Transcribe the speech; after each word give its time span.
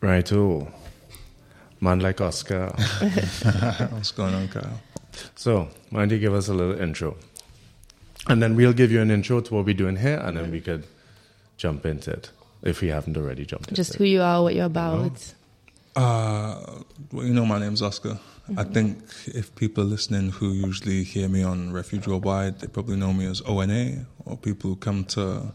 Right, 0.00 0.32
oh. 0.32 0.68
Man 1.80 2.00
like 2.00 2.20
Oscar. 2.20 2.68
What's 3.90 4.12
going 4.12 4.34
on, 4.34 4.48
Kyle? 4.48 4.80
So, 5.34 5.68
why 5.90 6.00
don't 6.00 6.10
you 6.10 6.18
give 6.18 6.32
us 6.32 6.48
a 6.48 6.54
little 6.54 6.80
intro? 6.80 7.16
And 8.28 8.42
then 8.42 8.56
we'll 8.56 8.72
give 8.72 8.90
you 8.90 9.00
an 9.02 9.10
intro 9.10 9.40
to 9.40 9.54
what 9.54 9.66
we're 9.66 9.74
doing 9.74 9.96
here, 9.96 10.18
and 10.18 10.36
then 10.36 10.50
we 10.50 10.60
could 10.60 10.86
jump 11.56 11.84
into 11.84 12.12
it 12.12 12.30
if 12.62 12.80
we 12.80 12.88
haven't 12.88 13.16
already 13.16 13.44
jumped 13.44 13.72
Just 13.74 13.92
into 13.92 13.98
who 13.98 14.04
you 14.04 14.22
are, 14.22 14.42
what 14.42 14.54
you're 14.54 14.66
about. 14.66 15.34
Uh, 15.96 16.82
well, 17.12 17.26
you 17.26 17.34
know, 17.34 17.44
my 17.44 17.58
name's 17.58 17.82
Oscar. 17.82 18.18
I 18.56 18.64
think 18.64 18.98
if 19.26 19.54
people 19.54 19.84
are 19.84 19.86
listening 19.86 20.30
who 20.30 20.52
usually 20.52 21.04
hear 21.04 21.28
me 21.28 21.42
on 21.42 21.72
Refuge 21.72 22.06
Worldwide, 22.06 22.60
they 22.60 22.66
probably 22.66 22.96
know 22.96 23.12
me 23.12 23.26
as 23.26 23.42
ONA, 23.42 24.06
or 24.24 24.36
people 24.36 24.70
who 24.70 24.76
come 24.76 25.04
to 25.04 25.52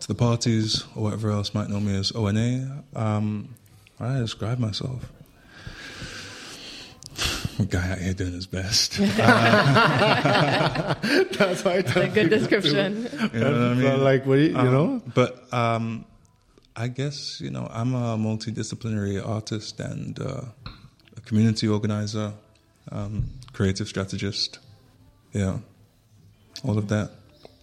to 0.00 0.08
the 0.08 0.14
parties 0.14 0.84
or 0.94 1.02
whatever 1.04 1.30
else 1.30 1.54
might 1.54 1.68
know 1.68 1.80
me 1.80 1.96
as 1.96 2.12
ONA. 2.12 2.84
Um, 2.94 3.54
I 4.00 4.18
describe 4.18 4.58
myself. 4.58 5.10
A 7.58 7.64
guy 7.64 7.90
out 7.90 7.98
here 7.98 8.14
doing 8.14 8.32
his 8.34 8.46
best. 8.46 8.98
it. 9.00 9.08
That's 11.38 11.64
why 11.64 11.72
I 11.72 11.76
A 11.78 12.08
good 12.08 12.30
description. 12.30 13.08
You 13.32 13.40
know 13.40 13.50
what 13.52 13.60
I 13.60 13.74
mean? 13.74 14.04
Like, 14.04 14.24
what 14.26 14.36
do 14.36 14.42
you, 14.42 14.50
you 14.50 14.56
Um, 14.56 14.72
know? 14.72 15.02
But 15.12 15.52
um, 15.52 16.04
I 16.76 16.86
guess 16.86 17.40
you 17.40 17.50
know 17.50 17.66
I'm 17.72 17.94
a 17.96 18.16
multidisciplinary 18.16 19.20
artist 19.26 19.80
and 19.80 20.16
uh, 20.20 20.42
a 21.16 21.20
community 21.22 21.66
organizer, 21.66 22.32
um, 22.92 23.30
creative 23.52 23.88
strategist. 23.88 24.60
Yeah, 25.32 25.58
all 26.62 26.78
of 26.78 26.86
that. 26.88 27.10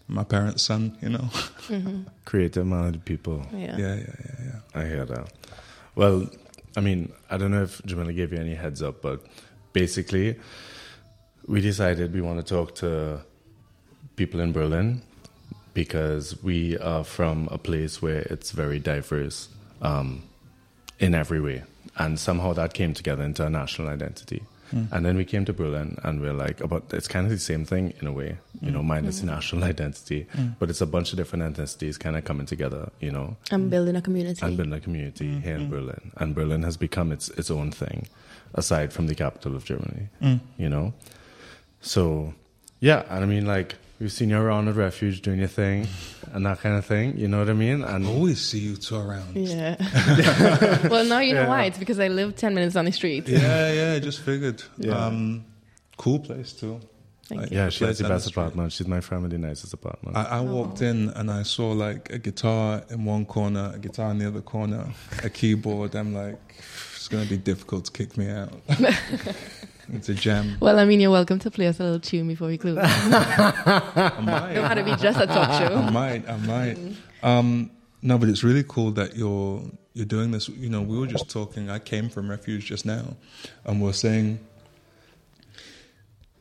My 0.07 0.23
parents' 0.23 0.63
son, 0.63 0.97
you 1.01 1.09
know. 1.09 1.29
Creative 2.25 2.65
minded 2.65 3.05
people. 3.05 3.45
Yeah. 3.51 3.77
yeah, 3.77 3.95
yeah, 3.95 4.15
yeah, 4.25 4.45
yeah. 4.45 4.59
I 4.81 4.85
hear 4.85 5.05
that. 5.05 5.31
Well, 5.95 6.29
I 6.77 6.81
mean, 6.81 7.11
I 7.29 7.37
don't 7.37 7.51
know 7.51 7.63
if 7.63 7.81
Jamila 7.85 8.13
gave 8.13 8.31
you 8.33 8.39
any 8.39 8.53
heads 8.53 8.83
up, 8.83 9.01
but 9.01 9.25
basically, 9.73 10.37
we 11.47 11.61
decided 11.61 12.13
we 12.13 12.21
want 12.21 12.45
to 12.45 12.55
talk 12.55 12.75
to 12.75 13.21
people 14.15 14.39
in 14.39 14.51
Berlin 14.51 15.01
because 15.73 16.41
we 16.43 16.77
are 16.77 17.03
from 17.03 17.47
a 17.51 17.57
place 17.57 18.01
where 18.01 18.21
it's 18.21 18.51
very 18.51 18.79
diverse 18.79 19.49
um, 19.81 20.23
in 20.99 21.13
every 21.13 21.39
way. 21.39 21.63
And 21.97 22.19
somehow 22.19 22.53
that 22.53 22.73
came 22.73 22.93
together 22.93 23.23
into 23.23 23.45
a 23.45 23.49
national 23.49 23.89
identity. 23.89 24.43
Mm. 24.73 24.91
And 24.91 25.05
then 25.05 25.17
we 25.17 25.25
came 25.25 25.45
to 25.45 25.53
Berlin 25.53 25.97
and 26.03 26.21
we're 26.21 26.33
like, 26.33 26.61
about 26.61 26.93
it's 26.93 27.07
kind 27.07 27.25
of 27.25 27.31
the 27.31 27.39
same 27.39 27.65
thing 27.65 27.93
in 28.01 28.07
a 28.07 28.11
way, 28.11 28.37
you 28.61 28.71
know, 28.71 28.81
mm. 28.81 28.85
minus 28.85 29.19
the 29.19 29.27
mm. 29.27 29.31
national 29.31 29.63
identity, 29.73 30.27
but 30.59 30.69
it's 30.69 30.81
a 30.81 30.85
bunch 30.85 31.11
of 31.11 31.17
different 31.17 31.43
ethnicities 31.43 31.99
kind 31.99 32.15
of 32.15 32.25
coming 32.25 32.45
together, 32.45 32.89
you 32.99 33.11
know. 33.11 33.37
I'm 33.51 33.69
building 33.69 33.95
a 33.95 34.01
community. 34.01 34.45
and 34.45 34.57
building 34.57 34.73
a 34.73 34.79
community 34.79 35.39
here 35.39 35.55
in 35.55 35.69
Berlin. 35.69 36.11
And 36.17 36.33
Berlin 36.33 36.63
has 36.63 36.77
become 36.77 37.11
its 37.11 37.29
its 37.29 37.51
own 37.51 37.71
thing, 37.71 38.07
aside 38.53 38.91
from 38.91 39.07
the 39.07 39.15
capital 39.15 39.55
of 39.55 39.65
Germany. 39.65 40.09
You 40.57 40.69
know, 40.69 40.93
so 41.81 42.33
yeah, 42.79 43.03
and 43.09 43.23
I 43.23 43.27
mean, 43.27 43.45
like 43.45 43.75
we've 43.99 44.11
seen 44.11 44.29
you 44.29 44.37
around 44.37 44.67
at 44.67 44.75
Refuge 44.75 45.21
doing 45.21 45.39
your 45.39 45.47
thing 45.47 45.87
and 46.33 46.45
that 46.45 46.59
kind 46.59 46.75
of 46.77 46.85
thing. 46.85 47.17
You 47.17 47.27
know 47.27 47.39
what 47.39 47.49
I 47.49 47.53
mean? 47.53 47.83
And 47.83 48.05
Always 48.07 48.41
see 48.41 48.59
you 48.59 48.75
two 48.75 48.95
around. 48.97 49.35
yeah. 49.35 49.75
well, 50.89 51.05
now 51.05 51.19
you 51.19 51.33
know 51.33 51.41
Yeah. 51.43 51.47
why. 51.47 51.65
It's 51.65 51.77
because 51.77 51.99
I 51.99 52.07
live 52.09 52.35
10 52.35 52.53
minutes 52.53 52.73
down 52.75 52.85
the 52.85 52.91
street. 52.91 53.27
Yeah, 53.27 53.71
yeah. 53.71 53.93
I 53.95 53.99
just 53.99 54.21
figured. 54.21 54.61
Yeah. 54.77 54.93
Um, 55.05 55.45
cool 55.97 56.19
place 56.19 56.51
too. 56.53 56.79
Like, 57.31 57.49
yeah, 57.49 57.69
she 57.69 57.83
has 57.85 57.97
the 57.97 58.07
best 58.07 58.25
street. 58.27 58.33
apartment. 58.39 58.71
She's 58.71 58.85
my 58.87 59.01
family 59.01 59.29
the 59.29 59.39
nicest 59.39 59.73
apartment. 59.73 60.15
I, 60.15 60.23
I 60.25 60.41
walked 60.41 60.83
in 60.83 61.09
and 61.09 61.31
I 61.31 61.41
saw 61.41 61.71
like 61.71 62.11
a 62.11 62.19
guitar 62.19 62.83
in 62.91 63.03
one 63.03 63.25
corner, 63.25 63.71
a 63.73 63.79
guitar 63.79 64.11
in 64.11 64.19
the 64.19 64.27
other 64.27 64.41
corner, 64.41 64.85
a 65.23 65.29
keyboard. 65.31 65.95
I'm 65.95 66.13
like, 66.13 66.37
it's 66.95 67.07
gonna 67.07 67.25
be 67.25 67.37
difficult 67.37 67.85
to 67.85 67.91
kick 67.91 68.15
me 68.15 68.29
out. 68.29 68.51
it's 69.93 70.09
a 70.09 70.13
gem. 70.13 70.57
Well, 70.59 70.79
I 70.79 70.85
mean, 70.85 70.99
you're 70.99 71.11
welcome 71.11 71.39
to 71.39 71.51
play 71.51 71.67
us 71.67 71.79
a 71.79 71.83
little 71.83 71.99
tune 71.99 72.27
before 72.27 72.47
we 72.47 72.57
close. 72.57 72.77
I 72.81 74.11
Don't 74.15 74.25
might, 74.25 74.51
have 74.51 74.77
to 74.77 74.83
be 74.83 74.95
just 74.95 75.19
a 75.19 75.27
talk 75.27 75.61
show. 75.61 75.75
I 75.75 75.89
might, 75.89 76.29
I 76.29 76.37
might. 76.37 76.77
Um, 77.23 77.71
no, 78.01 78.17
but 78.17 78.29
it's 78.29 78.43
really 78.43 78.63
cool 78.67 78.91
that 78.91 79.15
you're 79.15 79.63
you're 79.93 80.05
doing 80.05 80.31
this. 80.31 80.49
You 80.49 80.69
know, 80.69 80.81
we 80.81 80.97
were 80.97 81.07
just 81.07 81.29
talking. 81.29 81.69
I 81.69 81.79
came 81.79 82.09
from 82.09 82.29
Refuge 82.29 82.65
just 82.65 82.85
now, 82.85 83.15
and 83.65 83.81
we're 83.81 83.93
saying 83.93 84.39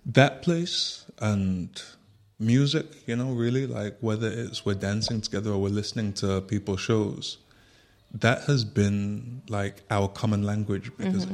that 0.06 0.42
place 0.42 1.04
and 1.18 1.80
music. 2.38 2.86
You 3.06 3.16
know, 3.16 3.32
really 3.32 3.66
like 3.66 3.96
whether 4.00 4.28
it's 4.28 4.66
we're 4.66 4.74
dancing 4.74 5.20
together 5.20 5.50
or 5.50 5.58
we're 5.58 5.68
listening 5.68 6.12
to 6.14 6.40
people's 6.42 6.80
shows. 6.80 7.38
That 8.12 8.42
has 8.42 8.64
been 8.64 9.42
like 9.48 9.82
our 9.90 10.06
common 10.06 10.44
language 10.44 10.92
because 10.96 11.26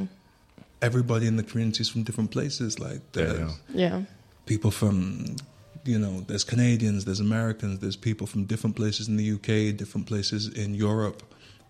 everybody 0.81 1.27
in 1.27 1.35
the 1.35 1.43
community 1.43 1.81
is 1.81 1.89
from 1.89 2.03
different 2.03 2.31
places. 2.31 2.79
Like 2.79 3.01
Yeah, 3.15 3.23
there's 3.23 3.39
yeah. 3.39 3.55
Yeah. 3.73 4.01
people 4.45 4.71
from 4.71 5.35
you 5.83 5.97
know 5.97 6.21
there's 6.27 6.43
canadians 6.43 7.05
there's 7.05 7.19
americans 7.19 7.79
there's 7.79 7.95
people 7.95 8.27
from 8.27 8.45
different 8.45 8.75
places 8.75 9.07
in 9.07 9.17
the 9.17 9.31
uk 9.33 9.77
different 9.77 10.05
places 10.07 10.47
in 10.49 10.73
europe 10.75 11.23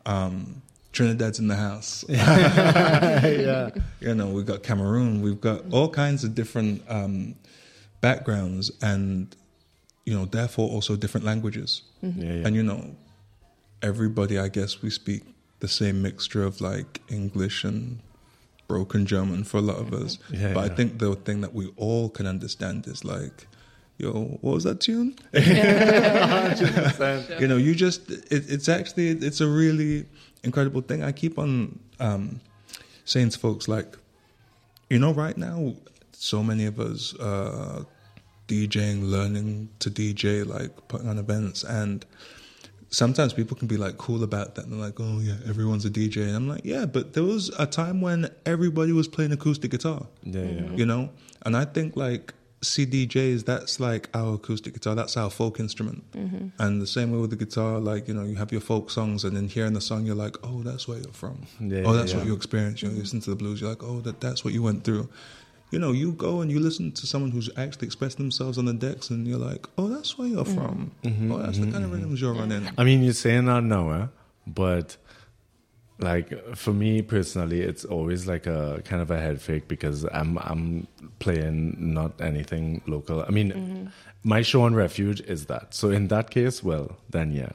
um, 0.06 0.62
trinidad's 0.92 1.40
in 1.40 1.48
the 1.48 1.56
house 1.56 2.04
yeah, 2.10 3.70
you 4.00 4.16
know 4.16 4.28
we've 4.28 4.46
got 4.46 4.64
cameroon 4.64 5.22
we've 5.22 5.40
got 5.40 5.62
all 5.72 5.90
kinds 5.90 6.24
of 6.24 6.36
different 6.36 6.82
um, 6.90 7.36
backgrounds 8.02 8.72
and 8.82 9.36
you 10.06 10.14
know 10.14 10.26
therefore 10.26 10.70
also 10.70 10.96
different 10.96 11.26
languages 11.26 11.84
yeah, 12.02 12.12
yeah. 12.18 12.48
and 12.48 12.56
you 12.56 12.64
know 12.64 12.96
everybody 13.82 14.38
i 14.38 14.48
guess 14.48 14.82
we 14.82 14.90
speak 14.90 15.24
the 15.60 15.68
same 15.68 16.02
mixture 16.02 16.44
of 16.44 16.60
like 16.60 17.00
english 17.10 17.64
and 17.64 18.00
broken 18.72 19.02
german 19.14 19.40
for 19.50 19.58
a 19.64 19.66
lot 19.72 19.80
of 19.84 19.88
us 20.02 20.12
Yeah, 20.42 20.54
but 20.56 20.64
i 20.68 20.70
think 20.78 20.90
the 21.04 21.10
thing 21.28 21.40
that 21.46 21.54
we 21.60 21.66
all 21.86 22.06
can 22.18 22.26
understand 22.36 22.80
is 22.94 23.00
like 23.16 23.38
yo 24.02 24.12
what 24.44 24.54
was 24.58 24.64
that 24.64 24.80
tune? 24.88 25.10
100%. 25.34 27.40
you 27.42 27.48
know 27.48 27.58
you 27.58 27.76
just 27.76 28.10
it, 28.10 28.44
it's 28.56 28.70
actually 28.70 29.10
it's 29.10 29.42
a 29.42 29.48
really 29.62 30.06
incredible 30.44 30.82
thing. 30.82 31.04
I 31.04 31.12
keep 31.12 31.38
on 31.38 31.80
um, 32.00 32.40
saying 33.06 33.30
to 33.30 33.40
folks 33.40 33.68
like 33.68 33.98
you 34.90 35.00
know 35.00 35.14
right 35.14 35.38
now 35.38 35.74
so 36.14 36.44
many 36.44 36.66
of 36.66 36.80
us 36.80 37.16
uh, 37.20 37.84
djing 38.48 39.10
learning 39.10 39.70
to 39.80 39.90
dj 39.90 40.46
like 40.46 40.88
putting 40.88 41.08
on 41.08 41.18
events. 41.18 41.64
And 41.64 42.06
sometimes 42.92 43.34
people 43.34 43.58
can 43.58 43.68
be 43.68 43.78
like 43.78 43.98
cool 43.98 44.24
about 44.24 44.56
that. 44.56 44.66
And 44.66 44.74
they're 44.74 44.80
like 44.80 45.00
oh 45.00 45.20
yeah 45.20 45.36
everyone's 45.48 45.86
a 45.86 45.90
dj 45.90 46.18
and 46.18 46.36
i'm 46.36 46.48
like 46.48 46.62
yeah 46.64 46.86
but 46.86 47.14
there 47.14 47.24
was 47.24 47.50
a 47.58 47.66
time 47.66 48.02
when 48.02 48.30
everybody 48.46 48.92
was 48.92 49.08
playing 49.08 49.32
acoustic 49.32 49.72
guitar. 49.72 50.06
Yeah, 50.24 50.42
yeah. 50.42 50.48
Mm-hmm. 50.48 50.78
you 50.78 50.86
know? 50.86 51.10
And 51.44 51.58
i 51.58 51.66
think 51.66 51.96
like 51.96 52.34
cdjs 52.62 53.44
that's 53.44 53.80
like 53.80 54.08
our 54.14 54.36
acoustic 54.36 54.74
guitar. 54.74 54.94
That's 54.94 55.18
our 55.18 55.32
folk 55.32 55.60
instrument. 55.60 56.10
Mm-hmm. 56.12 56.50
And 56.60 56.80
the 56.80 56.86
same 56.86 57.12
way 57.12 57.18
with 57.18 57.32
the 57.32 57.36
guitar 57.36 57.80
like 57.80 58.08
you 58.08 58.14
know 58.14 58.24
you 58.24 58.36
have 58.36 58.52
your 58.52 58.62
folk 58.62 58.92
songs 58.92 59.24
and 59.24 59.36
then 59.36 59.48
hearing 59.48 59.74
the 59.74 59.82
song 59.82 60.06
you're 60.06 60.16
like 60.16 60.38
oh 60.44 60.62
that's 60.62 60.88
where 60.88 61.00
you're 61.00 61.14
from. 61.14 61.48
Yeah, 61.60 61.84
oh 61.86 61.94
that's 61.94 62.12
yeah. 62.12 62.20
what 62.20 62.28
you 62.28 62.36
experienced. 62.36 62.84
You 62.84 62.90
know, 62.90 62.96
you 62.96 63.02
listen 63.02 63.20
to 63.22 63.32
the 63.32 63.36
blues. 63.36 63.62
You're 63.62 63.72
like 63.72 63.84
oh 63.84 64.02
that, 64.02 64.22
that's 64.22 64.44
what 64.46 64.54
you 64.54 64.62
went 64.62 64.84
through 64.84 65.10
you 65.72 65.80
know 65.80 65.92
you 65.92 66.12
go 66.12 66.42
and 66.42 66.52
you 66.52 66.60
listen 66.60 66.92
to 66.92 67.08
someone 67.08 67.32
who's 67.32 67.50
actually 67.58 67.88
expressed 67.88 68.18
themselves 68.18 68.58
on 68.58 68.66
the 68.66 68.74
decks 68.74 69.10
and 69.10 69.26
you're 69.28 69.40
like 69.40 69.66
oh 69.78 69.88
that's 69.88 70.18
where 70.18 70.28
you're 70.28 70.46
from. 70.46 70.92
Mm-hmm, 71.04 71.32
oh 71.32 71.38
that's 71.40 71.58
the 71.58 71.72
kind 71.72 71.84
of 71.84 71.92
rhythms 71.92 72.22
you're 72.22 72.34
running. 72.34 72.70
I 72.78 72.84
mean, 72.84 73.02
you're 73.02 73.14
saying 73.14 73.46
that 73.46 73.64
now, 73.64 73.92
eh? 73.92 74.08
but 74.46 74.98
like 76.02 76.56
for 76.56 76.74
me 76.74 77.02
personally, 77.02 77.62
it's 77.62 77.86
always 77.86 78.28
like 78.28 78.48
a 78.48 78.82
kind 78.86 79.02
of 79.02 79.12
a 79.12 79.20
head 79.20 79.42
fake 79.42 79.68
because 79.68 80.06
I'm 80.12 80.38
I'm 80.40 80.88
playing 81.20 81.76
not 81.80 82.20
anything 82.22 82.82
local. 82.88 83.24
I 83.24 83.30
mean, 83.30 83.92
my 84.24 84.42
show 84.42 84.64
on 84.64 84.76
Refuge 84.76 85.22
is 85.22 85.46
that. 85.46 85.74
So 85.74 85.90
in 85.90 86.08
that 86.08 86.30
case, 86.30 86.64
well, 86.64 86.98
then 87.10 87.32
yeah. 87.32 87.52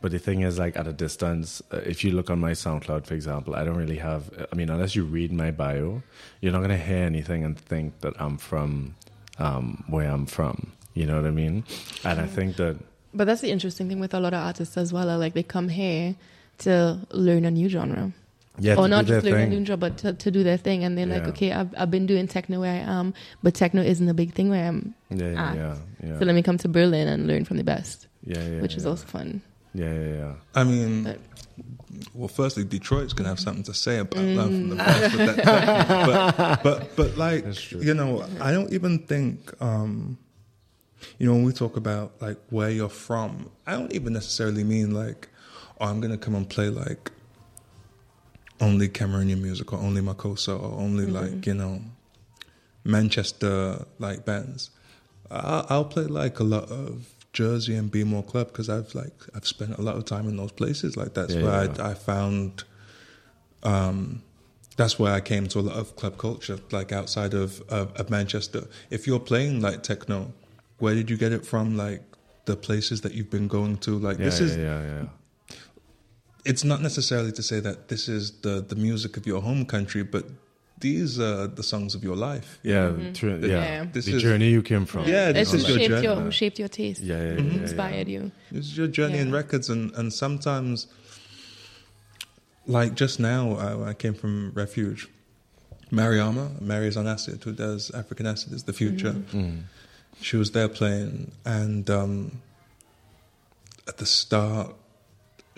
But 0.00 0.12
the 0.12 0.18
thing 0.18 0.42
is, 0.42 0.58
like 0.58 0.76
at 0.76 0.86
a 0.86 0.92
distance, 0.92 1.60
uh, 1.72 1.78
if 1.78 2.04
you 2.04 2.12
look 2.12 2.30
on 2.30 2.38
my 2.38 2.52
SoundCloud, 2.52 3.06
for 3.06 3.14
example, 3.14 3.54
I 3.54 3.64
don't 3.64 3.76
really 3.76 3.98
have. 3.98 4.30
I 4.52 4.54
mean, 4.54 4.70
unless 4.70 4.94
you 4.94 5.04
read 5.04 5.32
my 5.32 5.50
bio, 5.50 6.02
you're 6.40 6.52
not 6.52 6.60
gonna 6.60 6.76
hear 6.76 7.04
anything 7.04 7.44
and 7.44 7.58
think 7.58 8.00
that 8.00 8.14
I'm 8.20 8.38
from 8.38 8.94
um, 9.38 9.84
where 9.88 10.10
I'm 10.10 10.26
from. 10.26 10.72
You 10.94 11.06
know 11.06 11.16
what 11.16 11.26
I 11.26 11.30
mean? 11.30 11.64
And 12.04 12.20
I 12.20 12.26
think 12.26 12.56
that 12.56 12.76
But 13.14 13.26
that's 13.26 13.40
the 13.40 13.50
interesting 13.50 13.88
thing 13.88 14.00
with 14.00 14.14
a 14.14 14.20
lot 14.20 14.34
of 14.34 14.44
artists 14.44 14.76
as 14.76 14.92
well. 14.92 15.18
Like 15.18 15.34
they 15.34 15.42
come 15.42 15.68
here 15.68 16.14
to 16.58 17.00
learn 17.12 17.44
a 17.44 17.50
new 17.50 17.68
genre. 17.68 18.12
yeah, 18.58 18.74
or 18.76 18.88
not 18.88 19.06
just 19.06 19.24
learn 19.24 19.40
a 19.40 19.46
new 19.46 19.64
genre, 19.64 19.76
but 19.76 19.98
to, 19.98 20.12
to 20.14 20.30
do 20.30 20.42
their 20.42 20.56
thing. 20.56 20.84
And 20.84 20.98
they're 20.98 21.06
like, 21.06 21.26
okay, 21.28 21.52
I've, 21.52 21.72
I've 21.76 21.90
been 21.90 22.06
doing 22.06 22.26
techno 22.26 22.60
where 22.60 22.72
I 22.72 22.78
am, 22.98 23.14
but 23.42 23.54
techno 23.54 23.82
isn't 23.82 24.08
a 24.08 24.14
big 24.14 24.34
thing 24.34 24.48
where 24.50 24.66
I'm. 24.68 24.94
Yeah, 25.10 25.30
yeah, 25.30 25.50
at. 25.50 25.56
yeah, 25.56 25.76
yeah. 26.04 26.18
So 26.18 26.24
let 26.24 26.34
me 26.34 26.42
come 26.42 26.58
to 26.58 26.68
Berlin 26.68 27.06
and 27.08 27.26
learn 27.26 27.44
from 27.44 27.56
the 27.56 27.64
best, 27.64 28.06
yeah, 28.24 28.46
yeah, 28.46 28.60
which 28.60 28.74
is 28.74 28.84
also 28.86 29.06
fun. 29.06 29.40
Yeah, 29.74 29.92
yeah, 29.92 30.14
yeah. 30.16 30.32
I 30.54 30.64
mean, 30.64 31.04
But- 31.04 31.20
well, 32.14 32.28
firstly, 32.28 32.64
Detroit's 32.64 33.12
gonna 33.12 33.28
have 33.28 33.40
something 33.40 33.62
to 33.64 33.74
say 33.74 33.98
about 33.98 34.20
that 34.24 34.44
from 34.44 34.68
the 34.70 34.76
past 34.76 35.16
with 35.16 35.36
that. 35.36 35.86
But, 36.06 36.62
but, 36.62 36.96
but 36.96 37.16
like, 37.16 37.44
you 37.72 37.94
know, 37.94 38.24
I 38.40 38.50
don't 38.52 38.72
even 38.72 38.98
think, 39.00 39.50
um, 39.62 40.18
you 41.18 41.26
know, 41.26 41.34
when 41.34 41.44
we 41.44 41.52
talk 41.52 41.76
about 41.76 42.12
like 42.20 42.38
where 42.50 42.70
you're 42.70 42.88
from, 42.88 43.50
I 43.66 43.72
don't 43.72 43.92
even 43.92 44.12
necessarily 44.12 44.64
mean 44.64 44.92
like, 44.94 45.28
oh, 45.80 45.86
I'm 45.86 46.00
gonna 46.00 46.18
come 46.18 46.34
and 46.34 46.48
play 46.48 46.68
like 46.68 47.10
only 48.60 48.88
Cameroonian 48.88 49.40
music 49.40 49.72
or 49.72 49.78
only 49.78 50.00
Makossa 50.02 50.58
or 50.60 50.78
only 50.80 51.06
like 51.06 51.46
you 51.46 51.54
know 51.54 51.80
Manchester 52.84 53.84
like 53.98 54.24
bands. 54.24 54.70
I'll, 55.30 55.66
I'll 55.68 55.84
play 55.84 56.04
like 56.04 56.38
a 56.40 56.44
lot 56.44 56.64
of 56.70 57.14
Jersey 57.32 57.74
and 57.76 57.90
B-more 57.90 58.22
Club 58.22 58.48
because 58.48 58.68
I've 58.68 58.94
like 58.94 59.12
I've 59.34 59.46
spent 59.46 59.76
a 59.78 59.82
lot 59.82 59.96
of 59.96 60.04
time 60.06 60.26
in 60.28 60.36
those 60.36 60.52
places. 60.52 60.96
Like 60.96 61.14
that's 61.14 61.34
Yeah, 61.34 61.42
where 61.44 61.64
yeah. 61.64 61.74
I, 61.78 61.90
I 61.90 61.94
found. 61.94 62.64
Um, 63.62 64.22
that's 64.76 64.96
where 64.98 65.12
I 65.12 65.20
came 65.20 65.48
to 65.48 65.58
a 65.58 65.60
lot 65.60 65.76
of 65.76 65.96
club 65.96 66.18
culture, 66.18 66.58
like 66.70 66.92
outside 66.92 67.34
of, 67.34 67.60
of 67.68 67.92
of 67.96 68.10
Manchester. 68.10 68.68
If 68.90 69.06
you're 69.06 69.18
playing 69.20 69.60
like 69.60 69.82
techno, 69.82 70.32
where 70.78 70.94
did 70.94 71.10
you 71.10 71.16
get 71.16 71.32
it 71.32 71.44
from? 71.44 71.76
Like 71.76 72.02
the 72.44 72.56
places 72.56 73.00
that 73.02 73.12
you've 73.12 73.30
been 73.30 73.48
going 73.48 73.78
to. 73.78 73.98
Like 73.98 74.18
Yeah, 74.18 74.24
this 74.26 74.40
yeah, 74.40 74.46
is 74.46 74.56
yeah, 74.56 74.82
yeah. 74.82 75.04
It's 76.50 76.64
not 76.64 76.80
necessarily 76.82 77.32
to 77.32 77.42
say 77.42 77.60
that 77.60 77.76
this 77.88 78.08
is 78.08 78.22
the 78.44 78.54
the 78.70 78.76
music 78.76 79.16
of 79.18 79.24
your 79.26 79.40
home 79.48 79.64
country, 79.74 80.02
but 80.14 80.24
these 80.80 81.18
are 81.28 81.48
the 81.58 81.62
songs 81.62 81.94
of 81.96 82.02
your 82.08 82.16
life. 82.30 82.48
Yeah, 82.62 82.92
true, 83.20 83.38
yeah. 83.42 83.48
Yeah. 83.48 83.84
This 83.92 84.04
the 84.06 84.16
is- 84.16 84.22
journey 84.22 84.48
you 84.56 84.62
came 84.62 84.86
from. 84.86 85.02
Yeah, 85.08 85.28
It's 85.30 85.50
this 85.50 85.50
who 85.52 85.56
is 85.58 85.68
your 85.68 85.78
shaped 85.78 85.90
journey. 86.04 86.22
your 86.22 86.32
shaped 86.40 86.58
your 86.62 86.68
taste, 86.68 87.00
yeah, 87.02 87.16
yeah, 87.16 87.22
yeah, 87.22 87.36
Mm-hmm. 87.38 87.48
yeah, 87.48 87.54
yeah. 87.56 87.62
inspired 87.62 88.08
you. 88.08 88.22
This 88.52 88.64
is 88.70 88.76
your 88.78 88.88
journey 88.98 89.18
in 89.18 89.30
records, 89.40 89.68
and 89.70 89.92
and 89.98 90.12
sometimes, 90.12 90.86
like 92.66 92.94
just 92.94 93.18
now, 93.20 93.54
I, 93.56 93.90
I 93.90 93.94
came 93.94 94.14
from 94.14 94.52
Refuge. 94.54 95.08
Mariama, 95.90 96.60
Mary's 96.60 96.96
on 96.98 97.06
acid, 97.06 97.42
who 97.44 97.52
does 97.52 97.90
African 97.92 98.26
acid, 98.26 98.52
is 98.52 98.64
the 98.64 98.74
future. 98.74 99.14
Mm. 99.32 99.62
She 100.20 100.36
was 100.36 100.50
there 100.52 100.68
playing, 100.68 101.32
and 101.46 101.88
um, 101.88 102.40
at 103.86 103.96
the 103.96 104.04
start, 104.06 104.74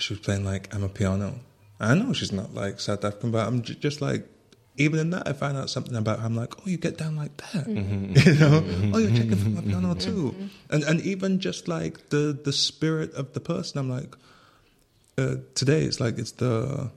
she 0.01 0.15
was 0.15 0.21
playing 0.21 0.45
like 0.45 0.71
amapiano. 0.71 1.39
I 1.79 1.95
know 1.95 2.13
she's 2.13 2.33
not 2.33 2.53
like 2.55 2.81
South 2.81 3.05
African, 3.05 3.31
but 3.31 3.47
I'm 3.47 3.63
j- 3.63 3.75
just 3.75 4.01
like, 4.01 4.27
even 4.77 4.99
in 5.01 5.11
that, 5.11 5.27
I 5.29 5.33
found 5.33 5.57
out 5.57 5.71
something 5.71 5.97
about 5.97 6.21
her. 6.21 6.27
I'm 6.27 6.37
like, 6.37 6.55
oh, 6.59 6.63
you 6.67 6.77
get 6.77 6.97
down 6.99 7.17
like 7.17 7.37
that, 7.39 7.67
you 8.27 8.35
know? 8.35 8.65
Oh, 8.95 8.99
you're 8.99 9.11
checking 9.11 9.37
for 9.37 9.49
my 9.49 9.61
piano 9.63 9.95
too, 9.95 10.35
and 10.71 10.83
and 10.85 11.01
even 11.03 11.41
just 11.41 11.69
like 11.69 12.09
the 12.11 12.39
the 12.45 12.53
spirit 12.53 13.13
of 13.15 13.33
the 13.33 13.41
person. 13.41 13.79
I'm 13.79 13.91
like, 13.91 14.15
uh, 15.19 15.37
today 15.55 15.85
it's 15.85 16.01
like 16.01 16.19
it's 16.19 16.33
the. 16.33 16.91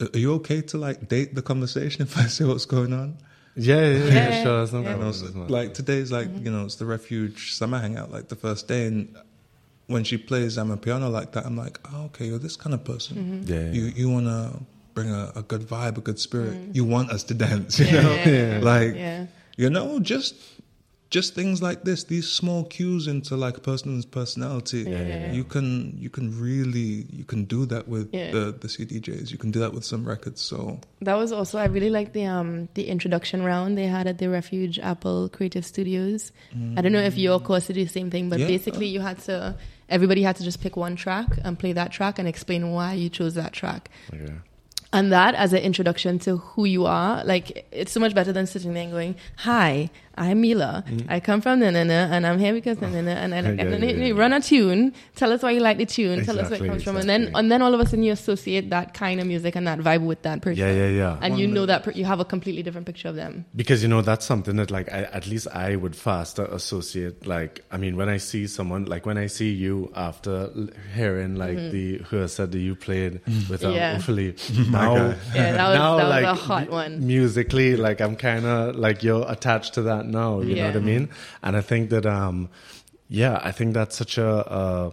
Are 0.00 0.18
you 0.18 0.32
okay 0.36 0.62
to 0.62 0.78
like 0.78 1.08
date 1.08 1.34
the 1.34 1.42
conversation 1.42 2.02
if 2.08 2.16
I 2.16 2.22
say 2.26 2.44
what's 2.44 2.64
going 2.64 2.92
on? 2.92 3.18
Yeah, 3.56 3.76
yeah, 3.80 3.86
yeah, 3.86 4.04
Yeah, 4.04 4.28
yeah, 4.30 4.42
sure. 4.44 4.58
That's 4.60 4.72
no 4.72 4.80
yeah. 4.80 4.90
And 4.92 5.00
problem. 5.00 5.06
also, 5.06 5.46
like 5.52 5.74
today's 5.74 6.10
like 6.10 6.28
Mm-hmm. 6.28 6.44
you 6.46 6.52
know 6.52 6.64
it's 6.64 6.76
the 6.76 6.86
refuge 6.86 7.52
summer 7.54 7.78
hangout 7.78 8.10
like 8.10 8.28
the 8.28 8.36
first 8.36 8.66
day 8.68 8.86
and 8.86 9.14
when 9.92 10.04
she 10.04 10.16
plays 10.16 10.56
amapiano 10.62 11.10
like 11.18 11.30
that 11.34 11.44
I'm 11.46 11.56
like 11.64 11.76
oh, 11.92 12.04
okay 12.08 12.26
you're 12.28 12.38
this 12.48 12.56
kind 12.56 12.74
of 12.78 12.82
person 12.84 13.14
Mm-hmm. 13.16 13.52
Yeah, 13.52 13.60
yeah. 13.66 13.72
you 13.76 13.84
you 14.00 14.06
want 14.16 14.26
to 14.26 14.42
bring 14.94 15.10
a, 15.10 15.32
a 15.40 15.42
good 15.42 15.62
vibe 15.72 15.96
a 15.98 16.04
good 16.08 16.18
spirit 16.18 16.54
you 16.78 16.84
want 16.94 17.10
us 17.10 17.22
to 17.30 17.34
dance 17.34 17.78
you 17.82 17.90
know 17.92 18.14
Mm-hmm. 18.14 18.28
Yeah, 18.30 18.58
yeah, 18.58 18.64
like 18.72 18.94
yeah. 18.94 19.20
you 19.62 19.68
know 19.70 19.98
just 20.00 20.34
just 21.10 21.34
things 21.34 21.58
like 21.60 21.82
this 21.82 22.04
these 22.04 22.28
small 22.30 22.62
cues 22.74 23.08
into 23.10 23.34
like 23.44 23.56
a 23.56 23.60
person's 23.70 24.06
personality 24.06 24.82
Yeah, 24.86 24.90
yeah, 25.02 25.06
yeah. 25.26 25.32
you 25.38 25.42
can 25.42 25.66
you 25.98 26.10
can 26.16 26.26
really 26.40 26.90
you 27.10 27.24
can 27.32 27.44
do 27.50 27.66
that 27.66 27.88
with 27.88 28.14
Yeah. 28.14 28.30
the 28.30 28.44
the 28.62 28.68
CDJs 28.74 29.26
you 29.34 29.38
can 29.38 29.50
do 29.50 29.58
that 29.58 29.72
with 29.74 29.82
some 29.84 30.06
records 30.06 30.40
so 30.40 30.78
That 31.02 31.16
was 31.18 31.32
also 31.32 31.58
I 31.58 31.66
really 31.66 31.90
liked 31.90 32.12
the 32.14 32.26
um 32.26 32.68
the 32.78 32.86
introduction 32.94 33.42
round 33.42 33.74
they 33.76 33.88
had 33.90 34.06
at 34.06 34.18
the 34.22 34.28
Refuge 34.30 34.78
Apple 34.78 35.28
Creative 35.36 35.64
Studios. 35.66 36.30
I 36.76 36.80
don't 36.82 36.92
know 36.94 37.02
if 37.12 37.16
your 37.18 37.40
course 37.40 37.66
did 37.66 37.76
the 37.76 37.86
same 37.90 38.10
thing, 38.14 38.30
but 38.30 38.38
Yeah. 38.38 38.46
basically 38.54 38.86
you 38.86 39.00
had 39.02 39.18
to 39.26 39.56
everybody 39.90 40.22
had 40.22 40.36
to 40.36 40.44
just 40.44 40.60
pick 40.62 40.76
one 40.76 40.96
track 40.96 41.26
and 41.44 41.58
play 41.58 41.72
that 41.72 41.92
track 41.92 42.18
and 42.18 42.26
explain 42.26 42.70
why 42.70 42.94
you 42.94 43.10
chose 43.10 43.34
that 43.34 43.52
track. 43.52 43.90
Okay. 44.12 44.34
And 44.92 45.12
that 45.12 45.34
as 45.36 45.52
an 45.52 45.60
introduction 45.60 46.18
to 46.20 46.38
who 46.38 46.64
you 46.64 46.84
are, 46.86 47.24
like 47.24 47.66
it's 47.70 47.92
so 47.92 48.00
much 48.00 48.14
better 48.14 48.32
than 48.32 48.46
sitting 48.46 48.74
there 48.74 48.82
and 48.82 48.92
going, 48.92 49.14
"Hi, 49.36 49.90
I'm 50.20 50.40
Mila. 50.42 50.84
I 51.08 51.18
come 51.20 51.40
from 51.40 51.60
na 51.60 51.70
na 51.70 51.82
na, 51.84 52.00
and 52.14 52.26
I'm 52.26 52.38
here 52.38 52.52
because 52.52 52.80
na 52.80 52.88
na 52.88 53.00
na." 53.00 53.12
And, 53.12 53.34
I, 53.34 53.38
Yeah, 53.40 53.48
and 53.48 53.72
then 53.72 53.82
yeah, 53.82 54.04
yeah. 54.06 54.20
run 54.22 54.32
a 54.32 54.40
tune. 54.40 54.92
Tell 55.16 55.32
us 55.32 55.42
why 55.42 55.52
you 55.52 55.60
like 55.60 55.78
the 55.78 55.86
tune. 55.86 56.24
Tell 56.24 56.38
us 56.38 56.50
where 56.50 56.60
it 56.60 56.66
Exactly, 56.66 56.68
comes 56.68 56.82
from, 56.84 56.96
and 56.98 57.08
then 57.08 57.30
and 57.34 57.50
then 57.50 57.62
all 57.62 57.72
of 57.74 57.80
a 57.80 57.86
sudden 57.86 58.04
you 58.04 58.12
associate 58.12 58.68
that 58.70 58.92
kind 58.94 59.18
of 59.20 59.26
music 59.26 59.56
and 59.56 59.66
that 59.66 59.78
vibe 59.78 60.04
with 60.04 60.22
that 60.22 60.42
person. 60.42 60.58
Yeah, 60.58 60.72
yeah, 60.72 60.88
yeah. 61.02 61.18
And 61.22 61.38
you 61.40 61.46
know 61.48 61.64
that 61.66 61.84
per- 61.84 61.92
you 62.00 62.04
have 62.04 62.20
a 62.20 62.24
completely 62.24 62.62
different 62.62 62.86
picture 62.86 63.08
of 63.08 63.16
them. 63.16 63.44
Because 63.56 63.82
you 63.82 63.88
know 63.88 64.02
that's 64.02 64.26
something 64.26 64.56
that 64.56 64.70
like 64.70 64.92
I, 64.92 65.04
at 65.18 65.26
least 65.26 65.48
I 65.54 65.76
would 65.76 65.96
faster 65.96 66.44
associate. 66.44 67.26
Like 67.26 67.64
I 67.72 67.76
mean, 67.78 67.96
when 67.96 68.08
I 68.08 68.18
see 68.18 68.46
someone, 68.46 68.84
like 68.84 69.06
when 69.06 69.16
I 69.16 69.26
see 69.26 69.50
you 69.50 69.90
after 69.96 70.50
hearing 70.94 71.36
like 71.36 71.56
the 71.56 71.98
who 72.10 72.26
said 72.28 72.52
that 72.52 72.58
you 72.58 72.74
played 72.74 73.20
with 73.48 73.64
um, 73.64 73.70
Mm-hmm. 73.70 73.76
Yeah. 73.80 73.96
Ophelia, 73.96 74.32
now 74.70 74.94
Yeah, 75.34 75.52
that 75.52 75.68
was, 75.68 75.78
now 75.78 75.96
that 75.96 76.04
was 76.04 76.10
like 76.10 76.24
a 76.24 76.34
hot 76.34 76.70
one. 76.70 77.06
musically, 77.06 77.76
like 77.76 78.00
I'm 78.00 78.16
kind 78.16 78.44
of 78.44 78.76
like 78.76 79.02
you're 79.02 79.24
attached 79.30 79.74
to 79.74 79.82
that 79.82 80.06
now. 80.10 80.40
You 80.40 80.56
know 80.56 80.66
what 80.66 80.76
I 80.76 80.80
mean? 80.80 81.08
And 81.42 81.56
I 81.56 81.60
think 81.60 81.90
that 81.90 82.06
um, 82.06 82.48
yeah, 83.08 83.40
I 83.42 83.52
think 83.52 83.74
that's 83.74 83.96
such 83.96 84.18
a. 84.18 84.28
Uh, 84.28 84.90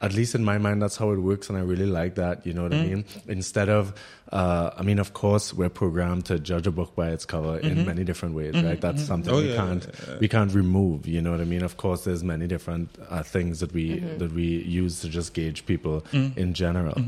at 0.00 0.12
least 0.14 0.34
in 0.34 0.42
my 0.44 0.58
mind, 0.58 0.82
that's 0.82 0.96
how 0.96 1.12
it 1.12 1.18
works, 1.20 1.48
and 1.48 1.56
I 1.56 1.60
really 1.60 1.86
like 1.86 2.16
that. 2.16 2.44
You 2.44 2.54
know 2.54 2.64
what 2.64 2.74
I 2.74 2.82
mean? 2.84 3.04
Instead 3.28 3.68
of, 3.68 3.94
uh, 4.32 4.70
I 4.76 4.82
mean, 4.82 4.98
of 4.98 5.12
course, 5.12 5.54
we're 5.54 5.68
programmed 5.68 6.24
to 6.24 6.40
judge 6.40 6.66
a 6.66 6.72
book 6.72 6.96
by 6.96 7.10
its 7.10 7.24
cover 7.24 7.60
in 7.60 7.86
many 7.86 8.02
different 8.02 8.34
ways, 8.34 8.60
right? 8.60 8.80
That's 8.80 9.04
something 9.04 9.32
Oh, 9.32 9.36
we 9.36 9.50
yeah, 9.50 9.56
can't 9.58 9.86
we 10.18 10.26
can't 10.26 10.52
remove. 10.52 11.06
You 11.06 11.22
know 11.22 11.30
what 11.30 11.40
I 11.40 11.44
mean? 11.44 11.62
Of 11.62 11.76
course, 11.76 12.02
there's 12.02 12.24
many 12.24 12.48
different 12.48 12.88
uh, 13.10 13.22
things 13.22 13.60
that 13.60 13.72
we 13.72 14.00
that 14.18 14.32
we 14.32 14.42
use 14.42 15.00
to 15.02 15.08
just 15.08 15.34
gauge 15.34 15.66
people 15.66 16.04
in 16.12 16.52
general. 16.52 17.00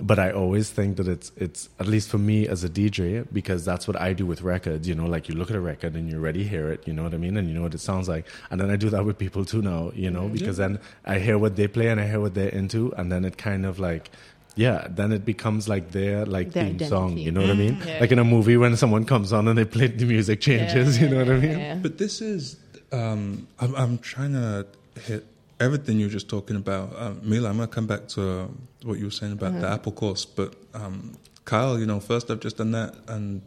But 0.00 0.18
I 0.18 0.32
always 0.32 0.70
think 0.70 0.96
that 0.96 1.06
it's 1.06 1.30
it's 1.36 1.68
at 1.78 1.86
least 1.86 2.08
for 2.08 2.18
me 2.18 2.48
as 2.48 2.64
a 2.64 2.68
DJ 2.68 3.24
because 3.32 3.64
that's 3.64 3.86
what 3.86 4.00
I 4.00 4.12
do 4.12 4.26
with 4.26 4.42
records. 4.42 4.88
You 4.88 4.94
know, 4.96 5.06
like 5.06 5.28
you 5.28 5.36
look 5.36 5.50
at 5.50 5.56
a 5.56 5.60
record 5.60 5.94
and 5.94 6.10
you 6.10 6.16
already 6.18 6.42
hear 6.42 6.68
it. 6.70 6.86
You 6.86 6.92
know 6.92 7.04
what 7.04 7.14
I 7.14 7.16
mean, 7.16 7.36
and 7.36 7.46
you 7.48 7.54
know 7.54 7.62
what 7.62 7.74
it 7.74 7.80
sounds 7.80 8.08
like. 8.08 8.26
And 8.50 8.60
then 8.60 8.70
I 8.70 8.76
do 8.76 8.90
that 8.90 9.04
with 9.04 9.18
people 9.18 9.44
too 9.44 9.62
now. 9.62 9.92
You 9.94 10.10
know, 10.10 10.28
because 10.28 10.56
then 10.56 10.80
I 11.04 11.20
hear 11.20 11.38
what 11.38 11.54
they 11.54 11.68
play 11.68 11.88
and 11.88 12.00
I 12.00 12.08
hear 12.08 12.20
what 12.20 12.34
they're 12.34 12.48
into, 12.48 12.92
and 12.96 13.12
then 13.12 13.24
it 13.24 13.38
kind 13.38 13.64
of 13.64 13.78
like. 13.78 14.10
Yeah, 14.56 14.86
then 14.88 15.10
it 15.10 15.24
becomes 15.24 15.68
like 15.68 15.90
their 15.90 16.24
like 16.26 16.52
Their 16.52 16.66
theme 16.66 16.78
song. 16.78 17.18
You 17.18 17.32
know 17.32 17.40
what 17.40 17.50
I 17.50 17.54
mean? 17.54 17.76
Yeah. 17.84 17.98
Like 18.00 18.12
in 18.12 18.20
a 18.20 18.24
movie 18.24 18.56
when 18.56 18.76
someone 18.76 19.04
comes 19.04 19.32
on 19.32 19.48
and 19.48 19.58
they 19.58 19.64
play 19.64 19.88
the 19.88 20.04
music 20.04 20.40
changes. 20.40 21.00
you 21.00 21.08
know 21.08 21.18
what 21.18 21.28
I 21.28 21.38
mean? 21.38 21.58
Yeah. 21.58 21.74
But 21.74 21.98
this 21.98 22.20
is, 22.20 22.56
um, 22.92 23.48
I'm, 23.58 23.74
I'm 23.74 23.98
trying 23.98 24.32
to 24.34 24.64
hit 25.00 25.26
everything 25.60 25.98
you 25.98 26.06
were 26.06 26.12
just 26.12 26.28
talking 26.28 26.56
about. 26.56 26.94
Um, 26.96 27.20
Mila, 27.22 27.50
I'm 27.50 27.56
going 27.56 27.68
to 27.68 27.74
come 27.74 27.86
back 27.86 28.08
to 28.08 28.30
uh, 28.30 28.46
what 28.82 28.98
you 28.98 29.06
were 29.06 29.10
saying 29.10 29.32
about 29.32 29.60
the 29.60 29.68
Apple 29.68 29.92
course. 29.92 30.24
But 30.24 30.54
um, 30.74 31.16
Kyle, 31.44 31.78
you 31.78 31.86
know, 31.86 32.00
first 32.00 32.30
I've 32.30 32.40
just 32.40 32.56
done 32.56 32.72
that. 32.72 32.94
And, 33.08 33.42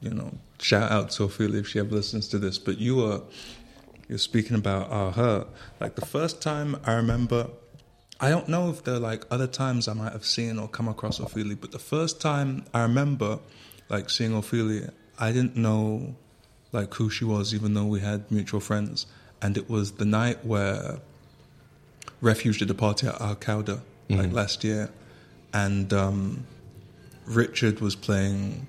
you 0.00 0.10
know, 0.10 0.32
shout 0.58 0.90
out 0.90 1.10
to 1.10 1.24
Ophelia 1.24 1.60
if 1.60 1.68
she 1.68 1.78
ever 1.78 1.90
listens 1.90 2.28
to 2.28 2.38
this. 2.38 2.58
But 2.58 2.78
you 2.78 2.96
were, 2.96 3.22
you're 4.08 4.18
speaking 4.18 4.56
about 4.56 4.90
uh, 4.90 5.10
her. 5.12 5.46
Like 5.80 5.94
the 5.94 6.06
first 6.06 6.40
time 6.40 6.76
I 6.84 6.94
remember, 6.94 7.48
I 8.20 8.30
don't 8.30 8.48
know 8.48 8.70
if 8.70 8.84
there 8.84 8.94
are 8.94 9.00
like 9.00 9.24
other 9.30 9.46
times 9.46 9.88
I 9.88 9.94
might 9.94 10.12
have 10.12 10.24
seen 10.24 10.58
or 10.58 10.68
come 10.68 10.88
across 10.88 11.18
Ophelia, 11.20 11.56
but 11.56 11.72
the 11.72 11.78
first 11.78 12.20
time 12.20 12.64
I 12.74 12.82
remember 12.82 13.38
like 13.88 14.10
seeing 14.10 14.34
Ophelia, 14.34 14.92
I 15.18 15.32
didn't 15.32 15.56
know 15.56 16.16
like 16.72 16.94
who 16.94 17.10
she 17.10 17.24
was, 17.24 17.54
even 17.54 17.74
though 17.74 17.86
we 17.86 18.00
had 18.00 18.30
mutual 18.30 18.60
friends. 18.60 19.06
And 19.42 19.56
it 19.56 19.70
was 19.70 19.92
the 19.92 20.04
night 20.04 20.44
where 20.44 20.98
Refuge 22.20 22.58
did 22.58 22.70
a 22.70 22.74
party 22.74 23.06
at 23.06 23.20
Al 23.20 23.36
Cauda, 23.36 23.80
like 24.08 24.32
last 24.32 24.64
year, 24.64 24.90
and 25.54 25.92
um, 25.92 26.46
Richard 27.26 27.80
was 27.80 27.94
playing 27.94 28.66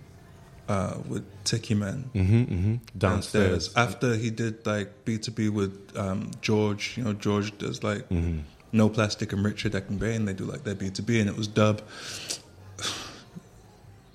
uh, 0.69 0.95
with 1.07 1.25
Tikiman 1.43 2.03
Mm-hmm, 2.13 2.41
mm-hmm. 2.43 2.75
downstairs. 2.97 3.67
Downstairs. 3.67 3.73
After 3.75 4.15
he 4.15 4.29
did 4.29 4.65
like 4.65 5.03
B 5.05 5.17
two 5.17 5.31
B 5.31 5.49
with 5.49 5.91
um, 5.97 6.31
George, 6.41 6.95
you 6.97 7.03
know, 7.03 7.13
George 7.13 7.57
does 7.57 7.83
like 7.83 8.07
Mm-hmm. 8.09 8.39
No 8.73 8.87
Plastic 8.87 9.33
and 9.33 9.43
Richard 9.43 9.73
Eckenbane, 9.73 10.25
they 10.25 10.31
do 10.33 10.45
like 10.45 10.63
their 10.63 10.75
B 10.75 10.89
two 10.89 11.03
B, 11.03 11.19
and 11.19 11.29
it 11.29 11.35
was 11.35 11.47
dub. 11.47 11.81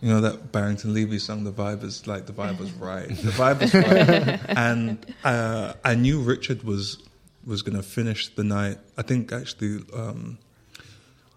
You 0.02 0.10
know 0.10 0.20
that 0.20 0.52
Barrington 0.52 0.92
Levy 0.92 1.18
song, 1.18 1.44
the 1.44 1.50
vibe 1.50 1.82
is 1.82 2.06
like 2.06 2.26
the 2.26 2.32
vibe 2.32 2.58
was 2.58 2.70
right. 2.88 3.08
The 3.08 3.30
vibe 3.30 3.60
was 3.62 3.74
right, 3.74 4.38
and 4.56 4.98
uh, 5.24 5.72
I 5.82 5.94
knew 5.94 6.20
Richard 6.20 6.62
was 6.64 6.98
was 7.46 7.62
going 7.62 7.76
to 7.76 7.82
finish 7.82 8.34
the 8.34 8.44
night. 8.44 8.78
I 8.98 9.02
think 9.02 9.32
actually 9.32 9.84
um, 9.94 10.38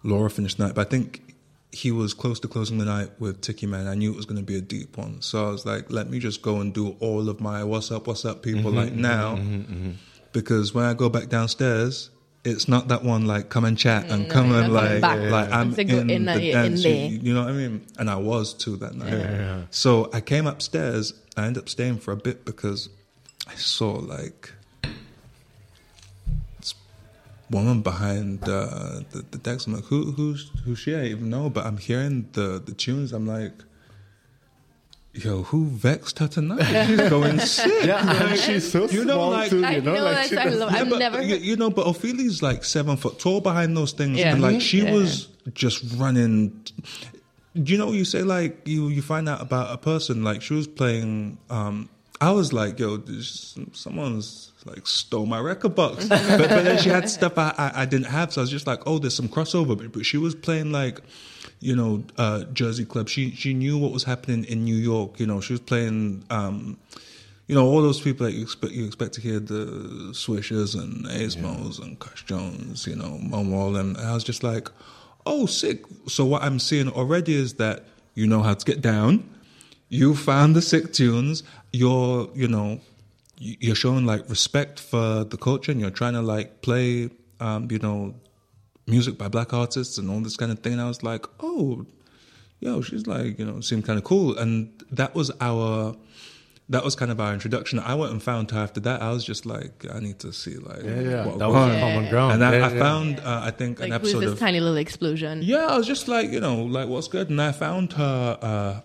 Laura 0.02 0.28
finished 0.28 0.58
the 0.58 0.66
night, 0.66 0.74
but 0.74 0.86
I 0.86 0.90
think 0.90 1.34
he 1.72 1.92
was 1.92 2.14
close 2.14 2.40
to 2.40 2.48
closing 2.48 2.78
the 2.78 2.84
night 2.84 3.10
with 3.20 3.40
Tikiman. 3.40 3.86
I 3.86 3.94
knew 3.94 4.12
it 4.12 4.16
was 4.16 4.26
going 4.26 4.40
to 4.40 4.44
be 4.44 4.56
a 4.56 4.60
deep 4.60 4.98
one, 4.98 5.22
so 5.22 5.46
I 5.46 5.50
was 5.50 5.64
like, 5.64 5.90
let 5.90 6.10
me 6.10 6.18
just 6.18 6.42
go 6.42 6.60
and 6.60 6.74
do 6.74 6.96
all 7.00 7.28
of 7.28 7.40
my 7.40 7.62
what's 7.62 7.92
up, 7.92 8.08
what's 8.08 8.24
up, 8.24 8.42
people 8.42 8.72
mm-hmm, 8.72 8.76
like 8.76 8.88
mm-hmm, 8.90 9.00
now, 9.00 9.36
mm-hmm, 9.36 9.90
because 10.32 10.74
when 10.74 10.84
I 10.84 10.94
go 10.94 11.08
back 11.08 11.28
downstairs. 11.28 12.10
It's 12.42 12.68
not 12.68 12.88
that 12.88 13.04
one 13.04 13.26
like 13.26 13.50
come 13.50 13.66
and 13.66 13.76
chat 13.76 14.10
and 14.10 14.26
no, 14.26 14.32
come 14.32 14.52
and 14.52 14.72
not 14.72 14.80
coming 14.80 14.92
like 14.92 15.00
back. 15.02 15.30
like 15.30 15.52
I'm 15.52 15.72
Once 15.72 15.78
in, 15.78 16.08
in, 16.08 16.24
the 16.24 16.42
you're 16.42 16.56
in 16.56 16.70
dance. 16.72 16.84
You, 16.86 17.18
you 17.18 17.34
know 17.34 17.42
what 17.42 17.50
I 17.50 17.52
mean? 17.52 17.84
And 17.98 18.08
I 18.08 18.16
was 18.16 18.54
too 18.54 18.76
that 18.76 18.94
night. 18.94 19.12
yeah. 19.12 19.62
So 19.68 20.08
I 20.14 20.22
came 20.22 20.46
upstairs. 20.46 21.12
I 21.36 21.44
ended 21.44 21.64
up 21.64 21.68
staying 21.68 21.98
for 21.98 22.12
a 22.12 22.16
bit 22.16 22.46
because 22.46 22.88
I 23.46 23.56
saw 23.56 23.92
like 23.92 24.54
it's 24.59 24.59
woman 27.50 27.82
behind 27.82 28.44
uh, 28.44 29.00
the 29.10 29.24
the 29.30 29.38
decks. 29.38 29.66
I'm 29.66 29.74
like, 29.74 29.84
who 29.84 30.12
who's 30.12 30.50
who's 30.64 30.78
she? 30.78 30.94
I 30.94 31.04
even 31.06 31.28
know, 31.30 31.50
but 31.50 31.66
I'm 31.66 31.76
hearing 31.78 32.28
the 32.32 32.62
the 32.64 32.72
tunes. 32.72 33.12
I'm 33.12 33.26
like. 33.26 33.52
Yo, 35.12 35.42
who 35.42 35.64
vexed 35.66 36.20
her 36.20 36.28
tonight? 36.28 36.62
She's 36.86 37.10
going 37.10 37.40
sick. 37.40 37.84
Yeah, 37.84 38.28
and 38.30 38.38
she's 38.38 38.70
so 38.70 38.88
You 38.88 39.04
know, 39.04 39.14
small 39.14 39.30
like- 39.30 39.50
too. 39.50 39.58
You 39.58 39.64
I 39.66 39.80
know, 39.80 39.94
know, 39.94 40.04
like 40.04 40.14
that's 40.14 40.28
she 40.28 40.36
I 40.36 40.44
does- 40.44 40.58
love. 40.60 40.70
Yeah, 40.70 40.78
I've 40.82 40.88
but 40.90 40.98
never. 41.00 41.20
you, 41.20 41.34
you 41.34 41.56
know, 41.56 41.68
but 41.68 41.86
Ophelia's 41.88 42.44
like 42.44 42.62
seven 42.62 42.96
foot 42.96 43.18
tall 43.18 43.40
behind 43.40 43.76
those 43.76 43.90
things, 43.90 44.18
Yeah. 44.20 44.32
and 44.34 44.40
like 44.40 44.60
she 44.60 44.82
Yeah. 44.84 44.92
was 44.92 45.26
just 45.52 45.82
running. 45.96 46.50
Do 47.60 47.72
you 47.72 47.76
know 47.76 47.86
what 47.86 47.96
you 47.96 48.04
say? 48.04 48.22
Like 48.22 48.68
you, 48.68 48.86
you 48.86 49.02
find 49.02 49.28
out 49.28 49.42
about 49.42 49.74
a 49.74 49.78
person. 49.78 50.22
Like 50.22 50.42
she 50.42 50.54
was 50.54 50.68
playing. 50.68 51.38
um 51.50 51.88
I 52.20 52.30
was 52.30 52.52
like, 52.52 52.78
yo, 52.78 53.02
someone's 53.72 54.49
like 54.66 54.86
stole 54.86 55.26
my 55.26 55.38
record 55.40 55.74
box, 55.74 56.08
but, 56.08 56.38
but 56.38 56.48
then 56.48 56.78
she 56.78 56.88
had 56.88 57.08
stuff 57.08 57.38
I, 57.38 57.54
I 57.56 57.82
I 57.82 57.84
didn't 57.86 58.06
have, 58.06 58.32
so 58.32 58.40
I 58.40 58.42
was 58.42 58.50
just 58.50 58.66
like, 58.66 58.80
oh, 58.86 58.98
there's 58.98 59.14
some 59.14 59.28
crossover. 59.28 59.76
But, 59.76 59.92
but 59.92 60.06
she 60.06 60.16
was 60.16 60.34
playing 60.34 60.72
like. 60.72 61.00
You 61.62 61.76
know, 61.76 62.04
uh, 62.16 62.44
Jersey 62.54 62.86
Club. 62.86 63.10
She 63.10 63.32
she 63.32 63.52
knew 63.52 63.76
what 63.76 63.92
was 63.92 64.04
happening 64.04 64.44
in 64.44 64.64
New 64.64 64.76
York. 64.76 65.20
You 65.20 65.26
know, 65.26 65.42
she 65.42 65.52
was 65.52 65.60
playing 65.60 66.24
um, 66.30 66.78
you 67.50 67.56
know, 67.56 67.66
all 67.66 67.82
those 67.82 68.00
people 68.00 68.24
that 68.26 68.32
you 68.32 68.42
expect 68.42 68.72
you 68.72 68.86
expect 68.86 69.12
to 69.14 69.20
hear 69.20 69.40
the 69.40 70.12
Swishers 70.12 70.80
and 70.80 71.04
Asmos 71.06 71.82
and 71.82 71.98
Cush 71.98 72.24
Jones, 72.24 72.86
you 72.86 72.94
know, 72.94 73.18
Monwall, 73.20 73.76
and 73.76 73.96
I 73.96 74.14
was 74.14 74.22
just 74.22 74.44
like, 74.44 74.70
oh, 75.26 75.46
sick. 75.46 75.82
So 76.06 76.24
what 76.24 76.44
I'm 76.44 76.60
seeing 76.60 76.88
already 76.88 77.34
is 77.34 77.54
that 77.54 77.86
you 78.14 78.28
know 78.28 78.44
how 78.44 78.54
to 78.54 78.64
get 78.64 78.80
down. 78.80 79.28
You 79.88 80.14
found 80.14 80.54
the 80.54 80.62
sick 80.62 80.92
tunes. 80.92 81.42
You're, 81.72 82.30
you 82.36 82.46
know, 82.46 82.80
you're 83.42 83.74
showing 83.74 84.04
like 84.04 84.28
respect 84.28 84.78
for 84.78 85.24
the 85.24 85.36
culture, 85.38 85.72
and 85.72 85.80
you're 85.80 85.90
trying 85.90 86.12
to 86.12 86.20
like 86.22 86.60
play, 86.62 87.08
um, 87.40 87.68
you 87.70 87.78
know, 87.78 88.14
music 88.86 89.16
by 89.16 89.28
black 89.28 89.54
artists 89.54 89.96
and 89.98 90.10
all 90.10 90.20
this 90.20 90.36
kind 90.36 90.52
of 90.52 90.58
thing. 90.58 90.74
And 90.74 90.82
I 90.82 90.88
was 90.88 91.02
like, 91.02 91.24
oh, 91.40 91.86
yo, 92.60 92.82
she's 92.82 93.06
like, 93.06 93.38
you 93.38 93.44
know, 93.46 93.60
seemed 93.60 93.86
kind 93.86 93.98
of 93.98 94.04
cool. 94.04 94.36
And 94.36 94.70
that 94.90 95.14
was 95.14 95.30
our, 95.40 95.96
that 96.68 96.84
was 96.84 96.94
kind 96.94 97.10
of 97.10 97.18
our 97.18 97.32
introduction. 97.32 97.78
I 97.78 97.94
went 97.94 98.12
and 98.12 98.22
found 98.22 98.50
her 98.50 98.58
after 98.60 98.80
that. 98.80 99.00
I 99.00 99.10
was 99.10 99.24
just 99.24 99.46
like, 99.46 99.86
I 99.90 100.00
need 100.00 100.18
to 100.20 100.32
see 100.32 100.56
like, 100.56 100.82
Yeah, 100.82 101.00
yeah. 101.00 101.24
what 101.26 101.38
That 101.38 101.46
goes 101.46 101.54
was 101.54 101.74
on. 101.74 101.80
common 101.80 102.08
ground. 102.10 102.32
And 102.34 102.44
I, 102.44 102.58
Yeah, 102.58 102.66
I 102.68 102.72
yeah. 102.74 102.78
found, 102.78 103.20
uh, 103.20 103.40
I 103.44 103.50
think, 103.52 103.80
an 103.80 103.88
like 103.90 104.00
who's 104.02 104.10
episode 104.10 104.20
this 104.20 104.32
of. 104.32 104.38
tiny 104.38 104.60
little 104.60 104.76
explosion? 104.76 105.40
Yeah, 105.42 105.66
I 105.66 105.78
was 105.78 105.86
just 105.86 106.08
like, 106.08 106.30
you 106.30 106.40
know, 106.40 106.56
like 106.64 106.88
what's 106.88 107.08
good, 107.08 107.30
and 107.30 107.40
I 107.40 107.52
found 107.52 107.94
her 107.94 108.38
uh, 108.42 108.80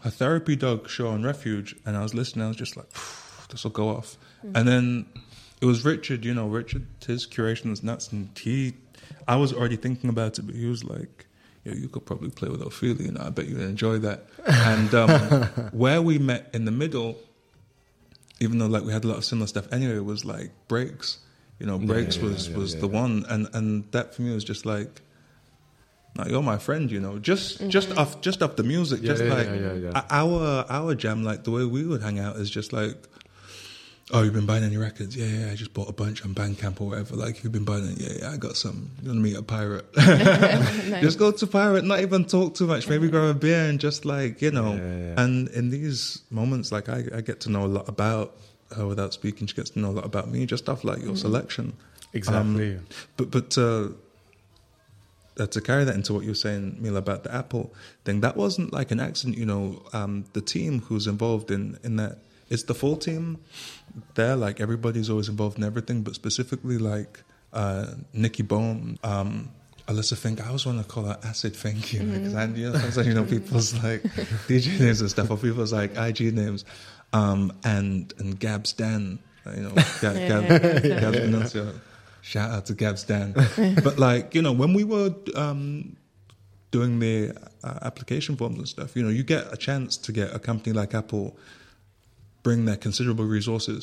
her 0.00 0.10
therapy 0.10 0.56
dog 0.56 0.88
show 0.88 1.08
on 1.08 1.22
Refuge, 1.22 1.76
and 1.86 1.96
I 1.96 2.02
was 2.02 2.14
listening. 2.14 2.44
I 2.44 2.48
was 2.48 2.56
just 2.56 2.76
like, 2.76 2.88
this 3.50 3.64
will 3.64 3.70
go 3.72 3.88
off, 3.88 4.16
and 4.54 4.66
then 4.68 5.06
it 5.60 5.66
was 5.66 5.84
Richard. 5.84 6.24
You 6.24 6.34
know, 6.34 6.46
Richard, 6.48 6.86
his 7.06 7.26
curation 7.26 7.70
was 7.70 7.82
nuts, 7.82 8.12
and 8.12 8.30
he, 8.38 8.74
I 9.28 9.36
was 9.36 9.52
already 9.52 9.76
thinking 9.76 10.10
about 10.10 10.38
it, 10.38 10.42
but 10.46 10.54
he 10.54 10.66
was 10.66 10.84
like. 10.84 11.24
Yeah, 11.64 11.74
you 11.74 11.88
could 11.88 12.06
probably 12.06 12.30
play 12.30 12.48
with 12.48 12.62
Ophelia, 12.62 13.06
you 13.06 13.10
know. 13.10 13.22
I 13.26 13.30
bet 13.30 13.48
you'd 13.48 13.60
enjoy 13.60 13.98
that. 13.98 14.26
And 14.46 14.94
um, 14.94 15.10
where 15.72 16.00
we 16.00 16.16
met 16.16 16.48
in 16.54 16.64
the 16.64 16.70
middle, 16.70 17.18
even 18.38 18.58
though 18.58 18.68
like 18.68 18.84
we 18.84 18.92
had 18.92 19.02
a 19.02 19.08
lot 19.08 19.16
of 19.16 19.24
similar 19.24 19.48
stuff 19.48 19.66
anyway, 19.72 19.98
was 19.98 20.24
like 20.24 20.52
breaks. 20.68 21.18
You 21.58 21.66
know, 21.66 21.76
breaks 21.76 22.18
yeah, 22.18 22.22
was 22.22 22.48
yeah, 22.48 22.56
was 22.56 22.74
yeah, 22.74 22.80
the 22.82 22.88
yeah. 22.88 23.00
one, 23.00 23.24
and 23.28 23.48
and 23.52 23.90
that 23.90 24.14
for 24.14 24.22
me 24.22 24.32
was 24.32 24.44
just 24.44 24.64
like, 24.64 25.00
no, 26.16 26.24
you're 26.26 26.40
my 26.40 26.56
friend, 26.58 26.88
you 26.88 27.00
know. 27.00 27.18
Just 27.18 27.66
just 27.68 27.90
off 27.96 28.20
just 28.20 28.44
off 28.44 28.54
the 28.54 28.62
music, 28.62 29.00
Yeah, 29.02 29.06
just 29.08 29.24
yeah, 29.24 29.34
like 29.34 29.46
yeah, 29.48 29.54
yeah, 29.54 29.72
yeah. 29.74 29.92
o- 29.96 30.06
our 30.08 30.66
our 30.68 30.94
jam, 30.94 31.24
like 31.24 31.42
the 31.42 31.50
way 31.50 31.64
we 31.64 31.84
would 31.84 32.00
hang 32.02 32.20
out 32.20 32.36
is 32.36 32.48
just 32.48 32.72
like, 32.72 33.08
oh, 34.12 34.22
you've 34.22 34.34
been 34.34 34.46
buying 34.46 34.64
any 34.64 34.76
records? 34.76 35.16
Yeah, 35.16 35.26
yeah, 35.26 35.52
I 35.52 35.54
just 35.54 35.74
bought 35.74 35.88
a 35.88 35.92
bunch 35.92 36.24
on 36.24 36.34
Bandcamp 36.34 36.80
or 36.80 36.88
whatever. 36.88 37.16
Like, 37.16 37.42
you've 37.42 37.52
been 37.52 37.64
buying 37.64 37.88
it? 37.88 37.98
Yeah, 37.98 38.12
yeah, 38.20 38.32
I 38.32 38.36
got 38.36 38.56
some. 38.56 38.90
You 39.02 39.08
want 39.08 39.18
to 39.18 39.22
meet 39.22 39.36
a 39.36 39.42
pirate? 39.42 39.92
Just 41.02 41.18
go 41.18 41.32
to 41.32 41.46
pirate, 41.46 41.84
not 41.84 42.00
even 42.00 42.24
talk 42.24 42.54
too 42.54 42.66
much. 42.66 42.88
Maybe 42.88 43.08
grab 43.08 43.24
a 43.24 43.34
beer 43.34 43.68
and 43.68 43.80
just 43.80 44.04
like 44.04 44.40
you 44.42 44.50
know. 44.50 44.74
Yeah, 44.74 44.78
yeah, 44.78 44.98
yeah. 44.98 45.22
And 45.22 45.48
in 45.48 45.70
these 45.70 46.22
moments, 46.30 46.72
like 46.72 46.88
I, 46.88 47.04
I 47.14 47.20
get 47.20 47.40
to 47.40 47.50
know 47.50 47.64
a 47.64 47.66
lot 47.66 47.88
about 47.88 48.36
her 48.74 48.86
without 48.86 49.12
speaking. 49.12 49.46
She 49.46 49.54
gets 49.54 49.70
to 49.70 49.78
know 49.78 49.90
a 49.90 49.96
lot 50.00 50.04
about 50.04 50.28
me 50.30 50.46
just 50.46 50.68
off 50.68 50.84
like 50.84 51.02
your 51.02 51.16
selection. 51.16 51.74
Exactly. 52.12 52.76
Um, 52.76 52.86
but 53.16 53.30
but 53.30 53.58
uh, 53.58 53.88
uh, 55.38 55.46
to 55.46 55.60
carry 55.60 55.84
that 55.84 55.94
into 55.94 56.12
what 56.12 56.22
you 56.22 56.30
were 56.30 56.34
saying, 56.34 56.78
Mila, 56.80 56.98
about 56.98 57.24
the 57.24 57.34
Apple 57.34 57.72
thing, 58.04 58.20
that 58.20 58.36
wasn't 58.36 58.72
like 58.72 58.90
an 58.90 59.00
accident. 59.00 59.36
You 59.36 59.46
know, 59.46 59.82
um, 59.92 60.24
the 60.32 60.40
team 60.40 60.80
who's 60.80 61.06
involved 61.06 61.50
in 61.50 61.78
in 61.84 61.96
that, 61.96 62.18
it's 62.48 62.64
the 62.64 62.74
full 62.74 62.96
team. 62.96 63.38
There, 64.14 64.36
like 64.36 64.60
everybody's 64.60 65.08
always 65.08 65.28
involved 65.28 65.58
in 65.58 65.64
everything, 65.64 66.02
but 66.02 66.14
specifically 66.14 66.78
like 66.78 67.22
uh, 67.52 67.86
Nikki 68.12 68.42
Bone. 68.42 68.98
Um, 69.02 69.50
Alyssa 69.88 70.16
Fink, 70.16 70.42
I 70.42 70.48
always 70.48 70.66
want 70.66 70.78
to 70.78 70.84
call 70.84 71.04
her 71.04 71.18
Acid 71.22 71.54
Fink, 71.54 71.92
you 71.92 72.02
know, 72.02 72.18
because 72.18 72.34
I, 72.34 72.46
you 72.46 72.70
know, 72.70 72.78
sometimes, 72.78 73.06
you 73.06 73.14
know, 73.14 73.24
people's 73.24 73.72
like 73.84 74.02
DJ 74.48 74.80
names 74.80 75.00
and 75.00 75.08
stuff, 75.08 75.30
or 75.30 75.36
people's 75.36 75.72
like 75.72 75.96
IG 75.96 76.34
names, 76.34 76.64
um, 77.12 77.52
and 77.64 78.12
and 78.18 78.38
Gabs 78.38 78.72
Dan, 78.72 79.20
you 79.54 79.62
know, 79.62 79.70
Gab, 80.00 80.16
Gab, 80.16 80.48
Gabs 80.82 81.18
Venancio. 81.18 81.72
Shout 82.20 82.50
out 82.50 82.66
to 82.66 82.74
Gabs 82.74 83.04
Dan. 83.04 83.32
but 83.84 84.00
like, 84.00 84.34
you 84.34 84.42
know, 84.42 84.50
when 84.50 84.74
we 84.74 84.82
were 84.82 85.14
um, 85.36 85.96
doing 86.72 86.98
the 86.98 87.32
uh, 87.62 87.78
application 87.82 88.36
forms 88.36 88.58
and 88.58 88.68
stuff, 88.68 88.96
you 88.96 89.04
know, 89.04 89.10
you 89.10 89.22
get 89.22 89.52
a 89.52 89.56
chance 89.56 89.96
to 89.98 90.10
get 90.10 90.34
a 90.34 90.40
company 90.40 90.72
like 90.72 90.94
Apple 90.94 91.38
bring 92.46 92.64
their 92.64 92.76
considerable 92.76 93.24
resources 93.38 93.82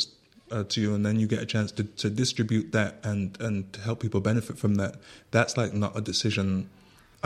uh, 0.50 0.64
to 0.72 0.80
you, 0.84 0.96
and 0.96 1.06
then 1.06 1.20
you 1.20 1.28
get 1.28 1.42
a 1.42 1.46
chance 1.56 1.70
to, 1.78 1.84
to 2.04 2.10
distribute 2.10 2.72
that 2.72 2.92
and 3.04 3.24
and 3.42 3.56
to 3.74 3.80
help 3.88 3.98
people 4.06 4.22
benefit 4.32 4.56
from 4.64 4.74
that. 4.82 4.94
That's 5.36 5.54
like 5.62 5.72
not 5.84 5.92
a 5.98 6.02
decision 6.12 6.70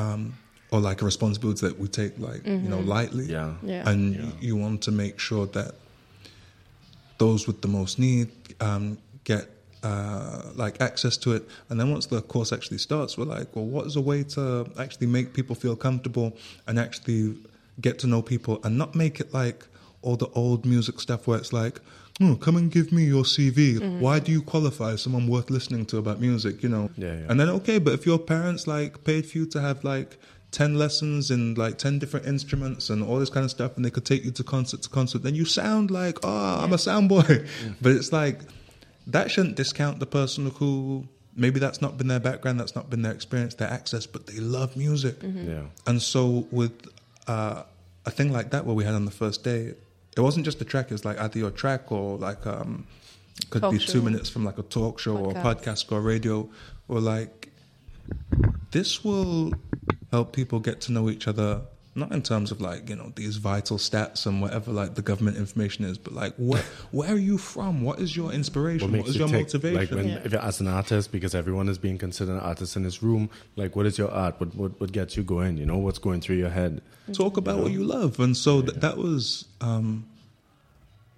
um, 0.03 0.22
or 0.72 0.79
like 0.89 1.00
a 1.03 1.06
responsibility 1.06 1.62
that 1.67 1.77
we 1.84 1.88
take 2.01 2.13
like 2.29 2.41
you 2.65 2.70
know 2.74 2.79
lightly. 2.96 3.25
Yeah. 3.25 3.53
Yeah. 3.74 3.89
And 3.91 4.01
Yeah. 4.15 4.48
you 4.48 4.56
want 4.65 4.82
to 4.88 4.91
make 5.03 5.15
sure 5.20 5.46
that 5.58 5.72
those 7.20 7.41
with 7.50 7.60
the 7.65 7.72
most 7.79 7.94
need 8.00 8.27
um, 8.70 8.98
get 9.32 9.46
uh, 9.84 10.41
like 10.63 10.75
access 10.89 11.15
to 11.17 11.29
it. 11.38 11.44
And 11.70 11.75
then 11.79 11.88
once 11.96 12.06
the 12.08 12.22
course 12.34 12.51
actually 12.58 12.79
starts, 12.89 13.12
we're 13.17 13.32
like, 13.38 13.48
well, 13.56 13.65
what 13.75 13.86
is 13.89 13.96
a 13.96 14.01
way 14.12 14.24
to 14.36 14.44
actually 14.84 15.08
make 15.17 15.27
people 15.39 15.56
feel 15.56 15.75
comfortable 15.75 16.29
and 16.67 16.79
actually 16.79 17.22
get 17.86 18.00
to 18.01 18.08
know 18.08 18.22
people 18.34 18.56
and 18.63 18.72
not 18.84 18.96
make 19.03 19.15
it 19.24 19.29
like 19.41 19.60
all 20.01 20.15
the 20.15 20.27
old 20.29 20.65
music 20.65 20.99
stuff 20.99 21.27
where 21.27 21.37
it's 21.37 21.53
like, 21.53 21.79
oh, 22.21 22.35
come 22.35 22.57
and 22.57 22.71
give 22.71 22.91
me 22.91 23.05
your 23.05 23.23
CV. 23.23 23.75
Mm-hmm. 23.75 23.99
Why 23.99 24.19
do 24.19 24.31
you 24.31 24.41
qualify 24.41 24.91
as 24.91 25.01
someone 25.01 25.27
worth 25.27 25.49
listening 25.49 25.85
to 25.87 25.97
about 25.97 26.19
music? 26.19 26.63
You 26.63 26.69
know. 26.69 26.89
Yeah, 26.97 27.13
yeah. 27.13 27.25
And 27.29 27.39
then 27.39 27.49
okay, 27.49 27.79
but 27.79 27.93
if 27.93 28.05
your 28.05 28.19
parents 28.19 28.67
like 28.67 29.03
paid 29.03 29.25
for 29.29 29.39
you 29.39 29.45
to 29.47 29.61
have 29.61 29.83
like. 29.83 30.17
10 30.51 30.75
lessons 30.75 31.29
in 31.29 31.55
like 31.55 31.77
10 31.77 31.99
different 31.99 32.25
instruments 32.25 32.89
and 32.89 33.03
all 33.03 33.19
this 33.19 33.29
kind 33.29 33.43
of 33.43 33.51
stuff 33.51 33.75
and 33.75 33.83
they 33.83 33.89
could 33.89 34.05
take 34.05 34.23
you 34.23 34.31
to 34.31 34.45
concert 34.45 34.81
to 34.81 34.87
concert 34.87 35.21
then 35.21 35.35
you 35.35 35.43
sound 35.43 35.91
like 35.91 36.17
oh 36.23 36.63
i'm 36.63 36.71
a 36.71 36.77
sound 36.77 37.09
boy 37.09 37.21
but 37.81 37.91
it's 37.91 38.13
like 38.13 38.39
that 39.05 39.29
shouldn't 39.29 39.57
discount 39.57 39.99
the 39.99 40.05
person 40.05 40.49
who 40.51 41.05
maybe 41.35 41.59
that's 41.59 41.81
not 41.81 41.97
been 41.97 42.07
their 42.07 42.21
background 42.21 42.57
that's 42.57 42.75
not 42.75 42.89
been 42.89 43.01
their 43.01 43.11
experience 43.11 43.55
their 43.55 43.69
access 43.69 44.07
but 44.07 44.25
they 44.25 44.39
love 44.39 44.75
music 44.77 45.19
mm-hmm. 45.19 45.49
Yeah. 45.49 45.63
and 45.85 46.01
so 46.01 46.47
with 46.49 46.87
uh, 47.27 47.63
a 48.05 48.09
thing 48.09 48.31
like 48.31 48.51
that 48.51 48.65
where 48.65 48.73
we 48.73 48.85
had 48.85 48.95
on 48.95 49.03
the 49.03 49.11
first 49.11 49.43
day 49.43 49.73
it 50.17 50.21
wasn't 50.21 50.43
just 50.45 50.59
a 50.62 50.65
track 50.65 50.88
it 50.88 50.93
was 50.93 51.05
like 51.05 51.19
either 51.19 51.39
your 51.39 51.51
track 51.51 51.91
or 51.91 52.17
like 52.17 52.45
um 52.47 52.86
could 53.50 53.62
Talk 53.62 53.71
be 53.71 53.79
show. 53.79 53.93
two 53.93 54.01
minutes 54.01 54.29
from 54.29 54.43
like 54.43 54.57
a 54.57 54.63
talk 54.63 55.00
show 55.00 55.15
or 55.17 55.33
Podcast. 55.33 55.43
podcast 55.43 55.91
or 55.91 56.01
radio 56.01 56.50
or 56.88 57.00
like 57.00 57.51
this 58.71 59.03
will 59.03 59.53
help 60.12 60.33
people 60.33 60.59
get 60.59 60.81
to 60.81 60.91
know 60.91 61.09
each 61.09 61.27
other 61.27 61.62
not 61.97 62.11
in 62.11 62.21
terms 62.21 62.51
of 62.51 62.61
like 62.61 62.89
you 62.89 62.95
know 62.95 63.11
these 63.15 63.37
vital 63.37 63.77
stats 63.77 64.25
and 64.25 64.41
whatever 64.41 64.71
like 64.71 64.95
the 64.95 65.01
government 65.01 65.35
information 65.37 65.83
is 65.83 65.97
but 65.97 66.13
like 66.13 66.33
where 66.37 66.61
where 66.91 67.11
are 67.13 67.17
you 67.17 67.37
from 67.37 67.81
what 67.81 67.99
is 67.99 68.15
your 68.15 68.31
inspiration 68.31 68.91
What 68.91 68.99
what, 69.01 69.09
is 69.09 69.15
you 69.15 69.19
your 69.21 69.29
tick? 69.29 69.41
motivation 69.47 69.77
Like 69.79 69.91
when, 69.91 70.07
Yeah. 70.07 70.21
if 70.25 70.31
you're 70.31 70.41
as 70.41 70.61
an 70.61 70.67
artist, 70.67 71.11
because 71.11 71.33
everyone 71.35 71.67
is 71.69 71.77
being 71.77 71.97
considered 71.97 72.33
an 72.33 72.39
artist 72.39 72.75
in 72.77 72.83
this 72.83 73.01
room. 73.01 73.29
Like, 73.55 73.75
what 73.75 73.85
is 73.85 73.97
your 73.97 74.11
art? 74.11 74.35
What 74.39 74.55
what 74.55 74.79
what 74.79 74.91
gets 74.91 75.17
you 75.17 75.23
going? 75.23 75.57
You 75.57 75.65
know, 75.65 75.77
what's 75.77 75.99
going 75.99 76.21
through 76.21 76.37
your 76.37 76.49
head? 76.51 76.81
talk 77.13 77.37
about 77.37 77.57
what 77.59 77.71
you 77.71 77.83
love 77.85 78.19
and 78.19 78.35
so 78.35 78.61
th- 78.61 78.79
that 78.81 78.97
was 78.97 79.45
um 79.61 80.05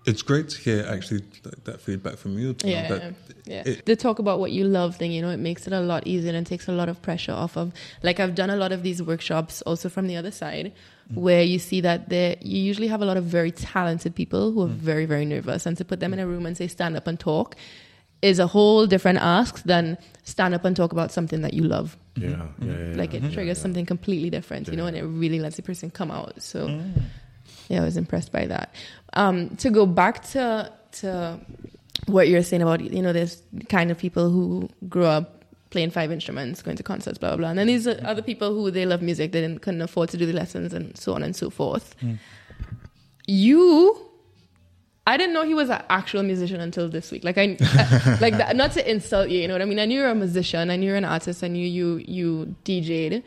it's 0.10 0.24
great 0.32 0.48
to 0.54 0.58
hear 0.66 0.80
actually 0.96 1.22
that, 1.44 1.58
that 1.68 1.78
feedback 1.86 2.16
from 2.18 2.32
you, 2.42 2.50
you 2.50 2.54
know, 2.64 2.70
Yeah, 2.76 2.88
that 2.92 3.02
yeah. 3.46 3.64
it- 3.70 3.86
the 3.86 3.96
talk 3.96 4.18
about 4.20 4.38
what 4.44 4.52
you 4.58 4.64
love 4.80 4.92
thing, 5.00 5.12
you 5.16 5.22
know, 5.24 5.30
it 5.38 5.40
makes 5.50 5.68
it 5.68 5.74
a 5.74 5.80
lot 5.94 6.02
easier 6.14 6.34
and 6.40 6.46
takes 6.54 6.68
a 6.68 6.72
lot 6.82 6.90
of 6.94 6.98
pressure 7.08 7.32
off 7.44 7.54
of. 7.58 7.72
Like 8.08 8.18
I've 8.20 8.36
done 8.42 8.50
a 8.50 8.56
lot 8.64 8.72
of 8.72 8.80
these 8.88 9.00
workshops 9.12 9.62
also 9.70 9.88
from 9.96 10.06
the 10.08 10.18
other 10.22 10.32
side, 10.44 10.68
Mm. 11.12 11.16
where 11.26 11.44
you 11.54 11.58
see 11.70 11.82
that 11.82 12.10
there 12.10 12.36
you 12.42 12.60
usually 12.70 12.88
have 12.94 13.02
a 13.02 13.06
lot 13.12 13.18
of 13.18 13.26
very 13.40 13.52
talented 13.52 14.14
people 14.22 14.44
who 14.54 14.62
are 14.66 14.74
Mm. 14.74 14.90
very 14.92 15.06
very 15.14 15.26
nervous, 15.26 15.66
and 15.68 15.76
to 15.78 15.84
put 15.86 16.00
them 16.00 16.12
in 16.16 16.20
a 16.20 16.28
room 16.28 16.46
and 16.48 16.56
say 16.62 16.68
stand 16.68 16.94
up 17.00 17.08
and 17.08 17.18
talk 17.20 17.56
is 18.22 18.38
a 18.38 18.48
whole 18.56 18.86
different 18.94 19.18
ask 19.18 19.64
than 19.64 19.98
stand 20.24 20.54
up 20.54 20.64
and 20.66 20.76
talk 20.76 20.92
about 20.92 21.10
something 21.12 21.42
that 21.46 21.54
you 21.58 21.64
love. 21.64 21.98
Yeah, 22.16 22.30
yeah, 22.30 22.46
yeah. 22.90 22.96
Like 23.02 23.14
it 23.18 23.22
triggers 23.34 23.58
yeah. 23.58 23.64
something 23.66 23.86
completely 23.86 24.30
different, 24.30 24.68
you 24.68 24.76
know, 24.80 24.86
and 24.90 24.96
it 24.98 25.04
really 25.24 25.40
lets 25.40 25.56
the 25.56 25.62
person 25.64 25.90
come 25.90 26.12
out. 26.12 26.34
So 26.44 26.68
yeah, 27.70 27.82
I 27.82 27.86
was 27.86 27.98
impressed 27.98 28.32
by 28.32 28.46
that. 28.48 28.68
Um, 29.14 29.56
to 29.58 29.70
go 29.70 29.86
back 29.86 30.24
to 30.30 30.72
to 30.94 31.40
what 32.06 32.28
you're 32.30 32.44
saying 32.44 32.62
about 32.62 32.82
you 32.82 33.02
know 33.02 33.14
this 33.14 33.42
kind 33.70 33.92
of 33.92 33.98
people 33.98 34.30
who 34.30 34.70
grew 34.88 35.06
up 35.06 35.44
playing 35.72 35.92
five 35.92 36.12
instruments, 36.12 36.62
going 36.62 36.78
to 36.78 36.84
concerts, 36.84 37.18
blah 37.18 37.30
blah 37.30 37.38
blah. 37.38 37.50
And 37.50 37.60
then 37.60 37.68
these 37.68 37.88
are 37.88 38.00
other 38.04 38.22
people 38.22 38.54
who 38.54 38.72
they 38.72 38.86
love 38.86 39.02
music, 39.02 39.32
they 39.32 39.42
didn't 39.42 39.62
couldn't 39.62 39.82
afford 39.82 40.10
to 40.10 40.18
do 40.18 40.26
the 40.26 40.34
lessons 40.34 40.74
and 40.74 40.98
so 40.98 41.14
on 41.14 41.24
and 41.24 41.36
so 41.36 41.50
forth. 41.50 41.96
You 43.28 44.06
I 45.08 45.18
didn't 45.18 45.34
know 45.34 45.44
he 45.44 45.56
was 45.56 45.70
an 45.72 45.82
actual 45.90 46.22
musician 46.22 46.62
until 46.62 46.88
this 46.88 47.12
week. 47.12 47.24
Like 47.24 47.38
I, 47.40 47.58
I- 47.60 48.18
like 48.22 48.38
that, 48.38 48.56
not 48.56 48.74
to 48.74 48.90
insult 48.92 49.30
you, 49.30 49.40
you 49.40 49.48
know 49.48 49.56
what 49.56 49.62
I 49.62 49.66
mean. 49.66 49.80
I 49.80 49.86
knew 49.86 49.98
you 49.98 50.04
were 50.04 50.12
a 50.12 50.16
musician. 50.16 50.70
I 50.70 50.76
knew 50.76 50.86
you 50.88 50.92
were 50.92 50.98
an 50.98 51.06
artist. 51.06 51.44
I 51.44 51.48
knew 51.48 51.66
you 51.68 51.98
you 52.08 52.56
DJ'd. 52.66 53.24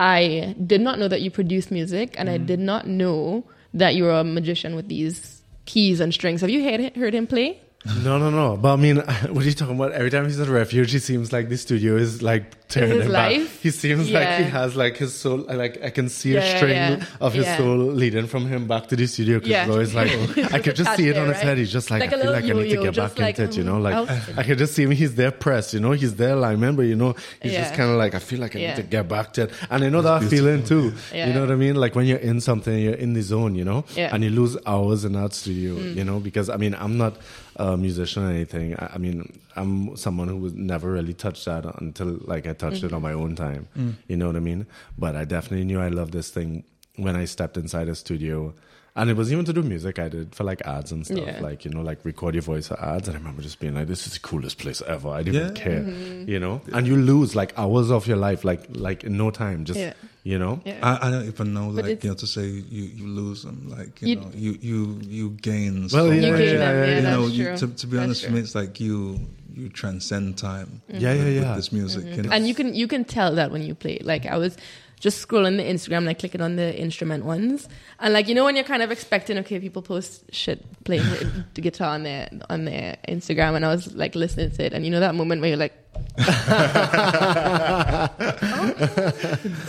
I 0.00 0.54
did 0.66 0.80
not 0.80 0.98
know 0.98 1.08
that 1.08 1.20
you 1.20 1.30
produced 1.30 1.70
music, 1.70 2.14
and 2.18 2.28
I 2.30 2.38
did 2.38 2.58
not 2.58 2.86
know 2.86 3.44
that 3.74 3.94
you're 3.94 4.10
a 4.10 4.24
magician 4.24 4.74
with 4.74 4.88
these 4.88 5.42
keys 5.66 6.00
and 6.00 6.12
strings. 6.14 6.40
Have 6.40 6.50
you 6.50 6.62
heard 6.62 6.96
heard 6.96 7.14
him 7.14 7.26
play? 7.26 7.60
No, 8.02 8.16
no, 8.18 8.30
no. 8.30 8.56
But 8.56 8.72
I 8.72 8.76
mean, 8.76 8.96
what 9.28 9.44
are 9.44 9.48
you 9.48 9.52
talking 9.52 9.76
about? 9.76 9.92
Every 9.92 10.10
time 10.10 10.24
he's 10.24 10.40
at 10.40 10.48
refuge, 10.48 10.90
he 10.92 10.98
seems 10.98 11.32
like 11.32 11.50
the 11.50 11.58
studio 11.58 11.96
is 11.96 12.22
like 12.22 12.44
tearing 12.68 12.92
his 12.92 13.02
him 13.06 13.12
back. 13.12 13.30
life? 13.32 13.62
He 13.62 13.70
seems 13.70 14.10
like 14.10 14.26
he 14.38 14.44
has 14.44 14.74
like 14.74 14.96
his 14.96 15.14
soul. 15.14 15.38
Like 15.38 15.82
I 15.82 15.90
can 15.90 16.08
see 16.08 16.32
Yeah, 16.32 16.40
a 16.40 16.46
yeah, 16.46 16.56
string 16.56 16.72
yeah. 16.76 17.04
of 17.20 17.34
his 17.34 17.44
Yeah. 17.44 17.58
soul 17.58 17.76
leading 17.76 18.26
from 18.26 18.46
him 18.46 18.66
back 18.66 18.88
to 18.88 18.96
the 18.96 19.06
studio. 19.06 19.36
Because 19.38 19.50
Yeah. 19.50 19.68
always 19.68 19.94
like 19.94 20.10
I 20.54 20.60
could 20.60 20.76
just 20.76 20.96
see 20.96 21.08
it 21.10 21.18
on 21.18 21.26
his 21.28 21.36
Right? 21.36 21.44
head. 21.44 21.58
He's 21.58 21.70
just 21.72 21.90
like, 21.90 22.00
Like 22.00 22.12
a 22.12 22.14
I 22.16 22.18
feel 22.20 22.30
little 22.32 22.42
like 22.42 22.44
I 22.56 22.62
need 22.62 22.74
to 22.76 22.82
get 22.82 22.96
back 22.96 23.18
like, 23.18 23.38
into 23.38 23.50
it. 23.50 23.56
You 23.58 23.64
know, 23.64 23.74
mm, 23.76 23.82
like 23.82 23.94
I'll- 23.94 24.38
I 24.38 24.42
could 24.44 24.56
just 24.58 24.74
see 24.74 24.84
him. 24.84 24.90
He's 24.90 25.14
there 25.14 25.30
pressed. 25.30 25.74
You 25.74 25.80
know, 25.80 25.92
he's 25.92 26.14
there 26.16 26.36
like 26.36 26.56
member. 26.56 26.82
You 26.84 26.96
know, 26.96 27.14
he's 27.42 27.52
just 27.52 27.74
kind 27.74 27.90
of 27.90 27.96
like 27.98 28.14
I 28.14 28.18
feel 28.18 28.40
like 28.40 28.56
I 28.56 28.60
Yeah. 28.60 28.68
need 28.68 28.76
to 28.76 28.82
get 28.88 29.08
back 29.08 29.34
to 29.34 29.42
it. 29.42 29.50
And 29.70 29.84
I 29.84 29.90
know 29.90 30.00
that 30.00 30.24
feeling 30.24 30.64
too. 30.64 30.94
Yeah. 31.12 31.26
You 31.28 31.34
know 31.34 31.40
what 31.40 31.50
I 31.50 31.56
mean? 31.56 31.74
Like 31.76 31.94
when 31.94 32.06
you're 32.06 32.16
in 32.18 32.40
something, 32.40 32.78
you're 32.78 32.94
in 32.94 33.12
the 33.12 33.20
zone. 33.22 33.54
You 33.54 33.64
know, 33.66 33.82
Mm. 33.94 34.10
and 34.14 34.24
you 34.24 34.30
lose 34.30 34.56
hours 34.64 35.04
in 35.04 35.12
that 35.12 35.34
studio. 35.34 35.76
You 35.76 36.02
know, 36.04 36.18
because 36.18 36.48
I 36.48 36.56
mean, 36.56 36.74
I'm 36.74 36.96
not 36.96 37.18
a 37.56 37.76
musician 37.76 38.24
or 38.24 38.30
anything. 38.30 38.74
I, 38.76 38.92
I 38.94 38.98
mean, 38.98 39.38
I'm 39.56 39.96
someone 39.96 40.28
who 40.28 40.36
was 40.36 40.52
never 40.54 40.90
really 40.92 41.14
touched 41.14 41.44
that 41.46 41.64
until 41.80 42.18
like 42.24 42.46
I 42.46 42.52
touched 42.52 42.82
it 42.84 42.92
on 42.92 43.02
my 43.02 43.12
own 43.12 43.36
time. 43.36 43.68
You 44.08 44.16
know 44.16 44.26
what 44.26 44.36
I 44.36 44.40
mean? 44.40 44.66
But 44.98 45.16
I 45.16 45.24
definitely 45.24 45.64
knew 45.64 45.80
I 45.80 45.88
loved 45.88 46.12
this 46.12 46.30
thing 46.30 46.64
when 46.96 47.16
I 47.16 47.24
stepped 47.24 47.56
inside 47.56 47.88
a 47.88 47.94
studio. 47.94 48.54
And 48.96 49.10
it 49.10 49.16
was 49.16 49.32
even 49.32 49.44
to 49.46 49.52
do 49.52 49.60
music 49.62 49.98
I 49.98 50.08
did 50.08 50.36
for 50.36 50.44
like 50.44 50.62
ads 50.62 50.92
and 50.92 51.04
stuff, 51.04 51.18
Yeah. 51.18 51.40
like 51.40 51.64
you 51.64 51.70
know, 51.72 51.82
like 51.82 52.04
record 52.04 52.34
your 52.36 52.42
voice 52.42 52.68
for 52.68 52.80
ads. 52.80 53.08
And 53.08 53.16
I 53.16 53.18
remember 53.18 53.42
just 53.42 53.58
being 53.58 53.74
like, 53.74 53.88
"This 53.88 54.06
is 54.06 54.12
the 54.12 54.20
coolest 54.20 54.58
place 54.58 54.80
ever." 54.86 55.08
I 55.08 55.24
didn't 55.24 55.56
Yeah. 55.58 55.64
care, 55.64 55.80
Mm-hmm. 55.80 56.28
you 56.30 56.38
know. 56.38 56.60
And 56.72 56.86
you 56.86 56.94
lose 56.96 57.34
like 57.34 57.52
hours 57.58 57.90
of 57.90 58.06
your 58.06 58.18
life, 58.18 58.44
like 58.44 58.62
like 58.70 59.02
in 59.02 59.16
no 59.16 59.32
time, 59.32 59.64
just 59.64 59.80
Yeah. 59.80 59.94
You 60.24 60.38
know. 60.38 60.60
Yeah. 60.64 60.80
I, 60.82 61.06
I 61.06 61.10
don't 61.10 61.26
even 61.26 61.54
know, 61.54 61.70
But 61.70 61.84
like 61.84 62.02
you 62.02 62.10
know, 62.10 62.16
to 62.16 62.26
say 62.26 62.46
you, 62.46 62.84
you 62.84 63.06
lose 63.06 63.44
them, 63.44 63.68
like 63.68 64.00
you, 64.02 64.08
You- 64.08 64.16
know, 64.16 64.30
you 64.34 64.58
you 64.60 65.00
you 65.02 65.30
gain. 65.30 65.82
Well, 65.82 65.88
so 65.90 66.10
yeah, 66.10 66.14
You 66.26 66.32
much. 66.32 66.40
gain 66.40 66.58
them, 66.58 66.76
yeah, 66.88 66.96
you 66.96 67.02
know, 67.02 67.22
that's 67.22 67.34
you, 67.34 67.44
true. 67.44 67.56
to, 67.58 67.66
to 67.68 67.86
be 67.86 67.96
That's 67.96 68.04
honest, 68.04 68.20
for 68.22 68.26
true. 68.28 68.34
me, 68.36 68.40
it's 68.40 68.54
like 68.54 68.80
you 68.80 69.20
you 69.54 69.68
transcend 69.68 70.36
time. 70.36 70.82
Yeah, 70.88 71.12
yeah, 71.12 71.24
yeah. 71.28 71.40
With 71.48 71.56
this 71.56 71.72
music, 71.72 72.04
mm-hmm. 72.04 72.14
you 72.16 72.22
know? 72.24 72.30
and 72.32 72.48
you 72.48 72.54
can 72.54 72.74
you 72.74 72.88
can 72.88 73.04
tell 73.04 73.34
that 73.36 73.52
when 73.52 73.62
you 73.62 73.74
play. 73.74 74.00
Like 74.02 74.26
I 74.26 74.36
was 74.36 74.56
just 75.04 75.28
scrolling 75.28 75.58
the 75.58 75.62
Instagram, 75.62 76.06
like 76.06 76.18
clicking 76.18 76.40
on 76.40 76.56
the 76.56 76.74
instrument 76.80 77.26
ones, 77.26 77.68
and 78.00 78.14
like 78.14 78.26
you 78.26 78.34
know 78.34 78.42
when 78.46 78.56
you're 78.56 78.64
kind 78.64 78.82
of 78.82 78.90
expecting, 78.90 79.36
okay, 79.36 79.60
people 79.60 79.82
post 79.82 80.24
shit 80.32 80.64
playing 80.84 81.04
the 81.52 81.60
guitar 81.66 81.88
on 81.90 82.04
their 82.04 82.26
on 82.48 82.64
their 82.64 82.96
Instagram, 83.06 83.54
and 83.54 83.66
I 83.66 83.68
was 83.68 83.94
like 83.94 84.14
listening 84.14 84.50
to 84.52 84.64
it, 84.64 84.72
and 84.72 84.82
you 84.82 84.90
know 84.90 85.00
that 85.00 85.14
moment 85.14 85.42
where 85.42 85.50
you're 85.50 85.58
like, 85.58 85.74
God 86.16 88.10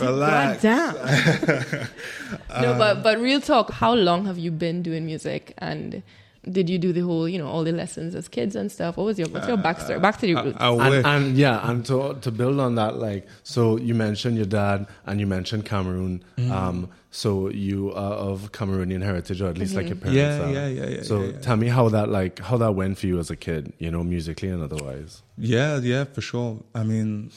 Relax. 0.00 0.62
damn. 0.62 0.94
no, 0.94 2.78
but 2.78 2.96
um, 2.96 3.02
but 3.02 3.20
real 3.20 3.42
talk, 3.42 3.70
how 3.72 3.92
long 3.92 4.24
have 4.24 4.38
you 4.38 4.50
been 4.50 4.82
doing 4.82 5.04
music 5.04 5.52
and? 5.58 6.02
Did 6.50 6.70
you 6.70 6.78
do 6.78 6.92
the 6.92 7.00
whole, 7.00 7.28
you 7.28 7.38
know, 7.38 7.48
all 7.48 7.64
the 7.64 7.72
lessons 7.72 8.14
as 8.14 8.28
kids 8.28 8.54
and 8.54 8.70
stuff? 8.70 8.96
What 8.96 9.04
was 9.04 9.18
your 9.18 9.28
what's 9.28 9.48
your 9.48 9.56
backstory? 9.56 10.00
Back 10.00 10.18
to 10.20 10.28
your 10.28 10.44
roots. 10.44 10.58
I, 10.60 10.68
I 10.68 10.96
and, 10.96 11.06
and 11.06 11.36
yeah, 11.36 11.68
and 11.68 11.84
to 11.86 12.14
to 12.20 12.30
build 12.30 12.60
on 12.60 12.76
that, 12.76 12.98
like 12.98 13.26
so, 13.42 13.76
you 13.78 13.94
mentioned 13.94 14.36
your 14.36 14.46
dad, 14.46 14.86
and 15.06 15.18
you 15.20 15.26
mentioned 15.26 15.64
Cameroon. 15.66 16.22
Mm-hmm. 16.36 16.52
Um, 16.52 16.88
so 17.10 17.48
you 17.48 17.92
are 17.92 18.12
of 18.12 18.52
Cameroonian 18.52 19.02
heritage, 19.02 19.40
or 19.40 19.48
at 19.48 19.56
least 19.56 19.74
like 19.74 19.86
your 19.86 19.96
parents 19.96 20.18
Yeah, 20.18 20.42
are. 20.44 20.52
yeah, 20.52 20.68
yeah, 20.68 20.96
yeah, 20.96 21.02
So 21.02 21.20
yeah, 21.20 21.26
yeah. 21.32 21.38
tell 21.40 21.56
me 21.56 21.68
how 21.68 21.88
that 21.88 22.10
like 22.10 22.38
how 22.40 22.58
that 22.58 22.74
went 22.74 22.98
for 22.98 23.06
you 23.06 23.18
as 23.18 23.30
a 23.30 23.36
kid, 23.36 23.72
you 23.78 23.90
know, 23.90 24.04
musically 24.04 24.48
and 24.50 24.62
otherwise. 24.62 25.22
Yeah, 25.38 25.78
yeah, 25.78 26.04
for 26.04 26.20
sure. 26.20 26.58
I 26.74 26.82
mean, 26.84 27.30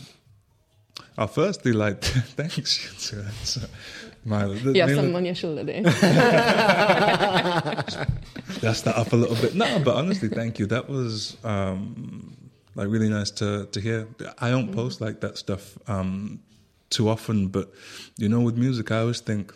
uh, 1.17 1.27
firstly, 1.27 1.71
like, 1.71 2.01
thanks 2.03 3.13
to 4.29 4.35
so, 4.39 4.53
my, 4.53 4.59
the, 4.63 4.71
yeah, 4.77 4.85
mainly- 4.85 5.15
on 5.15 5.25
your 5.25 5.35
shoulder 5.35 5.63
there. 5.63 5.81
that's 8.61 8.81
that 8.81 8.95
up 8.97 9.13
a 9.13 9.15
little 9.15 9.35
bit. 9.35 9.55
No, 9.55 9.79
but 9.79 9.95
honestly, 9.95 10.29
thank 10.29 10.59
you. 10.59 10.65
That 10.67 10.89
was 10.89 11.37
um, 11.43 12.35
like 12.75 12.87
really 12.89 13.09
nice 13.09 13.31
to 13.31 13.65
to 13.71 13.79
hear. 13.81 14.07
I 14.39 14.49
don't 14.49 14.71
post 14.73 15.01
like 15.01 15.21
that 15.21 15.37
stuff 15.37 15.77
um, 15.87 16.39
too 16.89 17.09
often, 17.09 17.47
but 17.47 17.71
you 18.17 18.29
know, 18.29 18.41
with 18.41 18.57
music, 18.57 18.91
I 18.91 18.99
always 18.99 19.19
think 19.21 19.53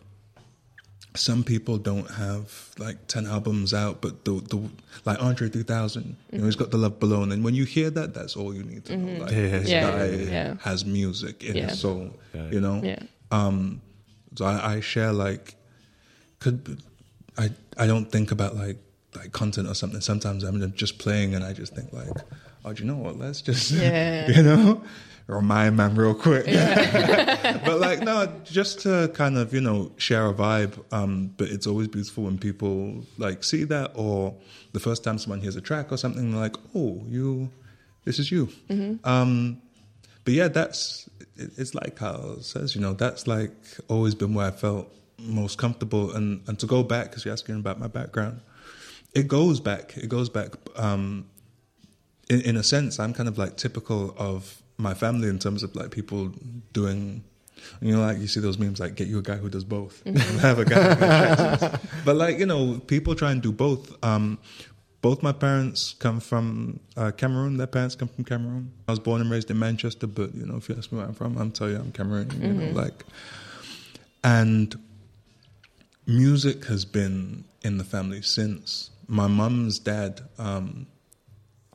some 1.16 1.44
people 1.44 1.78
don't 1.78 2.10
have 2.10 2.72
like 2.80 3.06
10 3.06 3.28
albums 3.28 3.72
out 3.72 4.02
but 4.02 4.26
the, 4.26 4.32
the 4.50 4.58
like 5.06 5.22
andre 5.22 5.48
3000 5.48 6.16
you 6.32 6.40
know 6.40 6.46
he's 6.46 6.56
got 6.56 6.72
the 6.72 6.78
love 6.78 7.00
below 7.00 7.22
and 7.22 7.44
when 7.44 7.54
you 7.54 7.66
hear 7.66 7.92
that 7.92 8.16
that's 8.16 8.36
all 8.36 8.52
you 8.52 8.64
need 8.64 8.84
to 8.84 8.98
know 8.98 9.22
like 9.22 9.32
Yeah, 9.32 9.50
this 9.60 9.70
yeah, 9.70 9.92
guy 9.92 10.06
yeah. 10.08 10.56
has 10.64 10.84
music 10.86 11.44
in 11.44 11.56
Yeah. 11.56 11.68
his 11.68 11.80
soul 11.80 12.10
Yeah. 12.34 12.50
you 12.50 12.60
know 12.60 12.82
Yeah. 12.84 12.98
um 13.30 13.80
so 14.36 14.46
I, 14.46 14.76
I 14.76 14.80
share 14.82 15.12
like 15.14 15.56
could 16.40 16.82
i 17.38 17.50
i 17.78 17.88
don't 17.88 18.12
think 18.12 18.32
about 18.32 18.56
like 18.56 18.78
like 19.16 19.32
content 19.32 19.68
or 19.68 19.76
something. 19.76 20.02
Sometimes 20.02 20.44
i'm 20.44 20.74
just 20.74 20.98
playing 20.98 21.36
and 21.36 21.44
i 21.44 21.54
just 21.54 21.76
think 21.76 21.94
like 21.94 22.10
oh 22.66 22.74
do 22.74 22.82
you 22.84 22.88
know 22.90 22.96
what? 22.98 23.18
Let's 23.20 23.42
just 23.42 23.70
Yeah. 23.86 24.28
you 24.30 24.42
know 24.44 24.82
remind 25.28 25.78
man 25.78 25.96
real 25.96 26.16
quick. 26.16 26.46
But 27.66 27.80
like 27.80 28.02
no 28.02 28.28
just 28.44 28.80
to 28.82 29.10
kind 29.14 29.38
of 29.38 29.54
you 29.54 29.62
know 29.62 29.92
share 29.98 30.26
a 30.28 30.34
vibe 30.34 30.74
um 30.92 31.34
but 31.38 31.48
it's 31.50 31.68
always 31.68 31.88
beautiful 31.88 32.24
when 32.26 32.38
people 32.38 33.06
like 33.18 33.44
see 33.44 33.64
that 33.66 33.92
or 33.96 34.36
the 34.74 34.80
first 34.80 35.04
time 35.04 35.18
someone 35.18 35.40
hears 35.42 35.56
a 35.56 35.62
track 35.62 35.92
or 35.92 35.98
something 35.98 36.32
they're 36.32 36.42
like 36.42 36.56
oh 36.76 37.02
you 37.08 37.50
this 38.06 38.20
is 38.20 38.32
you. 38.32 38.50
Um 39.04 39.62
but 40.26 40.34
yeah 40.34 40.48
that's 40.48 41.08
it's 41.36 41.74
like 41.74 42.00
it 42.02 42.44
says 42.44 42.76
you 42.76 42.82
know 42.82 42.94
that's 42.94 43.28
like 43.28 43.54
always 43.88 44.16
been 44.16 44.34
where 44.34 44.48
i 44.48 44.52
felt 44.52 44.88
most 45.20 45.58
comfortable 45.58 46.12
and 46.12 46.42
and 46.48 46.60
to 46.60 46.66
go 46.66 46.84
back 46.84 47.06
because 47.10 47.26
you're 47.26 47.34
asking 47.34 47.56
about 47.56 47.80
my 47.80 47.88
background 47.88 48.40
it 49.14 49.28
goes 49.28 49.60
back 49.60 49.96
it 49.98 50.10
goes 50.10 50.30
back 50.30 50.56
um 50.76 51.26
in, 52.30 52.42
in 52.42 52.58
a 52.58 52.64
sense, 52.64 53.00
I'm 53.00 53.14
kind 53.14 53.30
of 53.30 53.38
like 53.38 53.58
typical 53.58 54.14
of 54.18 54.62
my 54.78 54.94
family 54.94 55.30
in 55.30 55.40
terms 55.40 55.64
of 55.64 55.76
like 55.76 55.92
people 55.92 56.32
doing, 56.72 57.24
you 57.82 57.96
know, 57.96 58.02
like 58.02 58.20
you 58.20 58.28
see 58.28 58.40
those 58.40 58.58
memes 58.58 58.80
like 58.80 58.96
get 58.96 59.08
you 59.08 59.20
a 59.20 59.22
guy 59.22 59.36
who 59.36 59.50
does 59.50 59.64
both, 59.64 60.04
have 60.42 60.60
a 60.60 60.66
guy. 60.66 60.96
Who 61.56 61.78
but 62.06 62.16
like 62.16 62.40
you 62.40 62.46
know, 62.46 62.80
people 62.88 63.16
try 63.16 63.32
and 63.32 63.42
do 63.42 63.52
both. 63.52 64.04
Um, 64.04 64.40
both 65.04 65.22
my 65.22 65.34
parents 65.34 65.96
come 66.00 66.22
from 66.22 66.80
uh, 66.96 67.12
Cameroon. 67.12 67.58
Their 67.58 67.68
parents 67.68 67.94
come 67.94 68.08
from 68.08 68.24
Cameroon. 68.24 68.72
I 68.88 68.94
was 68.94 69.00
born 69.00 69.20
and 69.20 69.30
raised 69.30 69.52
in 69.52 69.60
Manchester, 69.60 70.08
but 70.08 70.34
you 70.34 70.46
know, 70.46 70.56
if 70.56 70.70
you 70.70 70.76
ask 70.76 70.92
me 70.94 70.98
where 70.98 71.06
I'm 71.06 71.14
from, 71.14 71.38
I'm 71.38 71.52
tell 71.52 71.70
you 71.70 71.76
I'm 71.76 71.92
Cameroonian. 71.92 72.42
You 72.42 72.54
know, 72.54 72.72
like, 72.72 73.04
and 74.24 74.74
music 76.08 76.66
has 76.66 76.86
been 76.86 77.44
in 77.64 77.78
the 77.78 77.84
family 77.84 78.22
since 78.22 78.92
my 79.08 79.28
mum's 79.28 79.78
dad. 79.78 80.22
Um, 80.40 80.88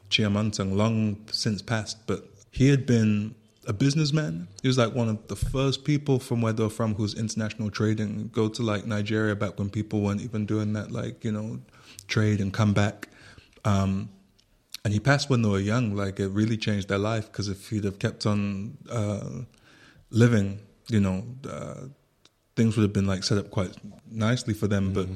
Chiamantang 0.08 0.74
long 0.74 1.18
since 1.30 1.60
passed, 1.60 2.06
but 2.06 2.24
he 2.50 2.70
had 2.70 2.86
been 2.86 3.34
a 3.66 3.74
businessman. 3.74 4.48
He 4.62 4.68
was 4.68 4.78
like 4.78 4.94
one 4.94 5.10
of 5.10 5.28
the 5.28 5.36
first 5.36 5.84
people 5.84 6.18
from 6.18 6.40
where 6.40 6.54
they're 6.54 6.70
from 6.70 6.94
who's 6.94 7.12
international 7.12 7.70
trading. 7.70 8.30
Go 8.32 8.48
to 8.48 8.62
like 8.62 8.86
Nigeria 8.86 9.36
back 9.36 9.58
when 9.58 9.68
people 9.68 10.00
weren't 10.00 10.22
even 10.22 10.46
doing 10.46 10.72
that, 10.72 10.90
like, 10.90 11.26
you 11.26 11.32
know, 11.32 11.60
trade 12.06 12.40
and 12.40 12.54
come 12.54 12.72
back. 12.72 13.08
Um, 13.64 14.10
and 14.84 14.92
he 14.92 15.00
passed 15.00 15.28
when 15.28 15.42
they 15.42 15.48
were 15.48 15.58
young. 15.58 15.94
Like, 15.94 16.20
it 16.20 16.28
really 16.28 16.56
changed 16.56 16.88
their 16.88 16.98
life 16.98 17.30
because 17.30 17.48
if 17.48 17.68
he'd 17.70 17.84
have 17.84 17.98
kept 17.98 18.26
on 18.26 18.78
uh, 18.90 19.42
living, 20.10 20.60
you 20.88 21.00
know, 21.00 21.24
uh, 21.48 21.88
things 22.56 22.76
would 22.76 22.82
have 22.82 22.92
been 22.92 23.06
like 23.06 23.22
set 23.24 23.38
up 23.38 23.50
quite 23.50 23.72
nicely 24.10 24.54
for 24.54 24.66
them. 24.66 24.92
But 24.92 25.08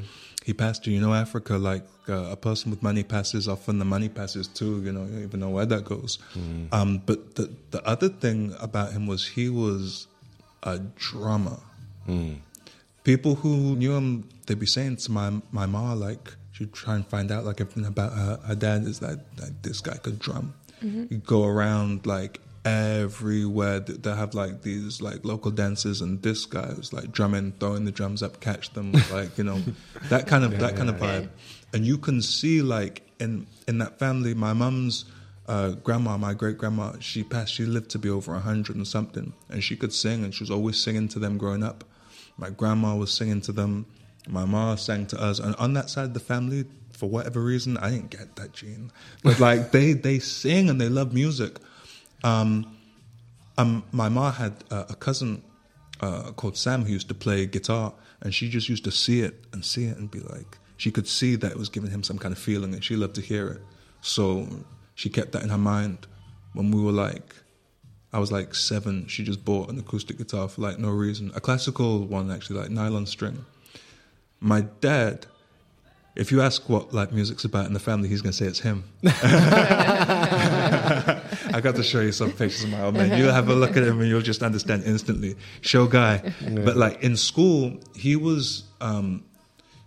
he 0.45 0.53
passed, 0.53 0.87
you 0.87 1.01
know, 1.01 1.15
Africa, 1.15 1.57
like 1.57 1.85
uh, 2.09 2.31
a 2.31 2.37
person 2.37 2.71
with 2.71 2.83
money 2.83 3.03
passes, 3.05 3.49
often 3.49 3.79
the 3.79 3.85
money 3.85 4.09
passes 4.09 4.49
too, 4.49 4.83
you 4.83 4.93
know, 4.93 5.05
you 5.05 5.13
don't 5.13 5.23
even 5.23 5.41
know 5.41 5.51
where 5.51 5.67
that 5.67 5.85
goes. 5.85 6.19
Um, 6.73 6.99
but 7.07 7.37
the, 7.37 7.51
the 7.71 7.83
other 7.87 8.09
thing 8.09 8.55
about 8.61 8.93
him 8.93 9.07
was 9.07 9.27
he 9.27 9.49
was 9.49 10.09
a 10.65 10.79
drummer. 10.97 11.59
People 13.05 13.37
who 13.37 13.77
knew 13.77 13.95
him, 13.95 14.29
they'd 14.47 14.59
be 14.59 14.67
saying 14.67 14.97
to 14.97 15.13
my, 15.13 15.41
my 15.51 15.67
ma, 15.67 15.93
like, 15.93 16.35
she'd 16.53 16.73
try 16.73 16.95
and 16.95 17.07
find 17.07 17.31
out 17.31 17.45
like 17.45 17.61
everything 17.61 17.87
about 17.87 18.13
her, 18.13 18.41
her 18.47 18.55
dad 18.55 18.85
is 18.85 19.03
like, 19.03 19.19
like 19.41 19.63
this 19.63 19.81
guy 19.81 19.97
could 19.97 20.19
drum. 20.19 20.55
He'd 20.81 21.25
go 21.25 21.45
around 21.45 22.07
like 22.07 22.41
everywhere 22.65 23.81
they 23.81 24.15
have 24.15 24.35
like 24.35 24.63
these 24.63 25.01
like 25.01 25.25
local 25.25 25.51
dances 25.51 26.01
and 26.01 26.23
this 26.23 26.45
guy 26.45 26.73
was 26.77 26.93
like 26.93 27.11
drumming 27.11 27.53
throwing 27.59 27.85
the 27.85 27.91
drums 27.91 28.23
up 28.23 28.39
catch 28.41 28.73
them 28.75 28.93
like 29.13 29.37
you 29.37 29.43
know 29.43 29.61
that 30.11 30.29
kind 30.29 30.45
of 30.45 30.57
that 30.61 30.77
kind 30.77 30.89
of 30.89 30.95
vibe 30.97 31.29
and 31.73 31.85
you 31.85 31.99
can 31.99 32.23
see 32.23 32.63
like 32.63 33.03
in 33.19 33.45
in 33.67 33.79
that 33.79 33.99
family 33.99 34.33
my 34.33 34.53
mum's 34.53 35.07
uh, 35.49 35.71
grandma, 35.71 36.17
my 36.17 36.35
great 36.35 36.57
grandma, 36.57 36.93
she 37.01 37.23
passed. 37.25 37.53
She 37.53 37.65
lived 37.65 37.91
to 37.91 37.99
be 37.99 38.09
over 38.09 38.35
a 38.35 38.41
hundred 38.41 38.77
and 38.77 38.87
something, 38.87 39.33
and 39.51 39.63
she 39.63 39.77
could 39.77 39.93
sing, 39.93 40.25
and 40.25 40.35
she 40.35 40.43
was 40.43 40.51
always 40.51 40.79
singing 40.79 41.09
to 41.09 41.19
them 41.19 41.37
growing 41.37 41.63
up. 41.63 41.85
My 42.37 42.51
grandma 42.51 42.95
was 42.95 43.13
singing 43.13 43.41
to 43.43 43.53
them. 43.53 43.87
My 44.29 44.45
mom 44.45 44.77
sang 44.77 45.07
to 45.07 45.21
us, 45.21 45.39
and 45.39 45.55
on 45.57 45.75
that 45.75 45.91
side 45.91 46.05
of 46.05 46.15
the 46.15 46.21
family, 46.21 46.65
for 46.93 47.09
whatever 47.09 47.41
reason, 47.41 47.77
I 47.79 47.91
didn't 47.91 48.11
get 48.11 48.37
that 48.37 48.53
gene. 48.53 48.93
But 49.23 49.41
like 49.41 49.71
they 49.73 49.93
they 49.93 50.19
sing 50.19 50.71
and 50.71 50.81
they 50.81 50.89
love 50.89 51.13
music. 51.13 51.59
Um, 52.23 52.77
um, 53.59 53.85
my 53.93 54.09
mom 54.09 54.33
had 54.33 54.65
uh, 54.71 54.85
a 54.89 54.95
cousin 54.95 55.43
uh, 56.01 56.33
called 56.33 56.57
Sam 56.57 56.85
who 56.85 56.93
used 56.93 57.09
to 57.09 57.15
play 57.15 57.47
guitar, 57.47 57.93
and 58.21 58.35
she 58.35 58.49
just 58.49 58.69
used 58.69 58.85
to 58.85 58.93
see 58.93 59.21
it 59.21 59.45
and 59.53 59.65
see 59.65 59.87
it 59.87 59.97
and 59.99 60.11
be 60.11 60.21
like, 60.21 60.59
she 60.77 60.91
could 60.91 61.09
see 61.09 61.37
that 61.37 61.51
it 61.51 61.59
was 61.59 61.69
giving 61.69 61.91
him 61.91 62.03
some 62.03 62.19
kind 62.19 62.33
of 62.33 62.39
feeling, 62.39 62.73
and 62.75 62.85
she 62.85 62.97
loved 62.97 63.17
to 63.17 63.21
hear 63.21 63.49
it. 63.49 63.61
So 64.01 64.47
she 64.95 65.11
kept 65.11 65.33
that 65.33 65.43
in 65.43 65.49
her 65.49 65.59
mind. 65.59 66.07
When 66.55 66.71
we 66.71 66.83
were 66.83 66.93
like, 66.93 67.35
I 68.13 68.19
was 68.19 68.31
like 68.31 68.55
seven, 68.55 69.07
she 69.07 69.25
just 69.25 69.45
bought 69.45 69.71
an 69.71 69.79
acoustic 69.79 70.19
guitar 70.19 70.49
for 70.49 70.61
like 70.61 70.79
no 70.79 70.91
reason, 70.91 71.33
a 71.35 71.41
classical 71.41 72.05
one 72.07 72.31
actually, 72.31 72.61
like 72.61 72.71
nylon 72.71 73.07
string. 73.07 73.45
My 74.43 74.63
dad 74.81 75.27
if 76.15 76.31
you 76.31 76.43
ask 76.43 76.69
what 76.69 76.93
like 76.93 77.11
music's 77.13 77.45
about 77.45 77.67
in 77.67 77.73
the 77.73 77.81
family, 77.81 78.09
he's 78.09 78.21
going 78.21 78.33
to 78.33 78.37
say 78.37 78.47
it's 78.47 78.61
him. 78.61 78.85
I 81.55 81.61
got 81.63 81.75
to 81.77 81.83
show 81.83 82.01
you 82.01 82.13
some 82.13 82.31
pictures 82.33 82.65
of 82.65 82.71
my 82.71 82.83
old 82.83 82.95
man. 82.95 83.19
You'll 83.19 83.33
have 83.33 83.49
a 83.49 83.55
look 83.55 83.77
at 83.77 83.83
him 83.83 84.01
and 84.01 84.09
you'll 84.09 84.21
just 84.21 84.43
understand 84.43 84.85
instantly. 84.85 85.37
Show 85.63 85.87
guy, 85.87 86.21
yeah. 86.43 86.61
but 86.65 86.77
like 86.77 87.03
in 87.03 87.17
school, 87.17 87.81
he 87.95 88.17
was 88.17 88.65
um, 88.81 89.25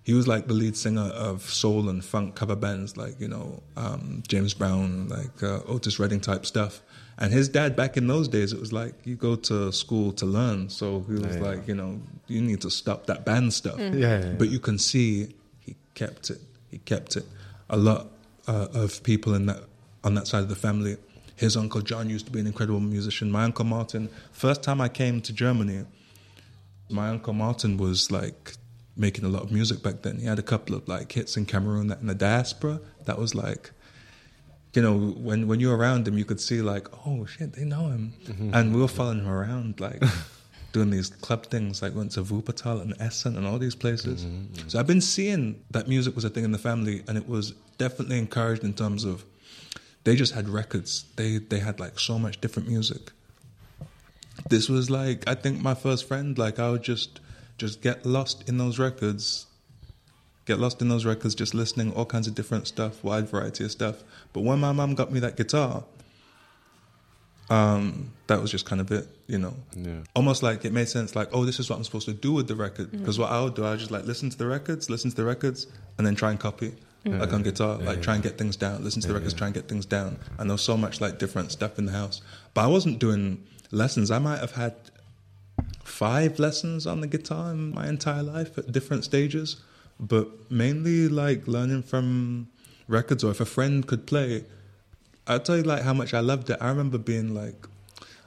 he 0.04 0.14
was 0.14 0.28
like 0.28 0.48
the 0.48 0.54
lead 0.54 0.76
singer 0.76 1.02
of 1.02 1.44
soul 1.44 1.90
and 1.90 2.04
funk 2.04 2.36
cover 2.36 2.56
bands, 2.56 2.98
like 2.98 3.20
you 3.20 3.28
know 3.28 3.62
um, 3.78 4.24
James 4.28 4.56
Brown, 4.56 5.08
like 5.10 5.44
uh, 5.44 5.60
Otis 5.68 6.00
Redding 6.00 6.22
type 6.22 6.46
stuff. 6.46 6.82
And 7.18 7.32
his 7.32 7.48
dad, 7.48 7.76
back 7.76 7.96
in 7.96 8.08
those 8.08 8.28
days, 8.28 8.52
it 8.52 8.60
was 8.60 8.74
like 8.74 8.94
you 9.06 9.16
go 9.16 9.36
to 9.36 9.72
school 9.72 10.12
to 10.14 10.26
learn. 10.26 10.70
So 10.70 11.06
he 11.08 11.14
was 11.14 11.36
yeah, 11.36 11.42
like, 11.42 11.68
you 11.68 11.76
know, 11.76 12.00
you 12.28 12.42
need 12.42 12.62
to 12.62 12.70
stop 12.70 13.06
that 13.06 13.26
band 13.26 13.54
stuff. 13.54 13.78
Mm. 13.78 14.00
Yeah, 14.00 14.20
yeah, 14.20 14.34
But 14.38 14.50
you 14.50 14.60
can 14.60 14.78
see 14.78 15.34
he 15.60 15.76
kept 15.94 16.30
it. 16.30 16.40
He 16.70 16.80
kept 16.80 17.16
it. 17.16 17.26
A 17.70 17.78
lot 17.78 18.08
uh, 18.48 18.68
of 18.74 19.02
people 19.04 19.34
in 19.34 19.46
that 19.46 19.60
on 20.04 20.14
that 20.16 20.28
side 20.28 20.44
of 20.44 20.50
the 20.50 20.56
family. 20.56 20.98
His 21.36 21.58
uncle 21.58 21.82
John 21.82 22.10
used 22.10 22.28
to 22.28 22.32
be 22.32 22.40
an 22.40 22.48
incredible 22.48 22.80
musician. 22.80 23.32
My 23.32 23.44
uncle 23.44 23.66
Martin. 23.66 24.10
First 24.32 24.64
time 24.64 24.80
I 24.80 24.88
came 24.88 25.22
to 25.22 25.34
Germany, 25.34 25.86
my 26.90 27.10
uncle 27.10 27.34
Martin 27.34 27.78
was 27.78 28.12
like 28.12 28.54
making 28.96 29.26
a 29.26 29.28
lot 29.28 29.44
of 29.44 29.52
music 29.52 29.84
back 29.84 30.02
then. 30.04 30.20
He 30.20 30.26
had 30.26 30.40
a 30.40 30.44
couple 30.44 30.76
of 30.76 30.88
like 30.88 31.12
hits 31.12 31.36
in 31.36 31.46
Cameroon 31.46 31.88
that 31.88 32.00
in 32.00 32.08
the 32.08 32.16
diaspora. 32.16 32.80
That 33.06 33.18
was 33.18 33.36
like, 33.36 33.72
you 34.76 34.82
know, 34.82 34.98
when 34.98 35.48
when 35.48 35.60
you 35.60 35.70
were 35.70 35.78
around 35.78 36.08
him, 36.08 36.18
you 36.18 36.26
could 36.26 36.42
see 36.42 36.62
like, 36.62 36.88
oh 37.06 37.26
shit, 37.26 37.54
they 37.54 37.64
know 37.64 37.88
him, 37.88 38.14
mm-hmm. 38.26 38.54
and 38.54 38.74
we 38.74 38.82
were 38.82 38.88
following 38.88 39.20
him 39.20 39.30
around 39.30 39.80
like. 39.80 40.02
doing 40.76 40.90
these 40.90 41.10
club 41.10 41.46
things, 41.46 41.82
like 41.82 41.96
went 41.96 42.12
to 42.12 42.22
Wuppertal 42.22 42.82
and 42.82 42.94
Essen 43.00 43.38
and 43.38 43.48
all 43.48 43.58
these 43.58 43.76
places. 43.76 44.26
Mm-hmm, 44.26 44.36
mm-hmm. 44.36 44.68
So 44.68 44.78
I've 44.78 44.86
been 44.86 45.00
seeing 45.00 45.64
that 45.72 45.88
music 45.88 46.16
was 46.16 46.26
a 46.26 46.30
thing 46.30 46.44
in 46.44 46.52
the 46.52 46.58
family, 46.58 47.02
and 47.08 47.18
it 47.18 47.30
was 47.30 47.52
definitely 47.78 48.18
encouraged 48.18 48.62
in 48.66 48.74
terms 48.74 49.06
of 49.06 49.24
they 50.04 50.18
just 50.18 50.34
had 50.34 50.50
records. 50.50 51.06
They 51.16 51.38
they 51.38 51.60
had 51.60 51.80
like 51.80 51.98
so 51.98 52.20
much 52.20 52.42
different 52.42 52.68
music. 52.68 53.14
This 54.50 54.68
was 54.68 54.90
like 54.90 55.28
I 55.30 55.36
think 55.36 55.62
my 55.62 55.76
first 55.76 56.10
friend. 56.10 56.38
Like 56.38 56.60
I 56.60 56.70
would 56.70 56.84
just 56.84 57.22
just 57.58 57.82
get 57.82 58.06
lost 58.06 58.50
in 58.50 58.58
those 58.58 58.78
records, 58.78 59.48
get 60.46 60.60
lost 60.60 60.82
in 60.82 60.90
those 60.90 61.06
records, 61.06 61.36
just 61.36 61.54
listening 61.54 61.94
all 61.94 62.06
kinds 62.06 62.28
of 62.28 62.36
different 62.36 62.68
stuff, 62.68 63.04
wide 63.04 63.28
variety 63.30 63.64
of 63.64 63.72
stuff. 63.72 64.04
But 64.34 64.42
when 64.42 64.60
my 64.60 64.72
mom 64.72 64.96
got 64.96 65.12
me 65.12 65.20
that 65.22 65.38
guitar, 65.38 65.84
um, 67.50 68.12
that 68.28 68.42
was 68.42 68.52
just 68.52 68.66
kind 68.66 68.82
of 68.82 68.92
it, 68.92 69.08
you 69.28 69.38
know. 69.38 69.54
Yeah. 69.76 70.00
Almost 70.16 70.44
like 70.44 70.66
it 70.66 70.74
made 70.74 70.88
sense, 70.88 71.16
like, 71.16 71.30
oh, 71.32 71.46
this 71.46 71.60
is 71.60 71.70
what 71.70 71.78
I'm 71.78 71.84
supposed 71.84 72.08
to 72.08 72.14
do 72.14 72.32
with 72.34 72.48
the 72.48 72.56
record. 72.56 72.92
Because 72.92 73.16
mm-hmm. 73.16 73.24
what 73.24 73.32
I 73.32 73.44
would 73.44 73.56
do, 73.56 73.66
I 73.66 73.72
would 73.72 73.80
just 73.80 73.92
like 73.92 74.06
listen 74.06 74.30
to 74.30 74.38
the 74.38 74.48
records, 74.48 74.90
listen 74.90 75.10
to 75.12 75.16
the 75.16 75.26
records, 75.26 75.68
and 75.98 76.06
then 76.06 76.16
try 76.16 76.32
and 76.32 76.40
copy. 76.40 76.74
Mm-hmm. 77.06 77.20
Like 77.20 77.34
on 77.34 77.44
guitar, 77.44 77.78
yeah, 77.80 77.86
like 77.86 77.98
yeah. 77.98 78.04
try 78.04 78.14
and 78.16 78.24
get 78.24 78.40
things 78.40 78.56
down, 78.56 78.84
listen 78.84 79.00
to 79.04 79.08
the 79.08 79.14
records, 79.14 79.36
try 79.36 79.46
and 79.46 79.54
get 79.54 79.68
things 79.68 79.86
down. 79.86 80.18
And 80.40 80.50
there 80.50 80.56
was 80.56 80.64
so 80.64 80.76
much 80.76 81.02
like 81.02 81.20
different 81.20 81.52
stuff 81.52 81.78
in 81.78 81.86
the 81.86 81.92
house. 81.92 82.22
But 82.56 82.64
I 82.64 82.68
wasn't 82.68 82.98
doing 82.98 83.46
lessons. 83.72 84.10
I 84.10 84.18
might 84.18 84.40
have 84.40 84.54
had 84.54 84.74
five 85.84 86.40
lessons 86.40 86.88
on 86.88 87.02
the 87.02 87.08
guitar 87.08 87.52
in 87.52 87.76
my 87.76 87.88
entire 87.88 88.24
life 88.24 88.58
at 88.58 88.72
different 88.72 89.04
stages, 89.04 89.58
but 90.00 90.52
mainly 90.52 91.08
like 91.08 91.48
learning 91.48 91.84
from 91.84 92.48
records 92.88 93.24
or 93.24 93.32
if 93.32 93.40
a 93.40 93.46
friend 93.46 93.88
could 93.88 94.06
play 94.06 94.44
I'll 95.28 95.40
tell 95.40 95.58
you 95.58 95.64
like 95.64 95.82
how 95.82 95.94
much 95.94 96.14
I 96.14 96.20
loved 96.20 96.50
it. 96.50 96.58
I 96.62 96.70
remember 96.70 96.98
being 96.98 97.34
like 97.34 97.68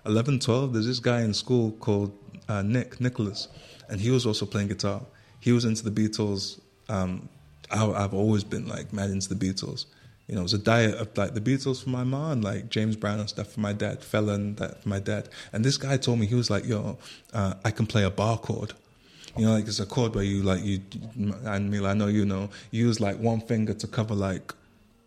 11, 0.04 0.40
12. 0.40 0.72
There's 0.72 0.86
this 0.86 0.98
guy 0.98 1.22
in 1.22 1.32
school 1.32 1.72
called 1.72 2.12
uh, 2.48 2.62
Nick 2.62 3.00
Nicholas, 3.00 3.48
and 3.88 4.00
he 4.00 4.10
was 4.10 4.26
also 4.26 4.46
playing 4.46 4.68
guitar. 4.68 5.02
He 5.40 5.52
was 5.52 5.64
into 5.64 5.88
the 5.88 5.90
Beatles. 5.90 6.60
Um, 6.88 7.28
I, 7.70 7.76
have 7.76 8.14
always 8.14 8.42
been 8.42 8.66
like 8.66 8.92
mad 8.92 9.10
into 9.10 9.32
the 9.32 9.36
Beatles. 9.36 9.86
You 10.26 10.34
know, 10.34 10.40
it 10.40 10.44
was 10.44 10.54
a 10.54 10.58
diet 10.58 10.96
of 10.96 11.16
like 11.16 11.34
the 11.34 11.40
Beatles 11.40 11.82
for 11.82 11.90
my 11.90 12.02
mom, 12.02 12.40
like 12.40 12.68
James 12.68 12.96
Brown 12.96 13.20
and 13.20 13.28
stuff 13.28 13.52
for 13.52 13.60
my 13.60 13.72
dad, 13.72 14.00
Fela 14.00 14.56
that 14.56 14.82
for 14.82 14.88
my 14.88 14.98
dad. 14.98 15.28
And 15.52 15.64
this 15.64 15.76
guy 15.76 15.96
told 15.98 16.18
me 16.18 16.26
he 16.26 16.34
was 16.34 16.50
like, 16.50 16.66
"Yo, 16.66 16.98
uh, 17.32 17.54
I 17.64 17.70
can 17.70 17.86
play 17.86 18.02
a 18.02 18.10
bar 18.10 18.38
chord." 18.38 18.72
You 19.38 19.46
know, 19.46 19.52
like 19.52 19.66
it's 19.66 19.80
a 19.80 19.86
chord 19.86 20.14
where 20.14 20.24
you 20.24 20.42
like 20.42 20.64
you 20.64 20.80
and 21.44 21.70
Mila, 21.70 21.90
I 21.90 21.94
know 21.94 22.08
you 22.08 22.24
know, 22.24 22.50
use 22.70 23.00
like 23.00 23.18
one 23.18 23.40
finger 23.40 23.74
to 23.74 23.86
cover 23.86 24.14
like 24.14 24.52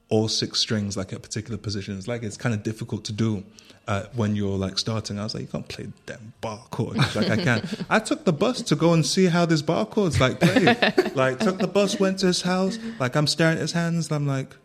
all 0.09 0.27
six 0.27 0.59
strings 0.59 0.95
like 0.97 1.13
at 1.13 1.21
particular 1.21 1.57
positions. 1.57 2.07
Like 2.07 2.23
it's 2.23 2.37
kind 2.37 2.53
of 2.55 2.63
difficult 2.63 3.05
to 3.05 3.13
do 3.13 3.43
uh, 3.87 4.03
when 4.13 4.35
you're 4.35 4.57
like 4.57 4.77
starting. 4.77 5.19
I 5.19 5.23
was 5.23 5.33
like, 5.33 5.43
you 5.43 5.47
can't 5.49 5.67
play 5.67 5.87
damn 6.05 6.33
bar 6.41 6.59
chords 6.69 7.15
like 7.15 7.29
I 7.29 7.37
can. 7.37 7.67
I 7.89 7.99
took 7.99 8.25
the 8.25 8.33
bus 8.33 8.61
to 8.63 8.75
go 8.75 8.93
and 8.93 9.05
see 9.05 9.25
how 9.25 9.45
this 9.45 9.61
bar 9.61 9.85
chords 9.85 10.19
like 10.19 10.39
played. 10.39 10.77
like 11.15 11.39
took 11.39 11.57
the 11.57 11.67
bus, 11.67 11.99
went 11.99 12.19
to 12.19 12.27
his 12.27 12.41
house. 12.41 12.77
Like 12.99 13.15
I'm 13.15 13.27
staring 13.27 13.55
at 13.55 13.61
his 13.61 13.71
hands. 13.71 14.11
I'm 14.11 14.27
like, 14.27 14.55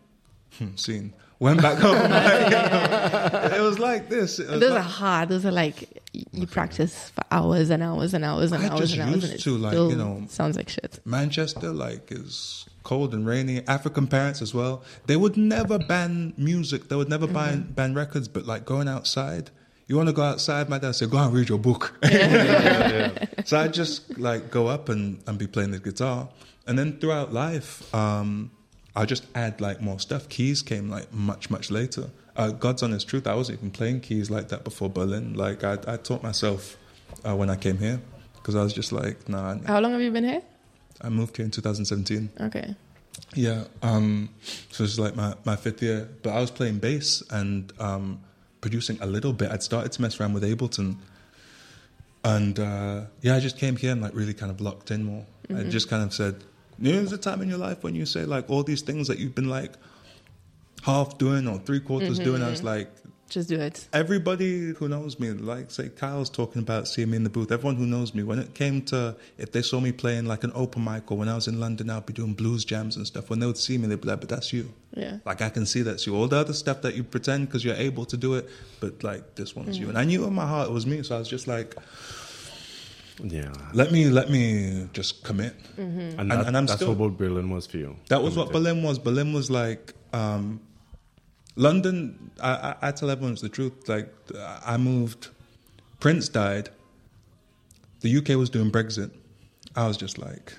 hmm, 0.59 0.77
scene. 0.77 1.13
Went 1.39 1.61
back 1.61 1.79
home. 1.79 1.97
Like, 2.17 2.51
know, 2.51 3.57
it 3.57 3.61
was 3.61 3.79
like 3.79 4.09
this. 4.09 4.39
Was 4.39 4.49
those 4.49 4.71
like, 4.71 4.81
are 4.81 4.83
hard. 4.83 5.29
Those 5.29 5.45
are 5.45 5.53
like 5.53 6.03
you 6.33 6.47
practice 6.47 7.11
for 7.11 7.25
hours 7.31 7.71
and 7.71 7.83
hours 7.83 8.15
and 8.15 8.25
hours 8.25 8.53
and 8.53 8.65
I 8.65 8.69
hours 8.69 8.93
and 8.93 9.03
hours. 9.03 9.23
Used 9.23 9.33
and 9.33 9.41
to 9.41 9.51
like 9.59 9.75
you 9.75 9.97
know 9.97 10.25
sounds 10.29 10.57
like 10.57 10.69
shit. 10.69 11.01
Manchester 11.05 11.73
like 11.73 12.11
is 12.11 12.67
cold 12.83 13.13
and 13.13 13.27
rainy. 13.27 13.67
African 13.69 14.07
parents 14.07 14.41
as 14.41 14.55
well. 14.55 14.83
They 15.07 15.17
would 15.17 15.37
never 15.37 15.79
ban 15.79 16.33
music. 16.39 16.89
They 16.89 16.97
would 16.97 17.11
never 17.11 17.27
mm-hmm. 17.27 17.35
ban 17.35 17.73
ban 17.75 17.95
records. 17.95 18.29
But 18.29 18.47
like 18.47 18.65
going 18.65 18.89
outside, 18.89 19.51
you 19.89 19.97
want 19.97 20.09
to 20.09 20.15
go 20.15 20.23
outside? 20.23 20.69
My 20.69 20.79
dad 20.79 20.93
said, 20.93 21.11
"Go 21.11 21.19
and 21.19 21.35
read 21.35 21.49
your 21.49 21.59
book." 21.59 21.99
yeah, 22.03 23.11
yeah. 23.11 23.25
So 23.45 23.59
I 23.59 23.69
just 23.69 24.19
like 24.19 24.51
go 24.51 24.69
up 24.69 24.89
and 24.89 25.23
and 25.27 25.39
be 25.39 25.47
playing 25.47 25.73
the 25.73 25.81
guitar, 25.81 26.29
and 26.67 26.79
then 26.79 26.99
throughout 26.99 27.33
life, 27.33 27.95
um, 27.95 28.51
I 28.97 29.05
just 29.05 29.27
add 29.35 29.61
like 29.61 29.81
more 29.81 30.01
stuff. 30.01 30.29
Keys 30.29 30.63
came 30.63 30.89
like 30.89 31.13
much 31.13 31.51
much 31.51 31.71
later. 31.71 32.11
Uh, 32.35 32.51
God's 32.51 32.83
honest 32.83 33.09
truth, 33.09 33.27
I 33.27 33.35
wasn't 33.35 33.59
even 33.59 33.71
playing 33.71 34.01
keys 34.01 34.31
like 34.31 34.49
that 34.49 34.65
before 34.65 34.91
Berlin. 34.91 35.35
Like 35.35 35.65
I, 35.65 35.79
I 35.87 35.97
taught 35.97 36.23
myself 36.23 36.77
uh, 37.25 37.37
when 37.37 37.51
I 37.51 37.57
came 37.57 37.79
here 37.79 38.01
because 38.35 38.55
I 38.55 38.63
was 38.63 38.73
just 38.73 38.93
like, 38.93 39.29
nah. 39.29 39.59
How 39.67 39.81
long 39.81 39.93
have 39.93 40.01
you 40.01 40.11
been 40.11 40.25
here? 40.25 40.43
I 41.01 41.09
moved 41.09 41.37
here 41.37 41.45
in 41.45 41.51
2017. 41.51 42.31
Okay. 42.41 42.75
Yeah. 43.35 43.65
Um, 43.83 44.31
so 44.71 44.85
it's 44.85 44.99
like 44.99 45.17
my, 45.17 45.35
my 45.45 45.57
fifth 45.57 45.83
year. 45.83 46.09
But 46.23 46.31
I 46.31 46.41
was 46.41 46.51
playing 46.51 46.79
bass 46.79 47.23
and 47.31 47.73
um, 47.79 48.21
producing 48.61 48.99
a 49.01 49.07
little 49.07 49.33
bit. 49.33 49.51
I'd 49.51 49.63
started 49.63 49.93
to 49.93 50.03
mess 50.03 50.21
around 50.21 50.33
with 50.35 50.43
Ableton. 50.43 50.97
And 52.25 52.59
uh, 52.59 53.03
yeah, 53.23 53.37
I 53.37 53.41
just 53.41 53.59
came 53.59 53.77
here 53.77 53.93
and 53.93 54.03
like 54.03 54.15
really 54.15 54.35
kind 54.35 54.51
of 54.51 54.61
locked 54.61 54.91
in 54.91 55.05
more. 55.05 55.25
Mm-hmm. 55.49 55.67
I 55.67 55.71
just 55.71 55.89
kind 55.89 56.03
of 56.03 56.13
said, 56.13 56.45
there's 56.79 57.13
a 57.13 57.19
time 57.19 57.43
in 57.43 57.49
your 57.49 57.59
life 57.59 57.83
when 57.83 57.95
you 57.95 58.07
say 58.07 58.25
like 58.25 58.51
all 58.51 58.63
these 58.63 58.83
things 58.83 59.09
that 59.09 59.19
you've 59.19 59.35
been 59.35 59.49
like 59.49 59.73
half 60.83 61.19
doing 61.19 61.49
or 61.49 61.59
three 61.59 61.81
quarters 61.81 62.19
mm-hmm. 62.19 62.25
doing. 62.25 62.43
I 62.43 62.51
was 62.51 62.59
mm-hmm. 62.59 62.69
like, 62.69 62.91
just 63.29 63.49
do 63.49 63.59
it. 63.59 63.89
Everybody 63.93 64.73
who 64.75 64.89
knows 64.89 65.19
me, 65.19 65.31
like 65.31 65.73
say 65.73 65.89
Kyle's 65.89 66.31
talking 66.31 66.63
about 66.63 66.87
seeing 66.87 67.11
me 67.11 67.17
in 67.17 67.25
the 67.25 67.31
booth. 67.31 67.51
Everyone 67.51 67.75
who 67.75 67.85
knows 67.85 68.15
me, 68.15 68.23
when 68.23 68.39
it 68.39 68.55
came 68.55 68.83
to 68.83 69.17
if 69.37 69.51
they 69.51 69.63
saw 69.63 69.81
me 69.81 69.91
playing 69.91 70.27
like 70.27 70.45
an 70.45 70.53
open 70.55 70.85
mic 70.85 71.11
or 71.11 71.19
when 71.19 71.29
I 71.29 71.35
was 71.35 71.49
in 71.49 71.59
London, 71.59 71.91
I'd 71.91 72.07
be 72.07 72.13
doing 72.13 72.35
blues 72.35 72.65
jams 72.65 72.95
and 72.95 73.05
stuff. 73.05 73.29
When 73.29 73.41
they 73.41 73.47
would 73.47 73.59
see 73.59 73.79
me, 73.79 73.89
they'd 73.89 74.01
be 74.01 74.07
like, 74.07 74.21
"But 74.21 74.29
that's 74.29 74.53
you." 74.53 74.73
Yeah. 74.95 75.19
Like 75.25 75.43
I 75.43 75.49
can 75.49 75.67
see 75.67 75.83
that's 75.83 76.07
you. 76.07 76.15
All 76.15 76.29
the 76.29 76.37
other 76.37 76.53
stuff 76.53 76.83
that 76.83 76.95
you 76.95 77.03
pretend 77.03 77.49
because 77.49 77.65
you're 77.65 77.75
able 77.75 78.05
to 78.07 78.17
do 78.17 78.35
it, 78.35 78.49
but 78.79 79.03
like 79.03 79.35
this 79.35 79.57
one's 79.57 79.77
mm. 79.77 79.81
you. 79.81 79.89
And 79.89 79.99
I 79.99 80.05
knew 80.05 80.25
in 80.25 80.33
my 80.33 80.47
heart 80.47 80.69
it 80.69 80.73
was 80.73 80.87
me, 80.87 81.03
so 81.03 81.17
I 81.17 81.19
was 81.19 81.29
just 81.29 81.49
like. 81.49 81.75
Yeah. 83.23 83.53
Let 83.73 83.93
me 83.93 84.07
let 84.11 84.31
me 84.31 84.89
just 84.93 85.25
commit. 85.25 85.55
Mm-hmm. 85.77 86.21
And, 86.21 86.31
that, 86.31 86.47
and, 86.47 86.57
I'm 86.57 86.67
that's 86.67 86.81
still, 86.81 86.95
what 86.95 87.17
Berlin 87.17 87.51
was 87.51 87.67
for 87.67 87.79
you. 87.79 87.97
That 88.09 88.23
was 88.23 88.37
what 88.37 88.53
Berlin 88.53 88.83
was. 88.83 88.99
Berlin 88.99 89.33
was 89.33 89.51
like 89.51 89.95
um, 90.13 90.61
London, 91.57 92.31
I, 92.41 92.51
I, 92.51 92.89
I 92.89 92.93
tell 92.93 93.11
everyone 93.11 93.33
it's 93.33 93.43
the 93.43 93.49
truth. 93.49 93.89
Like, 93.89 94.13
I 94.65 94.77
moved, 94.77 95.29
Prince 96.01 96.29
died, 96.29 96.69
the 98.01 98.17
UK 98.19 98.29
was 98.37 98.51
doing 98.51 98.71
Brexit. 98.71 99.11
I 99.75 99.89
was 99.89 99.97
just 99.97 100.19
like, 100.19 100.53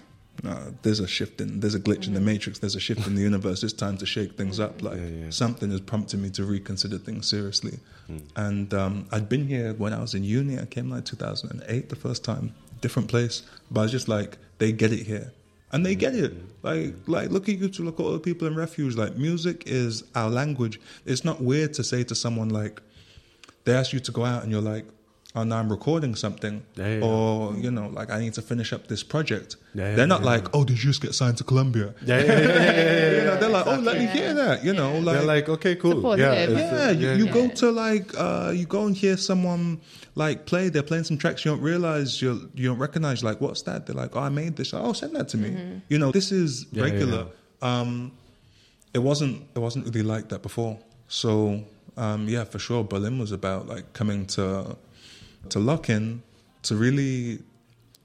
no, 0.43 0.73
there's 0.83 0.99
a 0.99 1.07
shift 1.07 1.41
in, 1.41 1.59
there's 1.59 1.75
a 1.75 1.79
glitch 1.79 2.07
in 2.07 2.13
the 2.13 2.21
matrix, 2.21 2.59
there's 2.59 2.75
a 2.75 2.79
shift 2.79 3.07
in 3.07 3.15
the 3.15 3.21
universe. 3.21 3.63
It's 3.63 3.73
time 3.73 3.97
to 3.97 4.05
shake 4.05 4.33
things 4.33 4.59
up. 4.59 4.81
Like 4.81 4.97
Yeah, 4.97 5.05
yeah. 5.05 5.29
something 5.29 5.71
is 5.71 5.81
prompting 5.81 6.21
me 6.21 6.29
to 6.31 6.45
reconsider 6.45 6.97
things 6.97 7.27
seriously. 7.27 7.79
Hmm. 8.07 8.17
And 8.35 8.73
um, 8.73 9.07
I'd 9.11 9.29
been 9.29 9.47
here 9.47 9.73
when 9.73 9.93
I 9.93 9.99
was 9.99 10.13
in 10.13 10.23
uni. 10.23 10.59
I 10.59 10.65
came 10.65 10.89
like 10.89 11.05
2008 11.05 11.89
the 11.89 11.95
first 11.95 12.23
time, 12.23 12.53
different 12.81 13.09
place. 13.09 13.43
But 13.71 13.81
I 13.81 13.83
was 13.83 13.91
just 13.91 14.07
like, 14.07 14.37
they 14.59 14.71
get 14.71 14.91
it 14.91 15.05
here. 15.05 15.31
And 15.71 15.85
they 15.85 15.95
get 15.95 16.15
it. 16.15 16.33
Like, 16.63 16.95
like 17.07 17.29
look 17.29 17.49
at 17.49 17.57
you 17.57 17.67
two, 17.67 17.83
look 17.83 17.99
at 17.99 18.03
all 18.03 18.13
the 18.13 18.19
people 18.19 18.47
in 18.47 18.55
refuge. 18.55 18.95
Like, 18.95 19.17
music 19.17 19.63
is 19.65 20.03
our 20.15 20.29
language. 20.29 20.79
It's 21.05 21.25
not 21.25 21.41
weird 21.41 21.73
to 21.73 21.83
say 21.83 22.03
to 22.05 22.15
someone 22.15 22.49
like, 22.49 22.81
they 23.65 23.73
ask 23.73 23.91
you 23.91 23.99
to 23.99 24.11
go 24.11 24.23
out 24.23 24.43
and 24.43 24.51
you're 24.51 24.61
like, 24.61 24.85
oh, 25.37 25.43
now 25.43 25.57
I'm 25.59 25.69
recording 25.71 26.15
something. 26.15 26.63
Yeah, 26.75 26.97
yeah, 26.97 27.05
or, 27.05 27.53
you 27.55 27.71
know, 27.71 27.87
like, 27.99 28.09
I 28.11 28.19
need 28.19 28.33
to 28.33 28.41
finish 28.41 28.73
up 28.73 28.87
this 28.87 29.03
project. 29.03 29.55
Yeah, 29.73 29.89
yeah, 29.89 29.95
They're 29.95 30.07
not 30.15 30.21
yeah. 30.21 30.33
like, 30.33 30.55
oh, 30.55 30.63
did 30.65 30.77
you 30.83 30.89
just 30.91 31.01
get 31.01 31.13
signed 31.13 31.37
to 31.37 31.43
Columbia? 31.43 31.93
Yeah, 32.03 32.19
yeah, 32.19 32.25
yeah, 32.25 32.39
yeah, 32.39 32.63
yeah, 32.63 33.11
You 33.17 33.23
know, 33.27 33.37
they're 33.39 33.49
like, 33.49 33.67
oh, 33.67 33.75
let 33.89 33.97
me 33.97 34.07
hear 34.07 34.33
that. 34.33 34.63
You 34.65 34.73
know, 34.73 34.97
like, 34.99 35.15
They're 35.17 35.25
like, 35.35 35.49
okay, 35.49 35.75
cool. 35.75 35.91
Supportive. 35.91 36.25
Yeah, 36.25 36.33
it's- 36.33 36.71
yeah, 36.71 36.91
you, 37.15 37.25
you 37.25 37.31
go 37.31 37.47
to 37.47 37.71
like 37.71 38.11
uh, 38.17 38.51
you 38.53 38.65
go 38.65 38.85
and 38.87 38.95
hear 38.95 39.17
someone 39.17 39.79
like 40.15 40.45
play. 40.45 40.69
They're 40.69 40.83
playing 40.91 41.03
some 41.05 41.17
tracks 41.17 41.45
you 41.45 41.51
don't 41.51 41.61
realize 41.61 42.21
you 42.21 42.49
you 42.55 42.69
don't 42.69 42.79
recognize. 42.79 43.23
Like, 43.23 43.39
what's 43.41 43.61
that? 43.63 43.85
They're 43.85 43.95
like, 44.03 44.15
oh, 44.15 44.21
I 44.21 44.29
made 44.29 44.55
this. 44.55 44.73
Oh, 44.73 44.93
send 44.93 45.15
that 45.15 45.27
to 45.29 45.37
me. 45.37 45.49
You 45.89 45.97
know, 45.99 46.11
this 46.11 46.31
is 46.31 46.65
Yeah, 46.71 46.85
yeah, 46.85 46.91
regular. 46.91 47.25
Um, 47.61 48.11
it 48.93 48.99
wasn't 48.99 49.35
it 49.55 49.59
wasn't 49.59 49.85
really 49.85 50.03
like 50.03 50.29
that 50.29 50.41
before. 50.41 50.79
So 51.07 51.63
um, 51.97 52.27
yeah, 52.27 52.43
for 52.43 52.59
sure, 52.59 52.83
Berlin 52.83 53.19
was 53.19 53.31
about 53.31 53.67
like 53.67 53.93
coming 53.93 54.25
to 54.37 54.75
to 55.51 55.59
lock 55.59 55.89
in 55.89 56.21
to 56.63 56.75
really. 56.75 57.39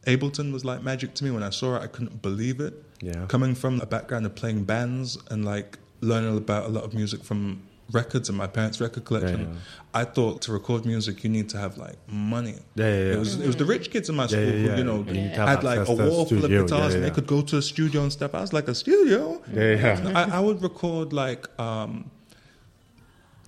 Ableton 0.06 0.52
was 0.52 0.64
like 0.64 0.82
magic 0.82 1.14
to 1.14 1.24
me 1.24 1.30
when 1.30 1.44
I 1.44 1.50
saw 1.50 1.76
it. 1.76 1.82
I 1.82 1.86
couldn't 1.86 2.22
believe 2.22 2.58
it 2.60 2.74
Yeah. 3.00 3.26
coming 3.26 3.54
from 3.54 3.80
a 3.80 3.86
background 3.86 4.26
of 4.26 4.34
playing 4.34 4.64
bands 4.64 5.16
and 5.30 5.44
like 5.44 5.78
learning 6.00 6.36
about 6.36 6.64
a 6.66 6.68
lot 6.68 6.82
of 6.82 6.92
music 6.92 7.22
from 7.22 7.62
records 7.92 8.28
and 8.28 8.36
my 8.36 8.48
parents' 8.48 8.80
record 8.80 9.04
collection, 9.04 9.40
Yeah, 9.42 9.46
yeah. 9.46 10.00
I 10.00 10.04
thought 10.04 10.42
to 10.42 10.52
record 10.52 10.84
music 10.86 11.22
you 11.22 11.30
need 11.30 11.48
to 11.50 11.58
have 11.58 11.78
like 11.78 11.96
money. 12.08 12.56
Yeah, 12.74 12.86
yeah, 12.86 13.04
yeah. 13.06 13.12
It 13.12 13.18
was 13.20 13.38
it 13.40 13.46
was 13.46 13.54
the 13.54 13.64
rich 13.64 13.90
kids 13.92 14.08
in 14.08 14.16
my 14.16 14.26
school 14.26 14.40
who 14.40 14.76
you 14.80 14.82
know 14.82 15.04
had 15.04 15.62
like 15.62 15.78
a 15.78 15.80
access 15.82 15.96
to 15.96 16.02
a 16.04 16.08
wall 16.10 16.24
full 16.26 16.44
of 16.44 16.50
guitars 16.50 16.94
and 16.94 17.04
they 17.04 17.10
could 17.10 17.28
go 17.28 17.40
to 17.42 17.58
a 17.58 17.62
studio 17.62 18.02
and 18.02 18.10
stuff. 18.12 18.34
I 18.34 18.40
was 18.40 18.52
like 18.52 18.66
a 18.66 18.74
studio. 18.74 19.40
Yeah, 19.52 19.74
yeah. 19.74 20.12
I, 20.16 20.38
I 20.38 20.40
would 20.40 20.60
record 20.62 21.12
like 21.12 21.46
um 21.60 22.10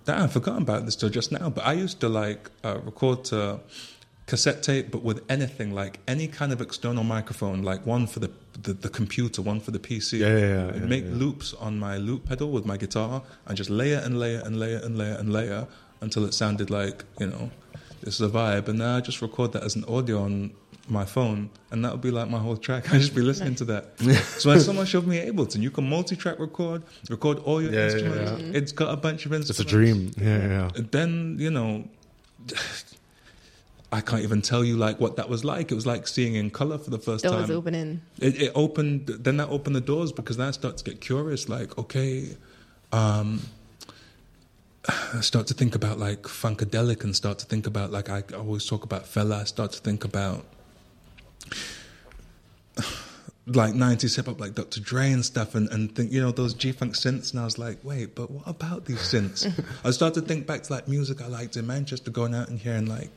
damn, 0.04 0.22
I've 0.22 0.32
forgotten 0.32 0.62
about 0.62 0.84
this 0.84 0.96
till 0.96 1.10
just 1.10 1.32
now, 1.32 1.50
but 1.50 1.64
I 1.66 1.72
used 1.72 2.00
to 2.00 2.08
like 2.08 2.50
uh, 2.62 2.78
record 2.84 3.24
to 3.26 3.60
cassette 4.26 4.62
tape, 4.62 4.90
but 4.90 5.02
with 5.02 5.22
anything 5.28 5.74
like 5.74 6.00
any 6.08 6.26
kind 6.26 6.52
of 6.52 6.60
external 6.60 7.04
microphone, 7.04 7.62
like 7.62 7.84
one 7.86 8.06
for 8.06 8.20
the 8.20 8.30
the, 8.62 8.72
the 8.72 8.88
computer, 8.88 9.42
one 9.42 9.60
for 9.60 9.72
the 9.72 9.78
PC. 9.78 10.20
Yeah, 10.20 10.28
yeah, 10.28 10.38
yeah, 10.38 10.68
I'd 10.68 10.80
yeah, 10.82 10.86
make 10.86 11.04
yeah. 11.04 11.10
loops 11.10 11.54
on 11.54 11.78
my 11.78 11.96
loop 11.96 12.26
pedal 12.26 12.50
with 12.50 12.64
my 12.64 12.76
guitar 12.76 13.22
and 13.46 13.56
just 13.56 13.70
layer 13.70 13.98
and 13.98 14.18
layer 14.18 14.42
and 14.44 14.58
layer 14.58 14.78
and 14.78 14.96
layer 14.96 15.14
and 15.14 15.32
layer 15.32 15.66
until 16.00 16.24
it 16.24 16.34
sounded 16.34 16.70
like 16.70 17.04
you 17.18 17.26
know 17.26 17.50
this 18.00 18.14
is 18.14 18.20
a 18.20 18.28
vibe. 18.28 18.68
And 18.68 18.78
now 18.78 18.96
I 18.96 19.00
just 19.00 19.22
record 19.22 19.52
that 19.52 19.62
as 19.62 19.76
an 19.76 19.84
audio 19.86 20.22
on 20.22 20.52
my 20.88 21.05
phone, 21.05 21.49
and 21.70 21.85
that 21.85 21.92
would 21.92 22.01
be 22.03 22.11
like 22.11 22.29
my 22.29 22.38
whole 22.38 22.57
track. 22.57 22.90
I 22.92 22.99
just 22.99 23.14
be 23.14 23.23
listening 23.23 23.55
to 23.57 23.64
that. 23.66 23.99
so 24.38 24.51
when 24.51 24.61
someone 24.61 24.87
showed 24.87 25.07
me 25.07 25.18
Ableton, 25.18 25.62
you 25.62 25.70
can 25.70 25.88
multi-track 25.88 26.38
record, 26.38 26.83
record 27.09 27.38
all 27.40 27.62
your 27.62 27.73
Yeah, 27.73 27.79
yeah, 27.87 27.92
instruments. 27.92 28.42
yeah. 28.42 28.59
It's 28.59 28.73
got 28.73 28.92
a 28.92 28.97
bunch 28.97 29.25
of 29.27 29.33
instruments. 29.33 29.51
It's 29.51 29.61
a 29.61 29.64
dream. 29.64 30.12
Yeah, 30.18 30.38
yeah. 30.47 30.70
Then 30.90 31.37
you 31.38 31.51
know. 31.51 31.85
I 33.92 34.01
can't 34.01 34.23
even 34.23 34.42
tell 34.42 34.64
you 34.64 34.77
like 34.77 34.99
what 34.99 35.14
that 35.16 35.29
was 35.29 35.44
like. 35.44 35.70
It 35.70 35.77
was 35.77 35.87
like 35.87 36.09
seeing 36.09 36.35
in 36.35 36.51
color 36.51 36.79
for 36.79 36.90
the 36.90 36.99
first 36.99 37.23
Doors 37.23 37.47
time. 37.47 37.57
opening. 37.57 38.01
It, 38.18 38.42
it 38.42 38.53
opened. 38.57 39.07
Then 39.07 39.37
that 39.37 39.49
opened 39.51 39.77
the 39.77 39.81
doors 39.81 40.11
because 40.11 40.37
then 40.37 40.49
I 40.49 40.51
start 40.51 40.77
to 40.79 40.85
get 40.85 41.01
curious. 41.01 41.49
Like, 41.49 41.79
okay, 41.79 42.37
um, 42.90 43.42
I 44.88 45.20
start 45.20 45.47
to 45.47 45.55
think 45.55 45.77
about 45.77 46.01
like 46.01 46.23
funkadelic 46.23 47.05
and 47.05 47.14
start 47.14 47.38
to 47.38 47.47
think 47.47 47.68
about 47.68 47.92
like 47.92 48.09
I 48.11 48.25
always 48.37 48.66
talk 48.66 48.83
about 48.83 49.05
Fela. 49.05 49.42
I 49.42 49.44
start 49.44 49.70
to 49.73 49.79
think 49.81 50.05
about 50.05 50.44
like 53.46 53.74
90s 53.74 54.16
hip 54.16 54.26
hop, 54.26 54.40
like 54.40 54.54
Dr. 54.54 54.80
Dre 54.80 55.11
and 55.12 55.24
stuff, 55.24 55.54
and, 55.54 55.68
and 55.70 55.94
think, 55.94 56.11
you 56.12 56.20
know, 56.20 56.30
those 56.30 56.54
G 56.54 56.72
Funk 56.72 56.94
synths. 56.94 57.33
And 57.33 57.40
I 57.40 57.44
was 57.44 57.59
like, 57.59 57.78
wait, 57.85 58.14
but 58.14 58.30
what 58.30 58.48
about 58.48 58.87
these 58.87 59.00
synths? 59.00 59.46
I 59.85 59.90
started 59.90 60.22
to 60.22 60.26
think 60.26 60.46
back 60.46 60.62
to 60.64 60.72
like 60.72 60.88
music 60.88 61.20
I 61.20 61.26
liked 61.26 61.57
in 61.57 61.66
Manchester, 61.66 62.11
going 62.11 62.35
out 62.35 62.48
and 62.48 62.59
hearing 62.59 62.87
like 62.87 63.11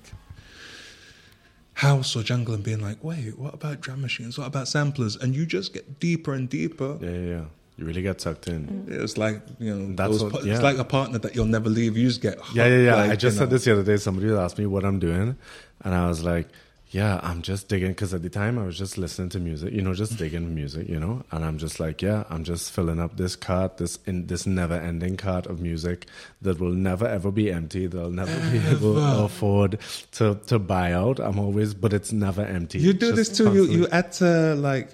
house 1.76 2.16
or 2.16 2.24
jungle 2.24 2.56
and 2.56 2.64
being 2.64 2.82
like, 2.82 3.02
wait, 3.04 3.38
what 3.38 3.54
about 3.54 3.80
drum 3.82 4.02
machines? 4.02 4.38
What 4.38 4.48
about 4.48 4.68
samplers? 4.68 5.16
And 5.16 5.34
you 5.36 5.46
just 5.46 5.74
get 5.74 6.00
deeper 6.00 6.34
and 6.34 6.50
deeper. 6.50 6.98
Yeah, 7.00 7.10
yeah, 7.10 7.20
yeah. 7.30 7.46
You 7.78 7.86
really 7.86 8.02
get 8.02 8.20
sucked 8.20 8.48
in. 8.48 8.86
It's 8.90 9.18
like, 9.20 9.40
you 9.60 9.74
know, 9.74 9.96
That's 9.96 10.20
those 10.20 10.34
what- 10.34 10.44
yeah. 10.44 10.56
it's 10.56 10.64
like 10.64 10.80
a 10.80 10.84
partner 10.84 11.20
that 11.20 11.36
you'll 11.36 11.46
never 11.46 11.70
leave. 11.70 11.96
You 11.96 12.08
just 12.08 12.22
get 12.22 12.40
Yeah, 12.54 12.66
yeah, 12.66 12.78
yeah. 12.80 12.96
like, 12.96 13.12
I 13.12 13.16
just 13.16 13.38
said 13.38 13.46
know. 13.46 13.52
this 13.52 13.66
the 13.66 13.74
other 13.74 13.84
day. 13.84 13.98
Somebody 13.98 14.30
asked 14.34 14.58
me 14.58 14.66
what 14.66 14.84
I'm 14.84 14.98
doing, 14.98 15.38
and 15.86 15.94
I 15.94 16.08
was 16.08 16.24
like, 16.24 16.48
"Yeah, 16.90 17.20
I'm 17.24 17.42
just 17.42 17.68
digging." 17.68 17.90
Because 17.90 18.14
at 18.14 18.22
the 18.22 18.30
time, 18.30 18.58
I 18.58 18.66
was 18.66 18.78
just 18.78 18.98
listening 18.98 19.30
to 19.30 19.40
music, 19.40 19.74
you 19.74 19.82
know, 19.82 19.94
just 19.94 20.14
mm-hmm. 20.14 20.24
digging 20.24 20.56
music, 20.56 20.88
you 20.88 21.00
know. 21.00 21.24
And 21.32 21.44
I'm 21.46 21.58
just 21.58 21.80
like, 21.80 22.02
"Yeah, 22.02 22.24
I'm 22.30 22.44
just 22.44 22.72
filling 22.72 23.00
up 23.00 23.18
this 23.18 23.36
cart, 23.36 23.78
this 23.78 24.00
in 24.06 24.28
this 24.28 24.46
never-ending 24.46 25.18
cart 25.18 25.46
of 25.48 25.62
music 25.62 26.08
that 26.42 26.60
will 26.60 26.72
never 26.72 27.08
ever 27.08 27.32
be 27.32 27.52
empty. 27.52 27.88
They'll 27.88 28.10
never 28.10 28.38
be 28.52 28.58
able 28.68 28.96
to 28.96 29.24
afford 29.24 29.80
to 30.14 30.40
to 30.48 30.60
buy 30.60 30.94
out. 30.94 31.20
I'm 31.20 31.40
always, 31.40 31.74
but 31.74 31.94
it's 31.94 32.12
never 32.12 32.44
empty. 32.44 32.80
You 32.80 32.94
do 32.94 33.12
this 33.12 33.30
too. 33.30 33.54
You, 33.54 33.66
you 33.66 33.88
add 33.90 34.12
to 34.14 34.54
uh, 34.54 34.56
like, 34.56 34.90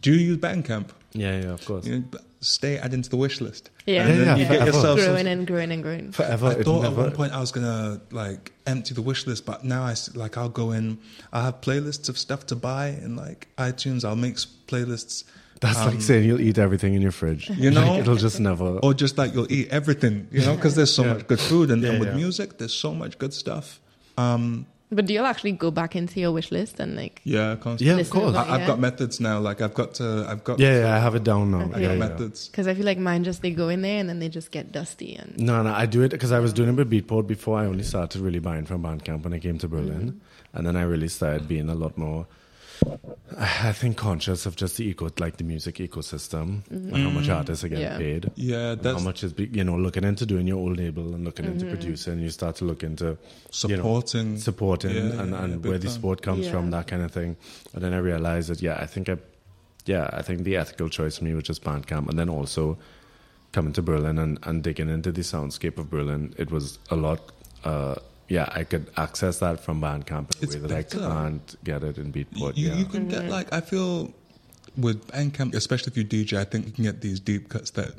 do 0.00 0.12
you 0.12 0.18
use 0.18 0.38
Bandcamp? 0.38 0.90
Yeah, 1.12 1.40
yeah, 1.40 1.48
of 1.52 1.64
course. 1.64 1.86
You 1.86 1.98
know, 2.00 2.04
stay 2.40 2.76
adding 2.78 3.02
to 3.02 3.08
the 3.10 3.16
wish 3.16 3.40
list. 3.40 3.70
Yeah. 3.86 4.06
And 4.06 4.10
then 4.20 4.26
Yeah, 4.26 4.36
you 4.36 4.42
yeah, 4.42 4.48
get 4.58 4.66
yourself 4.66 4.98
growing 4.98 5.26
and 5.26 5.46
growing 5.46 5.70
and 5.72 5.82
growing. 5.82 6.12
Forever. 6.12 6.46
I 6.48 6.50
it 6.52 6.64
thought 6.64 6.84
at 6.84 6.92
one 6.92 7.12
point 7.12 7.32
I 7.32 7.40
was 7.40 7.52
gonna 7.52 8.00
like 8.10 8.52
empty 8.66 8.94
the 8.94 9.02
wish 9.02 9.26
list, 9.26 9.46
but 9.46 9.64
now 9.64 9.84
I 9.84 9.92
s- 9.92 10.14
like 10.16 10.36
I'll 10.36 10.48
go 10.48 10.72
in. 10.72 10.98
I 11.32 11.44
have 11.44 11.60
playlists 11.60 12.08
of 12.08 12.18
stuff 12.18 12.46
to 12.46 12.56
buy 12.56 12.88
in 12.88 13.14
like 13.16 13.48
iTunes. 13.58 14.04
I'll 14.04 14.16
make 14.16 14.36
playlists, 14.66 15.24
That's 15.60 15.78
um, 15.78 15.90
like 15.94 16.00
saying 16.02 16.24
you'll 16.26 16.40
eat 16.40 16.58
everything 16.58 16.94
in 16.94 17.02
your 17.02 17.12
fridge. 17.12 17.48
You 17.50 17.70
know? 17.70 17.86
Like, 17.92 18.00
it'll 18.00 18.16
just 18.16 18.40
never. 18.40 18.78
or 18.82 18.94
just 18.94 19.18
like 19.18 19.34
you'll 19.34 19.52
eat 19.52 19.68
everything, 19.70 20.26
you 20.32 20.40
know, 20.40 20.56
because 20.56 20.74
there's 20.74 20.92
so 20.94 21.04
Yeah. 21.04 21.12
much 21.14 21.26
good 21.28 21.40
food, 21.40 21.70
and, 21.70 21.84
and 21.84 22.00
with 22.00 22.08
yeah. 22.10 22.14
music, 22.16 22.58
there's 22.58 22.74
so 22.74 22.92
much 22.94 23.18
good 23.18 23.32
stuff. 23.34 23.78
Um, 24.18 24.66
But 24.92 25.06
do 25.06 25.14
you 25.14 25.24
actually 25.24 25.52
go 25.52 25.70
back 25.70 25.96
into 25.96 26.20
your 26.20 26.32
wish 26.32 26.52
list 26.52 26.78
and 26.78 26.94
like 26.94 27.22
yeah, 27.24 27.56
constantly. 27.56 27.86
Yeah, 27.86 28.00
of 28.00 28.10
course. 28.10 28.36
I, 28.36 28.56
I've 28.56 28.66
got 28.66 28.78
methods 28.78 29.20
now. 29.20 29.40
Like 29.40 29.62
I've 29.62 29.72
got 29.72 29.94
to, 29.94 30.26
I've 30.28 30.44
got, 30.44 30.60
Yeah, 30.60 30.80
yeah, 30.80 30.94
I 30.94 30.98
have 30.98 31.14
it 31.14 31.24
down 31.24 31.50
now. 31.50 31.62
I 31.62 31.68
got 31.68 31.80
Yeah, 31.80 31.92
yeah. 31.92 31.98
methods. 31.98 32.48
because 32.48 32.68
I 32.68 32.74
feel 32.74 32.84
like 32.84 32.98
mine 32.98 33.24
just 33.24 33.40
they 33.40 33.52
go 33.52 33.70
in 33.70 33.80
there 33.80 33.98
and 33.98 34.08
then 34.08 34.18
they 34.18 34.28
just 34.28 34.50
get 34.50 34.70
dusty 34.70 35.16
and 35.16 35.38
No, 35.38 35.62
no, 35.62 35.72
I 35.72 35.86
do 35.86 36.02
it 36.02 36.10
because 36.10 36.30
I 36.30 36.40
was 36.40 36.52
doing 36.52 36.68
it 36.68 36.74
with 36.74 36.90
Beatport 36.90 37.26
before. 37.26 37.58
I 37.58 37.64
only 37.64 37.84
started 37.84 38.20
really 38.20 38.38
buying 38.38 38.66
from 38.66 38.82
Bandcamp 38.82 39.22
when 39.24 39.32
I 39.32 39.38
came 39.38 39.56
to 39.58 39.68
Berlin, 39.68 40.12
mm-hmm. 40.12 40.56
and 40.58 40.66
then 40.66 40.76
I 40.76 40.82
really 40.82 41.08
started 41.08 41.48
being 41.48 41.70
a 41.70 41.74
lot 41.74 41.96
more. 41.96 42.26
I 43.38 43.72
think 43.72 43.96
conscious 43.96 44.44
of 44.46 44.56
just 44.56 44.76
the 44.76 44.84
eco, 44.88 45.08
like 45.18 45.36
the 45.38 45.44
music 45.44 45.76
ecosystem, 45.76 46.68
and 46.70 46.94
how 46.96 47.10
much 47.10 47.28
artists 47.28 47.64
are 47.64 47.68
getting 47.68 47.84
Yeah. 47.84 47.96
paid. 47.98 48.30
Yeah, 48.36 48.74
that's 48.74 48.98
how 48.98 49.04
much 49.04 49.24
is 49.24 49.32
be- 49.32 49.48
you 49.52 49.64
know 49.64 49.76
looking 49.76 50.04
into 50.04 50.26
doing 50.26 50.46
your 50.46 50.58
own 50.58 50.74
label 50.74 51.14
and 51.14 51.24
looking 51.24 51.46
into 51.46 51.66
producing. 51.66 52.20
You 52.20 52.30
start 52.30 52.56
to 52.56 52.64
look 52.64 52.82
into 52.82 53.04
you 53.06 53.76
know, 53.76 53.82
supporting. 53.82 54.38
supporting 54.38 54.94
Yeah, 54.94 55.20
and, 55.22 55.30
yeah, 55.30 55.44
and 55.44 55.64
yeah, 55.64 55.70
where 55.70 55.78
the 55.78 55.86
time. 55.88 55.94
sport 55.96 56.22
comes 56.22 56.46
Yeah. 56.46 56.52
from, 56.52 56.70
that 56.72 56.86
kind 56.86 57.02
of 57.02 57.10
thing. 57.10 57.36
And 57.74 57.82
then 57.82 57.94
I 57.94 57.98
realized 57.98 58.50
that 58.50 58.60
yeah, 58.62 58.78
I 58.80 58.86
think 58.86 59.08
I, 59.08 59.16
yeah, 59.86 60.10
I 60.12 60.22
think 60.22 60.44
the 60.44 60.56
ethical 60.56 60.88
choice 60.88 61.18
for 61.18 61.24
me 61.24 61.34
was 61.34 61.44
just 61.44 61.64
Bandcamp, 61.64 62.08
and 62.08 62.18
then 62.18 62.28
also 62.28 62.78
coming 63.52 63.72
to 63.74 63.82
Berlin 63.82 64.18
and, 64.18 64.38
and 64.44 64.62
digging 64.62 64.88
into 64.88 65.10
the 65.12 65.22
soundscape 65.22 65.78
of 65.78 65.90
Berlin. 65.90 66.34
It 66.38 66.50
was 66.50 66.78
a 66.90 66.96
lot. 66.96 67.20
Uh, 67.64 67.94
yeah, 68.32 68.48
I 68.50 68.64
could 68.64 68.90
access 68.96 69.40
that 69.40 69.60
from 69.60 69.82
Bandcamp 69.82 70.08
in 70.10 70.38
a 70.38 70.42
It's 70.42 70.56
way 70.56 70.60
that 70.62 70.72
I 70.72 70.82
can't 70.82 71.64
get 71.64 71.84
it 71.84 71.98
in 71.98 72.12
Beatport. 72.12 72.56
you, 72.56 72.68
yeah. 72.68 72.76
you 72.76 72.86
can 72.86 73.06
get 73.06 73.22
mm-hmm. 73.22 73.30
like 73.30 73.52
I 73.52 73.60
feel 73.60 74.14
with 74.76 75.06
Bandcamp, 75.08 75.54
especially 75.54 75.90
if 75.92 75.96
you 75.98 76.04
DJ, 76.04 76.38
I 76.38 76.44
think 76.44 76.64
you 76.64 76.72
can 76.72 76.84
get 76.84 77.02
these 77.02 77.20
deep 77.20 77.50
cuts 77.50 77.72
that 77.72 77.92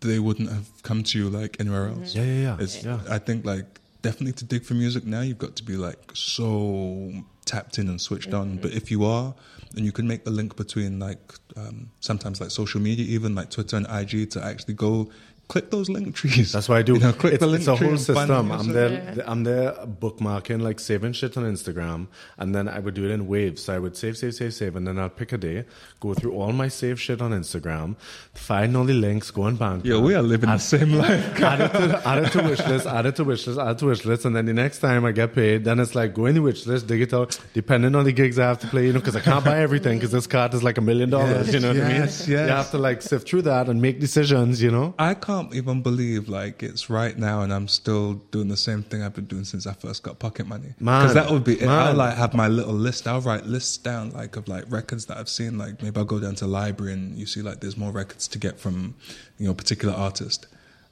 they 0.00 0.18
wouldn't 0.18 0.50
have 0.50 0.82
come 0.82 1.02
to 1.02 1.18
you 1.18 1.28
like 1.28 1.58
anywhere 1.60 1.88
else. 1.88 2.14
Mm-hmm. 2.14 2.18
yeah, 2.18 2.34
yeah, 2.34 2.42
yeah. 2.42 2.56
It's, 2.64 2.82
yeah. 2.82 2.98
I 3.10 3.18
think 3.18 3.44
like 3.44 3.80
definitely 4.00 4.32
to 4.34 4.46
dig 4.46 4.64
for 4.64 4.72
music 4.72 5.04
now, 5.04 5.20
you've 5.20 5.44
got 5.46 5.54
to 5.56 5.62
be 5.62 5.76
like 5.76 6.12
so 6.14 7.12
tapped 7.44 7.78
in 7.78 7.88
and 7.88 8.00
switched 8.00 8.32
on. 8.32 8.52
Mm-hmm. 8.52 8.62
But 8.62 8.72
if 8.72 8.90
you 8.90 9.04
are, 9.04 9.34
and 9.76 9.84
you 9.84 9.92
can 9.92 10.06
make 10.06 10.24
the 10.24 10.30
link 10.30 10.56
between 10.56 10.98
like 10.98 11.34
um, 11.56 11.90
sometimes 12.00 12.40
like 12.40 12.50
social 12.50 12.80
media, 12.80 13.04
even 13.04 13.34
like 13.34 13.50
Twitter 13.50 13.76
and 13.76 13.86
IG, 13.90 14.30
to 14.30 14.42
actually 14.42 14.74
go 14.74 15.10
click 15.48 15.70
those 15.70 15.88
link 15.88 16.14
trees. 16.14 16.52
That's 16.52 16.68
what 16.68 16.78
I 16.78 16.82
do. 16.82 16.94
You 16.94 17.00
know, 17.00 17.12
click 17.12 17.34
it's, 17.34 17.40
the 17.40 17.46
link 17.46 17.60
it's 17.60 17.68
a 17.68 17.76
whole 17.76 17.96
system. 17.96 18.50
I'm 18.50 18.72
there. 18.72 19.14
Yeah. 19.16 19.22
I'm 19.26 19.44
there 19.44 19.72
bookmarking, 19.72 20.62
like 20.62 20.80
saving 20.80 21.12
shit 21.12 21.36
on 21.36 21.44
Instagram, 21.44 22.08
and 22.38 22.54
then 22.54 22.68
I 22.68 22.78
would 22.78 22.94
do 22.94 23.04
it 23.04 23.10
in 23.10 23.26
waves. 23.26 23.64
So 23.64 23.74
I 23.74 23.78
would 23.78 23.96
save, 23.96 24.16
save, 24.16 24.34
save, 24.34 24.54
save, 24.54 24.76
and 24.76 24.86
then 24.86 24.98
I'll 24.98 25.08
pick 25.08 25.32
a 25.32 25.38
day, 25.38 25.64
go 26.00 26.14
through 26.14 26.32
all 26.32 26.52
my 26.52 26.68
saved 26.68 27.00
shit 27.00 27.20
on 27.20 27.32
Instagram, 27.32 27.96
find 28.34 28.76
all 28.76 28.84
the 28.84 28.94
links, 28.94 29.30
go 29.30 29.42
on 29.42 29.56
bank. 29.56 29.84
Yeah, 29.84 29.98
we 29.98 30.14
are 30.14 30.22
living 30.22 30.50
the 30.50 30.58
same 30.58 30.92
life. 30.92 31.40
add 31.40 31.60
it 31.60 31.72
to 31.72 32.08
add 32.08 32.24
it 32.24 32.32
to 32.32 32.42
wish 32.42 32.66
list, 32.66 32.86
add 32.86 33.06
it 33.06 33.16
to 33.16 33.24
wish 33.24 33.46
list, 33.46 33.58
add 33.58 33.70
it 33.72 33.78
to 33.78 33.86
wish 33.86 34.04
list, 34.04 34.24
and 34.24 34.34
then 34.34 34.46
the 34.46 34.54
next 34.54 34.78
time 34.78 35.04
I 35.04 35.12
get 35.12 35.34
paid, 35.34 35.64
then 35.64 35.78
it's 35.80 35.94
like 35.94 36.14
go 36.14 36.26
in 36.26 36.34
the 36.34 36.42
wish 36.42 36.66
list, 36.66 36.86
dig 36.86 37.02
it 37.02 37.12
out, 37.12 37.38
depending 37.52 37.94
on 37.94 38.04
the 38.04 38.12
gigs 38.12 38.38
I 38.38 38.46
have 38.46 38.60
to 38.60 38.66
play, 38.66 38.86
you 38.86 38.92
know, 38.92 39.00
because 39.00 39.16
I 39.16 39.20
can't 39.20 39.44
buy 39.44 39.60
everything 39.60 39.98
because 39.98 40.12
this 40.12 40.26
card 40.26 40.54
is 40.54 40.62
like 40.62 40.78
a 40.78 40.80
million 40.80 41.10
dollars, 41.10 41.52
you 41.52 41.60
know 41.60 41.68
what 41.68 41.76
I 41.82 41.88
mean? 41.88 41.96
yes, 42.02 42.28
yes. 42.28 42.48
You 42.48 42.54
have 42.54 42.70
to 42.70 42.78
like 42.78 43.02
sift 43.02 43.28
through 43.28 43.42
that 43.42 43.68
and 43.68 43.82
make 43.82 44.00
decisions, 44.00 44.62
you 44.62 44.70
know. 44.70 44.94
I 44.98 45.14
can't 45.14 45.33
even 45.54 45.82
believe 45.82 46.28
like 46.28 46.62
it's 46.62 46.88
right 46.88 47.16
now, 47.18 47.42
and 47.42 47.52
I'm 47.52 47.68
still 47.68 48.14
doing 48.30 48.48
the 48.48 48.56
same 48.56 48.82
thing 48.82 49.02
I've 49.02 49.14
been 49.14 49.24
doing 49.26 49.44
since 49.44 49.66
I 49.66 49.72
first 49.72 50.02
got 50.02 50.18
pocket 50.18 50.46
money. 50.46 50.74
Because 50.78 51.14
that 51.14 51.30
would 51.30 51.44
be. 51.44 51.60
it. 51.60 51.66
I'll 51.68 51.94
like 51.94 52.16
have 52.16 52.34
my 52.34 52.48
little 52.48 52.74
list. 52.74 53.06
I'll 53.06 53.20
write 53.20 53.46
lists 53.46 53.76
down 53.76 54.10
like 54.10 54.36
of 54.36 54.46
like 54.48 54.64
records 54.68 55.06
that 55.06 55.16
I've 55.18 55.28
seen. 55.28 55.58
Like 55.58 55.82
maybe 55.82 55.96
I'll 55.98 56.04
go 56.04 56.20
down 56.20 56.34
to 56.36 56.44
the 56.44 56.50
library 56.50 56.92
and 56.92 57.16
you 57.16 57.26
see 57.26 57.42
like 57.42 57.60
there's 57.60 57.76
more 57.76 57.92
records 57.92 58.28
to 58.28 58.38
get 58.38 58.58
from 58.58 58.94
you 59.38 59.46
know 59.46 59.52
a 59.52 59.54
particular 59.54 59.94
artist, 59.94 60.46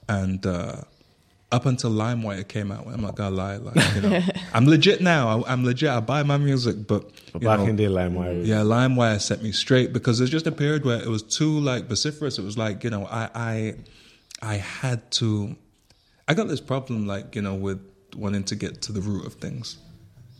and 0.08 0.44
uh, 0.46 0.76
up 1.50 1.66
until 1.66 1.90
LimeWire 1.90 2.48
came 2.48 2.72
out, 2.72 2.86
I'm 2.86 3.02
not 3.02 3.14
gonna 3.14 3.36
lie, 3.36 3.56
like 3.56 3.76
you 3.94 4.00
know, 4.02 4.20
I'm 4.54 4.66
legit 4.66 5.00
now. 5.02 5.42
I, 5.42 5.52
I'm 5.52 5.64
legit. 5.64 5.90
I 5.90 6.00
buy 6.00 6.22
my 6.22 6.38
music, 6.38 6.86
but 6.86 7.04
But 7.32 7.42
back 7.42 7.58
know, 7.60 7.66
in 7.66 7.76
the 7.76 7.84
LimeWire. 7.84 8.46
yeah, 8.46 8.60
LimeWire 8.60 9.20
set 9.20 9.42
me 9.42 9.52
straight 9.52 9.92
because 9.92 10.16
there's 10.18 10.30
just 10.30 10.46
a 10.46 10.52
period 10.52 10.84
where 10.86 11.00
it 11.02 11.08
was 11.08 11.22
too 11.22 11.60
like 11.60 11.84
vociferous. 11.88 12.38
It 12.38 12.44
was 12.44 12.56
like 12.56 12.84
you 12.84 12.90
know, 12.90 13.04
I 13.06 13.28
I 13.34 13.74
I 14.42 14.56
had 14.56 15.10
to. 15.12 15.56
I 16.28 16.34
got 16.34 16.48
this 16.48 16.60
problem 16.60 17.06
like 17.06 17.34
you 17.36 17.42
know 17.42 17.54
with 17.54 17.80
wanting 18.16 18.44
to 18.44 18.54
get 18.56 18.82
to 18.82 18.92
the 18.92 19.00
root 19.00 19.24
of 19.26 19.34
things. 19.34 19.78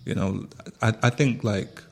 You 0.05 0.15
know, 0.15 0.47
I 0.83 0.93
I 1.03 1.11
think 1.11 1.45
like 1.45 1.83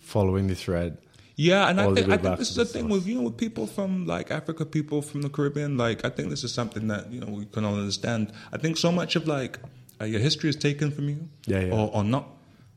following 0.00 0.46
the 0.48 0.54
thread. 0.54 0.98
yeah, 1.36 1.68
and 1.68 1.80
I 1.80 1.92
think 1.94 2.08
I 2.08 2.16
think 2.16 2.38
this 2.38 2.50
is 2.50 2.56
the 2.56 2.64
the 2.64 2.70
thing 2.70 2.82
source. 2.88 2.92
with 3.00 3.06
you 3.08 3.14
know 3.16 3.22
with 3.22 3.36
people 3.36 3.66
from 3.66 4.06
like 4.06 4.30
Africa, 4.30 4.64
people 4.64 5.02
from 5.02 5.22
the 5.22 5.28
Caribbean. 5.28 5.76
Like 5.76 6.04
I 6.04 6.10
think 6.10 6.30
this 6.30 6.44
is 6.44 6.52
something 6.54 6.88
that 6.88 7.10
you 7.12 7.20
know 7.20 7.30
we 7.40 7.46
can 7.46 7.64
all 7.64 7.74
understand. 7.74 8.32
I 8.52 8.58
think 8.58 8.76
so 8.76 8.90
much 8.92 9.16
of 9.16 9.26
like 9.26 9.58
uh, 10.00 10.04
your 10.04 10.20
history 10.20 10.48
is 10.50 10.56
taken 10.56 10.90
from 10.90 11.08
you, 11.08 11.28
Yeah, 11.46 11.60
yeah. 11.66 11.74
or 11.74 11.90
or 11.96 12.04
not 12.04 12.24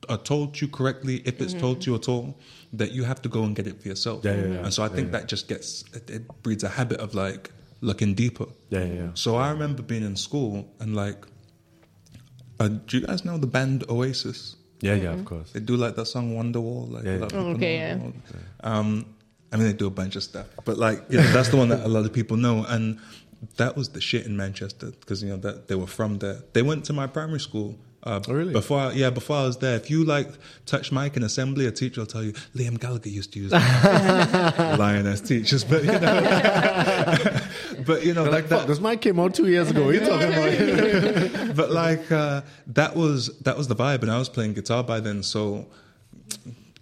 uh, 0.09 0.17
told 0.17 0.55
to 0.55 0.65
you 0.65 0.71
correctly, 0.71 1.21
if 1.25 1.39
it's 1.41 1.53
told 1.53 1.81
to 1.81 1.91
you 1.91 1.95
at 1.95 2.07
all, 2.09 2.37
that 2.73 2.91
you 2.91 3.03
have 3.03 3.21
to 3.21 3.29
go 3.29 3.43
and 3.43 3.55
get 3.55 3.67
it 3.67 3.81
for 3.81 3.87
yourself. 3.87 4.25
Yeah, 4.25 4.35
yeah, 4.35 4.47
yeah. 4.53 4.63
And 4.65 4.73
so 4.73 4.83
I 4.83 4.89
think 4.89 5.11
that 5.11 5.27
just 5.27 5.47
gets 5.47 5.83
it, 5.93 6.09
it 6.09 6.23
breeds 6.43 6.63
a 6.63 6.69
habit 6.69 6.99
of 6.99 7.13
like 7.13 7.51
looking 7.81 8.13
deeper. 8.13 8.45
Yeah, 8.69 8.83
yeah, 8.85 8.93
yeah. 8.93 9.09
So 9.15 9.35
I 9.35 9.49
remember 9.51 9.81
being 9.81 10.03
in 10.03 10.15
school 10.15 10.67
and 10.79 10.95
like, 10.95 11.25
uh, 12.59 12.67
do 12.67 12.97
you 12.99 13.05
guys 13.05 13.25
know 13.25 13.37
the 13.37 13.47
band 13.47 13.83
Oasis? 13.89 14.55
Yeah, 14.81 14.95
yeah, 14.95 15.13
of 15.13 15.25
course. 15.25 15.51
They 15.51 15.59
do 15.59 15.75
like 15.75 15.95
that 15.95 16.05
song 16.05 16.35
Wonderwall. 16.35 16.91
Like, 16.91 17.03
Yeah, 17.03 17.13
yeah. 17.13 17.19
lot 17.19 17.33
Okay, 17.33 17.77
know 17.95 18.13
yeah. 18.33 18.39
Um, 18.63 19.05
I 19.51 19.57
mean, 19.57 19.67
they 19.67 19.73
do 19.73 19.87
a 19.87 19.91
bunch 19.91 20.15
of 20.15 20.23
stuff, 20.23 20.47
but 20.65 20.77
like, 20.77 21.03
you 21.09 21.17
know, 21.17 21.27
that's 21.33 21.49
the 21.49 21.57
one 21.57 21.69
that 21.69 21.85
a 21.85 21.87
lot 21.87 22.05
of 22.05 22.13
people 22.13 22.37
know. 22.37 22.65
And 22.67 22.99
that 23.57 23.75
was 23.75 23.89
the 23.89 24.01
shit 24.01 24.25
in 24.25 24.37
Manchester 24.37 24.91
because 24.91 25.21
you 25.21 25.29
know 25.29 25.37
that 25.37 25.67
they 25.67 25.75
were 25.75 25.87
from 25.87 26.19
there. 26.19 26.43
They 26.53 26.61
went 26.61 26.85
to 26.85 26.93
my 26.93 27.07
primary 27.07 27.39
school. 27.39 27.77
Uh, 28.03 28.19
Oh, 28.27 28.33
really? 28.33 28.51
Before, 28.51 28.79
I, 28.79 28.91
yeah, 28.93 29.09
before 29.11 29.37
I 29.37 29.43
was 29.43 29.57
there. 29.57 29.75
If 29.75 29.89
you 29.91 30.03
like 30.03 30.27
touch 30.65 30.91
mic 30.91 31.15
in 31.17 31.23
assembly, 31.23 31.67
a 31.67 31.71
teacher 31.71 32.01
will 32.01 32.07
tell 32.07 32.23
you 32.23 32.33
Liam 32.55 32.79
Gallagher 32.79 33.09
used 33.09 33.31
to 33.33 33.39
use 33.39 33.51
lioness 34.79 35.21
teachers, 35.21 35.63
but 35.63 35.83
you 35.83 35.91
know, 35.91 37.39
but 37.85 38.03
you 38.03 38.13
know, 38.13 38.23
They're 38.23 38.31
like 38.31 38.49
that, 38.49 38.67
this 38.67 38.79
mic 38.79 39.01
came 39.01 39.19
out 39.19 39.35
two 39.35 39.47
years 39.47 39.69
ago. 39.69 39.85
What 39.85 39.95
are 39.95 39.99
you 39.99 40.05
talking 40.05 40.33
about? 40.33 41.55
but 41.55 41.71
like 41.71 42.11
uh, 42.11 42.41
that 42.67 42.95
was 42.95 43.37
that 43.39 43.57
was 43.57 43.67
the 43.67 43.75
vibe, 43.75 44.01
and 44.01 44.11
I 44.11 44.17
was 44.17 44.29
playing 44.29 44.53
guitar 44.53 44.83
by 44.83 44.99
then. 44.99 45.21
So, 45.23 45.67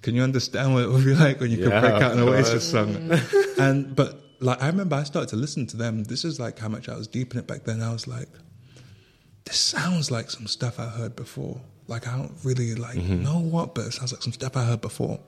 can 0.02 0.16
you 0.16 0.24
understand 0.24 0.74
what 0.74 0.84
it 0.84 0.90
would 0.90 1.04
be 1.04 1.16
like 1.16 1.40
when 1.42 1.52
you 1.52 1.58
could 1.58 1.70
break 1.82 2.02
out 2.02 2.14
an 2.14 2.20
Oasis 2.20 2.70
song? 2.72 3.12
and 3.60 3.96
but 3.96 4.22
like 4.40 4.62
I 4.62 4.68
remember, 4.68 4.96
I 4.96 5.04
started 5.04 5.30
to 5.30 5.36
listen 5.36 5.68
to 5.68 5.78
them. 5.78 6.06
This 6.06 6.24
is 6.24 6.40
like 6.40 6.60
how 6.60 6.70
much 6.70 6.88
I 6.90 6.96
was 6.96 7.08
deep 7.08 7.34
in 7.34 7.40
it 7.40 7.48
back 7.48 7.64
then. 7.66 7.82
I 7.82 7.92
was 7.92 8.08
like, 8.08 8.30
this 9.50 9.58
sounds 9.60 10.12
like 10.12 10.30
some 10.30 10.46
stuff 10.46 10.80
I 10.80 10.86
heard 10.86 11.16
before. 11.16 11.60
Like 11.88 12.08
I 12.08 12.16
don't 12.16 12.36
really 12.44 12.76
like 12.76 12.98
mm-hmm. 12.98 13.24
know 13.24 13.40
what, 13.40 13.74
but 13.74 13.88
it 13.88 13.94
sounds 13.94 14.14
like 14.14 14.22
some 14.22 14.32
stuff 14.32 14.56
I 14.56 14.64
heard 14.64 14.80
before. 14.80 15.20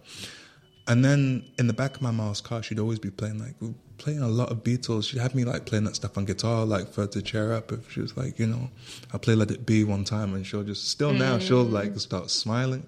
And 0.88 1.04
then 1.04 1.44
in 1.58 1.66
the 1.66 1.74
back 1.74 1.96
of 1.96 2.04
my 2.04 2.12
mom's 2.12 2.40
car, 2.40 2.62
she'd 2.62 2.78
always 2.78 3.00
be 3.00 3.10
playing 3.10 3.40
like 3.40 3.56
playing 3.98 4.22
a 4.22 4.28
lot 4.28 4.52
of 4.52 4.64
Beatles. 4.64 5.10
She'd 5.10 5.22
have 5.22 5.34
me 5.34 5.44
like 5.44 5.66
playing 5.66 5.86
that 5.86 5.96
stuff 5.96 6.20
on 6.20 6.26
guitar, 6.26 6.68
like 6.68 6.94
for 6.94 7.02
her 7.02 7.08
to 7.08 7.22
cheer 7.24 7.52
up. 7.52 7.72
If 7.72 7.92
she 7.92 8.00
was 8.00 8.16
like, 8.16 8.38
you 8.38 8.46
know, 8.46 8.70
I 9.12 9.18
play 9.18 9.34
Let 9.34 9.50
It 9.50 9.66
Be 9.66 9.84
one 9.84 10.04
time, 10.04 10.36
and 10.36 10.46
she'll 10.46 10.64
just 10.64 10.90
still 10.90 11.14
now 11.14 11.38
mm. 11.38 11.42
she'll 11.42 11.64
like 11.64 11.98
start 12.00 12.30
smiling. 12.30 12.86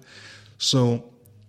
So 0.58 1.02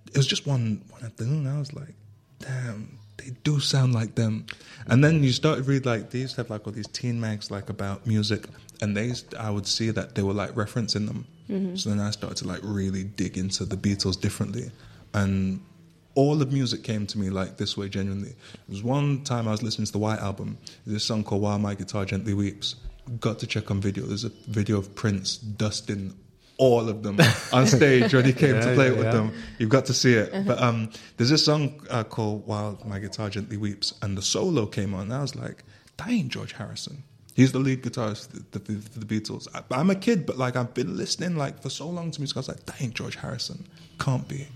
it 0.07 0.17
was 0.17 0.25
just 0.25 0.47
one 0.47 0.81
one 0.89 1.03
afternoon. 1.03 1.45
I 1.45 1.59
was 1.59 1.73
like, 1.73 1.93
damn, 2.39 2.97
they 3.17 3.31
do 3.43 3.59
sound 3.59 3.93
like 3.93 4.15
them. 4.15 4.47
And 4.87 5.03
then 5.03 5.23
you 5.23 5.31
start 5.31 5.57
to 5.57 5.63
read 5.63 5.85
like 5.85 6.09
these 6.09 6.35
have 6.35 6.49
like 6.49 6.65
all 6.65 6.73
these 6.73 6.87
teen 6.87 7.19
mags 7.19 7.51
like 7.51 7.69
about 7.69 8.07
music, 8.07 8.47
and 8.81 8.95
they 8.95 9.13
I 9.39 9.49
would 9.49 9.67
see 9.67 9.89
that 9.91 10.15
they 10.15 10.23
were 10.23 10.33
like 10.33 10.51
referencing 10.51 11.07
them. 11.07 11.25
So 11.77 11.89
then 11.89 11.99
I 11.99 12.09
started 12.09 12.37
to 12.37 12.47
like 12.47 12.61
really 12.63 13.03
dig 13.03 13.37
into 13.37 13.65
the 13.65 13.77
Beatles 13.77 14.19
differently, 14.19 14.71
and 15.13 15.61
all 16.15 16.41
of 16.41 16.51
music 16.51 16.83
came 16.83 17.05
to 17.07 17.19
me 17.19 17.29
like 17.29 17.57
this 17.57 17.77
way 17.77 17.89
genuinely. 17.89 18.35
There 18.67 18.73
was 18.73 18.83
one 18.83 19.23
time 19.23 19.47
I 19.47 19.51
was 19.51 19.61
listening 19.61 19.85
to 19.85 19.91
the 19.91 19.99
White 19.99 20.19
Album. 20.19 20.57
There's 20.85 20.95
this 20.95 21.03
song 21.03 21.23
called 21.23 21.41
While 21.41 21.59
My 21.59 21.75
Guitar 21.75 22.05
Gently 22.05 22.33
Weeps. 22.33 22.75
Got 23.19 23.37
to 23.39 23.47
check 23.47 23.69
on 23.69 23.79
video. 23.79 24.05
There's 24.05 24.23
a 24.23 24.31
video 24.47 24.77
of 24.77 24.95
Prince 24.95 25.37
dusting 25.37 26.15
all 26.57 26.87
of 26.87 27.03
them 27.03 27.19
on 27.53 27.67
stage 27.67 28.13
when 28.13 28.25
he 28.25 28.33
came 28.33 28.59
to 28.61 28.73
play 28.73 28.89
yeah, 28.89 28.95
with 28.95 29.05
yeah. 29.05 29.11
them. 29.11 29.33
You've 29.59 29.69
got 29.69 29.85
to 29.85 29.93
see 29.93 30.13
it. 30.13 30.45
But 30.47 30.61
um, 30.61 30.89
there's 31.17 31.29
this 31.29 31.45
song 31.45 31.85
uh, 31.89 32.03
called 32.03 32.47
While 32.47 32.79
My 32.85 32.99
Guitar 32.99 33.29
Gently 33.29 33.57
Weeps, 33.57 33.93
and 34.01 34.17
the 34.17 34.21
solo 34.21 34.65
came 34.65 34.93
on. 34.93 35.01
And 35.03 35.13
I 35.13 35.21
was 35.21 35.35
like, 35.35 35.63
that 35.97 36.09
ain't 36.09 36.29
George 36.29 36.53
Harrison. 36.53 37.03
He's 37.35 37.51
the 37.51 37.59
lead 37.59 37.83
guitarist 37.83 38.29
for 38.51 38.59
the, 38.59 38.75
for 38.79 38.99
the 38.99 39.05
Beatles. 39.05 39.47
I, 39.53 39.61
I'm 39.77 39.89
a 39.89 39.95
kid, 39.95 40.25
but 40.25 40.37
like 40.37 40.55
I've 40.55 40.73
been 40.73 40.95
listening 40.95 41.35
like 41.35 41.61
for 41.61 41.69
so 41.69 41.87
long 41.87 42.09
to 42.11 42.21
music. 42.21 42.37
I 42.37 42.39
was 42.39 42.47
like, 42.47 42.65
that 42.65 42.81
ain't 42.81 42.93
George 42.95 43.17
Harrison. 43.17 43.67
Can't 43.99 44.25
be. 44.27 44.47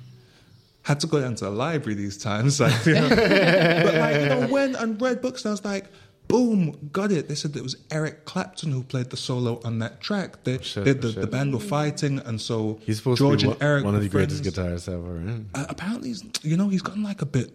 Had 0.83 1.01
to 1.01 1.07
go 1.07 1.19
down 1.19 1.35
to 1.35 1.45
the 1.45 1.51
library 1.51 1.95
these 1.95 2.17
times, 2.17 2.59
like, 2.65 2.85
you 2.85 2.93
know. 2.95 3.09
but 3.09 3.95
like 3.95 4.15
you 4.21 4.25
know, 4.29 4.47
when 4.49 4.75
and 4.75 4.99
read 5.01 5.21
books, 5.21 5.43
and 5.43 5.49
I 5.49 5.51
was 5.51 5.65
like, 5.65 5.87
boom, 6.29 6.89
got 6.93 7.11
it. 7.11 7.27
They 7.27 7.35
said 7.35 7.53
it 7.57 7.63
was 7.63 7.75
Eric 7.91 8.23
Clapton 8.23 8.71
who 8.71 8.83
played 8.83 9.09
the 9.09 9.17
solo 9.17 9.59
on 9.65 9.79
that 9.79 9.99
track. 9.99 10.45
They, 10.45 10.59
Shit, 10.59 10.85
they- 10.85 10.93
the, 10.93 11.09
the 11.09 11.27
band 11.27 11.53
were 11.53 11.59
fighting, 11.59 12.19
and 12.19 12.39
so 12.39 12.79
He's 12.83 12.97
supposed 12.99 13.17
George 13.19 13.41
to 13.41 13.47
be 13.47 13.51
and 13.53 13.61
Eric 13.61 13.83
one 13.83 13.95
of 13.95 14.01
the 14.01 14.07
greatest 14.09 14.43
guitarists 14.43 14.87
ever. 14.87 15.21
Uh, 15.53 15.65
apparently, 15.67 16.09
he's, 16.09 16.23
you 16.43 16.55
know, 16.55 16.69
he's 16.69 16.81
gotten 16.81 17.03
like 17.03 17.21
a 17.21 17.25
bit 17.25 17.51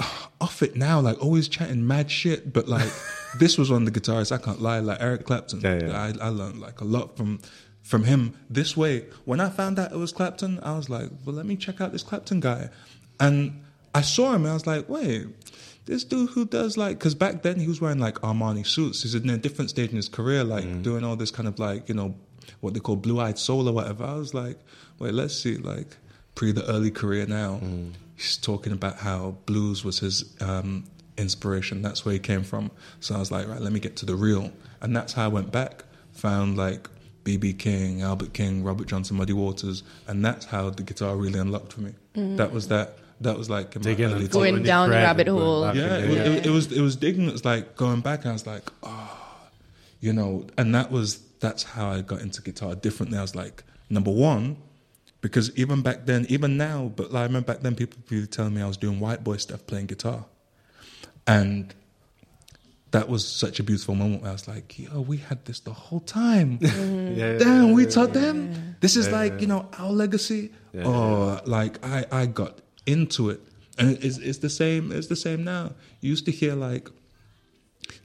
off 0.40 0.62
it 0.62 0.76
now, 0.76 1.00
like 1.00 1.20
always 1.22 1.48
chatting 1.48 1.86
mad 1.86 2.10
shit. 2.10 2.52
But 2.52 2.68
like, 2.68 2.90
this 3.38 3.58
was 3.58 3.70
one 3.70 3.86
of 3.86 3.92
the 3.92 4.00
guitarists. 4.00 4.32
I 4.32 4.38
can't 4.38 4.60
lie, 4.60 4.80
like 4.80 4.98
Eric 5.00 5.24
Clapton. 5.26 5.60
Yeah, 5.60 5.80
yeah. 5.82 6.12
I, 6.20 6.26
I 6.26 6.28
learned 6.28 6.60
like 6.60 6.80
a 6.80 6.84
lot 6.84 7.16
from 7.16 7.40
from 7.82 8.04
him 8.04 8.34
this 8.48 8.76
way. 8.76 9.06
When 9.24 9.40
I 9.40 9.48
found 9.48 9.78
out 9.78 9.92
it 9.92 9.96
was 9.98 10.12
Clapton, 10.12 10.60
I 10.62 10.76
was 10.76 10.88
like, 10.88 11.08
well, 11.24 11.34
let 11.34 11.46
me 11.46 11.56
check 11.56 11.80
out 11.80 11.92
this 11.92 12.02
Clapton 12.02 12.40
guy, 12.40 12.68
and 13.18 13.62
I 13.94 14.02
saw 14.02 14.28
him. 14.34 14.42
and 14.42 14.50
I 14.50 14.54
was 14.54 14.66
like, 14.66 14.88
wait. 14.88 15.26
This 15.86 16.04
dude 16.04 16.30
who 16.30 16.44
does 16.44 16.76
like, 16.76 16.98
because 16.98 17.16
back 17.16 17.42
then 17.42 17.58
he 17.58 17.66
was 17.66 17.80
wearing 17.80 17.98
like 17.98 18.16
Armani 18.16 18.64
suits. 18.64 19.02
He's 19.02 19.14
in 19.16 19.28
a 19.30 19.38
different 19.38 19.70
stage 19.70 19.90
in 19.90 19.96
his 19.96 20.08
career, 20.10 20.44
like 20.44 20.64
Mm. 20.64 20.82
doing 20.82 21.04
all 21.04 21.16
this 21.16 21.32
kind 21.32 21.48
of 21.48 21.58
like, 21.58 21.88
you 21.88 21.94
know, 21.96 22.14
what 22.60 22.74
they 22.74 22.80
call 22.80 22.94
blue 22.96 23.18
eyed 23.18 23.38
soul 23.38 23.68
or 23.68 23.72
whatever. 23.72 24.04
I 24.04 24.14
was 24.14 24.32
like, 24.32 24.58
wait, 25.00 25.14
let's 25.14 25.34
see, 25.34 25.56
like 25.56 25.96
pre 26.36 26.52
the 26.52 26.64
early 26.70 26.92
career 26.92 27.26
now. 27.26 27.58
Mm. 27.64 27.92
He's 28.20 28.36
talking 28.36 28.74
about 28.74 28.98
how 28.98 29.36
blues 29.46 29.82
was 29.82 30.00
his 30.00 30.36
um, 30.42 30.84
inspiration. 31.16 31.80
That's 31.80 32.04
where 32.04 32.12
he 32.12 32.18
came 32.18 32.42
from. 32.42 32.70
So 33.00 33.14
I 33.14 33.18
was 33.18 33.30
like, 33.30 33.48
right, 33.48 33.60
let 33.62 33.72
me 33.72 33.80
get 33.80 33.96
to 33.96 34.06
the 34.06 34.14
real. 34.14 34.52
And 34.82 34.94
that's 34.94 35.14
how 35.14 35.24
I 35.24 35.28
went 35.28 35.50
back, 35.50 35.84
found 36.12 36.58
like 36.58 36.86
BB 37.24 37.58
King, 37.58 38.02
Albert 38.02 38.34
King, 38.34 38.62
Robert 38.62 38.86
Johnson, 38.86 39.16
Muddy 39.16 39.32
Waters, 39.32 39.82
and 40.06 40.22
that's 40.22 40.44
how 40.44 40.68
the 40.68 40.82
guitar 40.82 41.16
really 41.16 41.38
unlocked 41.38 41.72
for 41.72 41.80
me. 41.80 41.94
That 42.36 42.52
was 42.52 42.68
that. 42.68 42.98
That 43.22 43.38
was 43.38 43.48
like 43.48 43.74
in 43.76 43.82
Digging 43.82 44.06
early 44.06 44.28
Going 44.28 44.30
following 44.30 44.62
down 44.64 44.90
the 44.90 44.96
rabbit 44.96 45.28
hole. 45.28 45.62
back 45.62 45.74
yeah, 45.74 45.96
it, 45.98 46.10
It, 46.10 46.46
it 46.46 46.50
was 46.50 46.72
it 46.72 46.80
was 46.80 46.96
digging. 46.96 47.26
It 47.28 47.32
was 47.32 47.44
like 47.44 47.76
going 47.76 48.00
back. 48.00 48.20
And 48.20 48.30
I 48.30 48.32
was 48.32 48.46
like, 48.46 48.70
oh, 48.82 49.38
you 50.00 50.12
know, 50.12 50.46
and 50.58 50.74
that 50.74 50.90
was 50.90 51.20
that's 51.38 51.62
how 51.62 51.90
I 51.90 52.00
got 52.02 52.20
into 52.20 52.42
guitar 52.42 52.74
differently. 52.74 53.18
I 53.18 53.22
was 53.22 53.34
like, 53.34 53.62
number 53.90 54.10
one, 54.10 54.56
because 55.20 55.56
even 55.56 55.82
back 55.82 56.06
then, 56.06 56.26
even 56.28 56.56
now, 56.56 56.92
but 56.94 57.12
like, 57.12 57.20
I 57.20 57.24
remember 57.24 57.52
back 57.52 57.62
then, 57.62 57.74
people 57.74 57.98
would 57.98 58.08
be 58.08 58.26
telling 58.26 58.54
me 58.54 58.62
I 58.62 58.66
was 58.66 58.76
doing 58.76 59.00
white 59.00 59.22
boy 59.22 59.36
stuff, 59.36 59.66
playing 59.66 59.86
guitar, 59.86 60.24
and 61.26 61.74
that 62.92 63.08
was 63.08 63.26
such 63.26 63.60
a 63.60 63.62
beautiful 63.62 63.94
moment. 63.94 64.22
Where 64.22 64.30
I 64.30 64.32
was 64.32 64.48
like, 64.48 64.78
yo, 64.78 65.00
we 65.00 65.18
had 65.18 65.44
this 65.44 65.60
the 65.60 65.72
whole 65.72 66.00
time. 66.00 66.58
Mm-hmm. 66.70 67.18
Yeah, 67.18 67.38
Damn, 67.38 67.72
we 67.72 67.86
taught 67.86 68.12
them. 68.12 68.76
This 68.80 68.96
is 68.96 69.10
like 69.10 69.40
you 69.40 69.46
know 69.46 69.68
our 69.78 69.90
legacy. 69.90 70.52
Yeah. 70.72 70.84
oh, 70.86 71.40
like 71.44 71.84
I 71.84 72.06
I 72.10 72.26
got 72.26 72.60
into 72.86 73.30
it, 73.30 73.40
and 73.78 74.02
it's 74.02 74.18
it's 74.18 74.38
the 74.38 74.50
same. 74.50 74.92
It's 74.92 75.08
the 75.08 75.16
same 75.16 75.44
now. 75.44 75.72
You 76.00 76.10
used 76.10 76.24
to 76.26 76.32
hear 76.32 76.54
like 76.54 76.88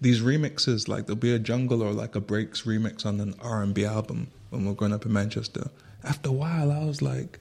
these 0.01 0.21
remixes, 0.21 0.87
like 0.87 1.05
there'll 1.05 1.15
be 1.19 1.33
a 1.33 1.39
jungle 1.39 1.81
or 1.81 1.93
like 1.93 2.15
a 2.15 2.21
breaks 2.21 2.63
remix 2.63 3.05
on 3.05 3.19
an 3.19 3.35
R 3.41 3.61
and 3.61 3.73
B 3.73 3.85
album 3.85 4.27
when 4.49 4.63
we 4.63 4.69
we're 4.69 4.75
growing 4.75 4.93
up 4.93 5.05
in 5.05 5.13
Manchester. 5.13 5.69
After 6.05 6.29
a 6.29 6.33
while, 6.33 6.71
I 6.71 6.85
was 6.85 7.01
like, 7.01 7.39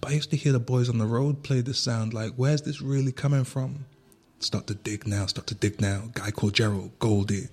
but 0.00 0.10
I 0.10 0.14
used 0.14 0.30
to 0.30 0.36
hear 0.36 0.52
the 0.52 0.58
boys 0.58 0.88
on 0.88 0.98
the 0.98 1.06
road 1.06 1.42
play 1.42 1.60
this 1.60 1.78
sound. 1.78 2.12
Like, 2.12 2.32
where's 2.36 2.62
this 2.62 2.80
really 2.82 3.12
coming 3.12 3.44
from? 3.44 3.86
Start 4.40 4.66
to 4.66 4.74
dig 4.74 5.06
now. 5.06 5.26
Start 5.26 5.46
to 5.48 5.54
dig 5.54 5.80
now. 5.80 6.10
Guy 6.12 6.30
called 6.30 6.54
Gerald 6.54 6.98
Goldie. 6.98 7.48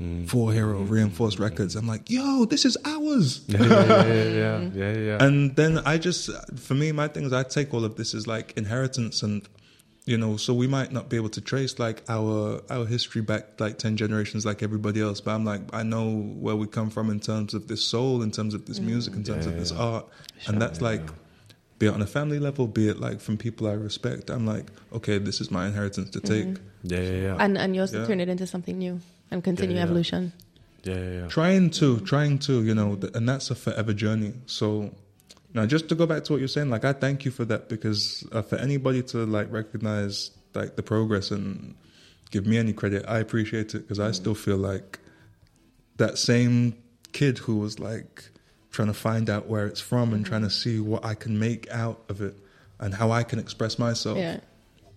Mm. 0.00 0.28
Four 0.28 0.52
Hero 0.52 0.80
Reinforced 0.80 1.38
Records. 1.38 1.76
I'm 1.76 1.86
like, 1.86 2.08
yo, 2.08 2.46
this 2.46 2.64
is 2.64 2.76
ours. 2.84 3.44
Yeah, 3.48 3.62
yeah, 3.62 3.94
yeah, 3.94 4.24
yeah, 4.24 4.70
yeah, 4.72 4.92
yeah. 4.92 5.24
And 5.24 5.54
then 5.56 5.78
I 5.78 5.98
just, 5.98 6.30
for 6.58 6.74
me, 6.74 6.90
my 6.92 7.08
thing 7.08 7.24
is 7.24 7.32
I 7.32 7.42
take 7.42 7.74
all 7.74 7.84
of 7.84 7.96
this 7.96 8.14
as 8.14 8.26
like 8.26 8.54
inheritance 8.56 9.22
and 9.22 9.46
you 10.10 10.18
know 10.18 10.36
so 10.36 10.52
we 10.52 10.66
might 10.66 10.90
not 10.90 11.08
be 11.08 11.16
able 11.16 11.28
to 11.28 11.40
trace 11.40 11.78
like 11.78 12.02
our 12.08 12.60
our 12.68 12.84
history 12.84 13.22
back 13.22 13.60
like 13.60 13.78
10 13.78 13.96
generations 13.96 14.44
like 14.44 14.60
everybody 14.60 15.00
else. 15.00 15.20
But 15.20 15.36
i'm 15.36 15.44
like 15.44 15.62
i 15.72 15.84
know 15.84 16.06
where 16.44 16.56
we 16.56 16.66
come 16.66 16.90
from 16.90 17.10
in 17.10 17.20
terms 17.20 17.54
of 17.54 17.68
this 17.68 17.82
soul 17.82 18.22
in 18.22 18.32
terms 18.32 18.52
of 18.52 18.66
this 18.66 18.80
music 18.80 19.14
in 19.14 19.22
terms 19.22 19.46
yeah, 19.46 19.52
of 19.52 19.58
this 19.58 19.70
yeah. 19.70 19.78
art. 19.78 20.06
Sure, 20.40 20.52
and 20.52 20.60
that's 20.60 20.80
yeah, 20.80 20.88
like 20.88 21.02
be 21.78 21.86
it 21.86 21.94
on 21.94 22.02
a 22.02 22.06
family 22.06 22.40
level 22.40 22.66
be 22.66 22.88
it 22.88 22.98
like 22.98 23.20
from 23.20 23.36
people 23.38 23.68
i 23.68 23.72
respect 23.72 24.30
i'm 24.30 24.46
like 24.46 24.66
okay 24.92 25.18
this 25.18 25.40
is 25.40 25.50
my 25.50 25.66
inheritance 25.66 26.10
to 26.10 26.20
take. 26.20 26.46
Mm-hmm. 26.46 26.92
yeah 26.92 27.00
yeah 27.00 27.20
yeah. 27.26 27.36
And 27.38 27.56
and 27.56 27.74
you 27.74 27.82
also 27.82 28.04
turn 28.04 28.18
it 28.18 28.28
into 28.28 28.46
something 28.46 28.76
new 28.78 29.00
and 29.30 29.44
continue 29.44 29.78
evolution. 29.78 30.32
Yeah, 30.82 30.94
yeah, 30.94 31.10
yeah. 31.20 31.28
Trying 31.28 31.70
to 31.80 32.00
trying 32.00 32.38
to 32.40 32.64
you 32.64 32.74
know 32.74 32.98
and 33.14 33.28
that's 33.28 33.50
a 33.50 33.54
forever 33.54 33.92
journey. 33.92 34.32
So 34.46 34.90
now, 35.52 35.66
just 35.66 35.88
to 35.88 35.94
go 35.94 36.06
back 36.06 36.24
to 36.24 36.32
what 36.32 36.38
you're 36.38 36.48
saying, 36.48 36.70
like 36.70 36.84
I 36.84 36.92
thank 36.92 37.24
you 37.24 37.30
for 37.30 37.44
that 37.46 37.68
because 37.68 38.26
uh, 38.32 38.42
for 38.42 38.56
anybody 38.56 39.02
to 39.04 39.26
like 39.26 39.50
recognize 39.50 40.30
like 40.54 40.76
the 40.76 40.82
progress 40.82 41.30
and 41.30 41.74
give 42.30 42.46
me 42.46 42.56
any 42.56 42.72
credit, 42.72 43.04
I 43.08 43.18
appreciate 43.18 43.74
it 43.74 43.80
because 43.80 43.98
I 43.98 44.12
still 44.12 44.34
feel 44.34 44.56
like 44.56 45.00
that 45.96 46.18
same 46.18 46.74
kid 47.12 47.38
who 47.38 47.56
was 47.56 47.80
like 47.80 48.24
trying 48.70 48.88
to 48.88 48.94
find 48.94 49.28
out 49.28 49.48
where 49.48 49.66
it's 49.66 49.80
from 49.80 50.14
and 50.14 50.24
trying 50.24 50.42
to 50.42 50.50
see 50.50 50.78
what 50.78 51.04
I 51.04 51.14
can 51.14 51.38
make 51.38 51.68
out 51.70 52.00
of 52.08 52.20
it 52.20 52.36
and 52.78 52.94
how 52.94 53.10
I 53.10 53.24
can 53.24 53.40
express 53.40 53.78
myself. 53.78 54.18
Yeah. 54.18 54.38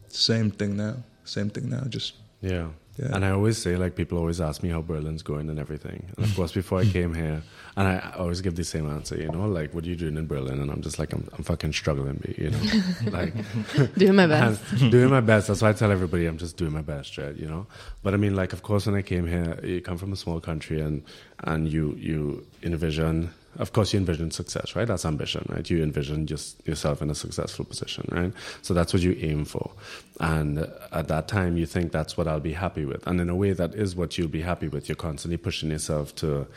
Same 0.08 0.52
thing 0.52 0.78
now. 0.78 0.98
Same 1.26 1.50
thing 1.50 1.70
now. 1.70 1.84
Just 1.90 2.14
yeah. 2.42 2.68
Yeah. 2.98 3.16
And 3.16 3.26
I 3.26 3.32
always 3.32 3.58
say, 3.58 3.76
like, 3.76 3.96
people 3.96 4.20
always 4.20 4.40
ask 4.40 4.62
me 4.62 4.70
how 4.70 4.82
Berlin's 4.82 5.24
going 5.24 5.50
and 5.50 5.58
everything. 5.58 6.06
And 6.16 6.26
of 6.26 6.36
course, 6.36 6.52
before 6.52 6.80
I 6.80 6.86
came 6.86 7.14
here, 7.14 7.42
and 7.76 7.88
I 7.88 8.14
always 8.18 8.42
give 8.42 8.56
the 8.56 8.64
same 8.64 8.88
answer, 8.88 9.16
you 9.16 9.30
know, 9.30 9.48
like, 9.48 9.74
what 9.74 9.84
are 9.84 9.88
you 9.88 9.96
doing 9.96 10.16
in 10.16 10.28
Berlin? 10.28 10.60
And 10.62 10.70
I'm 10.70 10.82
just 10.82 11.00
like, 11.00 11.12
I'm, 11.12 11.28
I'm 11.34 11.44
fucking 11.44 11.74
struggling, 11.74 12.22
you 12.38 12.52
know, 12.52 12.60
like, 13.12 13.34
doing 13.98 14.16
my 14.16 14.28
best. 14.28 14.62
doing 14.92 15.10
my 15.10 15.22
best. 15.22 15.48
That's 15.48 15.62
why 15.62 15.70
I 15.70 15.74
tell 15.74 15.92
everybody 15.92 16.28
I'm 16.28 16.38
just 16.38 16.56
doing 16.56 16.72
my 16.72 16.84
best, 16.84 17.18
right? 17.18 17.36
You 17.36 17.48
know, 17.48 17.66
but 18.04 18.14
I 18.14 18.18
mean, 18.18 18.36
like, 18.36 18.54
of 18.54 18.62
course, 18.62 18.86
when 18.86 18.96
I 18.96 19.02
came 19.02 19.26
here, 19.26 19.60
you 19.64 19.82
come 19.82 19.98
from 19.98 20.14
a 20.14 20.18
small 20.18 20.40
country 20.40 20.80
and, 20.80 21.04
and 21.46 21.68
you, 21.68 21.96
you 21.98 22.46
envision 22.62 23.32
of 23.58 23.74
course 23.74 23.94
you 23.94 24.00
envision 24.00 24.32
success 24.32 24.76
right? 24.76 24.88
That's 24.88 25.06
ambition 25.06 25.46
right? 25.50 25.68
You 25.70 25.84
envision 25.84 26.28
just 26.28 26.66
yourself 26.68 27.02
in 27.02 27.10
a 27.10 27.16
successful 27.16 27.66
position 27.66 28.08
right? 28.12 28.34
So 28.62 28.74
that's 28.74 28.94
what 28.94 29.02
you 29.02 29.18
aim 29.20 29.46
for. 29.46 29.72
And 30.20 30.68
at 30.92 31.08
that 31.08 31.28
time 31.28 31.58
you 31.58 31.66
think 31.66 31.92
that's 31.92 32.18
what 32.18 32.28
i'll 32.28 32.40
be 32.40 32.54
happy 32.54 32.86
with. 32.86 33.06
And 33.08 33.20
in 33.22 33.30
a 33.30 33.36
way 33.36 33.54
that 33.54 33.76
is 33.76 33.96
what 33.96 34.18
you'll 34.18 34.28
be 34.28 34.42
happy 34.42 34.68
with. 34.68 34.90
You're 34.90 34.96
constantly 34.96 35.38
pushing 35.38 35.72
yourself 35.72 36.16
to 36.16 36.48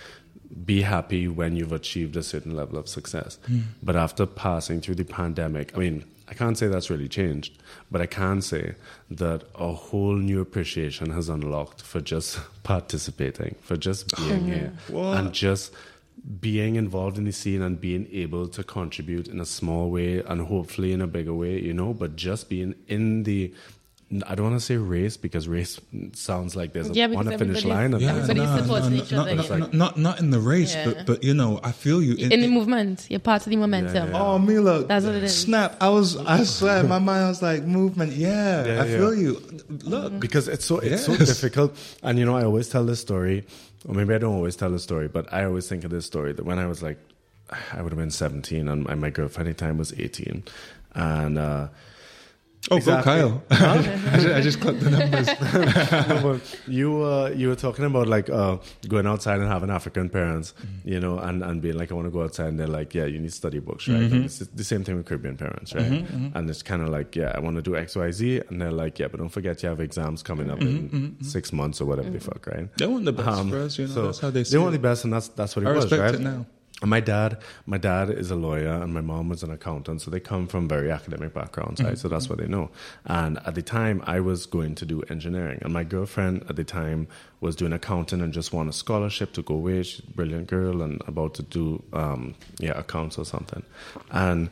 be 0.65 0.83
happy 0.83 1.27
when 1.27 1.57
you've 1.57 1.73
achieved 1.73 2.17
a 2.17 2.23
certain 2.23 2.55
level 2.55 2.79
of 2.79 2.89
success. 2.89 3.39
Mm. 3.51 3.63
but 3.83 3.97
after 3.97 4.27
passing 4.27 4.81
through 4.81 4.95
the 4.95 5.05
pandemic 5.05 5.73
i 5.75 5.79
mean 5.79 6.05
I 6.29 6.35
can't 6.35 6.59
say 6.59 6.67
that's 6.67 6.91
really 6.91 7.09
changed, 7.09 7.63
but 7.91 8.01
I 8.01 8.07
can 8.07 8.43
say 8.43 8.75
that 9.11 9.45
a 9.55 9.73
whole 9.73 10.17
new 10.17 10.41
appreciation 10.41 11.11
has 11.11 11.29
unlocked 11.29 11.83
for 11.83 12.01
just 12.01 12.41
participating, 12.65 13.55
for 13.63 13.77
just 13.77 14.15
being 14.17 14.47
here, 14.47 14.73
what? 14.89 15.19
and 15.19 15.33
just 15.33 15.73
being 16.41 16.77
involved 16.77 17.19
in 17.19 17.25
the 17.25 17.33
scene 17.33 17.63
and 17.63 17.81
being 17.81 18.09
able 18.11 18.49
to 18.49 18.65
contribute 18.65 19.29
in 19.29 19.41
a 19.41 19.47
small 19.47 19.91
way 19.91 20.19
and 20.19 20.47
hopefully 20.47 20.93
in 20.93 21.01
a 21.01 21.07
bigger 21.07 21.35
way, 21.35 21.61
you 21.61 21.73
know, 21.73 21.95
but 21.95 22.17
just 22.17 22.49
being 22.49 22.75
in 22.89 23.23
the 23.23 23.53
I 24.25 24.37
don't 24.37 24.51
want 24.51 24.61
to 24.61 24.65
say 24.65 24.77
race 24.77 25.17
because 25.17 25.49
race 25.49 25.81
sounds 26.13 26.55
like 26.55 26.73
there's 26.73 26.97
a, 26.97 27.15
on 27.17 27.27
a 27.27 27.37
finish 27.37 27.65
line. 27.65 27.91
Yeah, 27.99 28.11
everybody 28.11 28.39
no, 28.39 28.57
supports 28.59 28.89
no, 28.89 28.97
each 28.97 29.13
other. 29.13 29.35
Not, 29.35 29.49
not, 29.49 29.75
not, 29.75 29.99
not, 29.99 30.21
in 30.21 30.31
the 30.31 30.39
race, 30.39 30.77
yeah. 30.77 30.85
but 30.85 31.07
but 31.07 31.25
you 31.25 31.35
know, 31.35 31.59
I 31.65 31.73
feel 31.73 32.01
you 32.01 32.15
in, 32.15 32.31
in 32.31 32.41
the 32.41 32.47
movement. 32.49 33.07
You're 33.11 33.19
part 33.19 33.45
of 33.45 33.51
the 33.51 33.57
momentum. 33.57 34.13
Yeah, 34.13 34.23
oh, 34.23 34.39
Mila, 34.39 34.85
that's 34.85 35.05
what 35.05 35.17
it 35.17 35.25
is. 35.25 35.37
Snap! 35.37 35.77
I 35.81 35.89
was, 35.89 36.17
I 36.19 36.45
swear, 36.45 36.85
my 36.85 37.01
mind 37.01 37.27
was 37.27 37.43
like 37.43 37.65
movement. 37.65 38.13
Yeah, 38.13 38.79
I 38.81 38.87
feel 38.87 39.13
you. 39.13 39.43
Look, 39.69 40.21
because 40.21 40.47
it's 40.47 40.65
so 40.65 40.79
it's 40.79 40.91
yes. 40.91 41.07
so 41.07 41.17
difficult, 41.17 41.77
and 42.05 42.17
you 42.17 42.25
know, 42.25 42.37
I 42.37 42.45
always 42.45 42.69
tell 42.69 42.85
this 42.85 43.01
story 43.01 43.45
or 43.87 43.95
maybe 43.95 44.15
I 44.15 44.19
don't 44.19 44.35
always 44.35 44.57
tell 44.57 44.71
the 44.71 44.79
story, 44.79 45.09
but 45.09 45.33
I 45.33 45.45
always 45.45 45.69
think 45.69 45.85
of 45.85 45.91
this 45.91 46.07
story 46.07 46.33
that 46.33 46.45
when 46.45 46.59
I 46.59 46.67
was 46.67 46.83
like, 46.83 46.99
I 47.73 47.81
would 47.81 47.93
have 47.93 47.99
been 47.99 48.11
17 48.11 48.69
and 48.69 49.01
my 49.01 49.11
girlfriend 49.11 49.49
at 49.49 49.57
the 49.57 49.65
time 49.65 49.79
was 49.79 49.93
18. 49.93 50.43
And 50.95 51.39
uh, 51.39 51.69
Oh, 52.71 52.77
exactly. 52.77 53.21
go 53.21 53.29
Kyle! 53.29 53.43
Huh? 53.51 54.35
I 54.35 54.41
just 54.41 54.61
clicked 54.61 54.81
the 54.81 54.91
numbers. 54.91 55.29
no, 56.23 56.41
you 56.67 57.03
uh, 57.05 57.29
you 57.29 57.49
were 57.49 57.55
talking 57.55 57.85
about 57.85 58.09
like 58.09 58.29
uh, 58.29 58.59
going 58.89 59.07
outside 59.07 59.39
and 59.39 59.49
having 59.49 59.71
African 59.71 60.09
parents, 60.09 60.53
mm-hmm. 60.59 60.89
you 60.89 61.01
know, 61.01 61.19
and, 61.19 61.43
and 61.43 61.63
being 61.63 61.77
like, 61.77 61.93
I 61.93 61.95
want 61.95 62.07
to 62.07 62.11
go 62.11 62.23
outside, 62.23 62.49
and 62.49 62.59
they're 62.59 62.67
like, 62.67 62.95
Yeah, 62.95 63.05
you 63.05 63.19
need 63.19 63.33
study 63.33 63.61
books, 63.61 63.89
right? 63.89 64.01
Mm-hmm. 64.01 64.25
it's 64.25 64.39
the 64.39 64.65
same 64.65 64.83
thing 64.85 64.97
with 64.97 65.07
Caribbean 65.07 65.37
parents, 65.37 65.75
right? 65.75 65.85
Mm-hmm, 65.85 66.17
mm-hmm. 66.17 66.39
and 66.39 66.51
it's 66.51 66.63
kind 66.63 66.83
of 66.83 66.89
like, 66.89 67.15
Yeah, 67.15 67.33
I 67.35 67.41
want 67.41 67.57
to 67.57 67.63
do 67.63 67.77
X, 67.77 67.95
Y, 67.97 68.11
Z, 68.11 68.43
and 68.49 68.61
they're 68.61 68.73
like, 68.73 68.99
Yeah, 68.99 69.09
but 69.09 69.19
don't 69.19 69.29
forget 69.29 69.63
you 69.63 69.69
have 69.69 69.81
exams 69.81 70.23
coming 70.23 70.51
up 70.51 70.61
in 70.61 70.67
mm-hmm, 70.67 70.97
mm-hmm, 70.97 71.25
six 71.25 71.53
months 71.53 71.81
or 71.81 71.85
whatever 71.85 72.11
the 72.11 72.21
fuck, 72.21 72.47
right? 72.47 72.75
They 72.77 72.87
want 72.87 73.05
the 73.05 73.13
best 73.13 73.29
um, 73.29 73.51
for 73.51 73.59
us, 73.61 73.79
you 73.79 73.87
know. 73.87 73.95
So 73.95 74.07
that's 74.07 74.19
how 74.19 74.31
they. 74.31 74.43
They 74.43 74.59
want 74.59 74.73
the 74.73 74.79
best, 74.79 75.05
and 75.05 75.13
that's 75.13 75.29
that's 75.29 75.55
what 75.55 75.65
it 75.65 75.69
I 75.69 75.73
was, 75.73 75.85
respect 75.85 76.03
right? 76.03 76.15
It 76.15 76.21
now 76.21 76.47
my 76.85 77.01
dad 77.01 77.39
my 77.65 77.79
dad 77.79 78.11
is 78.11 78.31
a 78.31 78.37
lawyer 78.37 78.83
and 78.83 78.93
my 78.93 79.01
mom 79.01 79.31
was 79.31 79.43
an 79.43 79.51
accountant 79.51 80.03
so 80.03 80.11
they 80.11 80.21
come 80.21 80.47
from 80.47 80.69
very 80.69 80.91
academic 80.91 81.33
backgrounds 81.33 81.81
right? 81.81 81.95
Mm-hmm. 81.95 81.99
so 81.99 82.09
that's 82.09 82.29
what 82.29 82.39
they 82.39 82.47
know. 82.47 82.71
And 83.07 83.39
at 83.47 83.55
the 83.55 83.63
time 83.63 84.03
i 84.07 84.21
was 84.21 84.45
going 84.45 84.75
to 84.75 84.85
do 84.85 85.03
engineering 85.09 85.59
and 85.63 85.73
my 85.73 85.85
girlfriend 85.85 86.45
at 86.51 86.57
the 86.57 86.65
time 86.65 87.09
was 87.41 87.57
doing 87.57 87.73
accounting 87.73 88.21
and 88.21 88.33
just 88.33 88.53
won 88.53 88.69
a 88.69 88.73
scholarship 88.73 89.33
to 89.35 89.43
go 89.43 89.55
away. 89.55 89.83
She's 89.83 90.01
a 90.01 90.11
brilliant 90.11 90.49
girl 90.49 90.83
and 90.83 91.01
about 91.07 91.35
to 91.35 91.43
do 91.43 91.83
um, 91.93 92.35
yeah 92.59 92.79
accounts 92.79 93.19
or 93.19 93.25
something. 93.25 93.63
And 94.11 94.51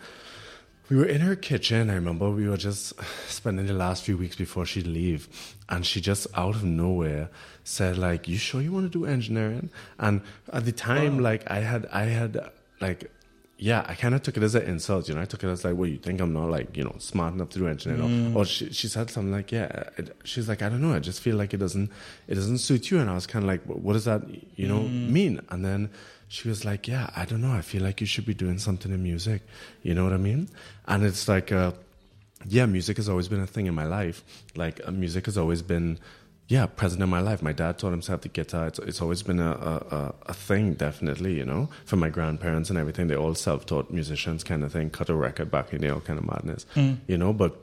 we 0.89 0.97
were 0.97 1.07
in 1.07 1.21
her 1.23 1.37
kitchen. 1.37 1.91
I 1.91 1.95
remember 1.95 2.31
we 2.31 2.49
were 2.49 2.57
just 2.57 2.93
spending 3.29 3.67
the 3.67 3.73
last 3.73 4.05
few 4.05 4.17
weeks 4.17 4.37
before 4.37 4.67
she'd 4.67 4.87
leave, 4.87 5.29
and 5.69 5.87
she 5.87 6.01
just 6.01 6.27
out 6.35 6.55
of 6.55 6.65
nowhere 6.65 7.31
said, 7.65 7.97
"Like, 7.97 8.29
you 8.29 8.37
sure 8.37 8.61
you 8.61 8.73
want 8.73 8.93
to 8.93 8.99
do 8.99 9.07
engineering?" 9.07 9.71
And 9.99 10.21
at 10.53 10.65
the 10.65 10.73
time, 10.73 11.19
like, 11.19 11.51
I 11.51 11.61
had, 11.61 11.87
I 11.93 12.05
had, 12.05 12.51
like, 12.81 13.11
yeah, 13.57 13.85
I 13.89 13.95
kind 13.95 14.15
of 14.15 14.23
took 14.23 14.37
it 14.37 14.43
as 14.43 14.55
an 14.55 14.63
insult. 14.63 15.09
You 15.09 15.15
know, 15.15 15.23
I 15.23 15.25
took 15.25 15.43
it 15.45 15.49
as 15.49 15.65
like, 15.65 15.77
"Well, 15.77 15.89
you 15.89 15.97
think 15.97 16.21
I'm 16.21 16.33
not 16.33 16.51
like, 16.51 16.77
you 16.77 16.85
know, 16.85 16.95
smart 16.99 17.35
enough 17.35 17.51
to 17.51 17.61
do 17.61 17.69
engineering?" 17.69 18.03
Mm. 18.03 18.35
Or, 18.35 18.43
or 18.43 18.45
she, 18.45 18.73
she 18.73 18.89
said 18.89 19.11
something 19.11 19.33
like, 19.33 19.53
"Yeah," 19.53 19.85
it, 19.97 20.15
she's 20.25 20.49
like, 20.49 20.61
"I 20.61 20.69
don't 20.69 20.83
know. 20.83 20.93
I 20.93 20.99
just 20.99 21.21
feel 21.21 21.37
like 21.37 21.55
it 21.55 21.59
doesn't, 21.59 21.91
it 22.29 22.35
doesn't 22.35 22.59
suit 22.59 22.91
you." 22.91 22.99
And 22.99 23.09
I 23.09 23.15
was 23.15 23.27
kind 23.27 23.45
of 23.45 23.49
like, 23.49 23.63
"What 23.65 23.95
does 23.95 24.05
that, 24.05 24.23
you 24.57 24.69
know, 24.69 24.81
mm. 24.81 25.09
mean?" 25.09 25.41
And 25.51 25.65
then 25.65 25.89
she 26.29 26.49
was 26.49 26.65
like, 26.65 26.89
"Yeah, 26.89 27.11
I 27.15 27.25
don't 27.25 27.41
know. 27.41 27.53
I 27.53 27.61
feel 27.61 27.83
like 27.83 28.01
you 28.01 28.07
should 28.07 28.27
be 28.27 28.35
doing 28.35 28.59
something 28.59 28.93
in 28.93 29.03
music." 29.03 29.43
You 29.83 29.95
know 29.95 30.03
what 30.05 30.13
I 30.13 30.19
mean? 30.19 30.49
And 30.87 31.05
it's 31.05 31.29
like, 31.29 31.51
uh, 31.53 31.73
yeah, 32.47 32.67
music 32.67 32.99
has 32.99 33.09
always 33.09 33.29
been 33.29 33.41
a 33.41 33.47
thing 33.47 33.67
in 33.67 33.75
my 33.75 33.87
life. 33.87 34.23
Like, 34.55 34.81
uh, 34.87 34.91
music 34.91 35.27
has 35.27 35.39
always 35.39 35.63
been, 35.63 35.99
yeah, 36.49 36.67
present 36.67 37.03
in 37.03 37.09
my 37.09 37.21
life. 37.21 37.41
My 37.43 37.53
dad 37.53 37.79
taught 37.79 37.93
himself 37.93 38.21
the 38.21 38.29
guitar. 38.29 38.67
It's, 38.67 38.79
it's 38.81 39.01
always 39.01 39.23
been 39.23 39.41
a, 39.41 39.51
a, 39.51 40.15
a 40.27 40.35
thing, 40.35 40.75
definitely. 40.75 41.39
You 41.39 41.47
know, 41.47 41.71
from 41.87 42.01
my 42.01 42.11
grandparents 42.11 42.69
and 42.69 42.79
everything, 42.79 43.07
they 43.07 43.17
all 43.17 43.35
self-taught 43.35 43.91
musicians, 43.91 44.45
kind 44.45 44.63
of 44.63 44.73
thing. 44.73 44.91
Cut 44.91 45.09
a 45.09 45.15
record 45.15 45.51
back 45.51 45.73
in 45.73 45.81
the 45.81 45.89
all 45.89 46.01
kind 46.01 46.19
of 46.19 46.27
madness. 46.27 46.67
Mm. 46.75 46.99
You 47.07 47.17
know, 47.17 47.33
but 47.33 47.57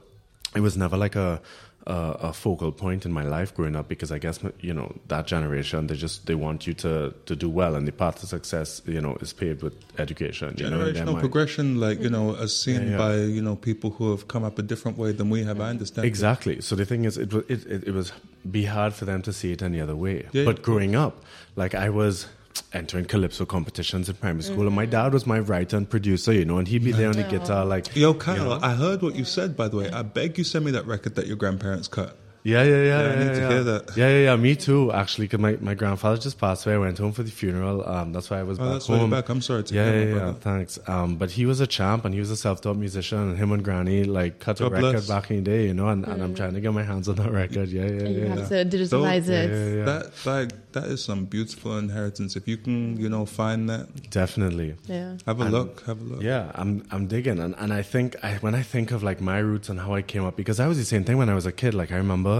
it 0.55 0.61
was 0.61 0.75
never 0.75 0.97
like 0.97 1.15
a 1.15 1.41
uh, 1.87 2.15
a 2.19 2.33
focal 2.33 2.71
point 2.71 3.05
in 3.05 3.11
my 3.11 3.23
life 3.23 3.55
growing 3.55 3.75
up 3.75 3.87
because 3.87 4.11
I 4.11 4.19
guess 4.19 4.39
you 4.59 4.73
know 4.73 4.93
that 5.07 5.25
generation 5.25 5.87
they 5.87 5.95
just 5.95 6.27
they 6.27 6.35
want 6.35 6.67
you 6.67 6.73
to 6.75 7.13
to 7.25 7.35
do 7.35 7.49
well 7.49 7.75
and 7.75 7.87
the 7.87 7.91
path 7.91 8.19
to 8.19 8.27
success 8.27 8.81
you 8.85 9.01
know 9.01 9.15
is 9.21 9.33
paved 9.33 9.63
with 9.63 9.73
education. 9.97 10.53
Generational 10.55 11.13
know, 11.13 11.19
progression, 11.19 11.79
like 11.79 11.99
you 11.99 12.09
know, 12.09 12.35
as 12.35 12.55
seen 12.55 12.83
yeah, 12.83 12.89
yeah. 12.91 12.97
by 12.97 13.15
you 13.15 13.41
know 13.41 13.55
people 13.55 13.89
who 13.89 14.11
have 14.11 14.27
come 14.27 14.43
up 14.43 14.59
a 14.59 14.61
different 14.61 14.97
way 14.97 15.11
than 15.11 15.29
we 15.29 15.43
have. 15.43 15.59
I 15.59 15.69
understand 15.69 16.05
exactly. 16.05 16.57
It. 16.57 16.63
So 16.63 16.75
the 16.75 16.85
thing 16.85 17.05
is, 17.05 17.17
it 17.17 17.33
was 17.33 17.43
it, 17.47 17.65
it, 17.65 17.87
it 17.87 17.93
was 17.93 18.13
be 18.49 18.65
hard 18.65 18.93
for 18.93 19.05
them 19.05 19.21
to 19.23 19.33
see 19.33 19.51
it 19.51 19.61
any 19.61 19.81
other 19.81 19.95
way. 19.95 20.27
Yeah, 20.31 20.45
but 20.45 20.61
growing 20.61 20.95
up, 20.95 21.23
like 21.55 21.73
I 21.73 21.89
was 21.89 22.27
entering 22.73 23.05
calypso 23.05 23.45
competitions 23.45 24.09
in 24.09 24.15
primary 24.15 24.43
school, 24.43 24.57
mm-hmm. 24.57 24.67
and 24.67 24.75
my 24.75 24.83
mm-hmm. 24.83 24.91
dad 24.91 25.13
was 25.13 25.25
my 25.25 25.39
writer 25.39 25.77
and 25.77 25.89
producer, 25.89 26.33
you 26.33 26.45
know, 26.45 26.57
and 26.57 26.67
he'd 26.67 26.83
be 26.83 26.91
there 26.91 27.09
on 27.09 27.15
the 27.15 27.23
guitar, 27.23 27.65
like. 27.65 27.95
Yo, 27.95 28.13
Kyle, 28.13 28.37
you 28.37 28.43
know? 28.43 28.59
I 28.61 28.73
heard 28.73 29.01
what 29.01 29.15
you 29.15 29.25
said. 29.25 29.55
By 29.55 29.67
the 29.67 29.77
way, 29.77 29.89
I 29.89 30.01
beg 30.01 30.37
you 30.37 30.43
send 30.43 30.65
me 30.65 30.71
that 30.71 30.85
record 30.85 31.15
that 31.15 31.27
your 31.27 31.37
grandparents 31.37 31.87
cut. 31.87 32.17
Yeah, 32.43 32.63
yeah, 32.63 32.69
yeah. 32.69 32.83
Yeah, 32.83 33.09
I 33.11 33.15
need 33.19 33.25
yeah, 33.25 33.33
to 33.33 33.39
yeah. 33.41 33.49
hear 33.49 33.63
that. 33.63 33.97
Yeah, 33.97 34.07
yeah, 34.09 34.23
yeah. 34.25 34.35
Me 34.35 34.55
too, 34.55 34.91
actually, 34.91 35.25
because 35.25 35.39
my, 35.39 35.57
my 35.61 35.73
grandfather 35.75 36.17
just 36.17 36.39
passed 36.39 36.65
away. 36.65 36.75
I 36.75 36.77
went 36.79 36.97
home 36.97 37.11
for 37.11 37.21
the 37.23 37.29
funeral. 37.31 37.87
Um, 37.87 38.13
that's 38.13 38.29
why 38.29 38.39
I 38.39 38.43
was 38.43 38.57
Oh, 38.59 38.63
back 38.63 38.71
that's 38.73 38.89
why 38.89 38.97
home. 38.97 39.11
you're 39.11 39.21
back. 39.21 39.29
I'm 39.29 39.41
sorry 39.41 39.63
to 39.63 39.73
yeah, 39.75 39.91
hear, 39.91 40.09
yeah, 40.09 40.15
yeah. 40.15 40.33
Thanks. 40.33 40.79
Um, 40.87 41.17
but 41.17 41.31
he 41.31 41.45
was 41.45 41.59
a 41.59 41.67
champ, 41.67 42.03
and 42.05 42.13
he 42.15 42.19
was 42.19 42.31
a 42.31 42.35
self-taught 42.37 42.77
musician. 42.77 43.19
And 43.19 43.37
him 43.37 43.51
and 43.51 43.63
Granny 43.63 44.03
like 44.05 44.39
cut 44.39 44.59
a 44.59 44.63
God 44.63 44.71
record 44.73 44.91
bless. 44.93 45.07
back 45.07 45.29
in 45.29 45.37
the 45.43 45.51
day, 45.51 45.65
you 45.67 45.73
know. 45.75 45.89
And, 45.89 46.05
and 46.07 46.23
I'm 46.23 46.33
trying 46.33 46.53
to 46.55 46.61
get 46.61 46.73
my 46.73 46.83
hands 46.83 47.07
on 47.07 47.15
that 47.17 47.31
record. 47.31 47.69
Yeah, 47.69 47.83
yeah, 47.83 47.87
And 48.05 48.15
you 48.15 48.21
yeah. 48.23 48.27
have 48.35 48.51
yeah. 48.51 48.63
to 48.63 48.77
digitalize 48.77 49.27
Yeah, 49.27 49.41
it. 49.43 49.49
yeah, 49.51 49.75
yeah. 49.77 49.85
That 49.85 50.25
like 50.25 50.71
that 50.71 50.85
is 50.85 51.03
some 51.03 51.25
beautiful 51.25 51.77
inheritance. 51.77 52.35
If 52.35 52.47
you 52.47 52.57
can, 52.57 52.97
you 52.99 53.09
know, 53.09 53.25
find 53.27 53.69
that, 53.69 54.09
Definitely. 54.09 54.75
Yeah. 54.87 55.17
have 55.27 55.39
a 55.39 55.43
And- 55.43 55.51
look, 55.51 55.83
have 55.85 56.01
a 56.01 56.03
look. 56.03 56.21
Yeah, 56.23 56.51
I'm 56.55 56.71
I'm 56.91 57.05
digging, 57.07 57.39
and 57.39 57.53
and 57.59 57.71
I 57.71 57.83
think 57.83 58.15
I, 58.23 58.33
when 58.45 58.55
I 58.55 58.63
think 58.63 58.91
of 58.91 59.03
like 59.03 59.21
my 59.21 59.37
roots 59.39 59.69
and 59.69 59.79
how 59.79 59.93
I 59.93 60.01
came 60.01 60.25
up, 60.25 60.35
because 60.41 60.59
I 60.59 60.67
was 60.67 60.77
the 60.79 60.85
same 60.93 61.03
thing 61.03 61.17
when 61.21 61.29
I 61.29 61.35
was 61.35 61.45
a 61.45 61.51
kid. 61.51 61.73
Like 61.81 61.91
I 61.91 61.97
remember, 61.97 62.30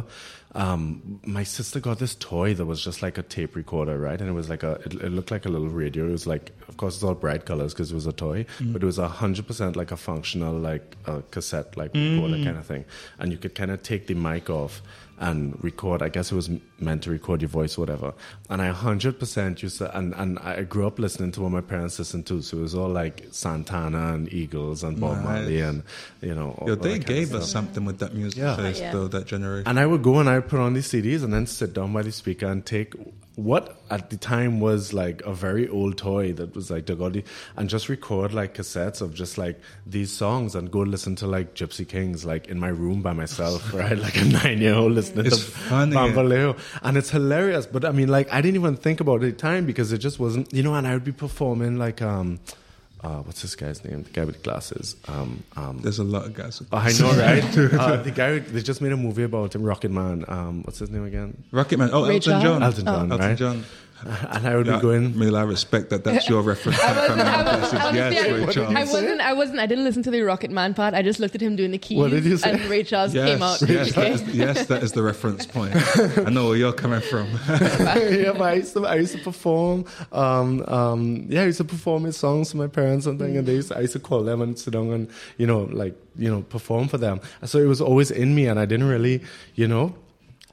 um, 0.53 1.19
my 1.25 1.43
sister 1.43 1.79
got 1.79 1.99
this 1.99 2.15
toy 2.15 2.53
that 2.53 2.65
was 2.65 2.83
just 2.83 3.01
like 3.01 3.17
a 3.17 3.23
tape 3.23 3.55
recorder, 3.55 3.97
right? 3.97 4.19
And 4.19 4.29
it 4.29 4.33
was 4.33 4.49
like 4.49 4.63
a, 4.63 4.73
it, 4.85 4.93
it 4.93 5.11
looked 5.11 5.31
like 5.31 5.45
a 5.45 5.49
little 5.49 5.69
radio. 5.69 6.07
It 6.07 6.11
was 6.11 6.27
like, 6.27 6.51
of 6.71 6.77
course, 6.77 6.95
it's 6.95 7.03
all 7.03 7.13
bright 7.15 7.45
colors 7.45 7.73
because 7.73 7.91
it 7.91 7.95
was 7.95 8.07
a 8.07 8.13
toy, 8.13 8.45
mm. 8.59 8.71
but 8.71 8.81
it 8.81 8.85
was 8.85 8.97
a 8.97 9.09
hundred 9.09 9.45
percent 9.45 9.75
like 9.75 9.91
a 9.91 9.97
functional 9.97 10.57
like 10.57 10.95
a 11.05 11.21
cassette 11.23 11.75
like 11.75 11.93
recorder 11.93 12.37
mm. 12.37 12.45
kind 12.45 12.57
of 12.57 12.65
thing, 12.65 12.85
and 13.19 13.29
you 13.33 13.37
could 13.37 13.53
kind 13.53 13.71
of 13.71 13.83
take 13.83 14.07
the 14.07 14.13
mic 14.13 14.49
off 14.49 14.81
and 15.19 15.61
record. 15.61 16.01
I 16.01 16.07
guess 16.07 16.31
it 16.31 16.35
was 16.35 16.49
meant 16.79 17.03
to 17.03 17.11
record 17.11 17.41
your 17.41 17.49
voice, 17.49 17.77
or 17.77 17.81
whatever. 17.81 18.13
And 18.49 18.61
I 18.61 18.69
hundred 18.69 19.19
percent 19.19 19.61
used 19.61 19.79
to, 19.79 19.95
and 19.97 20.13
and 20.15 20.39
I 20.39 20.63
grew 20.63 20.87
up 20.87 20.97
listening 20.97 21.33
to 21.33 21.41
what 21.41 21.51
my 21.51 21.59
parents 21.59 21.99
listened 21.99 22.25
to, 22.27 22.41
so 22.41 22.57
it 22.57 22.61
was 22.61 22.73
all 22.73 22.89
like 22.89 23.27
Santana 23.31 24.13
and 24.13 24.31
Eagles 24.31 24.81
and 24.81 24.97
Bob 24.97 25.17
Nice. 25.17 25.25
Marley 25.25 25.59
and 25.59 25.83
you 26.21 26.33
know. 26.33 26.55
all 26.57 26.69
Yo, 26.69 26.75
they 26.75 26.93
kind 26.93 27.05
gave 27.05 27.35
us 27.35 27.51
something 27.51 27.83
with 27.83 27.99
that 27.99 28.15
music 28.15 28.39
Yeah. 28.39 28.55
taste, 28.55 28.79
Yeah. 28.79 28.93
though. 28.93 29.09
That 29.09 29.27
generation. 29.27 29.67
And 29.67 29.77
I 29.77 29.85
would 29.85 30.03
go 30.03 30.19
and 30.19 30.29
I 30.29 30.35
would 30.35 30.47
put 30.47 30.61
on 30.61 30.73
these 30.73 30.87
CDs 30.87 31.21
and 31.21 31.33
then 31.33 31.45
sit 31.45 31.73
down 31.73 31.91
by 31.91 32.01
the 32.01 32.13
speaker 32.13 32.47
and 32.47 32.65
take 32.65 32.95
what 33.35 33.81
at 33.89 34.09
the 34.09 34.17
time 34.17 34.59
was 34.59 34.91
like 34.93 35.21
a 35.25 35.33
very 35.33 35.67
old 35.69 35.97
toy 35.97 36.33
that 36.33 36.53
was 36.53 36.69
like 36.69 36.85
Dagodi 36.85 37.23
and 37.55 37.69
just 37.69 37.87
record 37.87 38.33
like 38.33 38.53
cassettes 38.55 39.01
of 39.01 39.13
just 39.13 39.37
like 39.37 39.59
these 39.85 40.11
songs 40.11 40.53
and 40.53 40.69
go 40.69 40.79
listen 40.79 41.15
to 41.17 41.27
like 41.27 41.55
Gypsy 41.55 41.87
Kings 41.87 42.25
like 42.25 42.47
in 42.47 42.59
my 42.59 42.67
room 42.67 43.01
by 43.01 43.13
myself, 43.13 43.73
right? 43.81 43.97
Like 43.97 44.17
a 44.17 44.25
nine 44.25 44.59
year 44.59 44.75
old 44.75 44.91
listening 44.91 45.27
It's 45.27 45.37
to 45.37 45.51
funny. 45.51 45.95
Bamboleo. 45.95 46.57
And 46.83 46.97
it's 46.97 47.09
hilarious. 47.09 47.65
But 47.65 47.85
I 47.85 47.91
mean 47.91 48.09
like 48.09 48.31
I 48.33 48.41
didn't 48.41 48.55
even 48.55 48.75
think 48.75 48.99
about 48.99 49.23
it 49.23 49.27
at 49.27 49.37
the 49.37 49.41
time 49.41 49.65
because 49.65 49.93
it 49.93 49.99
just 49.99 50.19
wasn't 50.19 50.53
you 50.53 50.61
know, 50.61 50.75
and 50.75 50.85
I 50.85 50.93
would 50.93 51.05
be 51.05 51.13
performing 51.13 51.77
like 51.77 52.01
um 52.01 52.39
uh, 53.03 53.17
what's 53.23 53.41
this 53.41 53.55
guy's 53.55 53.83
name? 53.83 54.03
The 54.03 54.09
guy 54.11 54.25
with 54.25 54.43
glasses. 54.43 54.95
Um, 55.07 55.43
um, 55.55 55.79
There's 55.81 55.99
a 55.99 56.03
lot 56.03 56.25
of 56.25 56.33
guys. 56.33 56.59
who- 56.59 56.65
Oh, 56.71 56.77
I 56.77 56.91
know, 56.93 57.11
right? 57.19 57.43
uh, 57.79 57.97
the 57.97 58.11
guy 58.11 58.39
they 58.39 58.61
just 58.61 58.81
made 58.81 58.91
a 58.91 58.97
movie 58.97 59.23
about 59.23 59.55
him, 59.55 59.63
Rocket 59.63 59.91
Man. 59.91 60.25
Um, 60.27 60.63
what's 60.63 60.79
his 60.79 60.89
name 60.89 61.05
again? 61.05 61.43
Rocket 61.51 61.77
Man. 61.79 61.89
Oh, 61.91 62.07
Ray 62.07 62.15
Elton 62.15 62.31
Charles? 62.31 62.43
John. 62.43 62.63
Elton 62.63 62.87
Oh. 62.87 62.91
John, 62.95 63.11
Elton 63.11 63.27
right? 63.27 63.37
John. 63.37 63.63
And 64.31 64.47
I 64.47 64.55
would 64.55 64.65
Yeah, 64.67 64.75
be 64.77 64.81
going. 64.81 65.17
Mila, 65.17 65.39
I 65.41 65.43
respect 65.43 65.89
that. 65.91 66.03
That's 66.03 66.27
your 66.29 66.41
reference. 66.51 66.79
I 66.79 66.97
wasn't, 66.97 67.19
I, 67.21 67.43
was, 67.59 67.69
places. 67.69 67.73
honestly, 67.85 67.97
yes, 68.15 68.25
I, 68.25 68.31
Ray 68.45 68.53
Charles. 68.53 68.75
I 68.75 68.83
wasn't, 68.83 69.21
I 69.21 69.33
wasn't, 69.33 69.59
I 69.59 69.65
didn't 69.65 69.83
listen 69.83 70.03
to 70.03 70.11
the 70.11 70.21
Rocket 70.21 70.51
Man 70.51 70.73
part. 70.73 70.93
I 70.93 71.01
just 71.01 71.19
looked 71.19 71.35
at 71.35 71.41
him 71.41 71.55
doing 71.55 71.71
the 71.71 71.77
keys. 71.77 71.97
What 71.97 72.11
did 72.11 72.25
you 72.25 72.37
say? 72.37 72.51
And 72.51 72.61
Ray 72.65 72.83
Charles 72.83 73.13
came 73.13 73.41
out. 73.43 73.61
Yes, 73.61 73.69
yes, 73.69 73.93
that 73.93 73.97
Okay. 74.01 74.13
is, 74.13 74.35
yes, 74.35 74.65
that 74.67 74.83
is 74.83 74.91
the 74.93 75.03
reference 75.03 75.45
point. 75.45 75.75
I 75.75 76.29
know 76.29 76.47
where 76.49 76.57
you're 76.57 76.73
coming 76.73 77.01
from. 77.01 77.27
yeah, 77.49 78.31
but 78.33 78.41
I 78.41 78.53
used 78.53 78.73
to, 78.73 78.85
I 78.85 78.95
used 78.95 79.13
to 79.17 79.19
perform. 79.23 79.85
Um, 80.11 80.63
um, 80.67 81.25
yeah, 81.29 81.41
I 81.41 81.45
used 81.45 81.57
to 81.59 81.63
perform 81.63 82.03
his 82.05 82.17
songs 82.17 82.51
to 82.51 82.57
my 82.57 82.67
parents 82.67 83.05
and 83.05 83.19
thing, 83.19 83.37
and 83.37 83.47
they 83.47 83.55
used 83.55 83.69
to, 83.69 83.77
I 83.77 83.81
used 83.81 83.93
to 83.93 83.99
call 83.99 84.23
them 84.23 84.41
and 84.41 84.57
sit 84.57 84.71
down 84.73 84.91
and 84.91 85.09
you 85.37 85.45
know, 85.47 85.61
like 85.71 85.95
you 86.17 86.29
know, 86.29 86.41
perform 86.43 86.87
for 86.87 86.97
them. 86.97 87.21
So 87.45 87.59
it 87.59 87.65
was 87.67 87.81
always 87.81 88.11
in 88.11 88.33
me, 88.35 88.47
and 88.47 88.59
I 88.59 88.65
didn't 88.65 88.87
really, 88.87 89.21
you 89.55 89.67
know. 89.67 89.95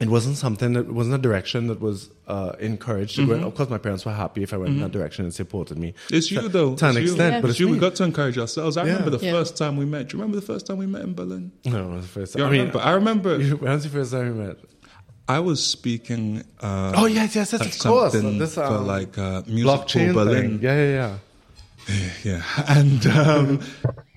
It 0.00 0.08
wasn't 0.08 0.36
something 0.36 0.74
that 0.74 0.92
wasn't 0.92 1.16
a 1.16 1.18
direction 1.18 1.66
that 1.66 1.80
was 1.80 2.10
uh, 2.28 2.52
encouraged 2.60 3.16
go. 3.16 3.32
Of 3.34 3.54
course, 3.56 3.68
my 3.68 3.78
parents 3.78 4.04
were 4.06 4.12
happy 4.12 4.42
if 4.44 4.52
I 4.52 4.56
went 4.56 4.74
in 4.74 4.80
that 4.80 4.92
direction 4.92 5.24
and 5.24 5.34
supported 5.34 5.76
me. 5.78 5.94
It's 6.10 6.30
you 6.30 6.40
to, 6.42 6.48
though. 6.48 6.74
to 6.76 6.86
an 6.88 6.94
you. 6.96 7.02
extent, 7.02 7.34
Yeah. 7.34 7.40
but 7.40 7.50
It's 7.50 7.54
it's 7.54 7.60
you. 7.60 7.66
me. 7.66 7.72
We 7.72 7.78
got 7.78 7.96
to 7.96 8.04
encourage 8.04 8.38
ourselves. 8.38 8.76
I 8.76 8.84
Yeah. 8.84 8.92
remember 8.92 9.10
the 9.18 9.24
Yeah. 9.24 9.32
first 9.32 9.56
time 9.56 9.76
we 9.76 9.84
met. 9.84 10.08
Do 10.08 10.16
you 10.16 10.22
remember 10.22 10.38
the 10.40 10.46
first 10.46 10.66
time 10.66 10.78
we 10.78 10.86
met 10.86 11.02
in 11.02 11.14
Berlin? 11.14 11.50
No, 11.64 11.90
it 11.90 11.94
was 11.96 12.02
the 12.02 12.08
first 12.08 12.32
time. 12.34 12.42
I 12.46 12.50
mean, 12.50 12.58
remember? 12.60 12.78
I 12.80 12.90
remember. 12.92 13.38
when's 13.62 13.82
the 13.82 13.88
first 13.88 14.12
time 14.12 14.38
we 14.38 14.44
met? 14.46 14.56
I 15.28 15.40
was 15.40 15.62
speaking. 15.62 16.42
Uh, 16.60 16.92
Oh 16.96 17.06
yes, 17.06 17.34
yes, 17.36 17.52
at 17.54 17.60
of 17.66 17.78
course. 17.80 18.12
This, 18.14 18.54
for 18.54 18.62
um, 18.64 18.86
like 18.86 19.18
uh, 19.18 19.42
music 19.46 19.66
blockchain 19.66 20.14
Berlin. 20.14 20.58
thing. 20.58 20.62
Yeah, 20.62 20.76
yeah, 20.84 20.92
yeah. 20.94 21.14
Yeah, 22.24 22.42
and 22.68 23.06
um, 23.06 23.60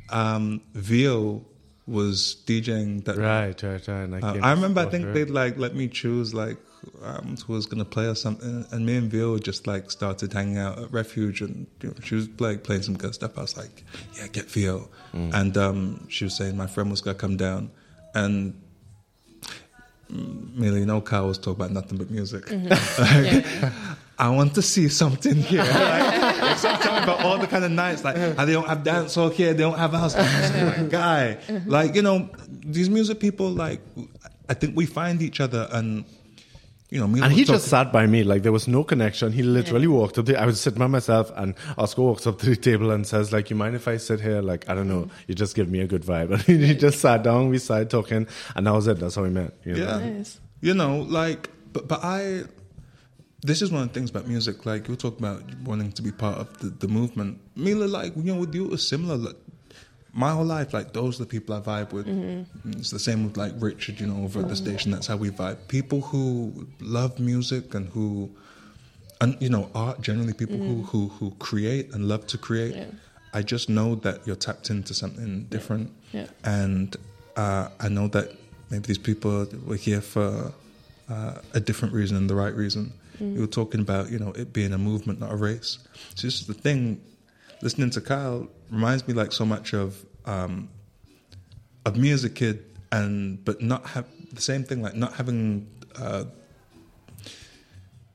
um, 0.10 0.62
Vio 0.74 1.46
was 1.88 2.38
DJing 2.46 3.04
that. 3.06 3.18
Right, 3.18 3.62
right, 3.64 3.88
right. 3.88 4.04
And 4.04 4.16
I, 4.16 4.20
Uh, 4.20 4.40
I 4.42 4.52
remember. 4.52 4.82
I 4.82 4.86
think 4.86 5.06
her. 5.06 5.14
they'd 5.14 5.30
like 5.30 5.58
let 5.58 5.76
me 5.76 5.88
choose 5.88 6.34
like 6.34 6.58
um, 7.04 7.36
who 7.46 7.54
was 7.54 7.66
gonna 7.66 7.86
play 7.86 8.08
or 8.08 8.16
something, 8.16 8.66
and 8.72 8.86
me 8.86 8.96
and 8.98 9.12
Vio 9.12 9.38
just 9.38 9.68
like 9.68 9.92
started 9.92 10.34
hanging 10.34 10.58
out 10.58 10.80
at 10.80 10.92
Refuge, 10.92 11.42
and 11.42 11.68
you 11.82 11.90
know, 11.90 11.96
she 12.04 12.16
was 12.16 12.28
like 12.40 12.64
playing 12.64 12.84
some 12.84 12.98
good 12.98 13.14
stuff. 13.14 13.38
I 13.38 13.42
was 13.42 13.56
like, 13.58 13.84
"Yeah, 14.18 14.28
get 14.28 14.46
Vio," 14.50 14.90
Mm. 15.14 15.34
and 15.34 15.58
um, 15.58 16.08
she 16.10 16.24
was 16.26 16.36
saying 16.36 16.56
my 16.58 16.68
friend 16.68 16.90
was 16.90 17.02
gonna 17.02 17.18
come 17.18 17.38
down, 17.38 17.72
and 18.16 18.54
Millie, 20.10 20.82
you 20.82 20.86
know, 20.86 21.00
Kyle 21.02 21.28
was 21.28 21.38
talking 21.38 21.54
about 21.64 21.72
nothing 21.72 21.98
but 21.98 22.10
music. 22.12 22.50
Like, 23.00 23.46
I 24.20 24.30
want 24.30 24.54
to 24.56 24.62
see 24.62 24.88
something 24.90 25.36
here. 25.36 25.64
Like, 25.66 26.31
like 26.42 26.58
something 26.58 27.04
about 27.04 27.22
all 27.22 27.38
the 27.38 27.48
kind 27.48 27.64
of 27.64 27.72
nights, 27.72 28.04
like 28.04 28.16
how 28.18 28.46
they 28.46 28.54
don't 28.54 28.68
have 28.68 28.84
dance 28.84 29.16
hall 29.16 29.30
here, 29.30 29.54
they 29.54 29.64
don't 29.64 29.78
have 29.78 29.92
house. 29.92 30.16
My 30.16 30.88
guy, 30.90 31.38
uh-huh. 31.48 31.60
like 31.66 31.96
you 31.96 32.02
know, 32.02 32.30
these 32.50 32.90
music 32.90 33.20
people, 33.20 33.50
like 33.50 33.82
I 34.50 34.54
think 34.54 34.76
we 34.76 34.86
find 34.86 35.22
each 35.22 35.40
other, 35.40 35.68
and 35.72 36.06
you 36.92 37.00
know, 37.00 37.24
And 37.24 37.32
he 37.32 37.46
talk- 37.46 37.56
just 37.56 37.70
sat 37.70 37.94
by 37.94 38.06
me, 38.06 38.26
like 38.26 38.44
there 38.44 38.52
was 38.52 38.68
no 38.68 38.84
connection. 38.84 39.32
He 39.32 39.44
literally 39.44 39.88
walked 39.88 40.18
up. 40.18 40.26
The, 40.26 40.38
I 40.38 40.46
was 40.46 40.60
sitting 40.60 40.80
by 40.80 40.88
myself, 40.88 41.32
and 41.38 41.56
Oscar 41.78 42.02
walks 42.02 42.28
up 42.28 42.38
to 42.40 42.48
the 42.48 42.58
table 42.58 42.92
and 42.92 43.08
says, 43.08 43.32
"Like, 43.32 43.50
you 43.50 43.56
mind 43.56 43.76
if 43.76 43.88
I 43.88 43.96
sit 43.96 44.20
here? 44.20 44.42
Like, 44.42 44.70
I 44.70 44.76
don't 44.76 44.90
know. 44.90 45.04
Mm-hmm. 45.04 45.26
You 45.28 45.36
just 45.36 45.56
give 45.56 45.70
me 45.70 45.80
a 45.80 45.88
good 45.88 46.04
vibe." 46.04 46.32
And 46.50 46.62
he 46.62 46.76
just 46.76 47.00
sat 47.00 47.24
down. 47.24 47.48
We 47.48 47.60
started 47.60 47.90
talking, 47.90 48.28
and 48.56 48.68
that 48.68 48.74
was 48.74 48.88
it. 48.88 49.00
That's 49.00 49.16
how 49.16 49.24
we 49.24 49.30
met. 49.30 49.54
You 49.64 49.76
know? 49.76 49.86
Yeah. 49.86 49.98
Nice. 50.18 50.40
You 50.60 50.74
know, 50.74 50.98
like, 50.98 51.50
but 51.72 51.88
but 51.88 52.04
I. 52.04 52.44
This 53.44 53.62
is 53.62 53.72
one 53.72 53.82
of 53.82 53.88
the 53.88 53.94
things 53.94 54.10
about 54.10 54.28
music. 54.28 54.66
Like 54.66 54.88
you 54.88 54.96
talk 54.96 55.18
about 55.18 55.42
wanting 55.64 55.92
to 55.94 56.02
be 56.02 56.12
part 56.12 56.38
of 56.38 56.58
the, 56.60 56.68
the 56.68 56.88
movement. 56.88 57.40
Mila, 57.56 57.86
like 57.86 58.16
you 58.16 58.24
know, 58.34 58.40
with 58.40 58.54
you 58.54 58.66
it 58.66 58.72
was 58.72 58.88
similar. 58.88 59.16
Like, 59.18 59.36
my 60.14 60.32
whole 60.32 60.44
life, 60.46 60.74
like 60.74 60.92
those 60.94 61.20
are 61.20 61.24
the 61.24 61.30
people 61.30 61.56
I 61.56 61.62
vibe 61.62 61.94
with. 61.94 62.06
It's 62.78 62.92
the 62.92 63.00
same 63.00 63.24
with 63.26 63.38
like 63.38 63.54
Richard. 63.58 64.00
You 64.00 64.08
know, 64.08 64.24
over 64.24 64.42
at 64.42 64.50
the 64.50 64.56
station, 64.56 64.92
that's 64.92 65.08
how 65.08 65.16
we 65.18 65.30
vibe. 65.30 65.58
People 65.70 66.02
who 66.02 66.68
love 66.82 67.18
music 67.20 67.74
and 67.74 67.88
who, 67.90 68.30
and 69.22 69.38
you 69.42 69.50
know, 69.50 69.72
art 69.74 70.02
generally. 70.02 70.34
People 70.34 70.58
who 70.58 70.84
who 70.84 71.08
who 71.08 71.32
create 71.40 71.94
and 71.94 72.08
love 72.08 72.28
to 72.28 72.38
create. 72.38 72.76
Yeah. 72.76 72.86
I 73.34 73.42
just 73.42 73.70
know 73.70 73.96
that 73.96 74.28
you're 74.28 74.36
tapped 74.36 74.70
into 74.70 74.94
something 74.94 75.46
different, 75.50 75.90
Yeah. 76.12 76.28
and 76.44 76.94
uh, 77.38 77.70
I 77.80 77.88
know 77.88 78.10
that 78.10 78.36
maybe 78.70 78.86
these 78.88 78.98
people 78.98 79.48
were 79.66 79.78
here 79.78 80.02
for 80.02 80.52
uh, 81.10 81.36
a 81.54 81.62
different 81.62 81.94
reason 81.94 82.18
and 82.18 82.30
the 82.30 82.36
right 82.36 82.54
reason. 82.54 82.92
You 83.22 83.42
were 83.42 83.48
talking 83.48 83.82
about, 83.82 84.10
you 84.12 84.18
know, 84.20 84.32
it 84.32 84.52
being 84.52 84.74
a 84.74 84.78
movement, 84.78 85.20
not 85.20 85.32
a 85.32 85.36
race. 85.36 85.78
So 86.16 86.28
this 86.28 86.42
is 86.42 86.48
the 86.48 86.54
thing. 86.56 87.02
Listening 87.62 87.92
to 87.92 88.02
Kyle 88.02 88.48
reminds 88.72 89.08
me 89.08 89.14
like 89.14 89.32
so 89.32 89.46
much 89.46 89.74
of 89.74 90.04
um, 90.26 90.70
of 91.86 91.96
me 91.98 92.10
as 92.12 92.24
a 92.24 92.30
kid, 92.30 92.66
and 92.92 93.44
but 93.46 93.62
not 93.62 93.86
have 93.88 94.06
the 94.34 94.42
same 94.42 94.64
thing, 94.64 94.82
like 94.82 94.96
not 94.96 95.14
having. 95.14 95.68
Uh, 95.96 96.26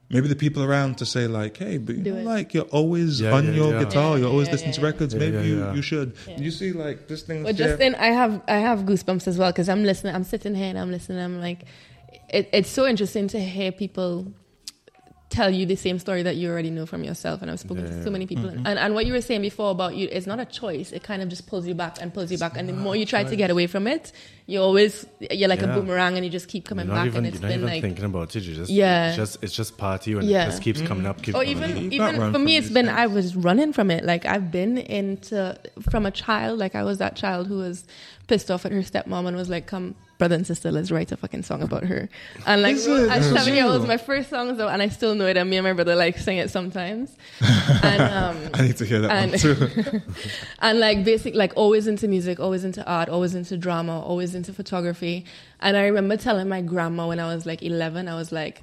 Maybe 0.08 0.28
the 0.28 0.36
people 0.36 0.62
around 0.62 0.98
to 0.98 1.06
say 1.06 1.26
like, 1.26 1.56
"Hey, 1.56 1.78
but 1.78 1.96
you 1.96 2.02
know, 2.04 2.22
like 2.22 2.54
you're 2.54 2.70
always 2.70 3.20
Yeah, 3.20 3.34
on 3.34 3.46
yeah, 3.46 3.50
your 3.54 3.72
yeah. 3.72 3.84
guitar, 3.84 4.16
you're 4.16 4.30
always 4.30 4.46
Yeah, 4.46 4.52
listening 4.52 4.74
yeah, 4.74 4.78
to 4.80 4.86
records. 4.86 5.14
Yeah, 5.14 5.18
Maybe 5.20 5.36
yeah, 5.38 5.42
you, 5.42 5.58
yeah. 5.58 5.74
you 5.74 5.82
should." 5.82 6.14
Yeah. 6.28 6.40
You 6.40 6.50
see, 6.52 6.72
like 6.72 7.08
this 7.08 7.22
thing. 7.22 7.42
Well, 7.42 7.52
just 7.52 7.78
then 7.78 7.96
I 7.96 8.08
have 8.08 8.40
I 8.46 8.58
have 8.58 8.80
goosebumps 8.80 9.26
as 9.26 9.36
well 9.36 9.50
because 9.50 9.68
I'm 9.68 9.82
listening. 9.82 10.14
I'm 10.14 10.22
sitting 10.22 10.54
here 10.54 10.68
and 10.68 10.78
I'm 10.78 10.92
listening. 10.92 11.18
I'm 11.18 11.40
like, 11.40 11.64
it, 12.30 12.48
it's 12.52 12.70
so 12.70 12.86
interesting 12.86 13.26
to 13.28 13.40
hear 13.40 13.72
people 13.72 14.32
tell 15.28 15.50
you 15.50 15.66
the 15.66 15.76
same 15.76 15.98
story 15.98 16.22
that 16.22 16.36
you 16.36 16.50
already 16.50 16.70
know 16.70 16.86
from 16.86 17.02
yourself. 17.02 17.42
And 17.42 17.50
I've 17.50 17.60
spoken 17.60 17.84
to 17.84 18.04
so 18.04 18.10
many 18.10 18.26
people, 18.26 18.44
mm-hmm. 18.44 18.66
and, 18.66 18.78
and 18.78 18.94
what 18.94 19.06
you 19.06 19.12
were 19.12 19.20
saying 19.20 19.42
before 19.42 19.70
about 19.70 19.96
you, 19.96 20.08
it's 20.10 20.26
not 20.26 20.38
a 20.38 20.44
choice. 20.44 20.92
It 20.92 21.02
kind 21.02 21.22
of 21.22 21.28
just 21.28 21.46
pulls 21.46 21.66
you 21.66 21.74
back 21.74 21.96
and 22.00 22.14
pulls 22.14 22.30
you 22.30 22.38
back, 22.38 22.56
and 22.56 22.68
the 22.68 22.72
more 22.72 22.94
you 22.94 23.06
try 23.06 23.24
to 23.24 23.36
get 23.36 23.50
away 23.50 23.66
from 23.66 23.86
it, 23.86 24.12
you're 24.46 24.62
always 24.62 25.04
you're 25.30 25.48
like 25.48 25.62
a 25.62 25.66
boomerang, 25.66 26.14
and 26.14 26.24
you 26.24 26.30
just 26.30 26.48
keep 26.48 26.66
coming 26.66 26.86
back. 26.86 27.06
even, 27.06 27.18
and 27.18 27.26
it's 27.26 27.40
you're 27.40 27.42
not 27.42 27.48
been 27.48 27.60
even 27.60 27.70
like. 27.74 27.82
thinking 27.82 28.04
about 28.04 28.36
it. 28.36 28.44
You 28.44 28.54
just, 28.54 28.70
Yeah. 28.70 29.08
it's 29.08 29.16
just, 29.16 29.42
it's 29.42 29.52
just 29.52 29.76
part 29.76 30.02
of 30.02 30.06
you, 30.06 30.18
and 30.18 30.28
Yeah. 30.28 30.44
it 30.44 30.50
just 30.50 30.62
keeps 30.62 30.80
coming 30.80 31.04
mm-hmm. 31.04 31.10
up. 31.10 31.22
Keeps 31.22 31.36
Or 31.36 31.42
even, 31.42 31.92
even 31.92 32.32
for 32.32 32.38
me, 32.38 32.56
it's 32.56 32.70
been 32.70 32.86
things. 32.86 32.98
I 32.98 33.06
was 33.06 33.34
running 33.34 33.72
from 33.72 33.90
it. 33.90 34.04
Like 34.04 34.24
I've 34.26 34.50
been 34.50 34.78
into 34.78 35.58
from 35.90 36.06
a 36.06 36.10
child. 36.10 36.58
Like 36.58 36.74
I 36.74 36.84
was 36.84 36.98
that 36.98 37.16
child 37.16 37.48
who 37.48 37.58
was 37.58 37.84
pissed 38.28 38.50
off 38.50 38.64
at 38.64 38.72
her 38.72 38.80
stepmom 38.80 39.26
and 39.26 39.36
was 39.36 39.48
like, 39.48 39.66
"Come, 39.66 39.96
brother 40.18 40.34
and 40.34 40.46
sister, 40.46 40.72
let's 40.72 40.90
write 40.90 41.12
a 41.12 41.16
fucking 41.16 41.42
song 41.42 41.62
about 41.62 41.84
her. 41.84 42.08
And 42.46 42.62
like 42.62 42.76
at 42.76 43.22
seven 43.22 43.54
years 43.54 43.70
old, 43.70 43.86
my 43.86 43.96
first 43.96 44.30
song 44.30 44.56
though, 44.56 44.68
and 44.68 44.80
I 44.82 44.88
still 44.88 45.14
know 45.14 45.26
it. 45.26 45.36
And 45.36 45.48
me 45.50 45.56
and 45.56 45.64
my 45.64 45.72
brother 45.72 45.94
like 45.94 46.18
sing 46.18 46.38
it 46.38 46.50
sometimes. 46.50 47.14
and 47.40 48.00
um, 48.02 48.50
I 48.54 48.62
need 48.62 48.76
to 48.78 48.84
hear 48.86 49.00
that 49.00 49.10
and- 49.10 49.30
one 49.32 49.38
too. 49.38 50.00
and 50.60 50.80
like 50.80 51.04
basic 51.04 51.34
like 51.34 51.52
always 51.56 51.86
into 51.86 52.08
music 52.08 52.40
always 52.40 52.64
into 52.64 52.84
art 52.86 53.08
always 53.08 53.34
into 53.34 53.56
drama 53.56 54.00
always 54.00 54.34
into 54.34 54.52
photography 54.52 55.24
and 55.60 55.76
i 55.76 55.84
remember 55.84 56.16
telling 56.16 56.48
my 56.48 56.60
grandma 56.60 57.06
when 57.06 57.20
i 57.20 57.26
was 57.32 57.46
like 57.46 57.62
11 57.62 58.08
i 58.08 58.14
was 58.14 58.32
like 58.32 58.60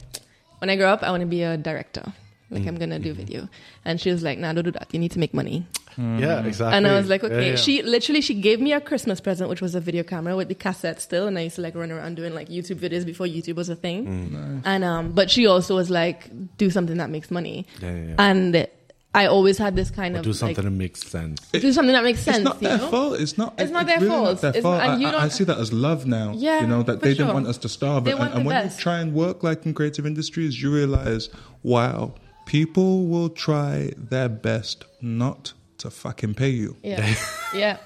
when 0.60 0.70
i 0.70 0.76
grow 0.76 0.90
up 0.90 1.04
i 1.04 1.10
want 1.12 1.22
to 1.22 1.28
be 1.28 1.44
a 1.44 1.58
director 1.58 2.14
like 2.50 2.66
i'm 2.68 2.78
gonna 2.78 3.00
do 3.00 3.14
video 3.14 3.48
and 3.86 4.00
she 4.00 4.12
was 4.12 4.24
like 4.24 4.38
nah 4.38 4.54
don't 4.54 4.66
do 4.66 4.72
that 4.72 4.88
you 4.92 5.00
need 5.00 5.12
to 5.12 5.20
make 5.20 5.34
money 5.34 5.66
Yeah, 5.98 6.44
exactly. 6.46 6.78
and 6.78 6.88
i 6.88 6.96
was 6.98 7.08
like 7.10 7.24
okay 7.24 7.52
yeah. 7.52 7.56
she 7.56 7.82
literally 7.82 8.22
she 8.22 8.34
gave 8.34 8.60
me 8.60 8.74
a 8.74 8.82
christmas 8.82 9.20
present 9.22 9.50
which 9.50 9.62
was 9.62 9.76
a 9.76 9.80
video 9.80 10.04
camera 10.04 10.36
with 10.36 10.48
the 10.48 10.56
cassette 10.56 11.02
still 11.02 11.28
and 11.28 11.38
i 11.38 11.42
used 11.44 11.56
to 11.58 11.62
like 11.62 11.76
run 11.76 11.92
around 11.92 12.16
doing 12.16 12.34
like 12.34 12.50
youtube 12.50 12.78
videos 12.78 13.06
before 13.06 13.26
youtube 13.28 13.56
was 13.56 13.70
a 13.70 13.76
thing 13.76 14.06
Mm. 14.06 14.62
and 14.66 14.84
um 14.84 15.12
but 15.12 15.30
she 15.30 15.46
also 15.48 15.76
was 15.76 15.90
like 15.90 16.30
do 16.58 16.70
something 16.70 16.98
that 16.98 17.10
makes 17.10 17.30
money 17.32 17.66
Yeah, 17.82 17.92
yeah, 17.96 18.04
yeah. 18.10 18.16
and 18.20 18.68
i 19.16 19.28
always 19.28 19.58
had 19.60 19.76
this 19.76 19.92
kind 19.92 20.16
Or 20.16 20.20
of 20.20 20.24
do 20.26 20.32
like, 20.32 20.38
something 20.40 20.64
that 20.66 20.72
makes 20.72 21.02
sense. 21.08 21.40
do 21.52 21.72
something 21.72 21.94
that 21.94 22.04
makes 22.04 22.22
sense 22.22 22.38
It's 22.38 22.46
not 22.46 22.62
you 22.62 22.68
their 22.70 22.78
know? 22.80 22.90
fault. 22.90 23.20
It's 23.20 23.38
not. 23.38 23.54
It's 23.60 23.72
not 23.72 23.86
their 23.86 24.00
really 24.00 24.10
fault. 24.10 24.26
Not 24.26 24.42
their 24.42 24.50
It's- 24.50 24.64
fault. 24.64 24.82
and 24.82 24.92
I, 24.94 24.98
you 24.98 25.06
I- 25.08 25.10
I 25.10 25.20
don't- 25.22 25.32
see 25.32 25.44
that 25.44 25.60
as 25.60 25.72
love 25.72 26.08
now. 26.08 26.34
Yeah, 26.36 26.62
you 26.62 26.68
know 26.74 26.82
that 26.90 27.02
they 27.02 27.10
sure. 27.14 27.26
didn't 27.28 27.34
want 27.36 27.48
us 27.48 27.60
to 27.60 27.70
starve, 27.70 28.06
They 28.06 28.12
and, 28.12 28.20
want 28.22 28.34
and 28.34 28.42
the 28.44 28.48
when 28.48 28.56
best. 28.64 28.80
you 28.80 28.82
try 28.88 28.98
and 29.04 29.14
work 29.14 29.44
like 29.44 29.68
in 29.68 29.76
creative 29.76 30.08
industries, 30.08 30.60
you 30.64 30.74
realize, 30.74 31.30
wow, 31.62 32.16
people 32.48 33.06
will 33.06 33.30
try 33.30 33.92
their 33.96 34.30
best 34.30 34.86
not 35.00 35.54
to 35.84 35.90
fucking 35.92 36.34
pay 36.34 36.50
you. 36.50 36.76
Yeah, 36.84 37.14
yeah, 37.54 37.78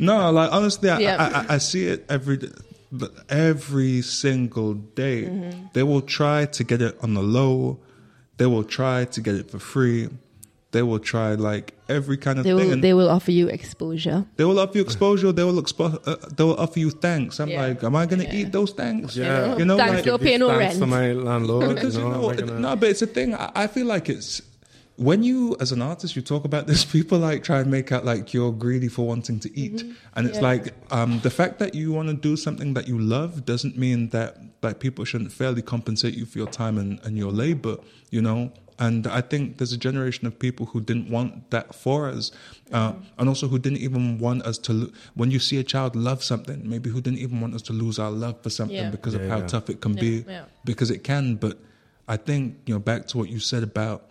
no, 0.00 0.30
like 0.30 0.52
honestly, 0.52 0.88
I, 0.90 0.98
Yeah. 1.00 1.16
I, 1.24 1.40
I, 1.40 1.54
I 1.56 1.58
see 1.58 1.86
it 1.86 2.04
every 2.08 2.38
every 3.28 4.02
single 4.02 4.74
day. 4.74 5.24
Mm-hmm. 5.24 5.66
They 5.72 5.82
will 5.82 6.02
try 6.02 6.46
to 6.46 6.64
get 6.64 6.80
it 6.82 6.96
on 7.02 7.14
the 7.14 7.22
low. 7.22 7.78
They 8.36 8.46
will 8.46 8.64
try 8.64 9.04
to 9.06 9.20
get 9.20 9.34
it 9.34 9.50
for 9.50 9.58
free. 9.58 10.08
They 10.72 10.82
will 10.82 11.00
try 11.00 11.34
like 11.34 11.74
every 11.88 12.16
kind 12.16 12.38
of 12.38 12.44
they 12.44 12.50
thing. 12.54 12.66
will. 12.66 12.72
and 12.74 12.84
They 12.84 12.94
will 12.94 13.08
offer 13.10 13.32
you 13.32 13.48
exposure. 13.48 14.24
they 14.36 14.44
will 14.44 14.58
offer 14.60 14.78
you 14.78 14.84
exposure. 14.84 15.32
They 15.32 15.42
will 15.42 15.60
expo- 15.60 15.98
uh, 16.06 16.16
They 16.36 16.44
will 16.44 16.54
offer 16.64 16.78
you 16.78 16.90
thanks. 16.90 17.40
I'm 17.40 17.48
Yeah. 17.48 17.62
like, 17.66 17.82
am 17.82 17.96
I 17.96 18.06
going 18.06 18.20
to 18.22 18.26
Yeah. 18.28 18.40
eat 18.46 18.52
those 18.52 18.70
thanks? 18.72 19.16
Yeah. 19.16 19.56
you 19.58 19.64
know, 19.64 19.76
Thanks, 19.76 19.94
like, 19.96 20.04
don't 20.04 20.22
pay 20.22 20.36
no 20.38 20.48
Thanks 20.48 20.76
rent. 20.76 20.78
to 20.78 20.86
my 20.86 21.12
landlord. 21.12 21.74
because 21.74 21.96
you 21.96 22.02
you 22.04 22.08
know, 22.08 22.20
know, 22.20 22.30
am 22.30 22.36
I 22.36 22.40
gonna- 22.40 22.60
no, 22.60 22.76
but 22.76 22.88
it's 22.90 23.02
a 23.02 23.06
thing. 23.16 23.34
I, 23.34 23.50
I 23.62 23.66
feel 23.66 23.86
like 23.86 24.08
it's 24.08 24.42
when 25.08 25.22
you, 25.22 25.56
as 25.60 25.72
an 25.72 25.80
artist, 25.80 26.14
you 26.16 26.22
talk 26.22 26.44
about 26.44 26.66
this. 26.66 26.84
People 26.98 27.18
like 27.18 27.42
try 27.42 27.58
and 27.60 27.70
make 27.70 27.90
out 27.90 28.04
like 28.04 28.34
you're 28.34 28.52
greedy 28.52 28.88
for 28.88 29.06
wanting 29.06 29.40
to 29.40 29.48
eat, 29.58 29.78
and 30.14 30.26
it's 30.26 30.36
Mm-hmm. 30.38 30.44
Yeah. 30.44 30.62
like 30.62 30.64
um, 30.98 31.20
the 31.20 31.30
fact 31.30 31.58
that 31.62 31.74
you 31.74 31.86
want 31.92 32.08
to 32.08 32.14
do 32.14 32.36
something 32.36 32.74
that 32.74 32.86
you 32.86 32.98
love 32.98 33.44
doesn't 33.46 33.76
mean 33.78 34.10
that 34.10 34.36
like 34.62 34.78
people 34.78 35.04
shouldn't 35.06 35.32
fairly 35.32 35.62
compensate 35.62 36.14
you 36.14 36.26
for 36.26 36.36
your 36.38 36.48
time 36.62 36.76
and, 36.78 37.00
and 37.04 37.16
your 37.16 37.32
labor. 37.32 37.76
You 38.10 38.22
know. 38.22 38.52
And 38.88 39.06
I 39.06 39.20
think 39.20 39.58
there's 39.58 39.74
a 39.74 39.76
generation 39.88 40.26
of 40.26 40.38
people 40.38 40.64
who 40.64 40.80
didn't 40.80 41.10
want 41.10 41.50
that 41.50 41.74
for 41.74 42.08
us, 42.08 42.30
uh, 42.72 42.92
Mm-hmm. 42.92 43.02
and 43.18 43.28
also 43.28 43.46
who 43.48 43.58
didn't 43.58 43.78
even 43.88 44.18
want 44.18 44.42
us 44.50 44.56
to. 44.66 44.72
Lo- 44.72 44.90
when 45.14 45.30
you 45.30 45.38
see 45.38 45.58
a 45.58 45.64
child 45.74 45.94
love 45.96 46.22
something, 46.24 46.58
maybe 46.68 46.88
who 46.90 47.00
didn't 47.02 47.18
even 47.26 47.40
want 47.42 47.54
us 47.54 47.62
to 47.68 47.72
lose 47.74 47.98
our 47.98 48.10
love 48.10 48.36
for 48.42 48.48
something 48.50 48.76
Yeah. 48.76 48.90
because 48.90 49.14
Yeah, 49.14 49.20
of 49.20 49.28
how 49.30 49.38
yeah. 49.38 49.46
tough 49.54 49.68
it 49.70 49.80
can 49.82 49.94
Yeah, 49.94 50.00
be 50.00 50.24
yeah. 50.28 50.44
because 50.64 50.90
it 50.90 51.04
can. 51.04 51.36
But 51.36 51.58
I 52.08 52.16
think 52.16 52.42
you 52.66 52.72
know 52.74 52.80
back 52.80 53.06
to 53.08 53.18
what 53.18 53.28
you 53.28 53.38
said 53.38 53.62
about 53.62 54.09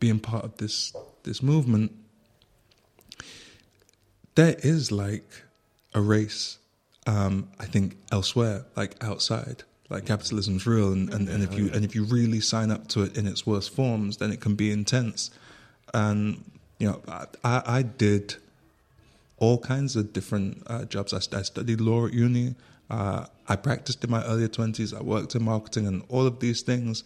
being 0.00 0.20
part 0.20 0.44
of 0.44 0.56
this 0.56 0.92
this 1.22 1.42
movement. 1.42 1.92
There 4.34 4.56
is 4.58 4.90
like 4.90 5.44
a 5.94 6.00
race, 6.00 6.58
um, 7.06 7.48
I 7.60 7.66
think 7.66 7.96
elsewhere, 8.10 8.64
like 8.76 9.02
outside. 9.02 9.62
Like 9.90 10.06
capitalism's 10.06 10.66
real, 10.66 10.92
and, 10.92 11.12
and, 11.12 11.28
and 11.28 11.42
if 11.44 11.54
you 11.54 11.70
and 11.72 11.84
if 11.84 11.94
you 11.94 12.04
really 12.04 12.40
sign 12.40 12.70
up 12.70 12.88
to 12.88 13.02
it 13.02 13.18
in 13.18 13.26
its 13.26 13.46
worst 13.46 13.74
forms, 13.74 14.16
then 14.16 14.32
it 14.32 14.40
can 14.40 14.54
be 14.54 14.72
intense. 14.72 15.30
And 15.92 16.42
you 16.78 16.88
know, 16.88 17.02
I, 17.06 17.26
I, 17.44 17.62
I 17.66 17.82
did 17.82 18.36
all 19.36 19.58
kinds 19.58 19.94
of 19.94 20.14
different 20.14 20.62
uh, 20.68 20.86
jobs. 20.86 21.12
I, 21.12 21.18
I 21.36 21.42
studied 21.42 21.82
law 21.82 22.06
at 22.06 22.14
uni. 22.14 22.54
Uh, 22.88 23.26
I 23.46 23.56
practiced 23.56 24.02
in 24.02 24.10
my 24.10 24.24
earlier 24.24 24.48
twenties. 24.48 24.94
I 24.94 25.02
worked 25.02 25.34
in 25.34 25.44
marketing 25.44 25.86
and 25.86 26.02
all 26.08 26.26
of 26.26 26.40
these 26.40 26.62
things. 26.62 27.04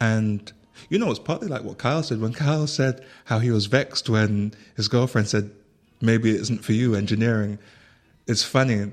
And 0.00 0.52
you 0.88 0.98
know, 0.98 1.10
it's 1.10 1.18
partly 1.18 1.48
like 1.48 1.62
what 1.62 1.78
Kyle 1.78 2.02
said 2.02 2.20
when 2.20 2.32
Kyle 2.32 2.66
said 2.66 3.04
how 3.24 3.38
he 3.38 3.50
was 3.50 3.66
vexed 3.66 4.08
when 4.08 4.54
his 4.76 4.88
girlfriend 4.88 5.28
said, 5.28 5.50
"Maybe 6.00 6.30
it 6.30 6.40
isn't 6.42 6.64
for 6.64 6.72
you, 6.72 6.94
engineering." 6.94 7.58
It's 8.26 8.42
funny. 8.42 8.90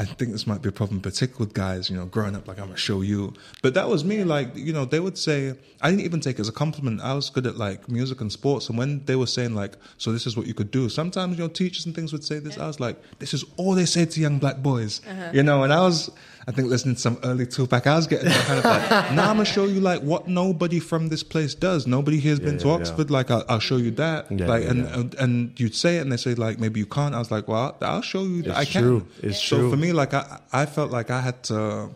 I 0.00 0.04
think 0.04 0.30
this 0.30 0.46
might 0.46 0.62
be 0.62 0.68
a 0.68 0.72
problem, 0.72 1.00
particularly 1.00 1.46
with 1.46 1.54
guys, 1.54 1.90
you 1.90 1.96
know, 1.96 2.06
growing 2.06 2.36
up 2.36 2.46
like 2.46 2.60
I'm 2.60 2.66
gonna 2.66 2.76
show 2.76 3.00
you. 3.00 3.34
But 3.62 3.74
that 3.74 3.88
was 3.88 4.04
me. 4.04 4.22
Like, 4.22 4.54
you 4.54 4.72
know, 4.72 4.84
they 4.84 5.00
would 5.00 5.18
say 5.18 5.54
I 5.80 5.90
didn't 5.90 6.04
even 6.04 6.20
take 6.20 6.38
it 6.38 6.40
as 6.42 6.48
a 6.48 6.52
compliment. 6.52 7.00
I 7.00 7.14
was 7.14 7.30
good 7.30 7.48
at 7.48 7.56
like 7.56 7.88
music 7.88 8.20
and 8.20 8.30
sports, 8.30 8.68
and 8.68 8.78
when 8.78 9.04
they 9.06 9.16
were 9.16 9.26
saying 9.26 9.56
like, 9.56 9.76
"So 9.96 10.12
this 10.12 10.24
is 10.24 10.36
what 10.36 10.46
you 10.46 10.54
could 10.54 10.70
do," 10.70 10.88
sometimes 10.88 11.36
you 11.36 11.42
know 11.42 11.48
teachers 11.48 11.84
and 11.84 11.96
things 11.96 12.12
would 12.12 12.22
say 12.22 12.38
this. 12.38 12.58
I 12.58 12.68
was 12.68 12.78
like, 12.78 12.96
"This 13.18 13.34
is 13.34 13.44
all 13.56 13.74
they 13.74 13.86
say 13.86 14.04
to 14.04 14.20
young 14.20 14.38
black 14.38 14.58
boys," 14.62 15.00
uh-huh. 15.04 15.30
you 15.34 15.42
know. 15.42 15.64
And 15.64 15.72
I 15.72 15.80
was, 15.80 16.10
I 16.48 16.50
think, 16.50 16.68
listening 16.68 16.94
to 16.94 17.00
some 17.00 17.18
early 17.24 17.46
Tupac. 17.46 17.86
I 17.86 17.94
was 17.96 18.06
getting 18.06 18.30
that 18.30 18.44
kind 18.46 18.58
of 18.58 18.64
like, 18.64 18.90
now 19.18 19.28
I'm 19.30 19.36
gonna 19.36 19.44
show 19.44 19.66
you 19.66 19.80
like 19.80 20.00
what 20.00 20.28
nobody 20.28 20.80
from 20.80 21.08
this 21.10 21.22
place 21.22 21.54
does. 21.54 21.86
Nobody 21.86 22.18
here's 22.18 22.40
been 22.40 22.54
Yeah, 22.54 22.60
to 22.60 22.68
yeah, 22.68 22.74
Oxford. 22.74 23.10
Like, 23.10 23.30
I'll, 23.30 23.44
I'll 23.50 23.60
show 23.60 23.76
you 23.76 23.90
that. 23.92 24.32
Yeah, 24.32 24.46
like, 24.46 24.62
yeah, 24.64 24.70
and, 24.70 24.78
yeah. 24.84 24.94
and 24.98 25.14
and 25.16 25.60
you'd 25.60 25.74
say 25.74 25.98
it, 25.98 26.00
and 26.00 26.10
they 26.10 26.16
say 26.16 26.34
like 26.34 26.58
maybe 26.58 26.80
you 26.80 26.86
can't. 26.86 27.14
I 27.14 27.18
was 27.18 27.30
like, 27.30 27.46
well, 27.48 27.76
I'll, 27.82 27.88
I'll 27.96 28.02
show 28.02 28.22
you 28.22 28.40
that 28.42 28.50
It's 28.50 28.58
I 28.58 28.64
can. 28.64 28.82
true. 28.82 29.06
It's 29.22 29.42
so 29.42 29.58
true. 29.58 29.70
for 29.70 29.76
me, 29.76 29.92
like 29.92 30.14
I, 30.14 30.40
I 30.52 30.64
felt 30.66 30.90
like 30.90 31.10
I 31.10 31.20
had 31.20 31.42
to, 31.44 31.90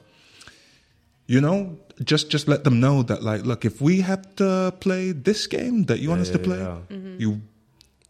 you 1.27 1.41
know, 1.41 1.79
just 2.05 2.31
just 2.31 2.47
let 2.47 2.65
them 2.65 2.79
know 2.81 3.03
that 3.05 3.23
like, 3.23 3.45
look, 3.45 3.65
if 3.65 3.81
we 3.81 4.01
have 4.03 4.37
to 4.37 4.75
play 4.81 5.13
this 5.13 5.47
game 5.47 5.85
that 5.85 6.01
you 6.01 6.11
want 6.11 6.21
us 6.21 6.31
to 6.31 6.39
play, 6.39 6.59
yeah. 6.59 6.79
Mm-hmm. 6.91 7.17
you 7.21 7.41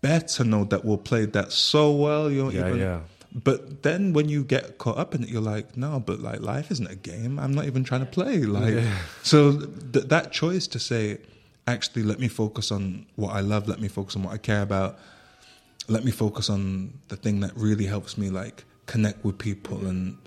better 0.01 0.43
know 0.43 0.65
that 0.65 0.85
we'll 0.85 0.99
play 0.99 1.27
that 1.27 1.53
so 1.53 1.93
well. 1.93 2.29
You 2.31 2.43
don't 2.43 2.55
Yeah, 2.55 2.67
even. 2.69 2.79
yeah. 2.81 3.01
But 3.35 3.83
then 3.83 4.13
when 4.13 4.29
you 4.29 4.45
get 4.45 4.79
caught 4.79 4.99
up 4.99 5.15
in 5.15 5.23
it, 5.23 5.31
you're 5.31 5.41
like, 5.41 5.77
no, 5.77 6.01
but 6.01 6.21
like 6.21 6.41
life 6.41 6.71
isn't 6.71 6.87
a 6.87 6.95
game. 6.97 7.39
I'm 7.39 7.55
not 7.55 7.65
even 7.65 7.83
trying 7.83 8.01
to 8.01 8.07
play. 8.07 8.41
Like, 8.41 8.85
so 9.23 9.59
th- 9.93 10.07
that 10.07 10.33
choice 10.33 10.67
to 10.69 10.79
say, 10.79 11.19
actually, 11.67 12.03
let 12.03 12.19
me 12.19 12.29
focus 12.29 12.71
on 12.71 13.07
what 13.17 13.35
I 13.35 13.41
love. 13.41 13.69
Let 13.69 13.81
me 13.81 13.89
focus 13.89 14.17
on 14.17 14.23
what 14.23 14.35
I 14.35 14.39
care 14.39 14.63
about. 14.63 14.99
Let 15.89 16.05
me 16.05 16.11
focus 16.11 16.51
on 16.51 16.93
the 17.09 17.17
thing 17.17 17.41
that 17.41 17.57
really 17.57 17.87
helps 17.87 18.19
me, 18.19 18.29
like 18.31 18.65
connect 18.87 19.25
with 19.25 19.39
people 19.39 19.87
and 19.87 20.19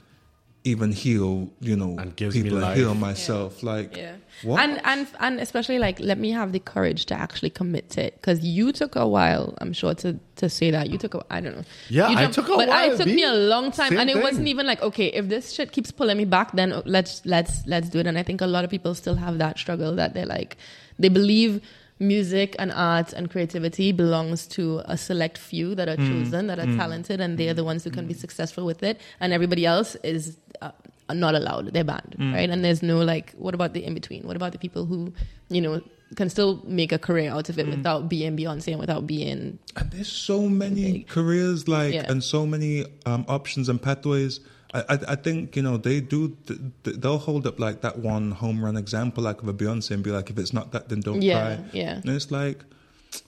even 0.66 0.92
heal. 0.92 1.50
You 1.62 1.76
know, 1.78 1.96
And 1.98 2.16
gives 2.16 2.36
people 2.36 2.58
and 2.58 2.62
life. 2.62 2.78
heal 2.78 2.94
myself. 2.96 3.64
Like, 3.64 3.96
Yeah. 3.96 4.16
what? 4.44 4.62
And 4.64 4.82
and 4.84 5.08
and 5.20 5.40
especially 5.40 5.80
like 5.80 6.00
let 6.00 6.18
me 6.18 6.32
have 6.32 6.52
the 6.52 6.60
courage 6.60 7.06
to 7.08 7.14
actually 7.16 7.52
commit 7.52 7.90
to 7.92 8.04
it 8.08 8.16
because 8.20 8.44
you 8.44 8.72
took 8.74 8.96
a 8.96 9.08
while. 9.08 9.56
I'm 9.62 9.74
sure 9.74 9.94
to 10.04 10.20
to 10.42 10.50
say 10.50 10.72
that 10.72 10.90
you 10.90 10.98
took 10.98 11.14
a 11.16 11.24
I 11.30 11.40
don't 11.40 11.56
know. 11.58 11.64
Yeah, 11.90 12.10
You 12.10 12.18
I 12.18 12.26
took 12.28 12.50
a 12.50 12.56
but 12.58 12.68
while, 12.68 12.92
it 12.92 12.98
took 12.98 13.08
me 13.08 13.24
a 13.24 13.34
long 13.34 13.72
time, 13.72 13.90
Same 13.90 14.00
and 14.00 14.10
it 14.10 14.14
thing. 14.16 14.24
wasn't 14.24 14.48
even 14.48 14.66
like 14.66 14.82
okay, 14.82 15.08
if 15.08 15.30
this 15.30 15.54
shit 15.54 15.72
keeps 15.72 15.92
pulling 15.92 16.18
me 16.18 16.26
back, 16.26 16.52
then 16.54 16.82
let's 16.86 17.22
let's 17.26 17.66
let's 17.68 17.88
do 17.90 18.00
it. 18.00 18.08
And 18.08 18.18
I 18.18 18.24
think 18.24 18.42
a 18.42 18.48
lot 18.48 18.64
of 18.66 18.70
people 18.70 18.94
still 18.96 19.16
have 19.16 19.38
that 19.38 19.58
struggle 19.58 19.96
that 19.96 20.14
they're 20.14 20.26
like 20.38 20.58
they 21.00 21.10
believe 21.10 21.62
music 22.00 22.56
and 22.60 22.72
art 22.72 23.14
and 23.14 23.30
creativity 23.30 23.92
belongs 23.92 24.48
to 24.48 24.82
a 24.86 24.98
select 24.98 25.38
few 25.38 25.76
that 25.76 25.88
are 25.88 25.96
mm. 25.96 26.08
chosen 26.08 26.48
that 26.48 26.60
are 26.60 26.66
mm. 26.66 26.76
talented 26.76 27.22
and 27.22 27.38
they're 27.38 27.54
the 27.54 27.64
ones 27.64 27.84
who 27.84 27.90
can 27.90 28.06
be 28.06 28.14
mm. 28.14 28.20
successful 28.20 28.66
with 28.66 28.84
it. 28.84 29.00
And 29.20 29.32
everybody 29.32 29.66
else 29.66 29.96
is 30.04 30.38
uh, 30.62 30.72
not 31.14 31.36
allowed. 31.36 31.74
They're 31.74 31.84
banned 31.84 32.16
right? 32.20 32.50
And 32.50 32.66
there's 32.66 32.84
no 32.84 33.00
like 33.00 33.32
what 33.34 33.54
about 33.54 33.74
the 33.74 33.84
in 33.84 33.94
between 33.94 34.24
what 34.24 34.36
about 34.36 34.52
the 34.52 34.58
people 34.58 34.86
who 34.86 35.14
you 35.50 35.62
know 35.62 35.82
can 36.16 36.30
still 36.30 36.62
make 36.66 36.92
a 36.92 37.00
career 37.00 37.32
out 37.32 37.50
of 37.50 37.58
it 37.58 37.68
without 37.68 38.08
being 38.08 38.38
beyonce 38.38 38.68
and 38.68 38.80
without 38.80 39.08
being 39.08 39.58
And 39.76 39.92
there's 39.92 40.12
so 40.12 40.48
many 40.48 41.04
careers, 41.04 41.68
like, 41.68 41.94
Yeah. 41.94 42.10
and 42.10 42.24
so 42.24 42.46
many 42.46 42.86
um, 43.06 43.26
options 43.28 43.70
and 43.70 43.82
pathways. 43.82 44.40
I, 44.76 44.80
I, 44.94 45.00
I 45.14 45.16
think 45.16 45.56
you 45.56 45.62
know 45.62 45.78
they 45.78 46.00
do. 46.02 46.36
th- 46.48 46.60
th- 46.84 46.98
They'll 46.98 47.18
hold 47.30 47.48
up 47.48 47.60
like 47.60 47.82
that 47.82 48.00
one 48.00 48.32
home 48.32 48.64
run 48.66 48.78
example, 48.78 49.24
like 49.24 49.42
of 49.42 49.48
a 49.48 49.54
Beyonce, 49.54 49.92
and 49.92 50.04
be 50.04 50.12
like, 50.12 50.30
if 50.30 50.38
it's 50.38 50.54
not 50.54 50.72
that, 50.74 50.90
then 50.90 51.00
don't 51.02 51.22
Yeah, 51.22 51.56
try. 51.58 51.66
yeah. 51.74 51.96
And 52.04 52.10
it's 52.10 52.30
like, 52.32 52.60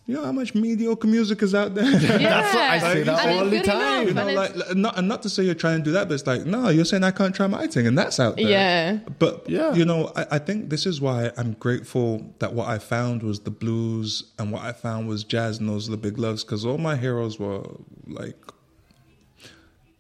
you 0.06 0.16
know 0.16 0.26
how 0.26 0.34
much 0.34 0.54
mediocre 0.54 1.08
music 1.08 1.42
is 1.42 1.56
out 1.56 1.74
there. 1.74 1.90
That's 1.92 2.54
what 2.54 2.64
I 2.76 2.80
say 2.80 3.04
that 3.04 3.30
all 3.30 3.46
the 3.46 3.52
good 3.52 3.64
enough, 3.64 3.82
time. 3.82 4.08
You 4.10 4.14
know, 4.14 4.26
like 4.42 4.56
like, 4.56 4.76
not 4.76 4.98
and 5.00 5.08
not 5.08 5.22
to 5.24 5.30
say 5.30 5.44
you're 5.44 5.56
trying 5.66 5.78
to 5.80 5.84
do 5.86 5.92
that, 5.94 6.10
but 6.10 6.16
it's 6.16 6.28
like, 6.28 6.46
no, 6.46 6.68
you're 6.70 6.84
saying 6.92 7.04
I 7.06 7.12
can't 7.12 7.34
try 7.34 7.48
my 7.48 7.68
thing, 7.68 7.88
and 7.88 7.98
that's 7.98 8.20
out 8.20 8.36
there. 8.36 8.50
Yeah. 8.50 8.98
But 9.18 9.50
Yeah. 9.50 9.74
you 9.74 9.86
know, 9.86 10.12
I, 10.18 10.26
I 10.32 10.40
think 10.40 10.70
this 10.70 10.86
is 10.86 11.00
why 11.00 11.32
I'm 11.38 11.54
grateful 11.54 12.10
that 12.40 12.52
what 12.54 12.68
I 12.68 12.80
found 12.80 13.24
was 13.24 13.40
the 13.42 13.52
blues 13.52 14.24
and 14.38 14.52
what 14.52 14.64
I 14.64 14.74
found 14.74 15.08
was 15.08 15.24
jazz, 15.24 15.60
and 15.60 15.70
those 15.70 15.88
are 15.88 15.92
the 15.92 15.98
big 16.08 16.18
loves. 16.18 16.44
Because 16.44 16.66
all 16.66 16.78
my 16.78 16.98
heroes 16.98 17.40
were 17.40 17.64
like, 18.08 18.36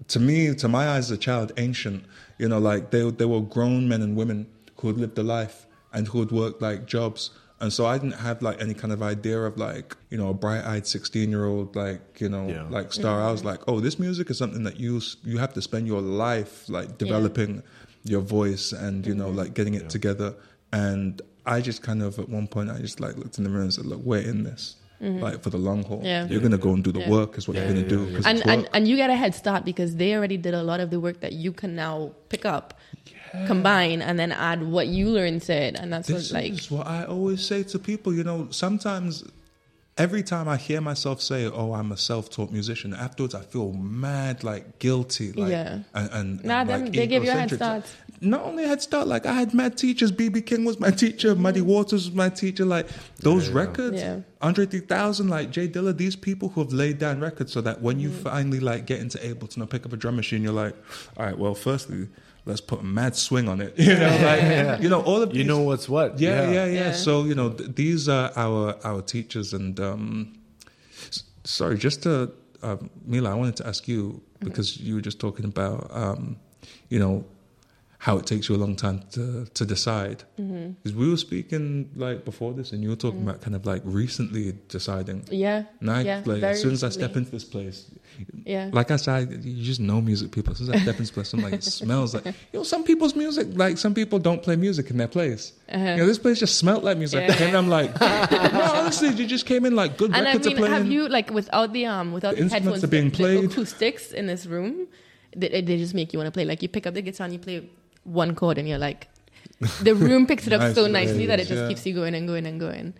to 0.09 0.19
me, 0.19 0.53
to 0.55 0.67
my 0.67 0.89
eyes, 0.89 1.11
as 1.11 1.11
a 1.11 1.17
child, 1.17 1.51
ancient. 1.57 2.05
You 2.37 2.47
know, 2.49 2.59
like 2.59 2.91
they 2.91 3.09
they 3.11 3.25
were 3.25 3.41
grown 3.41 3.87
men 3.87 4.01
and 4.01 4.15
women 4.15 4.47
who 4.77 4.87
had 4.87 4.97
lived 4.97 5.17
a 5.17 5.23
life 5.23 5.65
and 5.93 6.07
who 6.07 6.19
had 6.19 6.31
worked 6.31 6.61
like 6.61 6.85
jobs 6.85 7.31
And 7.59 7.73
so 7.73 7.85
I 7.87 7.97
didn't 7.97 8.13
have 8.19 8.41
like 8.41 8.61
any 8.61 8.73
kind 8.75 8.93
of 8.93 9.01
idea 9.01 9.39
of 9.41 9.57
like, 9.57 9.95
you 10.11 10.17
know, 10.17 10.29
a 10.29 10.33
bright 10.33 10.63
eyed 10.63 10.85
16 10.85 11.29
year 11.29 11.45
old, 11.45 11.75
like, 11.75 12.21
you 12.21 12.29
know, 12.29 12.47
Yeah. 12.47 12.67
like 12.69 12.93
star. 12.93 13.21
I 13.23 13.31
was 13.31 13.43
like, 13.43 13.61
oh, 13.67 13.79
this 13.79 13.97
music 13.97 14.29
is 14.29 14.37
something 14.37 14.63
that 14.63 14.79
you, 14.79 15.01
you 15.23 15.39
have 15.39 15.53
to 15.53 15.61
spend 15.61 15.87
your 15.87 16.01
life 16.01 16.69
like 16.69 16.97
developing 16.99 17.63
your 18.03 18.21
voice 18.21 18.73
and, 18.73 19.05
you 19.07 19.15
know, 19.15 19.27
mm-hmm. 19.27 19.37
like 19.37 19.53
getting 19.55 19.73
it 19.73 19.89
together. 19.89 20.35
And 20.71 21.19
I 21.47 21.61
just 21.61 21.81
kind 21.81 22.03
of, 22.03 22.19
at 22.19 22.29
one 22.29 22.47
point, 22.47 22.69
I 22.69 22.77
just 22.79 22.99
like 22.99 23.17
looked 23.17 23.39
in 23.39 23.43
the 23.43 23.49
mirror 23.49 23.63
and 23.63 23.73
said, 23.73 23.85
look, 23.87 24.01
we're 24.03 24.21
in 24.21 24.43
this. 24.43 24.75
Mm-hmm. 25.01 25.23
Like 25.23 25.41
for 25.43 25.51
the 25.51 25.59
long 25.59 25.83
haul, 25.83 26.01
Yeah. 26.03 26.25
you're 26.27 26.41
gonna 26.41 26.57
go 26.57 26.73
and 26.73 26.83
do 26.83 26.91
the 26.91 27.01
Yeah. 27.01 27.09
work 27.11 27.37
is 27.37 27.47
what 27.47 27.55
Yeah, 27.55 27.63
you're 27.65 27.73
gonna 27.73 27.81
yeah, 27.83 27.87
do. 27.97 28.03
yeah, 28.05 28.15
'cause 28.15 28.25
and, 28.25 28.47
and 28.47 28.69
and 28.73 28.87
you 28.87 28.95
get 28.95 29.09
a 29.11 29.15
head 29.15 29.35
start 29.35 29.63
because 29.63 29.95
they 29.97 30.15
already 30.15 30.37
did 30.37 30.55
a 30.55 30.63
lot 30.63 30.79
of 30.79 30.89
the 30.89 30.99
work 30.99 31.19
that 31.21 31.33
you 31.33 31.51
can 31.53 31.75
now 31.75 32.11
pick 32.29 32.45
up, 32.45 32.73
combine, 33.45 34.01
and 34.01 34.17
then 34.17 34.31
add 34.31 34.63
what 34.63 34.87
you 34.87 35.09
learned 35.09 35.41
to 35.43 35.53
it, 35.53 35.75
and 35.79 35.93
that's 35.93 36.07
This 36.07 36.31
what 36.33 36.41
like 36.43 36.51
is 36.53 36.71
what 36.71 36.87
I 36.87 37.03
always 37.05 37.41
say 37.45 37.63
to 37.63 37.77
people. 37.79 38.11
You 38.13 38.23
know, 38.23 38.47
sometimes 38.49 39.23
every 39.97 40.23
time 40.23 40.47
I 40.47 40.57
hear 40.57 40.81
myself 40.81 41.21
say, 41.21 41.45
"Oh, 41.45 41.73
I'm 41.73 41.91
a 41.91 41.97
self-taught 41.97 42.51
musician," 42.51 42.93
afterwards 42.93 43.35
I 43.35 43.41
feel 43.41 43.73
mad, 43.73 44.43
like 44.43 44.79
guilty, 44.79 45.31
like 45.33 45.51
Yeah. 45.51 45.79
and, 45.93 46.09
and 46.11 46.43
Nah, 46.43 46.61
and, 46.61 46.69
them- 46.69 46.81
like, 46.85 46.93
they 46.93 47.07
give 47.07 47.23
you 47.23 47.29
a 47.31 47.33
head 47.33 47.51
egocentric. 47.51 47.83
Start. 48.19 48.29
Not 48.29 48.43
only 48.45 48.63
a 48.63 48.67
head 48.67 48.81
start, 48.81 49.07
like 49.07 49.25
I 49.25 49.33
had 49.33 49.53
mad 49.53 49.77
teachers. 49.77 50.11
BB 50.11 50.45
King 50.45 50.65
was 50.65 50.79
my 50.79 50.91
teacher. 50.91 51.35
Muddy 51.35 51.61
Waters 51.61 52.05
was 52.07 52.11
my 52.15 52.29
teacher. 52.29 52.65
Like 52.65 52.87
those 53.19 53.47
Yeah, 53.47 53.53
yeah. 53.53 53.59
records, 53.59 53.97
Yeah. 54.01 54.19
Andre 54.41 54.65
3000, 54.65 55.27
like 55.27 55.51
Jay 55.51 55.67
Dilla. 55.67 55.95
These 55.95 56.15
people 56.15 56.49
who 56.49 56.61
have 56.61 56.73
laid 56.73 56.97
down 56.99 57.19
records 57.19 57.51
so 57.53 57.61
that 57.61 57.81
when 57.81 57.99
you 57.99 58.09
Mm-hmm. 58.09 58.23
finally 58.23 58.59
like 58.59 58.85
get 58.85 58.99
into 58.99 59.17
Ableton 59.19 59.61
or 59.61 59.65
pick 59.67 59.85
up 59.85 59.93
a 59.93 59.97
drum 59.97 60.15
machine, 60.15 60.41
you're 60.43 60.53
like, 60.53 60.75
all 61.17 61.25
right, 61.25 61.37
well, 61.37 61.55
firstly. 61.55 62.07
Let's 62.45 62.61
put 62.61 62.79
a 62.79 62.83
mad 62.83 63.13
swing 63.13 63.49
on 63.49 63.59
it, 63.59 63.73
you 63.77 63.93
know. 63.93 64.17
Like, 64.23 64.81
you 64.81 64.87
know, 64.87 65.01
all 65.01 65.21
of 65.21 65.35
You 65.35 65.43
know 65.43 65.59
what's 65.63 65.89
what. 65.89 66.17
yeah, 66.17 66.49
yeah, 66.49 66.65
yeah. 66.65 66.65
Yeah. 66.85 66.91
So 66.93 67.25
you 67.25 67.35
know, 67.35 67.49
th- 67.49 67.75
these 67.75 68.07
are 68.07 68.31
our 68.37 68.77
our 68.85 69.01
teachers, 69.01 69.51
and 69.51 69.77
um, 69.81 70.33
s- 71.11 71.23
sorry, 71.43 71.77
just 71.77 72.03
to 72.03 72.31
um, 72.63 72.89
Mila, 73.05 73.31
I 73.31 73.33
wanted 73.33 73.57
to 73.57 73.67
ask 73.67 73.85
you 73.89 74.21
because 74.39 74.77
you 74.79 74.95
were 74.95 75.01
just 75.01 75.19
talking 75.19 75.43
about 75.43 75.89
um, 75.91 76.37
you 76.87 76.99
know 76.99 77.25
how 78.07 78.15
it 78.21 78.25
takes 78.25 78.47
you 78.47 78.55
a 78.55 78.61
long 78.65 78.75
time 78.85 78.97
to 79.15 79.23
to 79.59 79.63
decide. 79.65 80.19
Because 80.37 80.95
we 81.01 81.05
were 81.13 81.17
speaking 81.29 81.89
like 82.05 82.19
before 82.31 82.51
this, 82.59 82.67
and 82.71 82.79
you 82.83 82.89
were 82.93 83.01
talking 83.05 83.21
about 83.27 83.41
kind 83.45 83.55
of 83.59 83.63
like 83.71 83.81
recently 84.01 84.45
deciding. 84.75 85.19
yeah, 85.45 85.59
Now, 85.81 85.99
yeah. 85.99 86.21
like 86.31 86.43
as 86.43 86.61
soon 86.63 86.73
as 86.77 86.83
I 86.83 86.89
step 86.89 87.09
recently. 87.15 87.19
into 87.19 87.31
this 87.37 87.43
place, 87.55 87.77
yeah, 88.53 88.69
like 88.79 88.89
I 88.91 88.99
said, 89.07 89.23
you 89.43 89.63
just 89.71 89.81
know 89.89 89.99
music 90.11 90.27
people. 90.31 90.51
As 90.53 90.57
soon 90.59 90.69
as 90.69 90.75
I 90.79 90.83
step 90.85 90.95
into 91.01 91.03
this 91.03 91.11
place, 91.17 91.29
I'm 91.33 91.41
like, 91.47 91.55
it 91.59 91.63
smells 91.83 92.09
like, 92.15 92.25
you 92.51 92.59
know, 92.59 92.63
some 92.73 92.83
people's 92.91 93.15
music, 93.23 93.47
like 93.65 93.75
some 93.85 93.93
people 93.93 94.17
don't 94.27 94.41
play 94.47 94.55
music 94.67 94.85
in 94.91 94.97
their 95.01 95.11
place. 95.17 95.43
Uh-huh. 95.67 95.83
You 95.91 95.97
know, 96.01 96.07
this 96.13 96.19
place 96.25 96.37
just 96.45 96.55
smelled 96.63 96.83
like 96.89 96.97
music. 97.03 97.21
Yeah. 97.27 97.43
And 97.47 97.57
I'm 97.59 97.69
like, 97.77 97.89
no, 98.59 98.63
honestly, 98.79 99.09
you 99.19 99.25
just 99.35 99.45
came 99.51 99.63
in 99.67 99.75
like 99.75 99.91
good 100.01 100.11
and 100.15 100.21
I 100.27 100.31
records 100.31 100.45
mean, 100.47 100.55
are 100.55 100.59
playing. 100.61 100.73
have 100.79 100.87
you 100.95 101.01
like 101.17 101.29
without 101.39 101.69
the 101.73 101.83
um 101.95 102.07
without 102.17 102.31
The 102.35 102.35
the, 102.37 102.43
instruments 102.43 102.65
headphones, 102.65 102.83
are 102.85 102.93
being 102.97 103.09
the- 103.11 103.17
played. 103.21 103.41
the 103.49 103.51
acoustics 103.53 104.05
in 104.19 104.25
this 104.27 104.45
room, 104.45 104.87
they, 105.35 105.49
they 105.67 105.77
just 105.77 105.93
make 105.99 106.13
you 106.13 106.19
want 106.19 106.27
to 106.27 106.35
play. 106.37 106.45
Like 106.51 106.61
you 106.63 106.69
pick 106.69 106.85
up 106.87 106.93
the 106.93 107.01
guitar 107.09 107.25
and 107.25 107.33
you 107.35 107.39
play 107.47 107.57
one 108.07 108.35
chord, 108.35 108.57
and 108.57 108.67
you're 108.67 108.77
like, 108.77 109.07
the 109.81 109.93
room 109.95 110.25
picks 110.27 110.47
it 110.47 110.53
up 110.53 110.61
Nice, 110.67 110.75
so 110.75 110.87
nicely 110.87 111.25
that 111.27 111.39
it 111.39 111.47
just 111.47 111.61
yeah. 111.61 111.67
keeps 111.67 111.85
you 111.85 111.93
going 111.93 112.15
and 112.15 112.27
going 112.27 112.45
and 112.45 112.59
going. 112.59 112.93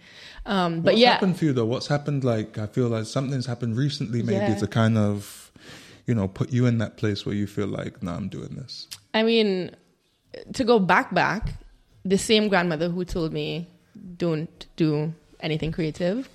Um, 0.45 0.81
but 0.81 0.93
yeah 0.93 0.93
What's 0.93 1.01
yeah, 1.01 1.11
happened 1.13 1.37
for 1.37 1.45
you 1.45 1.53
though? 1.53 1.65
What's 1.65 1.87
happened? 1.87 2.23
Like, 2.23 2.57
I 2.57 2.67
feel 2.67 2.87
like 2.87 3.05
something's 3.05 3.45
happened 3.45 3.77
recently, 3.77 4.23
maybe 4.23 4.37
Yeah. 4.53 4.55
to 4.55 4.67
kind 4.67 4.97
of, 4.97 5.51
you 6.05 6.15
know, 6.15 6.27
put 6.27 6.51
you 6.51 6.65
in 6.65 6.77
that 6.79 6.97
place 6.97 7.25
where 7.25 7.35
you 7.35 7.47
feel 7.47 7.67
like, 7.67 8.01
no, 8.01 8.11
I'm 8.11 8.29
doing 8.29 8.55
this. 8.55 8.87
I 9.13 9.23
mean, 9.23 9.75
to 10.53 10.63
go 10.63 10.79
back, 10.79 11.13
back, 11.13 11.53
the 12.05 12.17
same 12.17 12.47
grandmother 12.47 12.89
who 12.89 13.03
told 13.05 13.33
me, 13.33 13.67
don't 14.17 14.65
do 14.77 15.13
anything 15.41 15.71
creative. 15.71 16.29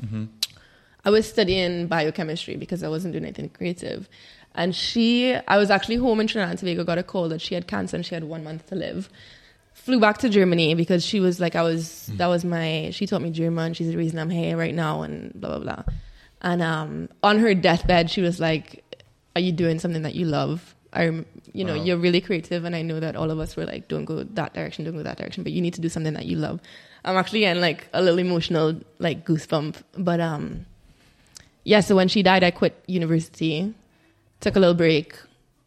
I 1.04 1.10
was 1.10 1.28
studying 1.28 1.88
biochemistry 1.88 2.56
because 2.56 2.82
I 2.82 2.88
wasn't 2.88 3.12
doing 3.12 3.24
anything 3.24 3.48
creative. 3.48 4.08
And 4.54 4.74
she, 4.74 5.34
I 5.34 5.56
was 5.56 5.70
actually 5.70 5.96
home 5.96 6.20
in 6.20 6.26
Trinidad 6.26 6.50
and 6.50 6.58
Tobago, 6.58 6.84
got 6.84 6.98
a 6.98 7.02
call 7.02 7.28
that 7.30 7.40
she 7.40 7.54
had 7.54 7.66
cancer 7.66 7.96
and 7.96 8.04
she 8.04 8.14
had 8.14 8.24
one 8.24 8.44
month 8.44 8.66
to 8.66 8.74
live. 8.74 9.08
Flew 9.74 9.98
back 9.98 10.18
to 10.18 10.28
Germany 10.28 10.74
because 10.74 11.04
she 11.04 11.18
was 11.20 11.40
like, 11.40 11.56
I 11.56 11.62
was, 11.62 12.06
that 12.16 12.26
was 12.26 12.44
my, 12.44 12.90
she 12.92 13.06
taught 13.06 13.22
me 13.22 13.30
German. 13.30 13.72
She's 13.74 13.88
the 13.88 13.96
reason 13.96 14.18
I'm 14.18 14.30
here 14.30 14.56
right 14.56 14.74
now 14.74 15.02
and 15.02 15.32
blah, 15.34 15.58
blah, 15.58 15.74
blah. 15.74 15.84
And 16.42 16.60
um, 16.62 17.08
on 17.22 17.38
her 17.38 17.54
deathbed, 17.54 18.10
she 18.10 18.20
was 18.20 18.38
like, 18.40 18.84
Are 19.34 19.40
you 19.40 19.52
doing 19.52 19.78
something 19.78 20.02
that 20.02 20.14
you 20.14 20.26
love? 20.26 20.74
I, 20.92 21.04
you 21.52 21.64
know, 21.64 21.76
Wow. 21.76 21.82
you're 21.84 21.96
really 21.96 22.20
creative, 22.20 22.64
and 22.64 22.76
I 22.76 22.82
know 22.82 23.00
that 23.00 23.16
all 23.16 23.30
of 23.30 23.38
us 23.38 23.56
were 23.56 23.64
like, 23.64 23.88
don't 23.88 24.04
go 24.04 24.22
that 24.24 24.52
direction, 24.52 24.84
don't 24.84 24.94
go 24.94 25.02
that 25.04 25.16
direction, 25.16 25.42
but 25.42 25.52
you 25.52 25.62
need 25.62 25.72
to 25.74 25.80
do 25.80 25.88
something 25.88 26.12
that 26.14 26.26
you 26.26 26.36
love. 26.36 26.60
I'm 27.04 27.16
actually 27.16 27.40
getting 27.40 27.62
like 27.62 27.88
a 27.94 28.02
little 28.02 28.18
emotional, 28.18 28.78
like 28.98 29.24
goosebump. 29.24 29.76
But 29.96 30.20
um, 30.20 30.66
yeah. 31.64 31.80
So 31.80 31.96
when 31.96 32.08
she 32.08 32.22
died, 32.22 32.44
I 32.44 32.50
quit 32.50 32.82
university, 32.86 33.72
took 34.42 34.56
a 34.56 34.60
little 34.60 34.74
break, 34.74 35.16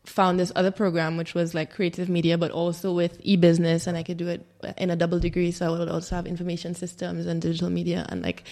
found 0.05 0.39
this 0.39 0.51
other 0.55 0.69
program 0.69 1.17
which 1.17 1.33
was 1.33 1.55
like 1.55 1.73
creative 1.73 2.07
media, 2.09 2.37
but 2.37 2.51
also 2.51 2.93
with 2.93 3.17
e-business, 3.23 3.87
and 3.87 3.97
I 3.97 4.03
could 4.03 4.17
do 4.17 4.27
it 4.27 4.45
in 4.77 4.91
a 4.91 4.95
double 4.95 5.19
degree. 5.19 5.51
So 5.51 5.65
I 5.65 5.79
would 5.79 5.89
also 5.89 6.15
have 6.15 6.27
information 6.27 6.75
systems 6.75 7.25
and 7.25 7.41
digital 7.41 7.71
media 7.71 8.05
and 8.09 8.21
like 8.21 8.43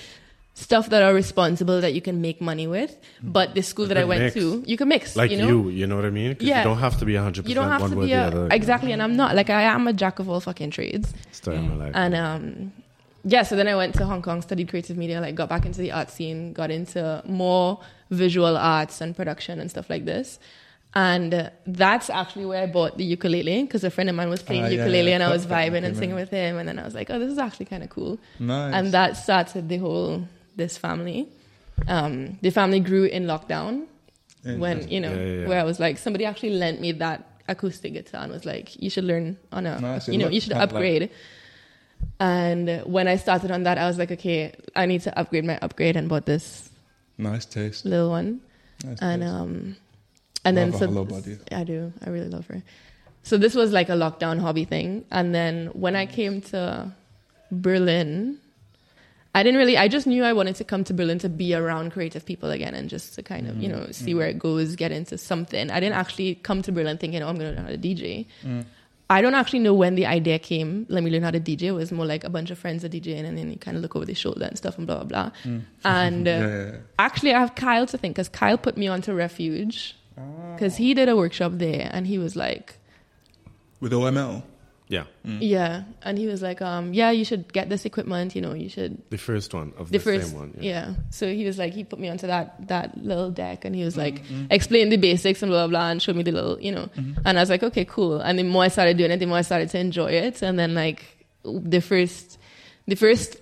stuff 0.56 0.90
that 0.90 1.02
are 1.02 1.14
responsible 1.14 1.82
that 1.82 1.94
you 1.94 2.02
can 2.02 2.22
make 2.22 2.40
money 2.40 2.68
with. 2.68 2.96
But 3.22 3.54
the 3.56 3.62
school 3.62 3.88
that 3.88 3.98
I 3.98 4.06
went 4.06 4.24
mix. 4.24 4.34
to, 4.36 4.64
you 4.66 4.78
can 4.78 4.88
mix. 4.88 5.16
Like 5.16 5.32
you 5.32 5.38
you, 5.38 5.46
know? 5.46 5.70
you, 5.70 5.88
know 5.88 5.96
what 5.96 6.06
I 6.06 6.10
mean? 6.10 6.38
Yeah. 6.40 6.60
you 6.60 6.64
don't 6.64 6.78
have 6.78 6.98
to 7.00 7.06
be 7.06 7.14
100% 7.14 7.48
you 7.48 7.56
don't 7.56 7.70
have 7.70 7.82
one 7.82 7.90
to 7.92 7.96
be 7.98 8.06
the 8.08 8.14
a, 8.14 8.28
other. 8.28 8.48
exactly 8.52 8.92
and 8.92 9.02
i'm 9.02 9.16
not 9.16 9.36
like 9.36 9.50
i 9.50 9.64
am 9.64 9.88
a 9.88 9.94
jack 9.94 10.20
of 10.20 10.30
all 10.30 10.40
fucking 10.40 10.72
trades 10.72 11.14
Story 11.32 11.58
of 11.58 11.64
my 11.64 11.76
life. 11.76 11.92
and 11.96 12.16
um 12.16 12.72
yeah 13.24 13.44
so 13.44 13.56
then 13.56 13.68
i 13.68 13.76
went 13.76 13.96
to 13.96 14.06
hong 14.06 14.22
kong 14.22 14.42
studied 14.42 14.70
creative 14.70 14.98
media 14.98 15.20
like 15.22 15.34
got 15.36 15.50
back 15.50 15.66
into 15.66 15.82
the 15.82 15.92
art 15.92 16.10
scene 16.10 16.54
got 16.54 16.70
into 16.70 17.22
more 17.26 17.80
visual 18.14 18.56
arts 18.58 19.02
and 19.02 19.16
production 19.16 19.60
and 19.60 19.70
stuff 19.70 19.90
like 19.90 20.06
this 20.06 20.40
and 20.96 21.34
uh, 21.34 21.50
that's 21.66 22.10
actually 22.10 22.46
where 22.46 22.62
I 22.62 22.68
bought 22.68 22.98
the 22.98 23.04
ukulele 23.04 23.64
because 23.64 23.84
a 23.84 23.90
friend 23.90 24.10
of 24.10 24.16
mine 24.16 24.30
was 24.30 24.44
playing 24.44 24.66
yeah, 24.66 24.70
ukulele 24.70 25.10
yeah. 25.10 25.16
and 25.16 25.24
I 25.24 25.30
was 25.30 25.46
vibing 25.46 25.74
came 25.74 25.84
and 25.86 25.96
singing 25.96 26.12
in. 26.12 26.16
with 26.16 26.30
him. 26.30 26.58
And 26.58 26.70
then 26.70 26.78
I 26.78 26.84
was 26.84 26.94
like, 26.94 27.10
oh, 27.10 27.18
this 27.18 27.32
is 27.32 27.40
actually 27.40 27.66
kind 27.66 27.84
of 27.84 27.90
cool. 27.90 28.20
Nice. 28.40 28.74
And 28.76 28.92
that 28.92 29.18
started 29.18 29.70
the 29.70 29.78
whole, 29.78 30.28
this 30.56 30.78
family. 30.78 31.28
Um, 31.88 32.38
the 32.44 32.52
family 32.52 32.80
grew 32.80 33.06
in 33.06 33.26
lockdown 33.26 33.88
when, 34.44 34.88
you 34.88 35.00
know, 35.00 35.14
Yeah, 35.14 35.18
yeah, 35.26 35.42
yeah. 35.42 35.48
where 35.48 35.60
I 35.60 35.64
was 35.64 35.80
like, 35.80 35.98
somebody 35.98 36.26
actually 36.26 36.52
lent 36.52 36.80
me 36.80 36.92
that 36.92 37.28
acoustic 37.48 37.94
guitar 37.94 38.24
and 38.24 38.32
was 38.32 38.46
like, 38.46 38.80
you 38.80 38.92
should 38.92 39.06
learn 39.06 39.38
on 39.52 39.66
a, 39.66 39.80
Nice. 39.80 40.08
You 40.08 40.20
know, 40.20 40.30
you 40.30 40.40
should 40.40 40.52
kinda 40.52 40.66
like- 40.66 40.74
upgrade. 40.74 41.10
and 42.20 42.84
when 42.86 43.08
I 43.08 43.16
started 43.16 43.50
on 43.50 43.64
that, 43.64 43.80
I 43.80 43.88
was 43.88 43.98
like, 43.98 44.12
okay, 44.12 44.54
I 44.76 44.86
need 44.86 45.02
to 45.02 45.18
upgrade 45.18 45.46
my 45.46 45.58
upgrade 45.62 45.96
and 45.96 46.08
bought 46.08 46.28
this 46.28 46.70
nice 47.24 47.46
taste. 47.46 47.86
little 47.86 48.10
one. 48.10 48.42
Nice 48.84 48.98
And 49.02 49.22
taste. 49.22 49.34
um, 49.34 49.76
and 50.46 50.58
then 50.58 50.74
so 50.74 50.88
Hello 50.88 51.06
Buddy. 51.06 51.38
I 51.52 51.64
do. 51.64 51.94
I 52.06 52.10
really 52.10 52.30
love 52.30 52.48
her. 52.48 52.62
So 53.24 53.38
this 53.38 53.56
was 53.56 53.72
like 53.72 53.90
a 53.90 53.94
lockdown 53.94 54.40
hobby 54.40 54.66
thing. 54.66 55.06
And 55.10 55.34
then 55.34 55.68
when 55.68 55.96
I 55.96 56.06
came 56.06 56.42
to 56.42 56.92
Berlin, 57.52 58.40
I 59.34 59.42
didn't 59.42 59.58
really. 59.58 59.78
I 59.78 59.88
just 59.88 60.06
knew 60.06 60.24
I 60.24 60.34
wanted 60.34 60.56
to 60.58 60.64
come 60.64 60.84
to 60.84 60.94
Berlin 60.94 61.18
to 61.20 61.30
be 61.30 61.56
around 61.56 61.92
creative 61.92 62.26
people 62.26 62.52
again 62.52 62.76
and 62.76 62.90
just 62.90 63.16
to 63.16 63.24
kind 63.24 63.48
of 63.48 63.58
you 63.62 63.70
mm, 63.70 63.72
know 63.72 63.88
see 63.92 64.14
mm. 64.14 64.18
where 64.18 64.28
it 64.28 64.38
goes, 64.38 64.76
get 64.76 64.92
into 64.92 65.18
something. 65.18 65.72
I 65.72 65.80
didn't 65.80 65.96
actually 65.96 66.36
come 66.36 66.62
to 66.64 66.72
Berlin 66.72 66.98
thinking, 66.98 67.24
oh, 67.24 67.30
I'm 67.30 67.38
going 67.38 67.56
to 67.56 67.56
learn 67.56 67.66
how 67.66 67.72
to 67.72 67.78
DJ. 67.78 68.28
I 69.10 69.22
don't 69.22 69.36
actually 69.36 69.60
know 69.60 69.74
when 69.74 69.96
the 69.96 70.06
idea 70.06 70.40
came. 70.40 70.86
Let 70.90 71.04
me 71.04 71.12
learn 71.12 71.24
how 71.24 71.32
to 71.32 71.40
DJ. 71.40 71.64
It 71.64 71.72
was 71.74 71.92
more 71.92 72.06
like 72.06 72.24
a 72.24 72.30
bunch 72.30 72.52
of 72.52 72.58
friends 72.58 72.84
are 72.86 72.90
DJing, 72.90 73.26
and 73.26 73.38
then 73.38 73.52
you 73.52 73.58
kind 73.58 73.76
of 73.78 73.84
look 73.84 73.96
over 73.96 74.06
the 74.06 74.14
shoulder 74.14 74.46
and 74.46 74.58
stuff, 74.58 74.78
and 74.78 74.88
blah 74.88 75.04
blah 75.04 75.32
blah. 75.44 75.60
And 75.84 76.28
uh, 76.28 76.32
Yeah, 76.32 76.48
yeah, 76.48 76.72
yeah. 76.72 76.78
actually, 76.98 77.34
I 77.34 77.40
have 77.40 77.56
Kyle 77.56 77.86
to 77.86 77.98
thank 77.98 78.16
because 78.16 78.30
Kyle 78.30 78.58
put 78.58 78.78
me 78.78 78.88
onto 78.88 79.14
Refuge 79.14 79.96
because 80.56 80.78
he 80.78 80.94
did 80.94 81.10
a 81.10 81.16
workshop 81.16 81.54
there, 81.56 81.90
and 81.94 82.08
he 82.08 82.18
was 82.18 82.36
like, 82.36 82.76
With 83.82 83.92
OML. 83.92 84.44
Yeah. 84.88 85.06
Mm. 85.26 85.40
"Yeah," 85.42 85.84
and 86.04 86.18
he 86.18 86.28
was 86.28 86.42
like, 86.42 86.62
um, 86.62 86.94
"Yeah, 86.94 87.12
you 87.12 87.26
should 87.26 87.52
get 87.54 87.70
this 87.70 87.86
equipment. 87.86 88.36
You 88.36 88.42
know, 88.42 88.54
you 88.54 88.70
should." 88.70 89.02
The 89.10 89.18
first 89.18 89.54
one 89.54 89.74
of 89.78 89.90
The 89.90 89.98
the, 89.98 90.04
first, 90.04 90.30
same 90.30 90.40
one. 90.40 90.58
yeah. 90.60 90.94
So 91.10 91.28
he 91.34 91.46
was 91.46 91.58
like, 91.58 91.74
he 91.74 91.84
put 91.84 92.00
me 92.00 92.10
onto 92.10 92.28
that 92.28 92.68
that 92.68 92.98
little 92.98 93.32
deck, 93.32 93.66
and 93.66 93.76
he 93.76 93.84
was 93.84 93.94
mm-hmm, 93.96 94.16
like, 94.16 94.24
mm-hmm. 94.26 94.46
explain 94.52 94.90
the 94.90 94.98
basics 94.98 95.42
and 95.42 95.50
blah 95.50 95.68
blah 95.68 95.80
blah, 95.80 95.90
and 95.92 96.02
showed 96.02 96.16
me 96.16 96.24
the 96.24 96.32
little, 96.32 96.60
you 96.60 96.72
know. 96.72 96.90
Mm-hmm. 96.96 97.22
And 97.26 97.38
I 97.38 97.42
was 97.42 97.50
like, 97.50 97.64
okay, 97.64 97.86
cool. 97.86 98.20
And 98.20 98.38
the 98.38 98.44
more 98.44 98.64
I 98.64 98.68
started 98.68 98.98
doing 98.98 99.12
it, 99.12 99.18
the 99.18 99.26
more 99.26 99.38
I 99.38 99.42
started 99.44 99.70
to 99.70 99.80
enjoy 99.80 100.12
it. 100.12 100.42
And 100.42 100.60
then 100.60 100.76
like 100.76 101.26
the 101.44 101.82
first, 101.82 102.38
the 102.88 102.96
first 102.96 103.38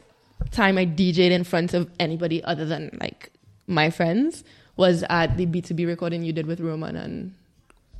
time 0.52 0.78
I 0.78 0.86
DJ'd 0.86 1.32
in 1.32 1.44
front 1.44 1.74
of 1.74 1.90
anybody 2.00 2.44
other 2.44 2.66
than 2.66 2.98
like 3.00 3.32
my 3.68 3.90
friends 3.90 4.44
was 4.78 5.04
at 5.10 5.38
the 5.38 5.46
B 5.46 5.62
two 5.62 5.74
B 5.74 5.86
recording 5.86 6.24
you 6.24 6.34
did 6.34 6.46
with 6.46 6.60
Roman 6.62 6.96
and. 6.96 7.34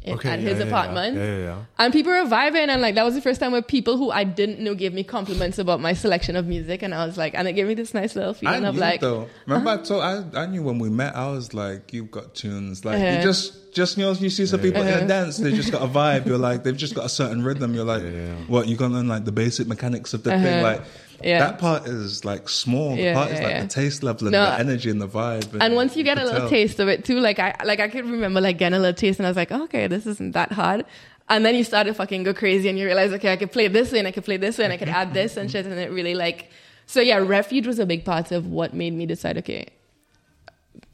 In- 0.04 0.16
Okay, 0.16 0.30
at 0.30 0.40
yeah, 0.42 0.50
his 0.50 0.60
yeah, 0.60 0.66
apartment, 0.66 1.16
Yeah, 1.16 1.58
and 1.78 1.94
people 1.94 2.12
were 2.12 2.26
vibing, 2.28 2.70
and 2.70 2.82
like 2.82 2.96
that 2.96 3.04
was 3.04 3.14
the 3.14 3.22
first 3.22 3.40
time 3.40 3.52
where 3.52 3.62
people 3.62 3.98
who 3.98 4.10
I 4.10 4.24
didn't 4.24 4.60
know 4.60 4.74
gave 4.74 4.94
me 4.94 5.04
compliments 5.04 5.60
about 5.60 5.80
my 5.80 5.94
selection 5.94 6.36
of 6.36 6.48
music, 6.48 6.82
and 6.82 6.94
I 6.94 7.06
was 7.06 7.18
like, 7.18 7.34
and 7.36 7.48
it 7.48 7.54
gave 7.54 7.68
me 7.68 7.76
this 7.76 7.94
nice 7.94 8.16
little 8.16 8.32
I 8.32 8.34
feeling 8.34 8.62
knew 8.64 8.70
of 8.70 8.78
like, 8.78 9.00
though. 9.02 9.28
Remember, 9.46 9.70
I 9.70 9.78
told 9.78 10.02
I, 10.04 10.24
I 10.34 10.46
knew 10.48 10.64
when 10.64 10.80
we 10.80 10.90
met. 10.90 11.16
I 11.16 11.30
was 11.30 11.54
like, 11.54 11.94
"You've 11.94 12.10
got 12.12 12.34
tunes." 12.34 12.84
Like 12.84 12.96
Uh-huh. 13.02 13.16
you 13.18 13.22
just 13.22 13.74
just 13.74 13.96
you 13.98 14.04
know 14.04 14.12
you 14.14 14.30
see 14.32 14.46
some 14.48 14.60
people 14.60 14.82
in 14.82 14.88
a 15.04 15.08
dance, 15.08 15.38
they 15.38 15.52
just 15.54 15.72
got 15.72 15.84
a 15.84 15.88
vibe. 15.88 16.26
You're 16.26 16.38
like 16.40 16.64
they've 16.64 16.76
just 16.76 16.96
got 16.96 17.06
a 17.06 17.10
certain 17.10 17.44
rhythm. 17.44 17.76
You're 17.76 17.86
like, 17.86 18.04
what 18.48 18.68
you 18.68 18.76
gonna 18.76 18.96
learn 18.96 19.08
like 19.08 19.26
the 19.26 19.32
basic 19.32 19.68
mechanics 19.68 20.14
of 20.16 20.24
the 20.24 20.34
Uh-huh. 20.34 20.44
thing. 20.44 20.64
Like 20.64 20.82
Yeah. 21.24 21.40
That 21.40 21.60
part 21.60 21.88
is 21.88 22.24
like 22.26 22.50
small. 22.50 22.96
The 22.96 23.02
Yeah, 23.02 23.14
part 23.14 23.32
is 23.32 23.40
like 23.40 23.50
yeah. 23.50 23.62
the 23.64 23.68
taste 23.68 24.04
level 24.04 24.28
and 24.28 24.34
No. 24.34 24.46
the 24.46 24.60
energy 24.60 24.90
and 24.90 25.02
the 25.02 25.08
vibe. 25.08 25.58
And 25.62 25.76
once 25.76 25.96
you 25.96 26.04
get 26.04 26.18
a 26.18 26.24
little 26.24 26.42
tell. 26.42 26.50
taste 26.50 26.80
of 26.80 26.88
it 26.88 27.06
too, 27.06 27.20
like 27.20 27.40
I 27.40 27.56
like 27.66 27.80
I 27.80 27.88
could 27.88 28.06
remember 28.06 28.42
like 28.42 28.58
getting 28.58 28.78
a 28.78 28.80
little 28.80 28.94
taste 28.94 29.20
and 29.20 29.26
I 29.28 29.30
was 29.30 29.38
like, 29.38 29.52
okay, 29.52 29.88
this 29.88 30.06
isn't 30.06 30.32
that 30.34 30.52
hard. 30.52 30.86
And 31.30 31.46
then 31.46 31.56
you 31.56 31.64
started 31.64 31.96
fucking 31.96 32.24
go 32.24 32.34
crazy 32.34 32.68
and 32.68 32.78
you 32.78 32.86
realize, 32.86 33.12
okay, 33.14 33.32
I 33.32 33.38
could 33.38 33.52
play 33.52 33.68
this 33.70 33.92
way 33.92 34.00
and 34.00 34.08
I 34.08 34.12
could 34.12 34.26
play 34.26 34.38
this 34.38 34.58
way 34.58 34.66
and 34.66 34.74
I 34.74 34.78
could 34.78 34.90
add 34.90 35.14
this 35.14 35.38
and 35.38 35.50
shit 35.50 35.66
and 35.66 35.80
it 35.80 35.90
really 35.92 36.14
like 36.16 36.50
so 36.88 37.00
yeah, 37.00 37.18
refuge 37.20 37.66
was 37.68 37.80
a 37.80 37.86
big 37.86 38.04
part 38.04 38.32
of 38.32 38.48
what 38.48 38.74
made 38.74 38.94
me 38.94 39.06
decide, 39.06 39.38
okay, 39.38 39.68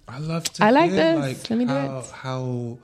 I 0.08 0.20
love 0.20 0.44
to 0.54 0.64
I 0.64 0.70
like 0.72 0.92
this. 0.92 1.20
like 1.20 1.50
Let 1.50 1.58
me 1.60 1.66
do 1.66 1.74
it. 1.76 2.06
how 2.12 2.78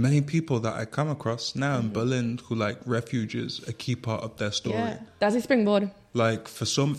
many 0.00 0.20
people 0.20 0.60
that 0.60 0.74
I 0.74 0.84
come 0.84 1.08
across 1.10 1.54
now 1.54 1.76
Mm-hmm. 1.76 1.86
in 1.86 1.92
Berlin 1.92 2.38
who 2.44 2.54
like 2.54 2.78
refuge 2.86 3.34
is 3.34 3.60
a 3.68 3.72
key 3.72 3.96
part 3.96 4.22
of 4.22 4.36
their 4.38 4.52
story. 4.52 4.76
yeah, 4.76 4.98
that's 5.20 5.34
a 5.34 5.40
springboard. 5.40 5.90
Like 6.14 6.48
for 6.48 6.64
some, 6.66 6.94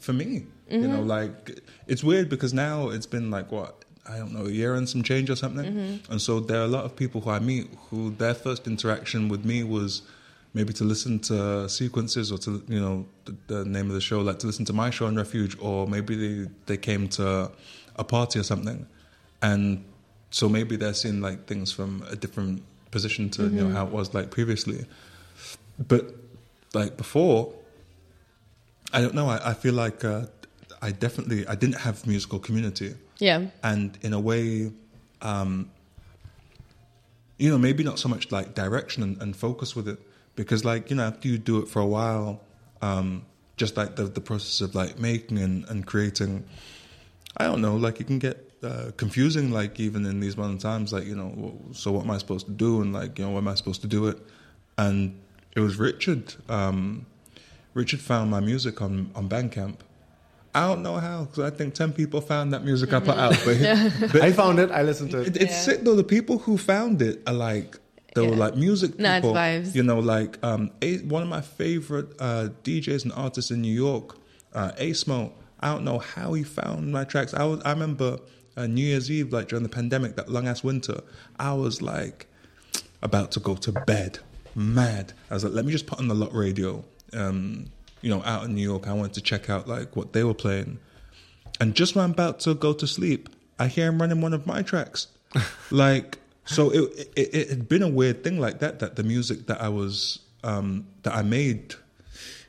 for 0.00 0.12
me, 0.12 0.26
you 0.26 0.78
Mm-hmm. 0.78 0.92
know, 0.92 1.02
like 1.02 1.60
it's 1.86 2.02
weird 2.04 2.28
because 2.28 2.52
now 2.54 2.88
it's 2.90 3.06
been 3.16 3.30
like 3.30 3.50
what 3.52 3.84
I 4.12 4.18
don't 4.18 4.32
know 4.32 4.46
a 4.46 4.50
year 4.50 4.74
and 4.74 4.88
some 4.88 5.02
change 5.02 5.28
or 5.30 5.36
something, 5.36 5.66
Mm-hmm. 5.72 6.12
and 6.12 6.20
so 6.20 6.40
there 6.40 6.58
are 6.60 6.64
a 6.64 6.74
lot 6.78 6.84
of 6.84 6.92
people 6.96 7.20
who 7.20 7.30
I 7.30 7.40
meet 7.40 7.64
who 7.90 8.10
their 8.22 8.34
first 8.34 8.66
interaction 8.66 9.28
with 9.28 9.44
me 9.44 9.62
was 9.64 10.02
maybe 10.54 10.72
to 10.74 10.84
listen 10.84 11.18
to 11.30 11.68
sequences 11.68 12.30
or 12.32 12.38
to 12.38 12.50
you 12.68 12.80
know 12.84 13.06
the, 13.26 13.34
the 13.52 13.64
name 13.64 13.86
of 13.90 13.94
the 13.94 14.00
show, 14.00 14.20
like 14.20 14.38
to 14.40 14.46
listen 14.46 14.64
to 14.66 14.72
my 14.72 14.90
show 14.90 15.06
on 15.06 15.14
Refuge, 15.16 15.56
or 15.60 15.86
maybe 15.86 16.14
they 16.24 16.50
they 16.66 16.76
came 16.88 17.08
to 17.18 17.50
a 17.96 18.04
party 18.04 18.38
or 18.38 18.44
something, 18.52 18.86
and 19.40 19.84
so 20.32 20.48
maybe 20.48 20.74
they're 20.76 20.94
seeing 20.94 21.20
like 21.20 21.46
things 21.46 21.70
from 21.70 22.02
a 22.10 22.16
different 22.16 22.62
position 22.90 23.30
to 23.30 23.42
you 23.44 23.60
know 23.62 23.68
how 23.70 23.86
it 23.86 23.92
was 23.92 24.12
like 24.14 24.30
previously, 24.30 24.84
but 25.92 26.04
like 26.74 26.96
before 26.96 27.52
I 28.94 29.00
don't 29.00 29.14
know. 29.14 29.28
I, 29.28 29.50
I 29.52 29.54
feel 29.54 29.72
like 29.74 30.04
uh, 30.04 30.26
I 30.82 30.90
definitely 30.92 31.46
I 31.46 31.54
didn't 31.54 31.78
have 31.86 32.06
musical 32.06 32.38
community, 32.38 32.94
Yeah. 33.18 33.46
and 33.62 33.96
in 34.02 34.12
a 34.12 34.20
way, 34.20 34.70
um, 35.22 35.70
you 37.38 37.48
know, 37.50 37.58
maybe 37.58 37.82
not 37.84 37.98
so 37.98 38.08
much 38.08 38.30
like 38.30 38.54
direction 38.54 39.02
and, 39.02 39.20
and 39.22 39.34
focus 39.36 39.74
with 39.74 39.88
it, 39.88 39.98
because 40.36 40.64
like 40.64 40.90
you 40.90 40.96
know, 40.96 41.04
after 41.04 41.28
you 41.28 41.38
do 41.38 41.58
it 41.60 41.68
for 41.68 41.80
a 41.80 41.86
while, 41.86 42.40
um, 42.82 43.24
just 43.56 43.76
like 43.76 43.96
the 43.96 44.04
the 44.04 44.20
process 44.20 44.60
of 44.60 44.74
like 44.74 44.98
making 44.98 45.38
and, 45.38 45.64
and 45.70 45.86
creating, 45.86 46.44
I 47.38 47.44
don't 47.44 47.62
know, 47.62 47.76
like 47.76 47.98
you 47.98 48.04
can 48.04 48.18
get 48.18 48.50
uh, 48.64 48.90
confusing. 48.96 49.50
Like 49.50 49.78
even 49.80 50.04
in 50.06 50.20
these 50.20 50.36
modern 50.36 50.58
times, 50.58 50.92
like 50.92 51.04
you 51.06 51.16
know, 51.16 51.58
so 51.72 51.92
what 51.92 52.04
am 52.04 52.10
I 52.10 52.18
supposed 52.18 52.46
to 52.46 52.52
do, 52.52 52.80
and 52.82 52.92
like 52.92 53.18
you 53.18 53.24
know, 53.24 53.30
when 53.32 53.44
am 53.44 53.48
I 53.48 53.54
supposed 53.54 53.80
to 53.82 53.86
do 53.88 54.06
it? 54.08 54.18
And 54.78 55.18
it 55.56 55.60
was 55.60 55.76
Richard. 55.76 56.34
Um, 56.48 57.06
Richard 57.74 58.00
found 58.00 58.30
my 58.30 58.40
music 58.40 58.80
on 58.82 59.10
on 59.14 59.28
Bandcamp. 59.28 59.76
I 60.54 60.66
don't 60.68 60.82
know 60.82 60.96
how 60.98 61.24
because 61.24 61.50
I 61.50 61.56
think 61.56 61.74
ten 61.74 61.92
people 61.92 62.20
found 62.20 62.52
that 62.52 62.64
music 62.64 62.92
I 62.92 63.00
put 63.00 63.16
out, 63.16 63.34
but, 63.44 63.56
but 64.12 64.20
I 64.22 64.32
found 64.32 64.58
it. 64.58 64.70
I 64.70 64.82
listened 64.82 65.10
to 65.12 65.20
it. 65.22 65.28
it, 65.28 65.36
it's 65.42 65.52
Yeah. 65.52 65.58
sick 65.60 65.80
though. 65.84 65.94
The 65.96 66.04
people 66.04 66.38
who 66.38 66.58
found 66.58 67.00
it 67.00 67.22
are 67.26 67.32
like 67.32 67.78
they 68.14 68.20
were 68.20 68.36
like 68.36 68.56
music 68.56 68.98
Nah, 68.98 69.16
it's 69.16 69.20
people. 69.26 69.34
vibes. 69.34 69.74
You 69.74 69.82
know, 69.82 69.98
like 70.00 70.36
um, 70.44 70.70
a, 70.82 70.98
one 70.98 71.22
of 71.22 71.28
my 71.28 71.40
favorite 71.40 72.08
uh, 72.18 72.48
DJs 72.64 73.04
and 73.04 73.12
artists 73.14 73.50
in 73.50 73.62
New 73.62 73.72
York, 73.72 74.18
uh, 74.52 74.72
Mo. 75.06 75.32
I 75.60 75.72
don't 75.72 75.84
know 75.84 75.98
how 76.00 76.34
he 76.34 76.42
found 76.42 76.92
my 76.92 77.04
tracks. 77.04 77.32
I 77.32 77.44
was 77.44 77.62
I 77.64 77.70
remember 77.70 78.18
uh, 78.56 78.66
New 78.66 78.84
Year's 78.84 79.10
Eve, 79.10 79.32
like 79.32 79.48
during 79.48 79.62
the 79.62 79.68
pandemic, 79.68 80.16
that 80.16 80.28
long 80.28 80.46
ass 80.46 80.62
winter. 80.62 81.02
I 81.38 81.54
was 81.54 81.82
like 81.82 82.26
about 83.02 83.32
to 83.32 83.40
go 83.40 83.54
to 83.56 83.72
bed, 83.72 84.18
mad. 84.54 85.12
I 85.30 85.34
was 85.34 85.44
like, 85.44 85.52
let 85.52 85.64
me 85.64 85.72
just 85.72 85.86
put 85.86 85.98
on 85.98 86.08
the 86.08 86.14
lot 86.14 86.34
radio. 86.34 86.84
Um, 87.12 87.66
you 88.00 88.10
know, 88.10 88.22
out 88.24 88.44
in 88.44 88.54
New 88.54 88.62
York, 88.62 88.88
I 88.88 88.92
wanted 88.92 89.14
to 89.14 89.20
check 89.20 89.48
out 89.48 89.68
like 89.68 89.96
what 89.96 90.12
they 90.12 90.24
were 90.24 90.34
playing. 90.34 90.78
And 91.60 91.74
just 91.74 91.94
when 91.94 92.04
I'm 92.04 92.12
about 92.12 92.40
to 92.40 92.54
go 92.54 92.72
to 92.72 92.86
sleep, 92.86 93.28
I 93.58 93.68
hear 93.68 93.86
him 93.86 94.00
running 94.00 94.20
one 94.20 94.32
of 94.32 94.46
my 94.46 94.62
tracks. 94.62 95.06
like, 95.70 96.18
so 96.44 96.70
it, 96.70 97.08
it 97.16 97.34
it 97.34 97.48
had 97.50 97.68
been 97.68 97.82
a 97.82 97.88
weird 97.88 98.24
thing 98.24 98.40
like 98.40 98.58
that. 98.58 98.80
That 98.80 98.96
the 98.96 99.04
music 99.04 99.46
that 99.46 99.60
I 99.60 99.68
was 99.68 100.18
um, 100.42 100.86
that 101.04 101.14
I 101.14 101.22
made, 101.22 101.74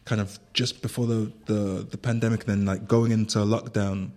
kind 0.05 0.19
of 0.19 0.39
just 0.53 0.81
before 0.81 1.05
the 1.05 1.31
the 1.45 1.87
the 1.89 1.97
pandemic, 1.97 2.45
then 2.45 2.65
like 2.65 2.87
going 2.87 3.11
into 3.11 3.39
lockdown, 3.39 4.09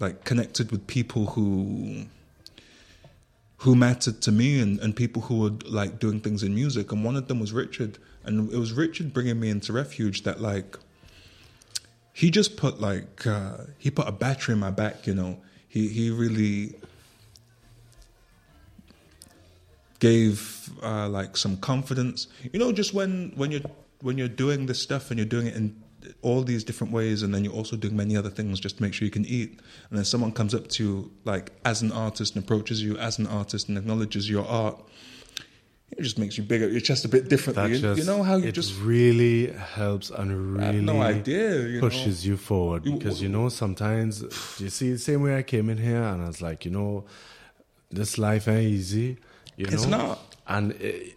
like 0.00 0.24
connected 0.24 0.70
with 0.70 0.86
people 0.86 1.26
who 1.26 2.06
who 3.58 3.74
mattered 3.74 4.22
to 4.22 4.30
me 4.30 4.60
and, 4.60 4.78
and 4.78 4.94
people 4.94 5.22
who 5.22 5.40
were 5.40 5.52
like 5.66 5.98
doing 5.98 6.20
things 6.20 6.44
in 6.44 6.54
music. 6.54 6.92
And 6.92 7.04
one 7.04 7.16
of 7.16 7.26
them 7.26 7.40
was 7.40 7.52
richard. 7.52 7.98
And 8.24 8.52
it 8.52 8.56
was 8.56 8.72
richard 8.72 9.12
bringing 9.12 9.40
me 9.40 9.50
into 9.50 9.72
refuge 9.72 10.22
that 10.22 10.40
like 10.40 10.78
he 12.12 12.30
just 12.30 12.56
put 12.56 12.80
like 12.80 13.26
uh, 13.26 13.58
he 13.78 13.90
put 13.90 14.08
a 14.08 14.12
battery 14.12 14.54
in 14.54 14.60
my 14.60 14.70
back 14.70 15.06
you 15.06 15.14
know. 15.14 15.40
He 15.68 15.88
he 15.88 16.10
really 16.10 16.74
gave 19.98 20.70
uh, 20.82 21.08
like 21.08 21.36
some 21.36 21.56
confidence. 21.56 22.28
You 22.52 22.58
know 22.60 22.72
just 22.72 22.94
when 22.94 23.32
when 23.34 23.50
you're 23.50 23.68
when 24.00 24.18
you're 24.18 24.28
doing 24.28 24.66
this 24.66 24.80
stuff 24.80 25.10
and 25.10 25.18
you're 25.18 25.26
doing 25.26 25.48
it 25.48 25.56
in 25.56 25.82
all 26.22 26.42
these 26.42 26.64
different 26.64 26.92
ways 26.92 27.22
and 27.22 27.34
then 27.34 27.44
you're 27.44 27.52
also 27.52 27.76
doing 27.76 27.96
many 27.96 28.16
other 28.16 28.30
things 28.30 28.60
just 28.60 28.76
to 28.76 28.82
make 28.82 28.94
sure 28.94 29.04
you 29.04 29.10
can 29.10 29.24
eat 29.26 29.50
and 29.90 29.98
then 29.98 30.04
someone 30.04 30.32
comes 30.32 30.54
up 30.54 30.68
to 30.68 30.82
you 30.84 31.10
like 31.24 31.52
as 31.64 31.82
an 31.82 31.92
artist 31.92 32.34
and 32.34 32.44
approaches 32.44 32.82
you 32.82 32.96
as 32.98 33.18
an 33.18 33.26
artist 33.26 33.68
and 33.68 33.76
acknowledges 33.78 34.28
your 34.28 34.46
art 34.46 34.78
it 35.96 36.02
just 36.02 36.18
makes 36.18 36.36
you 36.36 36.44
bigger 36.44 36.68
your 36.68 36.80
chest 36.80 37.04
a 37.04 37.08
bit 37.08 37.28
differently 37.28 37.72
you, 37.72 37.78
just, 37.78 37.98
you 37.98 38.04
know 38.04 38.22
how 38.22 38.36
you 38.36 38.48
it 38.48 38.52
just 38.52 38.78
really 38.80 39.50
helps 39.52 40.10
and 40.10 40.56
really 40.56 40.80
no 40.80 41.00
idea 41.00 41.62
you 41.66 41.74
know? 41.76 41.80
pushes 41.80 42.26
you 42.26 42.36
forward 42.36 42.84
because 42.84 43.22
you 43.22 43.28
know 43.28 43.48
sometimes 43.48 44.22
you 44.58 44.68
see 44.68 44.92
the 44.92 44.98
same 44.98 45.22
way 45.22 45.36
I 45.36 45.42
came 45.42 45.70
in 45.70 45.78
here 45.78 46.02
and 46.02 46.22
I 46.22 46.26
was 46.26 46.42
like 46.42 46.64
you 46.64 46.70
know 46.70 47.04
this 47.90 48.18
life 48.18 48.48
ain't 48.48 48.64
easy 48.64 49.18
you 49.56 49.66
know 49.66 49.72
It's 49.72 49.86
not. 49.86 50.18
and 50.46 50.72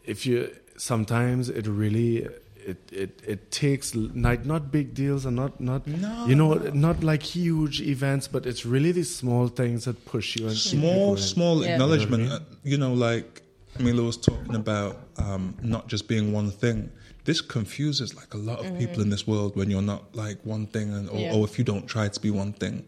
if 0.06 0.26
you 0.26 0.56
sometimes 0.78 1.50
it 1.50 1.68
really 1.68 2.28
it 2.66 2.78
it, 2.92 3.22
it 3.26 3.52
takes 3.52 3.96
like 3.96 4.46
not 4.46 4.72
big 4.72 4.94
deals 4.94 5.26
and 5.26 5.36
not 5.36 5.60
not 5.60 5.88
No. 5.88 6.26
you 6.28 6.36
know 6.36 6.54
not 6.74 7.04
like 7.04 7.24
huge 7.24 7.82
events 7.82 8.28
but 8.28 8.46
it's 8.46 8.66
really 8.66 8.92
these 8.92 9.14
small 9.16 9.48
things 9.48 9.86
that 9.86 10.06
push 10.06 10.36
you 10.38 10.48
and 10.48 10.56
small 10.56 11.18
small 11.18 11.64
Yeah. 11.64 11.74
acknowledgement 11.74 12.24
You 12.24 12.30
know 12.30 12.34
what 12.34 12.42
uh, 12.42 12.72
you 12.72 12.78
know 12.78 12.94
like 12.94 13.42
Mila 13.80 14.04
was 14.04 14.18
talking 14.18 14.56
about 14.56 14.98
um, 15.18 15.56
not 15.62 15.88
just 15.88 16.08
being 16.08 16.34
one 16.34 16.52
thing 16.52 16.90
this 17.24 17.40
confuses 17.42 18.16
like 18.16 18.34
a 18.34 18.38
lot 18.38 18.60
of 18.60 18.78
people 18.78 19.02
in 19.02 19.10
this 19.10 19.26
world 19.28 19.56
when 19.56 19.70
you're 19.70 19.82
not 19.94 20.04
like 20.16 20.38
one 20.44 20.66
thing 20.68 20.94
and 20.94 21.10
or, 21.10 21.20
Yeah. 21.20 21.34
or 21.36 21.46
if 21.46 21.58
you 21.58 21.64
don't 21.64 21.88
try 21.88 22.08
to 22.10 22.20
be 22.20 22.30
one 22.32 22.54
thing 22.54 22.84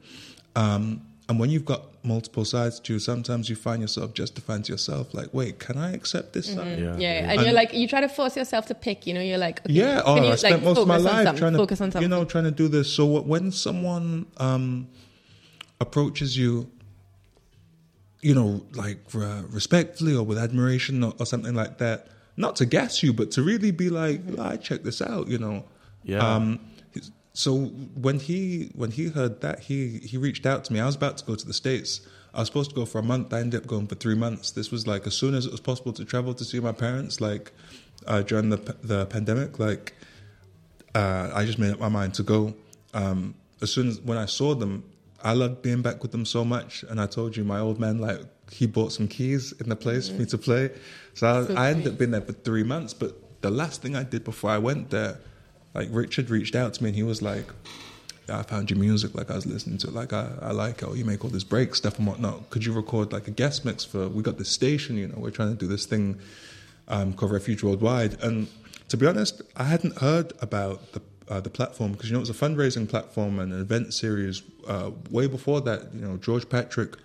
um, 0.56 1.02
and 1.30 1.40
when 1.40 1.50
you've 1.50 1.64
got 1.66 1.84
multiple 2.04 2.44
sides 2.44 2.80
to 2.82 2.94
you 2.94 3.00
sometimes 3.00 3.50
you 3.50 3.56
find 3.56 3.82
yourself 3.82 4.14
justifying 4.14 4.62
to 4.62 4.72
yourself 4.74 5.14
like 5.14 5.34
wait 5.34 5.58
can 5.58 5.78
i 5.78 5.94
accept 5.94 6.34
this 6.34 6.48
side 6.54 6.78
Yeah. 6.80 6.98
Yeah, 6.98 7.12
and, 7.22 7.32
And- 7.32 7.42
you're 7.44 7.54
like 7.54 7.74
you 7.74 7.88
try 7.88 8.02
to 8.02 8.10
force 8.10 8.36
yourself 8.36 8.66
to 8.68 8.76
pick. 8.76 9.08
You 9.08 9.14
know, 9.14 9.22
you're 9.22 9.38
like, 9.38 9.62
okay, 9.62 9.74
Yeah, 9.74 10.02
oh, 10.06 10.16
you, 10.22 10.32
I 10.32 10.36
spent 10.36 10.56
like, 10.56 10.64
most 10.64 10.80
of 10.80 10.88
my 10.88 10.98
life 10.98 11.36
trying 11.38 11.54
to 11.54 11.60
focus 11.60 11.80
on 11.82 11.92
something. 11.92 12.02
you 12.02 12.08
know 12.10 12.26
trying 12.26 12.44
to 12.44 12.52
do 12.52 12.68
this. 12.68 12.92
So 12.92 13.06
when 13.22 13.52
someone 13.52 14.26
um, 14.38 14.90
approaches 15.80 16.38
you, 16.38 16.70
you 18.22 18.34
know, 18.36 18.66
like 18.74 19.00
uh, 19.16 19.44
respectfully 19.50 20.16
or 20.16 20.24
with 20.24 20.38
admiration 20.38 21.04
or, 21.04 21.14
or 21.20 21.26
something 21.26 21.54
like 21.56 21.78
that, 21.80 22.08
not 22.38 22.56
to 22.58 22.66
gas 22.66 23.02
you, 23.04 23.14
but 23.14 23.32
to 23.32 23.42
really 23.44 23.72
be 23.72 23.90
like, 23.90 24.22
I 24.40 24.58
check 24.58 24.84
this 24.84 25.02
out, 25.02 25.28
you 25.28 25.38
know. 25.38 25.64
Yeah. 26.04 26.20
Um, 26.20 26.60
he's- 26.60 26.73
so 27.34 27.66
when 27.96 28.20
he 28.20 28.72
when 28.76 28.92
he 28.92 29.08
heard 29.08 29.42
that, 29.42 29.62
he 29.62 30.00
he 30.00 30.18
reached 30.18 30.46
out 30.46 30.64
to 30.66 30.74
me. 30.74 30.80
I 30.80 30.86
was 30.86 30.96
about 30.96 31.18
to 31.18 31.26
go 31.26 31.36
to 31.36 31.46
the 31.46 31.54
states. 31.54 32.02
I 32.34 32.40
was 32.40 32.48
supposed 32.48 32.70
to 32.72 32.76
go 32.76 32.86
for 32.86 33.00
a 33.00 33.04
month. 33.04 33.34
I 33.34 33.40
ended 33.40 33.62
up 33.62 33.68
going 33.68 33.88
for 33.88 33.96
three 33.96 34.16
months. 34.16 34.52
This 34.52 34.72
was 34.72 34.86
like 34.88 35.08
as 35.08 35.16
soon 35.16 35.34
as 35.34 35.46
it 35.46 35.52
was 35.52 35.60
possible 35.60 35.94
to 35.94 36.06
travel 36.06 36.34
to 36.36 36.44
see 36.44 36.60
my 36.60 36.72
parents, 36.72 37.22
like 37.22 37.52
uh, 38.06 38.22
during 38.22 38.50
the 38.50 38.58
the 38.84 39.08
pandemic. 39.08 39.58
Like 39.58 39.94
uh, 40.94 41.32
I 41.34 41.46
just 41.46 41.58
made 41.58 41.72
up 41.72 41.80
my 41.80 41.90
mind 41.90 42.14
to 42.16 42.24
go. 42.24 42.54
Um, 42.94 43.36
as 43.62 43.72
soon 43.72 43.88
as 43.88 44.00
when 44.02 44.18
I 44.18 44.26
saw 44.26 44.54
them, 44.54 44.84
I 45.24 45.34
loved 45.34 45.64
being 45.64 45.82
back 45.82 46.04
with 46.04 46.12
them 46.12 46.26
so 46.26 46.46
much. 46.46 46.84
And 46.84 47.02
I 47.02 47.08
told 47.08 47.36
you, 47.36 47.44
my 47.44 47.60
old 47.60 47.80
man 47.80 47.98
like 47.98 48.22
he 48.52 48.68
bought 48.68 48.92
some 48.92 49.08
keys 49.08 49.54
in 49.54 49.70
the 49.70 49.76
place 49.76 50.10
for 50.10 50.16
me 50.16 50.26
to 50.28 50.38
play. 50.38 50.70
So 51.16 51.28
I, 51.28 51.46
So 51.46 51.56
I 51.56 51.70
ended 51.72 51.94
up 51.94 51.98
being 51.98 52.12
there 52.12 52.22
for 52.22 52.34
three 52.34 52.64
months. 52.64 52.94
But 52.94 53.42
the 53.42 53.50
last 53.50 53.82
thing 53.82 53.96
I 53.96 54.04
did 54.04 54.24
before 54.24 54.52
I 54.52 54.60
went 54.60 54.92
there, 54.92 55.18
like 55.74 55.90
Richard 55.92 56.30
reached 56.30 56.56
out 56.56 56.74
to 56.76 56.84
me 56.84 56.90
and 56.90 56.96
he 56.96 57.04
was 57.04 57.22
like, 57.22 57.48
I 58.30 58.44
found 58.44 58.70
your 58.70 58.80
music. 58.80 59.16
Like 59.16 59.30
I 59.30 59.36
was 59.36 59.46
listening 59.46 59.78
to 59.80 59.88
it. 59.88 59.94
Like 59.94 60.14
I, 60.14 60.30
I 60.42 60.52
like 60.52 60.82
it. 60.82 60.86
Oh, 60.86 60.94
you 60.94 61.06
make 61.06 61.24
all 61.24 61.30
this 61.30 61.44
break 61.44 61.76
stuff 61.76 61.98
and 61.98 62.08
whatnot. 62.08 62.50
Could 62.50 62.66
you 62.66 62.74
record 62.74 63.12
like 63.12 63.28
a 63.28 63.32
guest 63.32 63.66
mix 63.66 63.84
for? 63.84 64.08
We 64.08 64.24
got 64.24 64.38
this 64.38 64.50
station. 64.50 64.98
You 64.98 65.08
know, 65.08 65.18
we're 65.18 65.32
trying 65.32 65.50
to 65.50 65.56
do 65.56 65.68
this 65.68 65.86
thing 65.86 66.20
um, 66.88 67.14
called 67.14 67.32
Refuge 67.32 67.64
Worldwide. 67.64 68.22
And 68.22 68.48
to 68.90 68.98
be 68.98 69.06
honest, 69.08 69.42
I 69.56 69.66
hadn't 69.66 69.98
heard 69.98 70.34
about 70.42 70.94
the 70.94 71.02
uh, 71.30 71.40
the 71.40 71.50
platform 71.50 71.94
because 71.94 72.10
you 72.10 72.14
know 72.14 72.20
it 72.20 72.28
was 72.28 72.30
a 72.30 72.34
fundraising 72.34 72.88
platform 72.88 73.40
and 73.40 73.54
an 73.54 73.62
event 73.62 73.94
series 73.94 74.42
uh, 74.68 74.92
way 75.10 75.28
before 75.28 75.62
that. 75.62 75.94
You 75.94 76.02
know, 76.02 76.18
George 76.18 76.48
Patrick, 76.50 76.96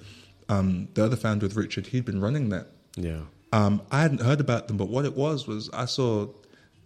um, 0.49 0.89
the 0.95 1.05
other 1.05 1.17
founder 1.17 1.47
with 1.47 1.57
Richard, 1.57 1.89
he'd 1.89 2.05
been 2.05 2.21
running 2.21 2.49
that. 2.51 2.67
yeah 2.97 3.21
Um, 3.53 3.83
I 3.91 4.03
hadn't 4.03 4.21
heard 4.21 4.41
about 4.41 4.69
them, 4.69 4.77
but 4.77 4.89
what 4.89 5.05
it 5.05 5.17
was 5.17 5.47
was 5.47 5.71
I 5.73 5.85
saw 5.87 6.29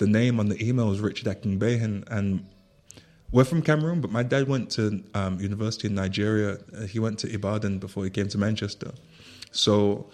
the 0.02 0.08
name 0.08 0.40
on 0.40 0.48
the 0.48 0.60
email 0.60 0.88
was 0.88 0.98
Richard 0.98 1.28
Akingbehin, 1.28 2.04
and 2.10 2.44
we're 3.30 3.44
from 3.44 3.62
Cameroon, 3.62 4.00
but 4.00 4.10
my 4.10 4.24
dad 4.24 4.48
went 4.48 4.68
to 4.72 5.02
um, 5.14 5.38
university 5.38 5.86
in 5.86 5.94
Nigeria. 5.94 6.58
Uh, 6.76 6.86
he 6.86 6.98
went 6.98 7.20
to 7.20 7.32
Ibadan 7.32 7.78
before 7.78 8.02
he 8.02 8.10
came 8.10 8.26
to 8.28 8.36
Manchester. 8.36 8.90
So 9.52 10.10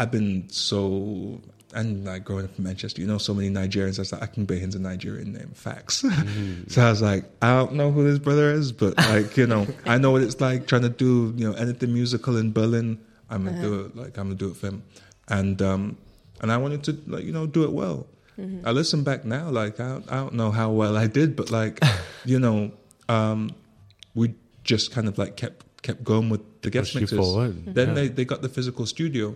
I've 0.00 0.10
been 0.10 0.48
so 0.50 1.40
and 1.74 2.04
like 2.04 2.24
growing 2.24 2.46
up 2.46 2.58
in 2.58 2.64
Manchester, 2.64 3.00
you 3.00 3.06
know, 3.06 3.18
so 3.18 3.34
many 3.34 3.50
Nigerians. 3.50 3.98
I 3.98 4.02
was 4.02 4.12
like, 4.12 4.22
Akingbehin's 4.22 4.74
a 4.74 4.80
Nigerian 4.80 5.32
name, 5.32 5.52
facts. 5.54 6.02
Mm-hmm. 6.16 6.68
so 6.68 6.82
I 6.82 6.90
was 6.90 7.02
like, 7.02 7.24
I 7.40 7.54
don't 7.56 7.74
know 7.74 7.92
who 7.92 8.02
this 8.10 8.18
brother 8.18 8.50
is, 8.50 8.72
but 8.72 8.96
like, 8.96 9.36
you 9.36 9.46
know, 9.46 9.66
I 9.84 9.98
know 9.98 10.10
what 10.10 10.22
it's 10.22 10.40
like 10.40 10.66
trying 10.66 10.82
to 10.82 10.88
do, 10.88 11.32
you 11.36 11.48
know, 11.48 11.56
anything 11.56 11.92
musical 11.92 12.36
in 12.36 12.52
Berlin. 12.52 12.98
I'm 13.30 13.44
gonna 13.44 13.60
do 13.60 13.80
it, 13.84 13.96
like 13.96 14.18
I'm 14.18 14.24
gonna 14.26 14.34
do 14.34 14.50
it 14.50 14.56
for 14.56 14.68
him, 14.68 14.82
and 15.28 15.60
um, 15.62 15.98
and 16.40 16.50
I 16.50 16.56
wanted 16.56 16.82
to, 16.84 16.98
like, 17.06 17.24
you 17.24 17.32
know, 17.32 17.46
do 17.46 17.64
it 17.64 17.72
well. 17.72 18.06
I 18.38 18.70
listen 18.72 19.02
back 19.02 19.24
now, 19.24 19.48
like 19.50 19.80
I, 19.80 20.00
I 20.08 20.16
don't 20.16 20.34
know 20.34 20.50
how 20.50 20.70
well 20.70 20.96
I 20.96 21.06
did, 21.06 21.36
but 21.36 21.50
like, 21.50 21.80
you 22.24 22.38
know, 22.38 22.72
um, 23.08 23.50
we 24.14 24.34
just 24.64 24.90
kind 24.92 25.08
of 25.08 25.16
like 25.18 25.36
kept 25.36 25.64
kept 25.82 26.02
going 26.04 26.28
with 26.28 26.40
the 26.62 26.70
guest 26.70 26.92
Pushed 26.92 26.94
you 26.94 27.00
mixes. 27.02 27.18
forward. 27.18 27.64
Then 27.74 27.88
Yeah. 27.88 27.94
they 27.94 28.08
they 28.08 28.24
got 28.24 28.42
the 28.42 28.48
physical 28.48 28.84
studio. 28.86 29.34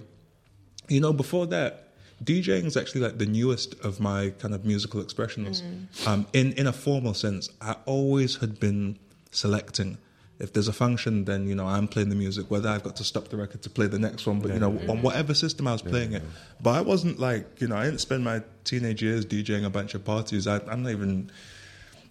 You 0.88 1.01
know, 1.01 1.12
before 1.12 1.46
that, 1.46 1.88
DJing 2.24 2.66
is 2.66 2.76
actually 2.76 3.01
like 3.03 3.16
the 3.18 3.26
newest 3.26 3.74
of 3.80 4.01
my 4.01 4.30
kind 4.38 4.53
of 4.55 4.64
musical 4.64 5.01
expressions. 5.01 5.62
Um, 6.07 6.26
in 6.32 6.53
in 6.55 6.66
a 6.66 6.72
formal 6.72 7.14
sense, 7.14 7.48
I 7.61 7.76
always 7.86 8.36
had 8.36 8.61
been 8.61 8.98
selecting. 9.30 9.96
If 10.41 10.53
there's 10.55 10.68
a 10.68 10.72
function, 10.72 11.24
then 11.26 11.47
you 11.47 11.55
know 11.55 11.66
I'm 11.66 11.86
playing 11.86 12.09
the 12.09 12.14
music. 12.16 12.51
Whether 12.51 12.68
I've 12.68 12.82
got 12.82 12.97
to 12.97 13.05
stop 13.05 13.28
the 13.28 13.36
record 13.36 13.62
to 13.62 13.70
play 13.70 13.86
the 13.86 13.99
next 13.99 14.26
one, 14.26 14.41
but 14.41 14.53
you 14.53 14.59
know 14.59 14.70
on 14.88 15.03
whatever 15.03 15.34
system 15.34 15.68
I 15.68 15.72
was 15.72 15.82
playing 15.82 16.12
it. 16.14 16.22
But 16.61 16.70
I 16.70 16.80
wasn't 16.80 17.18
like 17.18 17.61
you 17.61 17.68
know 17.68 17.76
I 17.76 17.84
didn't 17.84 18.01
spend 18.01 18.24
my 18.24 18.43
teenage 18.64 19.03
years 19.03 19.26
DJing 19.26 19.64
a 19.64 19.70
bunch 19.70 19.95
of 19.95 20.05
parties. 20.05 20.47
I, 20.47 20.57
I'm 20.66 20.82
not 20.82 20.93
even 20.93 21.30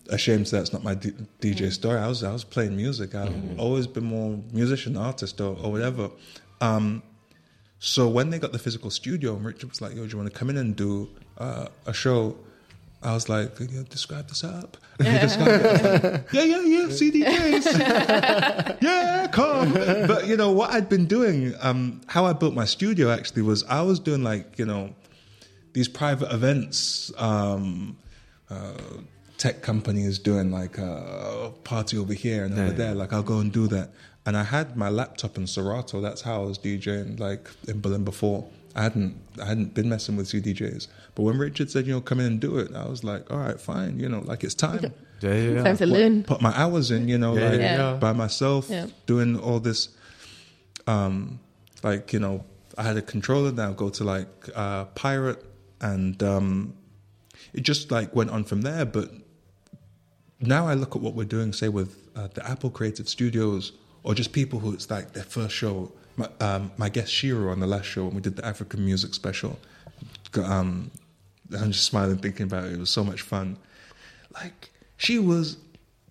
ashamed 0.09 0.45
to 0.45 0.49
say 0.51 0.57
that's 0.57 0.73
not 0.73 0.83
my 0.83 0.95
D- 0.95 1.13
DJ 1.41 1.71
story. 1.71 1.97
I 1.97 2.07
was 2.07 2.23
I 2.23 2.31
was 2.31 2.43
playing 2.43 2.75
music. 2.75 3.15
I've 3.15 3.59
always 3.59 3.87
been 3.87 4.05
more 4.05 4.39
musician, 4.51 4.95
artist, 4.95 5.41
or, 5.41 5.57
or 5.57 5.71
whatever. 5.71 6.11
Um, 6.61 7.03
so 7.79 8.09
when 8.09 8.29
they 8.29 8.39
got 8.39 8.51
the 8.51 8.59
physical 8.59 8.89
studio, 8.89 9.35
and 9.35 9.45
Richard 9.45 9.69
was 9.69 9.81
like, 9.81 9.95
"Yo, 9.95 10.03
do 10.03 10.09
you 10.09 10.17
want 10.17 10.31
to 10.31 10.37
come 10.37 10.49
in 10.49 10.57
and 10.57 10.75
do 10.75 11.09
uh, 11.37 11.67
a 11.85 11.93
show?" 11.93 12.37
I 13.01 13.13
was 13.13 13.29
like, 13.29 13.59
you 13.59 13.67
know, 13.69 13.83
"Describe 13.83 14.27
the 14.27 14.35
setup." 14.35 14.77
Yeah, 16.33 16.43
yeah, 16.43 16.61
yeah. 16.61 16.85
CDJs. 16.87 18.81
yeah, 18.81 19.27
come. 19.31 19.73
But 19.73 20.27
you 20.27 20.35
know 20.37 20.51
what 20.51 20.71
I'd 20.71 20.89
been 20.89 21.05
doing. 21.05 21.53
Um, 21.61 22.01
how 22.07 22.25
I 22.25 22.33
built 22.33 22.53
my 22.53 22.65
studio 22.65 23.09
actually 23.11 23.43
was 23.43 23.63
I 23.65 23.81
was 23.81 23.99
doing 23.99 24.23
like 24.23 24.59
you 24.59 24.65
know 24.65 24.93
these 25.73 25.87
private 25.87 26.31
events. 26.33 27.11
Um, 27.17 27.97
uh, 28.49 28.73
tech 29.37 29.61
companies 29.61 30.19
doing 30.19 30.51
like 30.51 30.77
a 30.77 31.53
party 31.63 31.97
over 31.97 32.13
here 32.13 32.43
and 32.43 32.53
over 32.55 32.67
Yeah. 32.67 32.73
there. 32.73 32.95
Like 32.95 33.13
I'll 33.13 33.23
go 33.23 33.39
and 33.39 33.53
do 33.53 33.67
that. 33.67 33.91
And 34.25 34.35
I 34.35 34.43
had 34.43 34.75
my 34.75 34.89
laptop 34.89 35.37
in 35.37 35.47
Serato. 35.47 36.01
That's 36.01 36.21
how 36.21 36.41
I 36.41 36.45
was 36.45 36.59
DJing 36.59 37.19
like 37.21 37.49
in 37.69 37.79
Berlin 37.79 38.03
before. 38.03 38.45
I 38.75 38.83
hadn't 38.83 39.15
I 39.41 39.45
hadn't 39.45 39.73
been 39.73 39.87
messing 39.87 40.17
with 40.17 40.27
CDJs. 40.27 40.87
But 41.19 41.25
when 41.25 41.37
Richard 41.37 41.69
said, 41.69 41.85
you 41.85 41.91
know, 41.91 41.99
come 41.99 42.21
in 42.21 42.27
and 42.27 42.39
do 42.39 42.59
it, 42.59 42.73
I 42.73 42.87
was 42.87 43.03
like, 43.03 43.29
all 43.29 43.39
right, 43.39 43.59
fine. 43.59 43.99
You 43.99 44.07
know, 44.07 44.21
like 44.21 44.41
it's 44.45 44.53
time. 44.55 44.79
Yeah, 45.19 45.33
yeah, 45.33 45.33
yeah. 45.55 45.63
Time 45.63 45.75
to 45.75 45.85
learn. 45.85 46.23
Put 46.23 46.41
my 46.41 46.57
hours 46.57 46.91
in. 46.91 47.09
You 47.09 47.17
know, 47.17 47.35
Yeah, 47.35 47.49
like 47.49 47.59
yeah, 47.59 47.75
yeah. 47.91 47.93
by 47.97 48.13
myself, 48.13 48.69
Yeah. 48.69 48.85
doing 49.05 49.37
all 49.37 49.59
this. 49.59 49.89
Um, 50.87 51.41
like 51.83 52.13
you 52.13 52.19
know, 52.19 52.45
I 52.77 52.83
had 52.83 52.95
a 52.95 53.01
controller 53.01 53.51
now. 53.51 53.73
Go 53.73 53.89
to 53.89 54.05
like 54.05 54.29
uh, 54.55 54.85
Pirate, 54.95 55.43
and 55.81 56.23
um, 56.23 56.73
it 57.51 57.63
just 57.63 57.91
like 57.91 58.15
went 58.15 58.29
on 58.29 58.45
from 58.45 58.61
there. 58.61 58.85
But 58.85 59.11
now 60.39 60.67
I 60.67 60.73
look 60.73 60.95
at 60.95 61.01
what 61.01 61.15
we're 61.15 61.25
doing, 61.25 61.51
say 61.51 61.67
with 61.67 61.97
uh, 62.15 62.29
the 62.33 62.49
Apple 62.49 62.69
Creative 62.69 63.09
Studios, 63.09 63.73
or 64.03 64.13
just 64.15 64.31
people 64.31 64.59
who 64.59 64.71
it's 64.73 64.89
like 64.89 65.11
their 65.11 65.25
first 65.25 65.53
show. 65.53 65.91
My, 66.15 66.29
um, 66.39 66.71
my 66.77 66.87
guest 66.87 67.11
Shiro 67.11 67.51
on 67.51 67.59
the 67.59 67.67
last 67.67 67.87
show 67.87 68.05
when 68.05 68.15
we 68.15 68.21
did 68.21 68.37
the 68.37 68.45
African 68.45 68.85
music 68.85 69.13
special. 69.13 69.59
Um, 70.41 70.91
I'm 71.57 71.71
just 71.71 71.85
smiling 71.85 72.17
thinking 72.17 72.45
about 72.45 72.65
it. 72.65 72.73
It 72.73 72.79
was 72.79 72.89
so 72.89 73.03
much 73.03 73.21
fun. 73.21 73.57
Like 74.33 74.69
she 74.97 75.19
was 75.19 75.57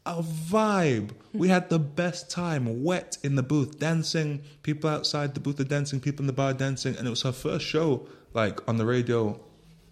a 0.07 0.23
vibe. 0.23 1.11
We 1.35 1.49
had 1.49 1.69
the 1.69 1.79
best 1.79 2.31
time, 2.31 2.83
wet 2.83 3.19
in 3.23 3.37
the 3.37 3.43
booth, 3.43 3.79
dancing. 3.79 4.43
People 4.63 4.89
outside 4.91 5.35
the 5.35 5.41
booth 5.41 5.61
are 5.61 5.65
dancing. 5.65 6.01
People 6.01 6.23
in 6.23 6.27
the 6.27 6.33
bar 6.33 6.55
dancing, 6.55 6.97
and 6.97 7.07
it 7.07 7.11
was 7.11 7.23
her 7.23 7.33
first 7.33 7.67
show, 7.67 8.09
like 8.33 8.67
on 8.67 8.79
the 8.79 8.87
radio, 8.87 9.39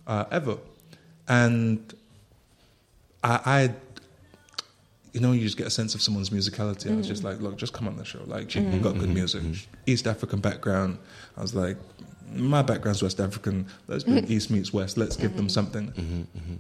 uh, 0.07 0.24
ever. 0.30 0.57
And 1.28 1.92
I, 3.22 3.40
I, 3.44 3.74
you 5.12 5.20
know, 5.20 5.32
you 5.32 5.42
just 5.42 5.59
get 5.59 5.66
a 5.66 5.70
sense 5.70 5.94
of 5.94 6.01
someone's 6.01 6.30
musicality. 6.30 6.90
I 6.90 6.97
was 6.97 7.07
just 7.07 7.22
mm. 7.22 7.26
like, 7.26 7.40
look, 7.40 7.57
just 7.57 7.72
come 7.72 7.86
on 7.86 7.97
the 7.97 8.05
show. 8.05 8.22
Like, 8.26 8.51
she 8.51 8.61
mm-hmm. 8.61 8.80
got 8.80 8.94
good 8.94 9.03
mm-hmm. 9.03 9.14
music, 9.14 9.42
mm-hmm. 9.42 9.74
East 9.86 10.07
African 10.07 10.40
background. 10.40 10.99
I 11.36 11.42
was 11.42 11.55
like, 11.55 11.76
my 12.35 12.62
background's 12.62 13.03
West 13.03 13.20
African. 13.20 13.66
Let's 13.87 14.05
do 14.05 14.16
East 14.29 14.51
meets 14.51 14.72
West. 14.72 14.97
Let's 14.97 15.16
give 15.16 15.37
them 15.37 15.47
mm-hmm. 15.47 15.49
something. 15.49 15.89
Mm-hmm, 15.93 16.20
mm-hmm. 16.39 16.55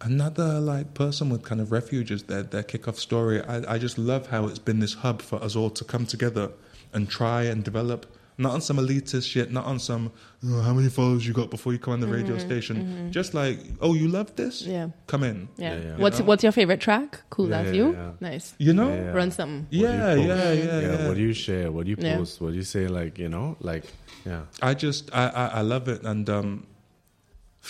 Another 0.00 0.58
like 0.58 0.94
person 0.94 1.30
with 1.30 1.42
kind 1.42 1.60
of 1.60 1.70
refuges, 1.70 2.24
their 2.24 2.42
their 2.42 2.62
kickoff 2.62 2.96
story. 2.96 3.42
I, 3.42 3.74
I 3.74 3.78
just 3.78 3.98
love 3.98 4.28
how 4.28 4.46
it's 4.46 4.58
been 4.58 4.80
this 4.80 4.94
hub 4.94 5.22
for 5.22 5.42
us 5.42 5.54
all 5.54 5.70
to 5.70 5.84
come 5.84 6.06
together 6.06 6.50
and 6.92 7.08
try 7.08 7.44
and 7.44 7.62
develop. 7.62 8.06
Not 8.42 8.52
on 8.54 8.60
some 8.60 8.76
elitist 8.78 9.26
shit, 9.32 9.50
not 9.52 9.64
on 9.64 9.78
some 9.78 10.10
oh, 10.46 10.60
how 10.62 10.74
many 10.74 10.88
followers 10.88 11.26
you 11.26 11.32
got 11.32 11.48
before 11.50 11.72
you 11.72 11.78
come 11.78 11.94
on 11.94 12.00
the 12.00 12.08
radio 12.08 12.36
station. 12.38 13.10
Just 13.10 13.34
like, 13.34 13.58
oh, 13.80 13.94
you 13.94 14.08
love 14.08 14.34
this? 14.36 14.62
Yeah. 14.62 14.88
Come 15.06 15.22
in. 15.22 15.48
Yeah. 15.56 15.74
Yeah, 15.74 15.80
yeah. 15.88 15.96
What's 15.96 16.18
know? 16.18 16.26
what's 16.26 16.42
your 16.42 16.52
favorite 16.52 16.80
track? 16.80 17.20
Cool 17.30 17.50
Yeah, 17.50 17.60
as 17.60 17.66
yeah, 17.68 17.72
you. 17.78 17.92
yeah. 17.92 18.10
Nice. 18.20 18.54
You 18.58 18.72
know? 18.74 18.88
Yeah, 18.88 19.04
yeah. 19.04 19.12
Run 19.12 19.30
something. 19.30 19.62
What 19.70 19.72
Yeah, 19.72 20.14
yeah, 20.14 20.52
yeah, 20.52 20.80
yeah. 20.80 21.08
What 21.08 21.14
do 21.16 21.22
you 21.22 21.32
share? 21.32 21.70
What 21.72 21.84
do 21.84 21.90
you 21.92 21.96
Yeah. 22.00 22.16
post? 22.18 22.40
What 22.40 22.50
do 22.50 22.56
you 22.56 22.64
say? 22.64 22.88
Like 22.88 23.18
you 23.18 23.28
know, 23.28 23.56
like 23.60 23.84
yeah. 24.26 24.42
I 24.60 24.74
just 24.74 25.10
I, 25.14 25.28
I, 25.28 25.46
I 25.46 25.60
love 25.62 25.88
it 25.88 26.02
and 26.02 26.28
um 26.28 26.66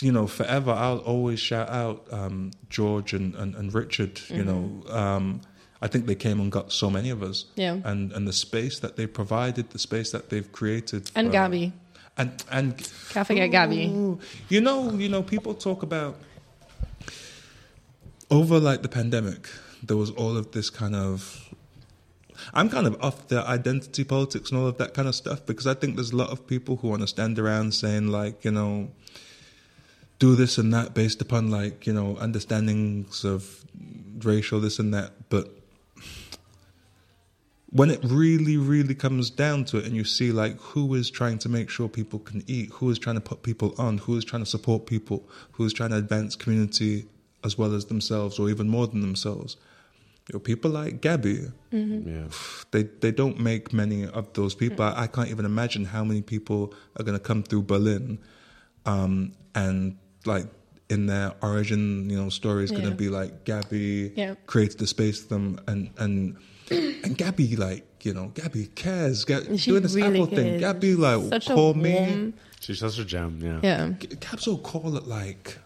you 0.01 0.11
know 0.13 0.27
forever 0.27 0.71
I'll 0.73 0.99
always 1.05 1.39
shout 1.41 1.69
out 1.69 2.07
um 2.11 2.51
George 2.71 3.13
and, 3.13 3.35
and, 3.35 3.55
and 3.55 3.75
Richard 3.75 4.21
you 4.31 4.45
know 4.45 4.83
um 4.89 5.41
I 5.85 5.89
think 5.89 6.07
they 6.07 6.15
came 6.15 6.41
and 6.41 6.51
got 6.53 6.71
so 6.73 6.89
many 6.91 7.11
of 7.11 7.23
us 7.23 7.47
Yeah. 7.57 7.81
and 7.85 8.13
and 8.13 8.27
the 8.27 8.33
space 8.33 8.79
that 8.81 8.95
they 8.97 9.07
provided 9.07 9.71
the 9.71 9.79
space 9.79 10.11
that 10.13 10.29
they've 10.31 10.51
created 10.53 11.11
And 11.15 11.27
for- 11.29 11.33
Gabby. 11.33 11.73
and 12.17 12.31
and 12.51 12.77
Can't 13.11 13.27
forget 13.27 13.51
Gabby. 13.51 13.87
Ooh. 13.87 14.19
you 14.49 14.61
know 14.61 14.93
you 15.03 15.09
know 15.09 15.23
people 15.23 15.55
talk 15.55 15.83
about 15.83 16.15
over 18.31 18.59
like 18.59 18.83
the 18.83 18.89
pandemic 18.89 19.49
there 19.83 19.97
was 19.97 20.11
all 20.11 20.37
of 20.37 20.53
this 20.53 20.71
kind 20.71 20.95
of 20.95 21.49
I'm 22.55 22.69
kind 22.71 22.87
of 22.87 22.97
off 23.03 23.29
the 23.29 23.41
identity 23.47 24.05
politics 24.05 24.51
and 24.51 24.59
all 24.61 24.67
of 24.67 24.77
that 24.79 24.95
kind 24.95 25.07
of 25.09 25.15
stuff 25.15 25.45
because 25.47 25.67
I 25.67 25.75
think 25.75 25.95
there's 25.97 26.11
a 26.13 26.17
lot 26.17 26.31
of 26.31 26.47
people 26.47 26.77
who 26.77 26.89
want 26.89 27.03
to 27.03 27.07
stand 27.07 27.39
around 27.39 27.73
saying 27.73 28.09
like, 28.09 28.45
you 28.45 28.51
know, 28.51 28.89
do 30.19 30.35
this 30.35 30.59
and 30.59 30.73
that 30.75 30.93
based 30.93 31.21
upon 31.23 31.51
like, 31.53 31.87
you 31.87 31.93
know, 31.93 32.17
understandings 32.17 33.25
of 33.25 33.65
racial 34.25 34.59
this 34.61 34.79
and 34.81 34.93
that, 34.93 35.13
but 35.29 35.57
when 37.73 37.91
it 37.91 38.01
really, 38.05 38.57
really 38.59 38.95
comes 38.95 39.31
down 39.31 39.65
to 39.65 39.79
it, 39.79 39.87
and 39.87 39.97
you 39.97 40.05
see 40.05 40.31
like 40.31 40.59
who 40.61 40.95
is 40.95 41.11
trying 41.11 41.39
to 41.39 41.49
make 41.49 41.71
sure 41.71 41.89
people 41.89 42.19
can 42.19 42.45
eat, 42.47 42.69
who 42.75 42.91
is 42.91 42.99
trying 42.99 43.17
to 43.17 43.21
put 43.23 43.43
people 43.43 43.75
on, 43.79 43.99
who 43.99 44.17
is 44.19 44.25
trying 44.25 44.43
to 44.45 44.51
support 44.57 44.85
people, 44.87 45.27
who 45.53 45.65
is 45.65 45.73
trying 45.73 45.91
to 45.91 45.97
advance 45.97 46.37
community 46.37 47.07
as 47.45 47.57
well 47.59 47.75
as 47.75 47.87
themselves, 47.87 48.39
or 48.39 48.51
even 48.51 48.69
more 48.69 48.87
than 48.87 49.01
themselves. 49.01 49.57
You 50.29 50.35
know, 50.35 50.39
people 50.41 50.71
like 50.71 51.01
Gabby, 51.01 51.51
Yeah. 51.73 52.29
they 52.73 52.83
they 53.03 53.11
don't 53.11 53.41
make 53.41 53.73
many 53.73 54.07
of 54.07 54.33
those 54.35 54.55
people. 54.55 54.85
I, 54.85 55.05
I 55.05 55.07
can't 55.07 55.31
even 55.31 55.47
imagine 55.47 55.85
how 55.87 56.05
many 56.05 56.23
people 56.23 56.75
are 56.97 57.05
going 57.05 57.19
to 57.19 57.25
come 57.25 57.43
through 57.43 57.63
Berlin, 57.63 58.19
um, 58.85 59.33
and 59.55 59.97
like 60.27 60.47
in 60.91 61.07
their 61.07 61.33
origin, 61.43 62.11
you 62.11 62.17
know, 62.21 62.29
story 62.29 62.65
is 62.65 62.71
going 62.71 62.85
Yeah. 62.85 62.91
to 62.91 62.97
be 62.97 63.09
like 63.09 63.45
Gabby 63.45 64.13
Yeah. 64.15 64.35
created 64.47 64.79
the 64.79 64.87
space 64.87 65.23
for 65.23 65.29
them, 65.35 65.59
and 65.67 65.91
and 65.99 66.37
and 67.05 67.17
Gabby 67.17 67.57
like 67.57 67.87
you 68.05 68.15
know 68.15 68.29
Gabby 68.35 68.67
cares, 68.75 69.25
Ga- 69.25 69.57
She 69.57 69.71
doing 69.71 69.83
this 69.83 69.95
really 69.95 70.21
Apple 70.21 70.35
thing. 70.35 70.61
Gabby 70.61 70.95
like 70.95 71.23
Such 71.29 71.51
a 71.51 71.55
call 71.55 71.75
me. 71.75 71.95
warm. 71.95 72.35
She's 72.61 72.79
such 72.79 72.99
a 72.99 73.05
gem. 73.05 73.41
Yeah. 73.43 73.61
Yeah. 73.63 73.89
Gabs 74.21 74.47
will 74.47 74.59
call 74.59 74.97
at 74.97 75.09
like, 75.09 75.59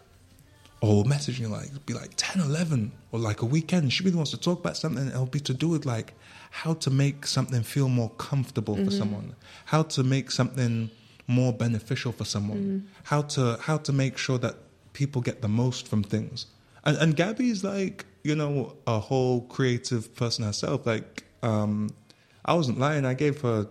or 0.81 1.05
message 1.05 1.39
you 1.39 1.47
like, 1.47 1.85
be 1.85 1.93
like 1.93 2.11
10, 2.17 2.41
11, 2.41 2.91
or 3.11 3.19
like 3.19 3.43
a 3.43 3.45
weekend. 3.45 3.93
She 3.93 4.03
really 4.03 4.15
wants 4.15 4.31
to 4.31 4.39
talk 4.39 4.59
about 4.59 4.77
something. 4.77 5.03
and 5.03 5.11
It'll 5.11 5.27
be 5.27 5.39
to 5.41 5.53
do 5.53 5.69
with 5.69 5.85
like 5.85 6.15
how 6.49 6.73
to 6.73 6.89
make 6.89 7.27
something 7.27 7.61
feel 7.61 7.87
more 7.87 8.09
comfortable 8.17 8.75
for 8.75 8.81
mm-hmm. 8.81 8.97
someone, 8.97 9.35
how 9.65 9.83
to 9.83 10.03
make 10.03 10.31
something 10.31 10.89
more 11.27 11.53
beneficial 11.53 12.11
for 12.11 12.25
someone, 12.25 12.57
mm-hmm. 12.57 12.87
how 13.03 13.21
to 13.21 13.57
how 13.61 13.77
to 13.77 13.93
make 13.93 14.17
sure 14.17 14.39
that 14.39 14.55
people 14.93 15.21
get 15.21 15.41
the 15.43 15.47
most 15.47 15.87
from 15.87 16.03
things. 16.03 16.47
And 16.83 16.97
and 16.97 17.15
Gabby's 17.15 17.63
like, 17.63 18.05
you 18.27 18.35
know, 18.35 18.75
a 18.85 18.99
whole 18.99 19.41
creative 19.55 20.03
person 20.15 20.43
herself. 20.43 20.85
Like, 20.85 21.23
um, 21.43 21.89
I 22.45 22.53
wasn't 22.53 22.77
lying. 22.79 23.05
I 23.05 23.13
gave 23.13 23.41
her 23.41 23.67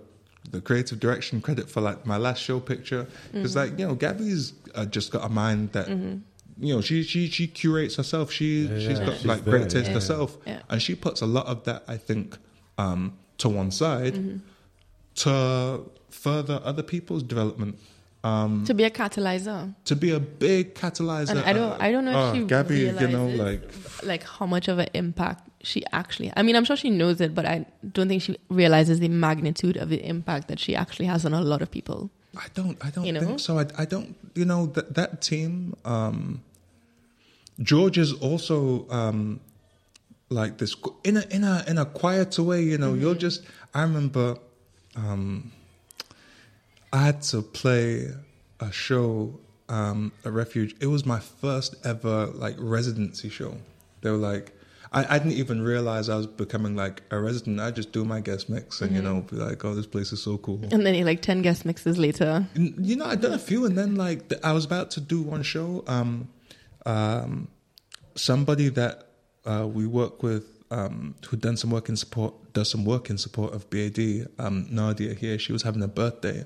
the 0.50 0.60
creative 0.60 0.98
direction 1.00 1.40
credit 1.40 1.68
for 1.68 1.80
like 1.80 2.06
my 2.06 2.16
last 2.16 2.40
show 2.42 2.58
picture 2.60 3.06
because 3.32 3.56
like 3.56 3.72
you 3.78 3.86
know 3.86 3.94
Gabby's 3.94 4.52
uh, 4.74 4.86
just 4.86 5.10
got 5.10 5.24
a 5.24 5.28
mind 5.28 5.72
that 5.72 5.88
you 5.88 6.74
know, 6.74 6.80
she 6.80 7.02
she 7.02 7.28
she 7.28 7.46
curates 7.48 7.96
herself. 7.96 8.30
She 8.32 8.66
Yeah, 8.66 8.78
she's 8.78 8.98
yeah. 8.98 9.06
got 9.06 9.16
She's 9.16 9.26
like 9.26 9.44
there, 9.44 9.58
great 9.58 9.68
taste 9.70 9.88
yeah. 9.88 9.94
herself, 9.94 10.38
Yeah. 10.46 10.62
and 10.70 10.80
she 10.80 10.94
puts 10.94 11.20
a 11.20 11.26
lot 11.26 11.46
of 11.46 11.64
that. 11.64 11.82
I 11.88 11.96
think 11.98 12.38
um, 12.78 13.18
to 13.38 13.48
one 13.48 13.70
side 13.70 14.14
Mm-hmm. 14.14 14.38
to 15.16 15.90
further 16.10 16.60
other 16.64 16.82
people's 16.82 17.22
development. 17.22 17.78
Um, 18.26 18.64
to 18.64 18.74
be 18.74 18.84
a 18.84 18.90
catalyzer. 18.90 19.60
to 19.90 19.94
be 20.04 20.10
a 20.10 20.20
big 20.20 20.74
catalyzer. 20.74 21.30
And 21.30 21.40
I 21.40 21.52
don't, 21.52 21.72
uh, 21.72 21.86
I 21.86 21.88
don't 21.92 22.04
know 22.06 22.10
if 22.10 22.16
oh, 22.16 22.34
she 22.34 22.44
Gabby, 22.54 22.78
you 23.00 23.08
know, 23.16 23.28
like 23.44 23.62
like 24.02 24.24
how 24.36 24.46
much 24.46 24.66
of 24.72 24.76
an 24.84 24.88
impact 24.94 25.42
she 25.62 25.80
actually. 25.92 26.32
I 26.38 26.42
mean, 26.42 26.56
I'm 26.56 26.64
sure 26.64 26.76
she 26.76 26.90
knows 26.90 27.20
it, 27.20 27.34
but 27.38 27.44
I 27.46 27.66
don't 27.92 28.08
think 28.08 28.22
she 28.22 28.36
realizes 28.48 28.98
the 29.00 29.08
magnitude 29.08 29.76
of 29.76 29.88
the 29.94 30.00
impact 30.14 30.48
that 30.48 30.58
she 30.58 30.72
actually 30.82 31.06
has 31.06 31.24
on 31.24 31.34
a 31.34 31.40
lot 31.52 31.62
of 31.62 31.70
people. 31.70 32.10
I 32.36 32.46
don't, 32.54 32.76
I 32.84 32.90
don't 32.90 33.04
You 33.06 33.12
know? 33.12 33.20
think 33.20 33.40
so. 33.40 33.58
I, 33.58 33.66
I 33.78 33.84
don't, 33.84 34.14
you 34.34 34.44
know, 34.44 34.66
that 34.74 34.94
that 34.94 35.10
team. 35.22 35.74
Um, 35.84 36.42
George 37.60 37.96
is 37.96 38.12
also 38.12 38.86
um, 38.90 39.40
like 40.28 40.58
this 40.58 40.74
in 41.04 41.16
a 41.16 41.24
in 41.30 41.44
a 41.44 41.64
in 41.66 41.78
a 41.78 41.86
quieter 41.86 42.42
way. 42.42 42.62
You 42.62 42.78
know, 42.78 42.94
you're 42.94 43.14
just. 43.14 43.44
I 43.72 43.82
remember, 43.82 44.36
um, 44.96 45.52
I 46.96 47.00
had 47.08 47.22
to 47.32 47.42
play 47.42 48.08
a 48.60 48.70
show 48.72 49.38
um, 49.68 50.12
at 50.24 50.32
Refuge. 50.32 50.74
It 50.80 50.86
was 50.86 51.04
my 51.04 51.20
first 51.20 51.74
ever 51.84 52.26
like 52.44 52.56
residency 52.58 53.28
show. 53.28 53.52
They 54.02 54.10
were 54.10 54.16
like. 54.32 54.52
I, 54.92 55.16
I 55.16 55.18
didn't 55.18 55.32
even 55.44 55.62
realize 55.62 56.08
I 56.08 56.16
was 56.16 56.28
becoming 56.28 56.76
like 56.76 57.02
a 57.10 57.18
resident. 57.18 57.58
I 57.60 57.72
just 57.72 57.90
do 57.92 58.04
my 58.04 58.20
guest 58.20 58.48
mix 58.48 58.80
and 58.80 58.94
you 58.94 59.02
know 59.02 59.16
be 59.22 59.34
like, 59.36 59.64
oh, 59.64 59.74
this 59.74 59.84
place 59.94 60.12
is 60.12 60.22
so 60.22 60.38
cool. 60.38 60.60
And 60.72 60.86
then 60.86 60.94
he 60.94 61.02
like 61.02 61.20
ten 61.22 61.42
guest 61.42 61.64
mixes 61.66 61.98
later. 61.98 62.46
N- 62.54 62.74
You 62.78 62.94
know, 62.96 63.04
I'd 63.06 63.20
done 63.20 63.32
a 63.32 63.38
few, 63.50 63.66
and 63.66 63.76
then 63.76 63.96
like 63.96 64.20
I 64.44 64.52
was 64.52 64.64
about 64.64 64.92
to 64.92 65.00
do 65.00 65.20
one 65.20 65.42
show. 65.42 65.82
Um, 65.88 66.28
um, 66.86 67.48
somebody 68.14 68.68
that 68.70 69.08
uh, 69.44 69.66
we 69.70 69.86
work 69.88 70.22
with, 70.22 70.44
um, 70.70 71.16
who 71.28 71.36
done 71.36 71.56
some 71.56 71.70
work 71.70 71.88
in 71.88 71.96
support, 71.96 72.32
does 72.52 72.70
some 72.70 72.84
work 72.84 73.10
in 73.10 73.18
support 73.18 73.54
of 73.54 73.68
BAD. 73.70 74.28
Um, 74.38 74.66
Nadia 74.70 75.14
here, 75.14 75.36
she 75.38 75.52
was 75.52 75.62
having 75.64 75.82
a 75.82 75.88
birthday, 75.88 76.44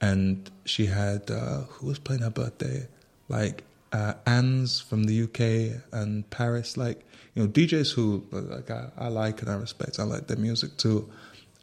and 0.00 0.50
she 0.64 0.86
had 0.86 1.30
uh, 1.30 1.62
who 1.68 1.86
was 1.86 1.98
playing 1.98 2.22
her 2.22 2.30
birthday, 2.30 2.86
like 3.28 3.64
uh, 3.92 4.14
Anne's 4.26 4.80
from 4.80 5.04
the 5.04 5.22
UK 5.24 5.82
and 5.92 6.28
Paris, 6.30 6.76
like 6.76 7.04
you 7.34 7.42
know 7.42 7.48
DJs 7.48 7.92
who 7.94 8.24
like 8.30 8.70
I, 8.70 8.88
I 8.96 9.08
like 9.08 9.42
and 9.42 9.50
I 9.50 9.54
respect. 9.54 9.98
I 9.98 10.04
like 10.04 10.26
their 10.26 10.36
music 10.38 10.76
too, 10.76 11.08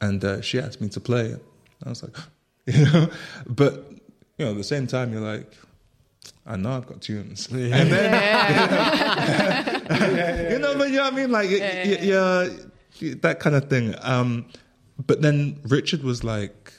and 0.01 0.23
uh, 0.23 0.41
she 0.41 0.59
asked 0.59 0.81
me 0.81 0.89
to 0.89 0.99
play. 0.99 1.35
I 1.85 1.89
was 1.89 2.03
like, 2.03 2.15
you 2.65 2.85
know, 2.85 3.09
but 3.47 3.85
you 4.37 4.45
know, 4.45 4.51
at 4.51 4.57
the 4.57 4.63
same 4.63 4.87
time, 4.87 5.11
you're 5.13 5.21
like, 5.21 5.51
I 6.45 6.57
know 6.57 6.71
I've 6.73 6.85
got 6.87 7.01
tunes, 7.01 7.47
and 7.51 7.91
then 7.91 8.11
you 10.51 10.59
know, 10.59 10.77
but 10.77 10.89
you 10.89 10.97
know 10.97 11.03
what 11.03 11.13
I 11.13 11.15
mean, 11.15 11.31
like, 11.31 11.49
y- 11.49 11.59
y- 11.59 11.99
yeah, 12.01 12.49
that 13.21 13.39
kind 13.39 13.55
of 13.55 13.69
thing. 13.69 13.95
Um, 14.01 14.47
but 15.05 15.21
then 15.21 15.59
Richard 15.63 16.03
was 16.03 16.23
like, 16.23 16.73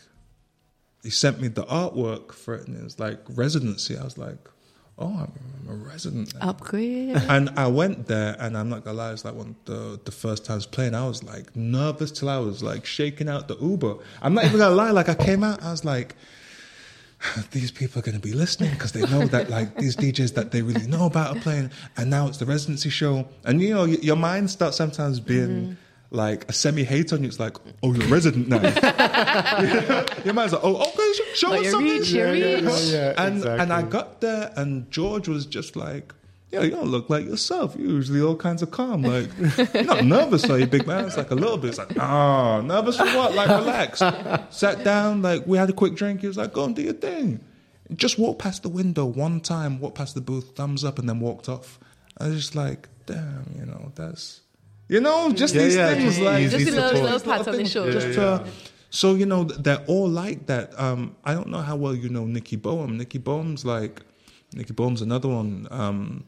he 1.02 1.10
sent 1.10 1.40
me 1.40 1.48
the 1.48 1.64
artwork 1.64 2.32
for 2.32 2.54
it, 2.54 2.66
and 2.66 2.76
it 2.76 2.82
was 2.84 2.98
like 2.98 3.20
residency. 3.30 3.96
I 3.96 4.04
was 4.04 4.18
like, 4.18 4.38
oh, 4.98 5.26
I'm 5.26 5.68
a 5.68 5.74
resident. 5.74 6.34
now. 6.34 6.48
Upgrade. 6.50 7.16
And 7.28 7.50
I 7.56 7.66
went 7.68 8.06
there, 8.08 8.36
and 8.40 8.56
I'm 8.58 8.68
not 8.68 8.84
gonna 8.84 8.96
lie, 8.98 9.12
it's 9.12 9.24
like 9.24 9.34
one 9.34 9.54
the 9.66 10.00
the 10.04 10.10
first 10.12 10.44
times 10.44 10.66
playing. 10.66 10.94
I 10.94 11.06
was 11.06 11.22
like 11.22 11.54
nervous 11.56 12.10
till 12.10 12.28
I 12.28 12.38
was 12.38 12.62
like 12.62 12.84
shaking 12.86 13.28
out 13.28 13.48
the 13.48 13.56
Uber. 13.58 13.96
I'm 14.22 14.34
not 14.34 14.44
even 14.44 14.58
gonna 14.58 14.74
lie, 14.74 14.90
like 14.90 15.08
I 15.08 15.14
came 15.14 15.44
out, 15.44 15.62
I 15.62 15.70
was 15.70 15.84
like, 15.84 16.16
these 17.52 17.70
people 17.70 17.98
are 18.00 18.02
gonna 18.02 18.18
be 18.18 18.32
listening 18.32 18.70
because 18.70 18.92
they 18.92 19.02
know 19.02 19.26
that 19.26 19.50
like 19.50 19.76
these 19.76 19.96
DJs 19.96 20.34
that 20.34 20.50
they 20.52 20.62
really 20.62 20.86
know 20.86 21.06
about 21.06 21.36
are 21.36 21.40
playing, 21.40 21.70
and 21.96 22.10
now 22.10 22.26
it's 22.28 22.38
the 22.38 22.46
residency 22.46 22.90
show, 22.90 23.28
and 23.44 23.60
you 23.62 23.74
know 23.74 23.86
y- 23.86 23.98
your 24.02 24.16
mind 24.16 24.50
starts 24.50 24.76
sometimes 24.76 25.20
being. 25.20 25.48
Mm-hmm. 25.48 25.72
Like 26.10 26.48
a 26.48 26.52
semi 26.54 26.84
hate 26.84 27.12
on 27.12 27.22
you, 27.22 27.28
it's 27.28 27.38
like, 27.38 27.56
oh, 27.82 27.92
you're 27.92 28.04
a 28.04 28.08
resident 28.08 28.48
now. 28.48 28.62
your 30.24 30.32
mind's 30.34 30.54
like, 30.54 30.62
oh, 30.64 30.76
okay, 30.76 31.12
show 31.34 31.48
Oh, 31.50 31.54
us 31.58 31.64
you 31.64 31.70
something. 31.70 31.92
reach, 31.98 32.08
you 32.10 32.24
reach. 32.26 32.94
and 33.18 33.44
and 33.44 33.72
I 33.72 33.82
got 33.82 34.20
there, 34.22 34.50
and 34.56 34.90
George 34.90 35.28
was 35.28 35.44
just 35.44 35.76
like, 35.76 36.14
"Yeah, 36.50 36.62
you 36.62 36.70
don't 36.70 36.88
look 36.88 37.10
like 37.10 37.26
yourself. 37.26 37.76
You're 37.76 37.90
usually 37.90 38.22
all 38.22 38.36
kinds 38.36 38.62
of 38.62 38.70
calm. 38.70 39.02
Like, 39.02 39.28
you're 39.74 39.84
not 39.84 40.04
nervous, 40.16 40.48
are 40.48 40.58
you, 40.58 40.66
big 40.66 40.86
man?" 40.86 41.04
It's 41.04 41.18
like 41.18 41.30
a 41.30 41.34
little 41.34 41.58
bit. 41.58 41.68
It's 41.70 41.78
like, 41.78 41.98
"Ah, 42.00 42.62
nervous 42.62 42.96
for 42.96 43.04
what? 43.04 43.34
Like, 43.34 43.48
relax." 43.48 43.98
Sat 44.50 44.82
down, 44.84 45.20
like 45.20 45.46
we 45.46 45.58
had 45.58 45.68
a 45.68 45.74
quick 45.74 45.94
drink. 45.94 46.22
He 46.22 46.26
was 46.26 46.38
like, 46.38 46.54
"Go 46.54 46.64
and 46.64 46.74
do 46.74 46.80
your 46.82 46.94
thing." 46.94 47.40
Just 47.94 48.18
walked 48.18 48.38
past 48.40 48.62
the 48.62 48.68
window 48.70 49.04
one 49.04 49.40
time, 49.40 49.78
walked 49.78 49.96
past 49.96 50.14
the 50.14 50.20
booth, 50.22 50.52
thumbs 50.56 50.84
up, 50.84 50.98
and 50.98 51.06
then 51.08 51.20
walked 51.20 51.48
off. 51.50 51.78
I 52.16 52.28
was 52.28 52.36
just 52.36 52.54
like, 52.54 52.88
"Damn, 53.04 53.44
you 53.58 53.66
know, 53.66 53.92
that's." 53.94 54.40
You 54.88 55.00
know, 55.00 55.32
just 55.32 55.54
Yeah, 55.54 55.62
these 55.64 55.76
yeah, 55.76 55.88
things 55.94 56.04
just 56.04 56.20
like 56.20 56.50
Just 56.50 56.54
a 56.54 56.70
little, 56.70 56.88
support. 56.88 57.04
little 57.04 57.20
pats 57.20 57.46
on 57.48 57.52
the 57.52 57.58
things, 57.58 57.70
shoulder. 57.72 57.92
just 57.92 58.06
to- 58.14 58.44
so 58.90 59.14
you 59.14 59.26
know 59.26 59.44
they're 59.44 59.84
all 59.86 60.08
like 60.08 60.46
that. 60.46 60.72
Um, 60.80 61.14
I 61.24 61.34
don't 61.34 61.48
know 61.48 61.60
how 61.60 61.76
well 61.76 61.94
you 61.94 62.08
know 62.08 62.24
Nikki 62.24 62.56
Boehm. 62.56 62.96
Nikki 62.96 63.18
Boehm's 63.18 63.64
like 63.66 64.00
Nikki 64.54 64.72
Boehm's 64.72 65.02
another 65.02 65.28
one. 65.28 65.68
Um, 65.70 66.24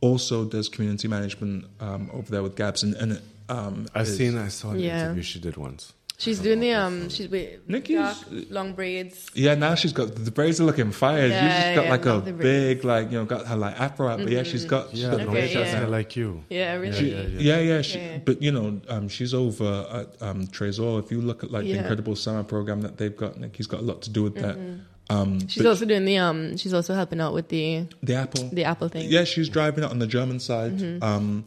also 0.00 0.44
does 0.44 0.68
community 0.68 1.06
management 1.08 1.66
um, 1.78 2.10
over 2.12 2.28
there 2.30 2.42
with 2.42 2.56
Gabs 2.56 2.82
and, 2.82 2.94
and 2.94 3.20
um, 3.48 3.86
I've 3.94 4.08
is- 4.08 4.16
seen. 4.16 4.36
I 4.36 4.48
saw 4.48 4.70
an 4.70 4.80
Yeah. 4.80 5.04
interview 5.04 5.22
she 5.22 5.38
did 5.38 5.56
once. 5.56 5.92
She's 6.20 6.38
doing 6.38 6.60
the 6.60 6.72
um. 6.74 7.08
She's 7.08 7.28
with 7.28 7.66
Nikki's- 7.66 7.96
dark, 7.98 8.16
long 8.50 8.74
braids. 8.74 9.30
Yeah, 9.34 9.54
now 9.54 9.74
she's 9.74 9.92
got 9.94 10.14
the 10.14 10.30
braids 10.30 10.60
are 10.60 10.64
looking 10.64 10.92
fire. 10.92 11.22
she's 11.22 11.30
Yeah, 11.32 11.62
just 11.62 11.74
got 11.76 11.84
yeah, 11.86 11.90
like 11.90 12.04
a 12.04 12.08
love 12.10 12.24
braids. 12.24 12.38
big 12.42 12.84
like 12.84 13.10
you 13.10 13.18
know 13.18 13.24
got 13.24 13.46
her 13.46 13.56
like 13.56 13.80
afro 13.80 14.08
out, 14.08 14.18
but 14.18 14.30
yeah, 14.30 14.42
she's 14.42 14.66
got 14.66 14.90
she's 14.90 15.00
Yeah, 15.00 15.10
got 15.12 15.18
no, 15.18 15.24
the 15.24 15.30
Okay, 15.30 15.52
braids 15.52 15.52
she 15.70 15.76
yeah. 15.76 15.86
like 15.86 16.16
you. 16.16 16.44
Yeah, 16.50 16.74
really. 16.74 16.92
She- 16.98 17.10
Yeah, 17.10 17.22
yeah, 17.38 17.58
yeah. 17.60 17.82
she, 17.82 17.98
Yeah. 17.98 18.18
But 18.24 18.42
you 18.42 18.52
know, 18.52 18.80
um, 18.88 19.08
she's 19.08 19.32
over 19.32 19.86
at 19.90 20.22
um, 20.28 20.46
Trésor. 20.48 21.02
If 21.02 21.10
you 21.10 21.22
look 21.22 21.42
at 21.42 21.50
like 21.50 21.64
the 21.64 21.72
incredible 21.78 22.14
summer 22.16 22.42
program 22.44 22.82
that 22.82 22.98
they've 22.98 23.16
got, 23.16 23.40
Nikki's 23.40 23.66
got 23.66 23.80
a 23.80 23.84
lot 23.84 24.02
to 24.02 24.10
do 24.10 24.22
with 24.22 24.34
that. 24.36 24.56
Um, 24.56 24.84
Mm-hmm. 25.10 25.48
She's 25.48 25.66
also 25.66 25.84
doing 25.86 26.04
the 26.04 26.18
um. 26.18 26.56
She's 26.56 26.72
also 26.72 26.94
helping 26.94 27.20
out 27.20 27.34
with 27.34 27.48
the 27.48 27.86
the 28.00 28.14
Apple. 28.14 28.48
the 28.52 28.62
Apple 28.64 28.88
thing. 28.88 29.08
Yeah, 29.10 29.24
she's 29.24 29.48
driving 29.48 29.82
it 29.82 29.90
on 29.90 29.98
the 29.98 30.06
German 30.06 30.38
side, 30.38 30.80
um, 31.02 31.46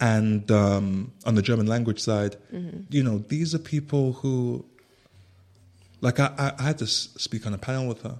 and 0.00 0.50
um, 0.50 1.12
on 1.26 1.34
the 1.34 1.42
German 1.42 1.66
language 1.66 2.00
side. 2.00 2.36
You 2.88 3.02
know, 3.02 3.18
these 3.18 3.54
are 3.54 3.58
people 3.58 4.14
who, 4.14 4.64
like, 6.00 6.18
I, 6.18 6.32
I, 6.38 6.52
I 6.58 6.62
had 6.62 6.78
to 6.78 6.86
speak 6.86 7.46
on 7.46 7.54
a 7.54 7.58
panel 7.58 7.86
with 7.86 8.02
her, 8.02 8.18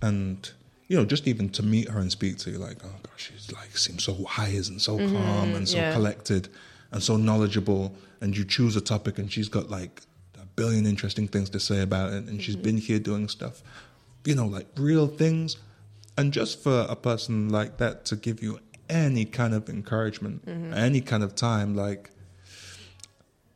and 0.00 0.50
you 0.88 0.96
know, 0.96 1.04
just 1.06 1.26
even 1.26 1.48
to 1.50 1.62
meet 1.62 1.88
her 1.88 2.00
and 2.00 2.12
speak 2.12 2.36
to 2.38 2.50
you, 2.50 2.58
like, 2.58 2.78
oh 2.84 2.94
gosh, 3.02 3.32
she's 3.32 3.50
like 3.52 3.76
seems 3.76 4.04
so 4.04 4.12
wise 4.38 4.68
and 4.68 4.80
so 4.80 4.98
calm 4.98 5.54
and 5.54 5.66
so 5.68 5.78
yeah. 5.78 5.92
collected 5.92 6.48
and 6.90 7.02
so 7.02 7.16
knowledgeable. 7.16 7.94
And 8.20 8.36
you 8.36 8.44
choose 8.44 8.76
a 8.76 8.80
topic, 8.80 9.18
and 9.18 9.32
she's 9.32 9.48
got 9.48 9.70
like 9.70 10.02
a 10.40 10.44
billion 10.54 10.86
interesting 10.86 11.26
things 11.26 11.50
to 11.50 11.58
say 11.58 11.80
about 11.80 12.12
it, 12.12 12.24
and 12.24 12.40
she's 12.42 12.56
been 12.56 12.76
here 12.76 12.98
doing 12.98 13.28
stuff, 13.28 13.62
you 14.24 14.34
know, 14.34 14.46
like 14.46 14.66
real 14.76 15.08
things. 15.08 15.56
And 16.18 16.30
just 16.30 16.62
for 16.62 16.86
a 16.90 16.94
person 16.94 17.48
like 17.48 17.78
that 17.78 18.04
to 18.06 18.16
give 18.16 18.42
you 18.42 18.60
any 18.92 19.24
kind 19.24 19.54
of 19.54 19.68
encouragement, 19.68 20.42
any 20.76 21.00
kind 21.00 21.22
of 21.22 21.34
time, 21.34 21.74
like 21.74 22.10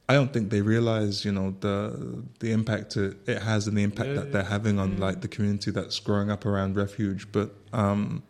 I 0.09 0.15
don't 0.15 0.33
think 0.33 0.51
they 0.51 0.63
realize, 0.63 1.25
you 1.25 1.33
know, 1.33 1.55
the 1.61 2.23
the 2.39 2.53
impact 2.53 2.97
it, 2.97 3.17
it 3.27 3.43
has 3.43 3.67
and 3.67 3.77
the 3.77 3.83
impact 3.83 4.11
that 4.15 4.33
they're 4.33 4.45
having 4.45 4.79
on 4.79 4.99
like 4.99 5.21
the 5.21 5.29
community 5.29 5.71
that's 5.73 5.99
growing 5.99 6.31
up 6.31 6.47
around 6.47 6.77
Refuge. 6.77 7.31
But 7.33 7.51
um, 7.73 8.23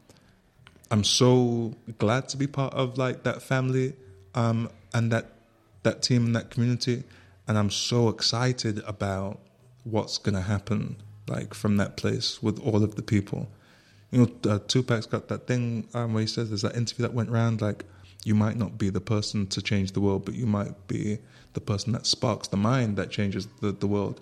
I'm 0.91 1.05
so 1.05 1.75
glad 1.99 2.29
to 2.31 2.37
be 2.37 2.47
part 2.47 2.73
of 2.73 2.97
like 2.97 3.25
that 3.25 3.43
family 3.43 3.95
um, 4.35 4.71
and 4.95 5.13
that 5.13 5.27
that 5.83 6.03
team 6.03 6.27
and 6.27 6.35
that 6.37 6.51
community, 6.51 7.05
and 7.47 7.59
I'm 7.59 7.71
so 7.71 8.09
excited 8.09 8.83
about 8.87 9.39
what's 9.85 10.17
gonna 10.19 10.43
happen 10.43 10.97
like 11.29 11.53
from 11.55 11.77
that 11.77 11.97
place 11.97 12.43
with 12.43 12.59
all 12.61 12.83
of 12.83 12.95
the 12.95 13.03
people. 13.03 13.49
You 14.11 14.19
know, 14.45 14.51
uh, 14.53 14.59
Tupac's 14.61 15.07
got 15.07 15.29
that 15.29 15.47
thing 15.47 15.89
um, 15.95 16.15
where 16.15 16.21
he 16.21 16.27
says 16.27 16.49
there's 16.49 16.63
that 16.63 16.77
interview 16.77 17.03
that 17.03 17.13
went 17.15 17.29
around 17.29 17.61
like 17.61 17.85
you 18.25 18.35
might 18.35 18.57
not 18.57 18.79
be 18.79 18.89
the 18.91 19.01
person 19.01 19.47
to 19.49 19.63
change 19.63 19.93
the 19.93 20.01
world, 20.01 20.25
but 20.25 20.35
you 20.35 20.47
might 20.47 20.87
be 20.89 21.19
the 21.55 21.61
person 21.61 21.93
that 21.93 22.07
sparks 22.07 22.49
the 22.49 22.57
mind 22.57 22.97
that 22.97 23.11
changes 23.11 23.47
the, 23.61 23.73
the 23.73 23.87
world. 23.87 24.21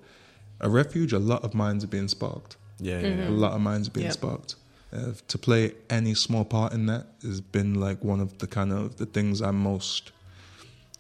A 0.61 0.69
refuge, 0.69 1.13
a 1.13 1.19
lot 1.19 1.43
of 1.45 1.55
minds 1.55 1.85
are 1.85 1.89
being 1.89 2.09
sparked. 2.09 2.57
Yeah, 2.81 3.01
yeah, 3.01 3.07
A 3.07 3.11
yeah. 3.23 3.29
lot 3.31 3.53
of 3.53 3.61
minds 3.61 3.89
are 3.89 3.93
being 3.93 4.07
Yep. 4.07 4.15
sparked. 4.15 4.55
Uh, 4.93 5.13
to 5.27 5.39
play 5.39 5.73
any 5.91 6.15
small 6.15 6.45
part 6.45 6.73
in 6.73 6.87
that 6.87 7.07
has 7.23 7.41
been 7.41 7.75
like 7.81 8.05
one 8.05 8.21
of 8.21 8.39
the 8.39 8.47
kind 8.47 8.73
of 8.73 8.97
the 8.97 9.07
things 9.07 9.41
I'm 9.41 9.59
most 9.59 10.13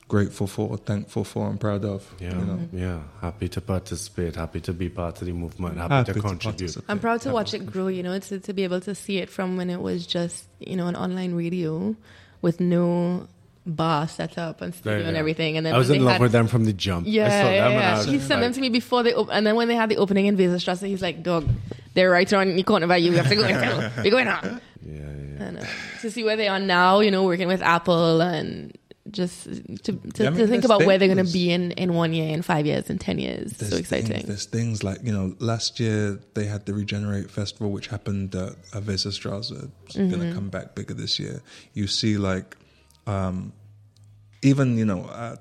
grateful 0.08 0.46
for, 0.46 0.76
thankful 0.76 1.24
for, 1.24 1.48
and 1.48 1.60
proud 1.60 1.84
of. 1.84 2.12
Yeah, 2.20 2.38
you 2.38 2.44
know? 2.44 2.58
yeah. 2.72 3.00
Happy 3.20 3.48
to 3.48 3.60
participate. 3.60 4.36
Happy 4.36 4.60
to 4.60 4.72
be 4.72 4.88
part 4.88 5.20
of 5.20 5.26
the 5.26 5.32
movement. 5.32 5.78
Happy, 5.78 5.94
Happy 5.94 6.06
to 6.06 6.12
to 6.14 6.20
contribute. 6.20 6.58
participate. 6.58 6.90
I'm 6.90 6.98
proud 7.00 7.20
to 7.22 7.30
watch 7.32 7.54
it 7.54 7.66
grow, 7.66 7.88
you 7.88 8.02
know, 8.02 8.18
to, 8.18 8.40
to 8.40 8.52
be 8.52 8.64
able 8.64 8.80
to 8.82 8.94
see 8.94 9.18
it 9.18 9.30
from 9.30 9.56
when 9.56 9.70
it 9.70 9.80
was 9.80 10.06
just, 10.06 10.46
you 10.60 10.76
know, 10.76 10.86
an 10.86 10.96
online 10.96 11.34
radio 11.34 11.96
with 12.42 12.60
no 12.60 13.28
bar 13.66 14.06
set 14.06 14.36
up 14.36 14.60
and 14.60 14.74
studio 14.74 15.00
Yeah, 15.00 15.08
and 15.08 15.16
everything. 15.16 15.56
And 15.56 15.64
then 15.64 15.74
I 15.74 15.78
was 15.78 15.88
in 15.88 16.04
love 16.04 16.12
had, 16.14 16.20
with 16.20 16.32
them 16.32 16.48
from 16.48 16.64
the 16.64 16.72
jump. 16.74 17.06
Yeah, 17.08 17.24
I 17.24 17.28
saw 17.28 17.34
yeah, 17.50 17.68
them 17.68 17.72
and 17.72 17.84
I 17.84 18.04
yeah. 18.04 18.10
He 18.12 18.18
sent 18.20 18.40
them 18.42 18.52
to 18.52 18.60
me 18.60 18.68
before 18.68 19.02
they 19.02 19.14
op- 19.14 19.30
and 19.32 19.46
then 19.46 19.56
when 19.56 19.68
they 19.68 19.74
had 19.74 19.88
the 19.88 19.96
opening 19.96 20.26
in 20.26 20.36
Weserstrasse, 20.36 20.86
he's 20.86 21.00
like, 21.00 21.22
"Dog, 21.22 21.48
they're 21.94 22.10
right 22.10 22.30
around 22.30 22.54
the 22.54 22.62
corner 22.62 22.86
by 22.86 22.98
you. 22.98 23.12
We 23.12 23.16
have 23.16 23.28
to 23.28 23.34
go 23.36 23.44
in. 23.46 23.56
We're 24.04 24.10
going 24.10 24.28
on." 24.28 24.60
Yeah, 24.86 24.98
yeah. 24.98 25.44
And 25.46 25.58
and 25.58 25.68
to 26.02 26.10
see 26.10 26.24
where 26.24 26.36
they 26.36 26.46
are 26.46 26.60
now. 26.60 27.00
You 27.00 27.10
know, 27.10 27.24
working 27.24 27.48
with 27.48 27.62
Apple 27.62 28.20
and 28.20 28.76
just 29.10 29.44
to 29.44 29.92
to, 29.92 30.26
I 30.26 30.30
mean, 30.30 30.38
to 30.38 30.46
think 30.46 30.64
about 30.64 30.84
where 30.86 30.96
they're 30.98 31.14
going 31.14 31.24
to 31.24 31.32
be 31.32 31.50
in 31.50 31.72
in 31.72 31.92
one 31.94 32.12
year, 32.14 32.32
in 32.32 32.42
five 32.42 32.64
years, 32.66 32.88
in 32.88 32.98
ten 32.98 33.18
years. 33.18 33.52
There's 33.52 33.72
so 33.72 33.78
exciting. 33.78 34.08
Things, 34.08 34.26
there's 34.26 34.46
things 34.46 34.82
like 34.82 34.98
you 35.02 35.12
know, 35.12 35.34
last 35.40 35.78
year 35.78 36.18
they 36.34 36.46
had 36.46 36.64
the 36.66 36.72
Regenerate 36.72 37.30
Festival, 37.30 37.70
which 37.70 37.88
happened 37.88 38.34
at 38.34 38.52
at 38.74 38.82
Weserstraße. 38.84 39.70
It's 39.86 39.96
going 39.96 40.10
Mm-hmm. 40.10 40.28
to 40.30 40.34
come 40.34 40.48
back 40.48 40.74
bigger 40.74 40.94
this 40.94 41.18
year. 41.18 41.42
You 41.74 41.86
see, 41.86 42.16
like, 42.16 42.56
um, 43.06 43.52
even 44.42 44.78
you 44.78 44.84
know, 44.84 45.04
uh, 45.04 45.36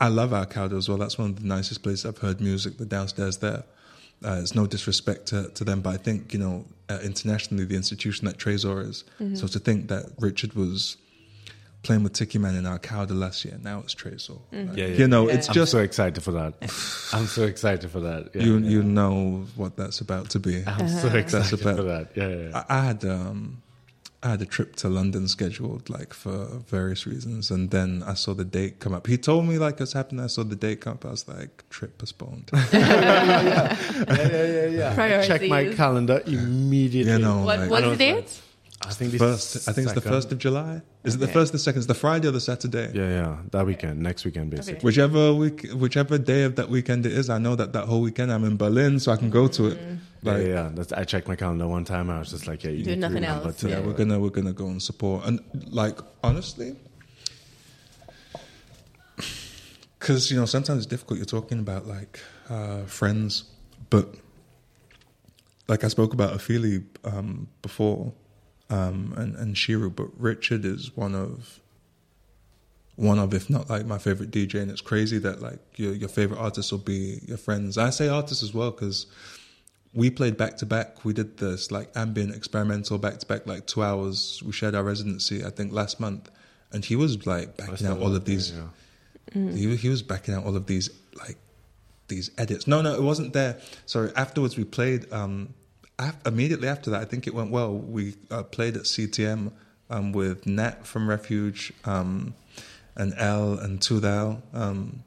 I 0.00 0.08
love 0.08 0.30
Arkaoda 0.30 0.76
as 0.76 0.88
well. 0.88 0.98
That's 0.98 1.16
one 1.18 1.30
of 1.30 1.40
the 1.40 1.46
nicest 1.46 1.82
places 1.82 2.06
I've 2.06 2.18
heard 2.18 2.40
music. 2.40 2.78
The 2.78 2.86
downstairs 2.86 3.38
there. 3.38 3.64
Uh, 4.24 4.40
it's 4.42 4.54
no 4.54 4.66
disrespect 4.66 5.26
to, 5.26 5.50
to 5.50 5.62
them, 5.62 5.82
but 5.82 5.90
I 5.90 5.98
think 5.98 6.32
you 6.32 6.38
know, 6.38 6.64
uh, 6.88 6.98
internationally, 7.04 7.66
the 7.66 7.76
institution 7.76 8.26
that 8.26 8.38
Tresor 8.38 8.88
is. 8.88 9.04
Mm-hmm. 9.20 9.34
So 9.34 9.46
to 9.46 9.58
think 9.58 9.88
that 9.88 10.06
Richard 10.18 10.54
was 10.54 10.96
playing 11.82 12.02
with 12.02 12.14
Tikiman 12.14 12.58
in 12.58 12.64
Arkaoda 12.64 13.12
last 13.16 13.44
year, 13.44 13.58
now 13.62 13.78
it's 13.80 13.94
Tresor. 13.94 14.40
Mm-hmm. 14.52 14.68
Like, 14.70 14.76
Yeah, 14.76 14.86
yeah. 14.86 14.94
You 14.96 15.06
know, 15.08 15.28
Yeah. 15.28 15.34
it's 15.34 15.48
I'm 15.48 15.54
just 15.54 15.70
so 15.72 15.78
excited 15.78 16.22
for 16.22 16.32
that. 16.32 16.54
I'm 17.12 17.26
so 17.26 17.44
excited 17.44 17.90
for 17.90 18.00
that. 18.00 18.30
Yeah, 18.34 18.42
you 18.42 18.58
yeah. 18.58 18.70
you 18.70 18.82
know 18.82 19.46
what 19.56 19.76
that's 19.76 20.00
about 20.00 20.30
to 20.30 20.38
be. 20.40 20.64
I'm 20.66 20.88
so 20.88 21.06
Uh-huh. 21.08 21.16
excited 21.18 21.60
about- 21.60 21.76
for 21.76 21.82
that. 21.84 22.08
Yeah, 22.14 22.28
yeah. 22.28 22.48
yeah. 22.48 22.64
I, 22.68 22.78
I 22.78 22.84
had 22.86 23.04
um, 23.04 23.62
I 24.22 24.30
had 24.30 24.42
a 24.42 24.46
trip 24.46 24.74
to 24.76 24.88
London 24.88 25.28
scheduled, 25.28 25.88
like 25.88 26.12
for 26.12 26.46
various 26.66 27.06
reasons, 27.06 27.50
and 27.52 27.70
then 27.70 28.02
I 28.04 28.14
saw 28.14 28.34
the 28.34 28.44
date 28.46 28.80
come 28.80 28.92
up. 28.92 29.06
He 29.06 29.16
told 29.18 29.46
me 29.46 29.56
like 29.58 29.80
it's 29.80 29.92
happening. 29.92 30.24
I 30.24 30.28
saw 30.28 30.42
the 30.42 30.56
date 30.56 30.80
come 30.80 30.94
up. 30.94 31.04
I 31.04 31.10
was 31.10 31.28
like, 31.28 31.62
trip 31.70 31.98
postponed. 31.98 32.50
yeah, 32.72 33.76
yeah, 34.08 34.46
yeah, 34.46 34.66
yeah. 34.66 35.20
I 35.22 35.26
check 35.26 35.42
my 35.48 35.72
calendar 35.74 36.20
immediately. 36.26 37.12
You 37.12 37.18
know, 37.18 37.44
What 37.44 37.60
like, 37.60 37.70
what's 37.70 37.86
the 37.86 37.96
date? 37.96 38.40
I 38.82 38.90
think 38.92 39.12
the 39.12 39.18
first. 39.18 39.68
I 39.68 39.72
think 39.72 39.86
it's 39.86 39.94
the 39.94 40.00
first 40.02 40.30
of 40.32 40.38
July. 40.38 40.82
Is 41.02 41.14
it 41.14 41.18
the 41.18 41.24
Okay. 41.24 41.32
first, 41.32 41.52
the 41.52 41.58
second? 41.58 41.78
It's 41.78 41.86
the 41.86 41.94
Friday 41.94 42.28
or 42.28 42.30
the 42.30 42.40
Saturday? 42.40 42.90
Yeah, 42.94 43.08
yeah, 43.08 43.36
that 43.52 43.64
weekend, 43.66 44.00
next 44.02 44.24
weekend, 44.24 44.50
basically. 44.50 44.80
Whichever 44.84 45.32
week, 45.34 45.66
whichever 45.74 46.18
day 46.18 46.42
of 46.44 46.56
that 46.56 46.68
weekend 46.68 47.06
it 47.06 47.12
is, 47.12 47.30
I 47.30 47.38
know 47.38 47.56
that 47.56 47.72
that 47.72 47.86
whole 47.86 48.02
weekend 48.02 48.30
I'm 48.30 48.44
in 48.44 48.56
Berlin, 48.56 49.00
so 49.00 49.12
I 49.12 49.16
can 49.16 49.30
go 49.30 49.48
to 49.48 49.66
it. 49.68 49.78
Yeah, 49.80 49.96
Like, 50.32 50.42
yeah, 50.42 50.48
yeah. 50.54 50.70
That's, 50.74 50.92
I 50.92 51.04
checked 51.04 51.26
my 51.26 51.36
calendar 51.36 51.66
one 51.66 51.84
time. 51.84 52.10
I 52.10 52.18
was 52.18 52.30
just 52.30 52.46
like, 52.46 52.64
yeah, 52.64 52.70
you 52.72 52.84
Do 52.84 52.90
need 52.90 52.94
to 52.96 53.00
nothing 53.00 53.14
remember 53.22 53.46
else, 53.48 53.56
to- 53.60 53.68
yeah, 53.68 53.78
Yeah. 53.78 53.86
we're 53.86 53.92
gonna 53.94 54.18
we're 54.20 54.30
gonna 54.30 54.52
go 54.52 54.66
and 54.66 54.82
support 54.82 55.24
and 55.26 55.40
like 55.70 55.98
honestly 56.22 56.76
because 59.98 60.30
you 60.30 60.36
know 60.38 60.44
sometimes 60.46 60.78
it's 60.78 60.86
difficult 60.86 61.18
you're 61.18 61.24
talking 61.26 61.58
about 61.58 61.86
like 61.86 62.20
uh, 62.50 62.82
friends 62.84 63.44
but 63.90 64.14
like 65.68 65.82
i 65.84 65.88
spoke 65.88 66.12
about 66.12 66.34
Ophelia 66.34 66.80
um, 67.04 67.48
before 67.62 68.12
um, 68.70 69.14
and, 69.16 69.34
and 69.36 69.56
shiru 69.56 69.94
but 69.94 70.08
richard 70.18 70.64
is 70.64 70.96
one 70.96 71.14
of 71.14 71.60
one 72.96 73.18
of 73.18 73.34
if 73.34 73.50
not 73.50 73.68
like 73.68 73.86
my 73.86 73.98
favorite 73.98 74.30
dj 74.30 74.60
and 74.60 74.70
it's 74.70 74.80
crazy 74.80 75.18
that 75.18 75.40
like 75.40 75.60
your, 75.76 75.92
your 75.92 76.08
favorite 76.08 76.38
artists 76.38 76.72
will 76.72 76.78
be 76.78 77.20
your 77.26 77.36
friends 77.36 77.76
i 77.78 77.90
say 77.90 78.08
artists 78.08 78.42
as 78.42 78.54
well 78.54 78.70
because 78.70 79.06
we 79.96 80.10
played 80.10 80.36
back 80.36 80.58
to 80.58 80.66
back. 80.66 81.04
We 81.04 81.14
did 81.14 81.38
this 81.38 81.72
like 81.72 81.90
ambient 81.96 82.34
experimental 82.34 82.98
back 82.98 83.18
to 83.18 83.26
back, 83.26 83.46
like 83.46 83.66
two 83.66 83.82
hours. 83.82 84.42
We 84.44 84.52
shared 84.52 84.74
our 84.74 84.84
residency, 84.84 85.44
I 85.44 85.50
think, 85.50 85.72
last 85.72 85.98
month, 85.98 86.30
and 86.70 86.84
he 86.84 86.94
was 86.94 87.26
like 87.26 87.56
backing 87.56 87.86
out 87.86 87.98
all 87.98 88.14
of 88.14 88.26
these. 88.26 88.52
yeah. 88.52 89.50
He 89.52 89.74
he 89.76 89.88
was 89.88 90.02
backing 90.02 90.34
out 90.34 90.44
all 90.44 90.54
of 90.54 90.66
these 90.66 90.90
like 91.18 91.38
these 92.08 92.30
edits. 92.36 92.66
No, 92.66 92.82
no, 92.82 92.94
it 92.94 93.02
wasn't 93.02 93.32
there. 93.32 93.58
Sorry. 93.86 94.12
Afterwards, 94.14 94.56
we 94.56 94.64
played. 94.64 95.10
Um, 95.12 95.54
immediately 96.24 96.68
after 96.68 96.90
that, 96.90 97.00
I 97.00 97.04
think 97.04 97.26
it 97.26 97.34
went 97.34 97.50
well. 97.50 97.74
We 97.74 98.14
uh, 98.30 98.42
played 98.42 98.76
at 98.76 98.82
CTM 98.82 99.52
um, 99.90 100.12
with 100.12 100.46
Nat 100.46 100.86
from 100.86 101.08
Refuge 101.08 101.72
um, 101.84 102.34
and 102.96 103.14
L 103.16 103.58
and 103.58 103.80
Tudal, 103.80 104.42
um, 104.52 105.02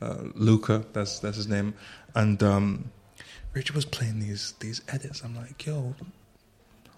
uh, 0.00 0.24
Luca. 0.34 0.84
That's 0.92 1.18
that's 1.18 1.36
his 1.36 1.48
name, 1.48 1.74
and. 2.14 2.42
Um, 2.42 2.90
Richard 3.54 3.76
was 3.76 3.84
playing 3.84 4.18
these 4.18 4.52
these 4.58 4.82
edits. 4.88 5.22
I'm 5.22 5.36
like, 5.36 5.64
yo, 5.64 5.94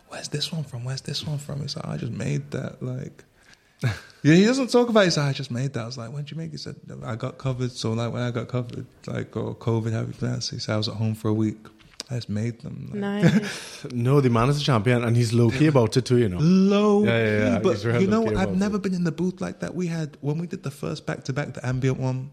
where's 0.09 0.29
this 0.29 0.51
one 0.51 0.65
from? 0.65 0.85
Where's 0.85 1.03
this 1.03 1.27
one 1.27 1.39
from? 1.39 1.61
He's 1.61 1.77
like, 1.77 1.87
I 1.87 1.97
just 1.99 2.13
made 2.13 2.51
that. 2.53 2.83
Like, 2.83 3.25
yeah, 3.83 4.35
he 4.35 4.45
doesn't 4.45 4.71
talk 4.71 4.89
about 4.89 5.01
it. 5.01 5.05
He's 5.05 5.19
like, 5.19 5.29
I 5.29 5.33
just 5.33 5.51
made 5.51 5.75
that. 5.75 5.83
I 5.83 5.87
was 5.87 5.99
like, 5.99 6.11
when'd 6.11 6.31
you 6.31 6.37
make 6.37 6.49
it? 6.49 6.53
He 6.53 6.57
said, 6.57 6.77
I 7.05 7.15
got 7.15 7.37
covered. 7.37 7.73
So 7.73 7.93
like 7.93 8.13
when 8.13 8.23
I 8.23 8.31
got 8.31 8.49
covered, 8.49 8.87
like 9.07 9.37
or 9.37 9.55
COVID, 9.55 9.93
how 9.93 10.01
you? 10.01 10.35
He 10.37 10.59
said 10.59 10.73
I 10.73 10.77
was 10.79 10.89
at 10.89 10.95
home 10.95 11.15
for 11.15 11.29
a 11.29 11.35
week. 11.35 11.59
I 12.09 12.15
just 12.15 12.29
made 12.29 12.61
them. 12.61 12.91
Like, 12.93 13.25
Nice. 13.25 13.85
No, 13.93 14.21
the 14.21 14.31
man 14.31 14.49
is 14.49 14.61
a 14.61 14.65
champion, 14.65 15.03
and 15.03 15.17
he's 15.17 15.33
low 15.33 15.51
key 15.51 15.67
about 15.67 15.97
it 15.97 16.05
too. 16.05 16.19
You 16.19 16.29
know. 16.29 16.39
Low, 16.41 17.05
Yeah, 17.05 17.11
yeah, 17.19 17.39
yeah. 17.53 17.59
but 17.59 17.73
He's 17.75 17.85
you 17.85 18.07
know, 18.07 18.27
I've 18.37 18.57
never 18.57 18.77
it. 18.77 18.83
been 18.83 18.95
in 18.95 19.05
the 19.05 19.13
booth 19.13 19.41
like 19.41 19.61
that. 19.61 19.75
We 19.75 19.89
had 19.89 20.17
when 20.21 20.39
we 20.39 20.47
did 20.47 20.63
the 20.63 20.71
first 20.71 21.05
back 21.07 21.25
to 21.25 21.33
back, 21.33 21.55
the 21.55 21.67
ambient 21.67 21.99
one, 21.99 22.31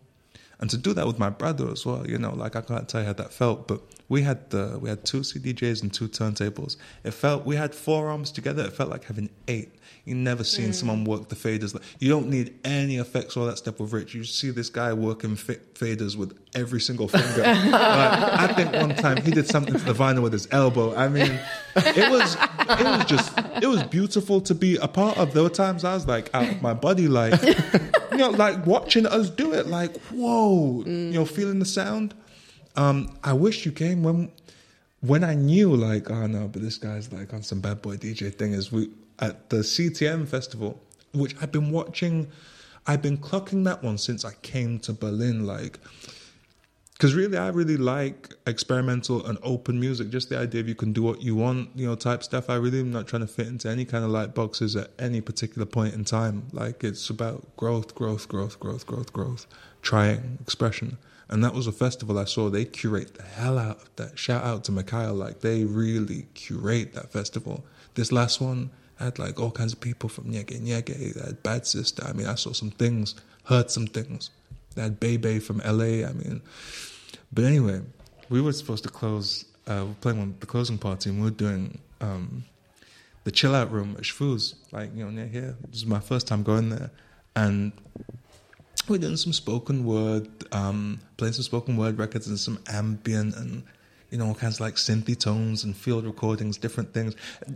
and 0.60 0.70
to 0.70 0.78
do 0.78 0.94
that 0.94 1.08
with 1.08 1.18
my 1.18 1.30
brother 1.30 1.70
as 1.72 1.86
well. 1.86 2.08
You 2.08 2.20
know, 2.20 2.34
like 2.36 2.56
I 2.56 2.62
can't 2.62 2.88
tell 2.88 3.02
you 3.02 3.08
how 3.08 3.14
that 3.14 3.34
felt, 3.34 3.68
but 3.68 3.82
we 4.10 4.22
had 4.22 4.50
the 4.52 4.78
we 4.80 4.90
had 4.90 5.06
two 5.06 5.22
CDJs 5.22 5.82
and 5.82 5.92
two 5.92 6.08
turntables. 6.08 6.78
It 7.04 7.12
felt 7.12 7.46
we 7.46 7.56
had 7.56 7.74
four 7.74 8.10
arms 8.10 8.32
together. 8.32 8.64
It 8.66 8.74
felt 8.74 8.90
like 8.92 9.06
having 9.06 9.30
eight. 9.48 9.74
You 10.06 10.16
never 10.16 10.44
seen 10.44 10.74
someone 10.74 11.06
work 11.06 11.30
the 11.30 11.36
faders. 11.36 11.74
Like, 11.74 11.84
you 11.98 12.10
don't 12.10 12.28
need 12.28 12.60
any 12.66 12.98
effects 12.98 13.38
or 13.38 13.46
that 13.46 13.58
stuff 13.58 13.80
with 13.80 13.94
Rich. 13.94 14.14
You 14.14 14.26
see 14.26 14.50
this 14.50 14.70
guy 14.70 14.92
working 14.92 15.38
fa- 15.38 15.62
faders 15.76 16.18
with 16.18 16.38
every 16.54 16.82
single 16.82 17.08
finger. 17.08 17.42
like, 17.42 17.72
I 17.72 18.48
think 18.48 18.74
one 18.74 18.96
time 18.96 19.22
he 19.22 19.32
did 19.32 19.48
something 19.48 19.74
to 19.74 19.80
the 19.80 19.94
vinyl 19.94 20.22
with 20.22 20.34
his 20.34 20.46
elbow. 20.52 20.94
I 20.94 21.08
mean, 21.08 21.40
it 21.78 22.12
was 22.12 22.36
it 22.36 22.84
was 22.84 23.06
just 23.06 23.32
it 23.62 23.68
was 23.68 23.82
beautiful 23.84 24.42
to 24.42 24.54
be 24.54 24.76
a 24.76 24.90
part 24.90 25.18
of. 25.18 25.34
There 25.34 25.44
were 25.44 25.50
times 25.50 25.86
I 25.86 25.94
was 25.94 26.06
like 26.06 26.30
out 26.34 26.50
of 26.50 26.62
my 26.62 26.74
body, 26.74 27.08
like 27.08 27.42
you 28.12 28.18
know, 28.18 28.32
like 28.32 28.66
watching 28.66 29.06
us 29.06 29.30
do 29.30 29.54
it, 29.54 29.68
like 29.68 29.96
whoa, 30.08 30.84
you 30.86 31.12
know, 31.12 31.26
feeling 31.26 31.60
the 31.60 31.66
sound. 31.66 32.14
Um, 32.76 33.18
I 33.24 33.32
wish 33.32 33.66
you 33.66 33.72
came 33.72 34.04
when 34.04 34.32
when 35.00 35.24
I 35.24 35.34
knew 35.34 35.74
like, 35.76 36.10
oh 36.10 36.28
no, 36.28 36.50
but 36.50 36.62
this 36.62 36.78
guy's 36.78 37.12
like 37.14 37.34
on 37.34 37.42
some 37.42 37.62
bad 37.62 37.82
boy 37.82 37.96
DJ 37.96 38.34
thing. 38.34 38.52
Is 38.52 38.70
we 38.70 38.90
at 39.20 39.50
the 39.50 39.58
CTM 39.58 40.28
festival, 40.28 40.82
which 41.14 41.36
I've 41.42 41.52
been 41.52 41.72
watching. 41.72 42.28
I've 42.86 43.02
been 43.02 43.18
clocking 43.18 43.64
that 43.66 43.84
one 43.84 43.98
since 43.98 44.26
I 44.26 44.34
came 44.42 44.80
to 44.80 44.94
Berlin, 44.94 45.46
like. 45.46 45.80
Because 46.94 47.16
really, 47.16 47.38
I 47.38 47.50
really 47.50 47.76
like 47.76 48.34
experimental 48.46 49.26
and 49.26 49.38
open 49.42 49.80
music. 49.80 50.10
Just 50.10 50.30
the 50.30 50.38
idea 50.38 50.62
of 50.62 50.70
you 50.70 50.76
can 50.76 50.94
do 50.94 51.02
what 51.02 51.22
you 51.22 51.36
want, 51.36 51.70
you 51.76 51.86
know, 51.86 51.96
type 51.96 52.24
stuff. 52.24 52.50
I 52.50 52.56
really 52.56 52.80
am 52.80 52.92
not 52.92 53.08
trying 53.08 53.24
to 53.24 53.28
fit 53.28 53.48
into 53.48 53.68
any 53.68 53.84
kind 53.84 54.06
of 54.06 54.12
light 54.12 54.34
boxes 54.34 54.76
at 54.76 54.92
any 55.00 55.20
particular 55.20 55.66
point 55.66 55.96
in 55.96 56.06
time. 56.06 56.48
Like 56.54 56.84
it's 56.84 57.10
about 57.10 57.58
growth, 57.58 57.96
growth, 57.96 58.30
growth, 58.30 58.60
growth, 58.60 58.86
growth, 58.86 59.12
growth, 59.12 59.48
trying, 59.82 60.38
expression. 60.40 60.98
And 61.30 61.44
that 61.44 61.54
was 61.54 61.68
a 61.68 61.72
festival 61.72 62.20
I 62.20 62.26
saw. 62.26 62.50
They 62.50 62.64
curate 62.64 63.16
the 63.16 63.24
hell 63.24 63.58
out 63.58 63.82
of 63.82 63.96
that. 63.96 64.20
Shout 64.20 64.44
out 64.44 64.64
to 64.66 64.72
Mikhail. 64.72 65.14
Like 65.14 65.40
they 65.40 65.66
really 65.66 66.28
curate 66.36 66.94
that 66.94 67.12
festival. 67.12 67.66
This 67.96 68.12
last 68.12 68.40
one 68.40 68.70
had 69.00 69.20
like 69.20 69.40
all 69.40 69.52
kinds 69.52 69.74
of 69.74 69.82
people 69.82 70.10
from 70.10 70.26
Nyege 70.26 70.60
Nyege. 70.60 71.14
They 71.14 71.26
had 71.26 71.44
Bad 71.44 71.66
Sister. 71.66 72.04
I 72.06 72.14
mean, 72.14 72.28
I 72.28 72.36
saw 72.36 72.52
some 72.52 72.72
things, 72.72 73.16
heard 73.46 73.70
some 73.72 73.88
things. 73.88 74.30
They 74.76 74.82
had 74.82 75.00
Bebe 75.00 75.40
from 75.40 75.60
LA. 75.60 76.08
I 76.08 76.14
mean, 76.14 76.42
but 77.32 77.46
anyway, 77.46 77.82
we 78.30 78.42
were 78.42 78.54
supposed 78.54 78.84
to 78.84 78.90
close. 78.90 79.46
Uh, 79.68 79.86
we're 79.88 79.96
playing 80.02 80.36
the 80.40 80.46
closing 80.46 80.78
party, 80.78 81.10
and 81.10 81.20
we 81.20 81.26
were 81.26 81.36
doing 81.36 81.80
um, 82.02 82.44
the 83.24 83.32
chill 83.32 83.56
out 83.56 83.72
room 83.72 83.96
at 83.98 84.04
SchwuZ, 84.04 84.56
like 84.72 84.90
you 84.96 85.06
know 85.06 85.12
near 85.12 85.28
here. 85.28 85.56
This 85.70 85.78
is 85.78 85.86
my 85.86 86.00
first 86.00 86.28
time 86.28 86.44
going 86.44 86.70
there, 86.70 86.92
and 87.36 87.72
we're 88.88 88.98
doing 88.98 89.18
some 89.18 89.34
spoken 89.34 89.86
word, 89.86 90.28
um, 90.52 91.00
playing 91.18 91.34
some 91.34 91.44
spoken 91.44 91.78
word 91.78 91.98
records 91.98 92.28
and 92.28 92.38
some 92.38 92.60
ambient 92.68 93.36
and 93.36 93.64
you 94.14 94.20
know 94.20 94.28
all 94.28 94.36
kinds 94.36 94.56
of 94.56 94.62
like 94.62 94.76
synthy 94.76 95.18
tones 95.18 95.64
and 95.64 95.76
field 95.76 96.06
recordings, 96.06 96.58
different 96.58 96.94
things. 96.94 97.16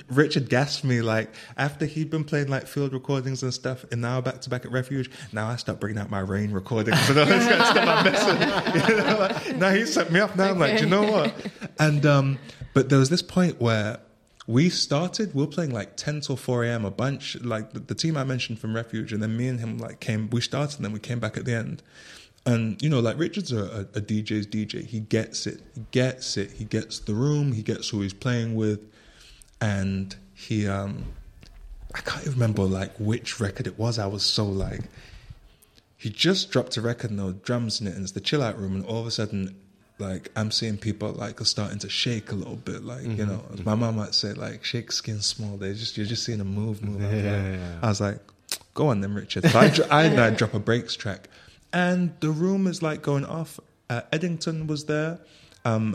Richard 0.10 0.50
gasped 0.50 0.84
me 0.84 1.02
like 1.02 1.30
after 1.56 1.86
he'd 1.86 2.10
been 2.10 2.24
playing 2.24 2.48
like 2.48 2.66
field 2.66 2.94
recordings 2.94 3.44
and 3.44 3.54
stuff, 3.54 3.86
and 3.92 4.02
now 4.02 4.20
back 4.22 4.42
to 4.42 4.50
back 4.50 4.66
at 4.66 4.72
Refuge. 4.72 5.12
Now 5.32 5.48
I 5.48 5.56
start 5.58 5.80
bringing 5.80 6.02
out 6.02 6.10
my 6.10 6.20
rain 6.20 6.52
recordings 6.52 6.98
and 7.10 7.20
all 7.20 7.26
this 7.28 7.48
kind 7.48 7.62
of 7.62 7.68
stuff. 7.68 7.88
I'm 7.88 8.04
messing. 8.12 8.88
You 8.98 9.04
know, 9.04 9.18
like, 9.20 9.56
now 9.58 9.70
he 9.70 9.86
set 9.86 10.12
me 10.12 10.20
up. 10.20 10.36
Now 10.36 10.50
I'm 10.50 10.60
like, 10.60 10.78
do 10.78 10.86
you 10.86 10.90
know 10.90 11.04
what? 11.04 11.34
And 11.78 12.06
um, 12.06 12.40
but 12.74 12.90
there 12.90 13.00
was 13.00 13.10
this 13.10 13.22
point 13.22 13.62
where 13.62 14.00
we 14.48 14.70
started 14.70 15.36
we 15.36 15.42
were 15.42 15.48
playing 15.48 15.72
like 15.72 15.98
10 15.98 16.22
till 16.22 16.38
4 16.38 16.64
a.m 16.64 16.86
a 16.86 16.92
bunch 16.92 17.36
like 17.42 17.74
the, 17.74 17.80
the 17.80 17.94
team 17.94 18.16
i 18.16 18.24
mentioned 18.24 18.58
from 18.58 18.74
refuge 18.74 19.12
and 19.12 19.22
then 19.22 19.36
me 19.36 19.50
and 19.50 19.60
him 19.60 19.78
like 19.78 20.00
came 20.00 20.30
we 20.30 20.40
started 20.40 20.78
and 20.78 20.86
then 20.86 20.94
we 20.94 21.00
came 21.00 21.20
back 21.20 21.36
at 21.36 21.44
the 21.44 21.54
end 21.54 21.84
and 22.48 22.82
you 22.82 22.90
know 22.90 23.00
like 23.00 23.18
richard's 23.20 23.52
a, 23.52 23.58
a, 23.60 23.80
a 24.00 24.02
dj's 24.02 24.48
dj 24.48 24.84
he 24.86 25.00
gets 25.02 25.46
it 25.46 25.62
he 25.76 25.86
gets 25.92 26.38
it 26.38 26.50
he 26.52 26.66
gets 26.66 27.00
the 27.02 27.14
room 27.14 27.52
he 27.52 27.62
gets 27.62 27.90
who 27.90 28.02
he's 28.02 28.14
playing 28.14 28.56
with 28.56 28.80
and 29.62 30.16
he 30.34 30.68
um 30.68 31.04
i 31.94 32.00
can't 32.02 32.22
even 32.22 32.34
remember 32.34 32.64
like 32.64 32.92
which 33.00 33.40
record 33.40 33.68
it 33.68 33.78
was 33.78 34.00
i 34.00 34.06
was 34.08 34.24
so 34.24 34.46
like 34.46 34.82
he 35.98 36.10
just 36.10 36.52
dropped 36.52 36.78
a 36.78 36.82
record 36.82 37.10
and 37.10 37.20
there 37.20 37.26
were 37.28 37.32
drums 37.34 37.82
in 37.82 37.88
it 37.88 37.94
and 37.94 38.04
it's 38.04 38.12
the 38.14 38.22
chill 38.22 38.42
out 38.42 38.58
room 38.60 38.76
and 38.76 38.86
all 38.86 39.00
of 39.02 39.08
a 39.08 39.12
sudden 39.12 39.56
like 40.00 40.30
I'm 40.36 40.52
seeing 40.52 40.78
people 40.78 41.12
like 41.14 41.42
are 41.42 41.46
starting 41.46 41.80
to 41.80 41.90
shake 41.90 42.32
a 42.32 42.36
little 42.36 42.56
bit, 42.58 42.84
like 42.84 43.02
you 43.02 43.10
Mm-hmm. 43.10 43.30
know, 43.32 43.44
as 43.52 43.66
my 43.66 43.74
mom 43.74 43.96
might 43.96 44.14
say, 44.14 44.32
like 44.34 44.64
shake 44.64 44.92
skin 44.92 45.22
small. 45.22 45.58
They 45.58 45.74
just 45.74 45.98
you're 45.98 46.06
just 46.06 46.24
seeing 46.24 46.40
a 46.40 46.44
move, 46.46 46.84
move. 46.84 47.02
I 47.02 47.08
was 47.08 47.24
Yeah, 47.24 47.32
like- 47.32 47.42
yeah, 47.42 47.52
yeah. 47.58 47.80
I 47.82 47.88
was 47.88 48.00
like, 48.02 48.20
go 48.76 48.90
on 48.90 49.02
then, 49.02 49.16
Richard. 49.16 49.46
So 49.50 49.58
I, 49.58 49.72
I, 50.06 50.28
I 50.28 50.30
drop 50.30 50.54
a 50.54 50.60
breaks 50.60 50.96
track, 50.96 51.30
and 51.86 52.00
the 52.26 52.32
room 52.44 52.64
is 52.72 52.82
like 52.82 53.00
going 53.12 53.26
off. 53.40 53.52
Uh, 53.90 54.02
Eddington 54.16 54.58
was 54.68 54.82
there. 54.86 55.20
Um, 55.64 55.86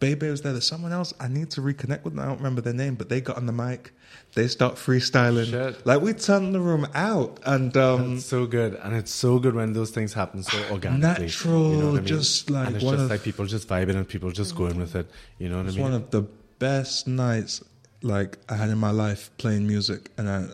Bebe 0.00 0.28
was 0.30 0.40
there. 0.42 0.52
There's 0.52 0.66
someone 0.66 0.92
else. 1.00 1.12
I 1.20 1.28
need 1.28 1.48
to 1.56 1.60
reconnect 1.60 2.04
with 2.04 2.14
them. 2.14 2.20
I 2.24 2.26
don't 2.30 2.38
remember 2.38 2.62
their 2.62 2.78
name, 2.84 2.94
but 3.00 3.06
they 3.10 3.20
got 3.20 3.36
on 3.36 3.44
the 3.46 3.52
mic. 3.52 3.92
They 4.34 4.48
start 4.48 4.74
freestyling. 4.76 5.50
Shit. 5.50 5.86
Like 5.90 6.00
we 6.06 6.12
turned 6.14 6.54
the 6.54 6.60
room 6.70 6.84
out, 6.94 7.38
and 7.54 7.76
um, 7.76 8.16
It's 8.16 8.24
so 8.24 8.46
good, 8.46 8.72
and 8.82 8.94
it's 9.00 9.12
so 9.12 9.38
good 9.38 9.54
when 9.54 9.72
those 9.74 9.90
things 9.90 10.12
happen 10.14 10.42
so 10.42 10.58
organically. 10.74 11.26
Natural, 11.26 11.70
you 11.74 11.76
know 11.82 11.90
I 11.90 11.92
mean? 11.96 12.06
just 12.06 12.50
like 12.50 12.66
and 12.68 12.76
it's 12.76 12.84
just 12.84 13.04
of- 13.04 13.10
like 13.10 13.22
people 13.22 13.44
just 13.46 13.68
vibing 13.68 13.96
and 13.96 14.08
people 14.08 14.30
just 14.42 14.56
going 14.56 14.78
with 14.78 14.94
it. 15.00 15.06
You 15.38 15.48
know 15.50 15.58
what 15.58 15.66
I 15.66 15.68
It's 15.68 15.76
mean? 15.76 15.84
one 15.84 15.94
of 15.94 16.10
the 16.10 16.22
best 16.58 17.06
nights 17.06 17.62
like 18.02 18.38
I 18.48 18.54
had 18.56 18.70
in 18.70 18.78
my 18.78 18.90
life 19.04 19.30
playing 19.36 19.66
music, 19.66 20.10
and 20.18 20.26
I 20.36 20.46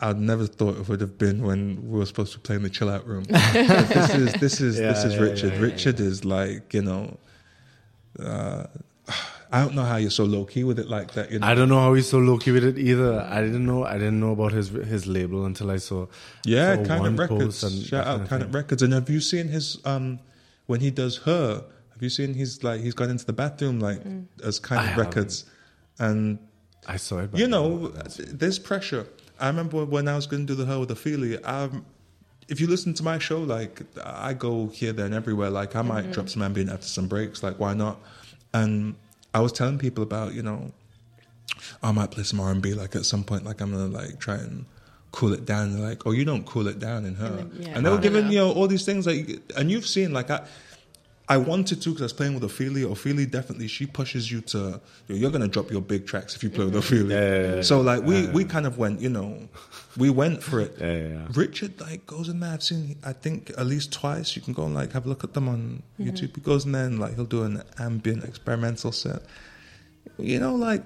I'd 0.00 0.18
never 0.20 0.46
thought 0.46 0.76
it 0.76 0.88
would 0.88 1.00
have 1.00 1.16
been 1.16 1.42
when 1.42 1.80
we 1.88 1.98
were 1.98 2.06
supposed 2.06 2.32
to 2.34 2.38
play 2.38 2.56
in 2.56 2.62
the 2.62 2.70
chill 2.70 2.90
out 2.90 3.06
room. 3.06 3.24
this 3.28 4.14
is 4.14 4.32
this 4.34 4.60
is 4.60 4.78
Yeah, 4.78 4.88
this 4.92 5.04
is 5.04 5.14
yeah, 5.14 5.20
Richard. 5.20 5.52
yeah, 5.52 5.58
yeah, 5.58 5.62
Richard 5.64 6.00
is 6.00 6.24
like 6.24 6.74
you 6.74 6.82
know. 6.82 7.16
Uh, 8.18 8.66
I 9.52 9.60
don't 9.62 9.74
know 9.76 9.84
how 9.84 9.96
you're 9.96 10.10
so 10.10 10.24
low 10.24 10.44
key 10.44 10.64
with 10.64 10.78
it 10.80 10.88
like 10.88 11.12
that. 11.12 11.30
You 11.30 11.38
know, 11.38 11.46
I 11.46 11.54
don't 11.54 11.68
know 11.68 11.78
how 11.80 11.94
he's 11.94 12.08
so 12.08 12.18
low 12.18 12.36
key 12.36 12.50
with 12.50 12.64
it 12.64 12.78
either. 12.78 13.20
I 13.20 13.40
didn't 13.40 13.64
know. 13.64 13.84
I 13.84 13.94
didn't 13.94 14.18
know 14.20 14.32
about 14.32 14.52
his 14.52 14.68
his 14.68 15.06
label 15.06 15.46
until 15.46 15.70
I 15.70 15.76
saw. 15.76 16.06
Yeah, 16.44 16.74
saw 16.76 16.84
kind 16.84 17.00
one 17.02 17.12
of 17.12 17.18
records. 17.18 17.62
and 17.62 17.84
Shout 17.86 18.06
out 18.06 18.28
kind 18.28 18.42
of 18.42 18.48
thing. 18.48 18.52
records. 18.52 18.82
And 18.82 18.92
have 18.92 19.08
you 19.08 19.20
seen 19.20 19.48
his 19.48 19.78
um 19.84 20.18
when 20.66 20.80
he 20.80 20.90
does 20.90 21.20
HÖR? 21.20 21.62
Have 21.92 22.02
you 22.02 22.10
seen 22.10 22.34
he's 22.34 22.62
like 22.64 22.80
he's 22.80 22.94
gone 22.94 23.08
into 23.08 23.24
the 23.24 23.32
bathroom 23.32 23.78
like 23.80 24.02
as 24.44 24.58
kind 24.58 24.80
I 24.80 24.84
of 24.84 24.90
haven't. 24.90 25.06
records, 25.06 25.44
and 25.98 26.38
I 26.86 26.96
saw 26.96 27.20
it. 27.20 27.30
but 27.30 27.40
you 27.40 27.46
know 27.46 27.88
there's 28.18 28.58
pressure. 28.58 29.06
I 29.40 29.48
remember 29.48 29.84
when 29.84 30.08
I 30.08 30.16
was 30.16 30.26
going 30.26 30.46
to 30.46 30.54
do 30.54 30.64
the 30.64 30.70
HÖR 30.70 30.80
with 30.80 30.90
Ophelia. 30.90 31.40
Um, 31.44 31.84
if 32.48 32.60
you 32.60 32.66
listen 32.68 32.94
to 32.94 33.02
my 33.02 33.18
show, 33.18 33.40
like 33.40 33.82
I 34.04 34.32
go 34.34 34.68
here, 34.68 34.92
there, 34.92 35.06
and 35.06 35.14
everywhere. 35.14 35.50
Like 35.50 35.74
I 35.76 35.82
might 35.82 36.10
drop 36.12 36.28
some 36.28 36.42
ambient 36.42 36.70
after 36.70 36.86
some 36.86 37.08
breaks. 37.08 37.42
Like 37.42 37.58
why 37.58 37.74
not? 37.74 37.98
And 38.54 38.94
I 39.34 39.40
was 39.40 39.52
telling 39.52 39.78
people 39.78 40.02
about 40.02 40.32
you 40.34 40.42
know 40.42 40.72
I 41.82 41.92
might 41.92 42.10
play 42.12 42.22
some 42.22 42.40
R 42.40 42.50
and 42.50 42.62
B. 42.62 42.72
Like 42.74 42.94
at 42.96 43.04
some 43.04 43.24
point, 43.24 43.44
like 43.44 43.60
I'm 43.60 43.72
gonna 43.72 43.86
like 43.88 44.18
try 44.20 44.36
and 44.36 44.64
cool 45.12 45.32
it 45.32 45.44
down. 45.44 45.72
They're 45.72 45.88
like, 45.88 46.06
oh, 46.06 46.12
you 46.12 46.24
don't 46.24 46.46
cool 46.46 46.68
it 46.68 46.78
down 46.78 47.04
in 47.04 47.16
HÖR. 47.16 47.26
And 47.26 47.38
then- 47.38 47.62
yeah. 47.62 47.68
and 47.76 47.84
they 47.86 47.90
were 47.90 47.98
giving 47.98 48.30
you 48.30 48.38
know 48.38 48.52
all 48.52 48.68
these 48.68 48.84
things 48.84 49.06
like, 49.06 49.40
and 49.56 49.70
you've 49.70 49.86
seen 49.86 50.12
like 50.12 50.30
I. 50.30 50.46
I 51.28 51.36
wanted 51.38 51.82
to 51.82 51.90
because 51.90 52.02
I 52.02 52.04
was 52.04 52.12
playing 52.12 52.34
with 52.34 52.44
Ophelia. 52.44 52.88
Ophelia 52.88 53.26
definitely 53.26 53.66
she 53.66 53.84
pushes 53.86 54.30
you 54.30 54.40
to 54.42 54.80
you're 55.08 55.30
gonna 55.30 55.48
drop 55.48 55.70
your 55.72 55.80
big 55.80 56.06
tracks 56.06 56.36
if 56.36 56.44
you 56.44 56.50
play 56.50 56.64
with 56.64 56.76
Ophelia. 56.76 57.16
Yeah, 57.16 57.20
yeah, 57.20 57.54
yeah, 57.56 57.62
so 57.62 57.80
like 57.80 58.02
we 58.04 58.28
we 58.28 58.44
kind 58.44 58.64
of 58.64 58.78
went, 58.78 59.00
you 59.00 59.08
know, 59.08 59.48
we 59.96 60.08
went 60.10 60.42
for 60.42 60.60
it. 60.60 60.76
Yeah, 60.78 60.92
yeah, 60.92 61.08
yeah. 61.08 61.26
Richard 61.34 61.80
like 61.80 62.06
goes 62.06 62.28
in 62.28 62.38
there. 62.40 62.52
I've 62.52 62.62
seen 62.62 62.96
I 63.04 63.12
think 63.12 63.50
at 63.58 63.66
least 63.66 63.92
twice. 63.92 64.36
You 64.36 64.42
can 64.42 64.52
go 64.52 64.66
and 64.66 64.74
like 64.74 64.92
have 64.92 65.06
a 65.06 65.08
look 65.08 65.24
at 65.24 65.34
them 65.34 65.48
on 65.48 65.82
mm-hmm. 66.00 66.08
YouTube. 66.08 66.36
He 66.36 66.42
goes 66.42 66.64
in 66.64 66.72
there 66.72 66.86
and 66.86 67.00
like 67.00 67.16
he'll 67.16 67.24
do 67.24 67.42
an 67.42 67.62
ambient 67.78 68.22
experimental 68.22 68.92
set. 68.92 69.22
You 70.18 70.38
know, 70.38 70.54
like 70.54 70.84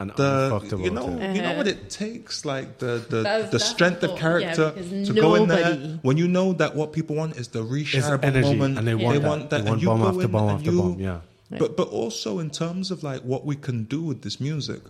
And 0.00 0.10
the 0.16 0.30
unfucked 0.44 0.72
you 0.86 0.90
know 0.90 1.08
about 1.08 1.22
it. 1.22 1.36
you 1.36 1.42
know 1.42 1.48
Uh-huh. 1.50 1.58
what 1.60 1.68
it 1.74 1.80
takes 1.90 2.34
like 2.52 2.68
the 2.78 2.92
the, 3.12 3.20
That's- 3.22 3.50
the 3.50 3.58
that's 3.58 3.70
strength 3.74 4.02
of 4.02 4.10
thought, 4.10 4.16
yeah, 4.16 4.22
character 4.26 4.66
because 4.74 5.08
to 5.08 5.12
go 5.26 5.34
in 5.38 5.46
there 5.48 5.74
when 6.08 6.16
you 6.22 6.26
know 6.36 6.48
that 6.62 6.70
what 6.74 6.88
people 6.98 7.14
want 7.22 7.32
is 7.42 7.48
the 7.56 7.62
resharable 7.76 8.24
energy, 8.32 8.48
moment 8.52 8.78
and 8.78 8.84
they 8.88 8.94
want 8.94 9.50
that. 9.50 9.64
They 9.64 9.70
want 9.70 9.74
and 9.74 9.82
you 9.82 9.88
bomb 9.88 10.00
go 10.02 10.08
after 10.08 10.22
in 10.28 10.30
bomb 10.36 10.48
and 10.48 10.58
after 10.58 10.70
you- 10.72 10.82
bomb, 10.82 10.98
yeah. 11.08 11.20
but 11.62 11.70
but 11.80 11.88
also 12.02 12.30
in 12.44 12.48
terms 12.62 12.90
of 12.90 12.98
like 13.10 13.20
what 13.32 13.42
we 13.50 13.56
can 13.66 13.78
do 13.96 14.00
with 14.10 14.18
this 14.26 14.36
music 14.48 14.80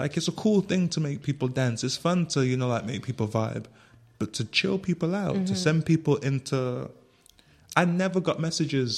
like 0.00 0.10
it's 0.18 0.28
a 0.34 0.36
cool 0.44 0.60
thing 0.70 0.82
to 0.94 1.00
make 1.08 1.18
people 1.30 1.48
dance 1.62 1.78
it's 1.86 1.96
fun 2.06 2.18
to 2.34 2.40
you 2.50 2.56
know 2.60 2.68
like 2.74 2.84
make 2.92 3.02
people 3.10 3.26
vibe 3.40 3.64
but 4.20 4.28
to 4.38 4.42
chill 4.58 4.78
people 4.90 5.10
out 5.24 5.38
to 5.50 5.54
send 5.66 5.78
people 5.92 6.14
into 6.30 6.58
I 7.80 7.84
never 8.04 8.20
got 8.28 8.36
messages 8.48 8.90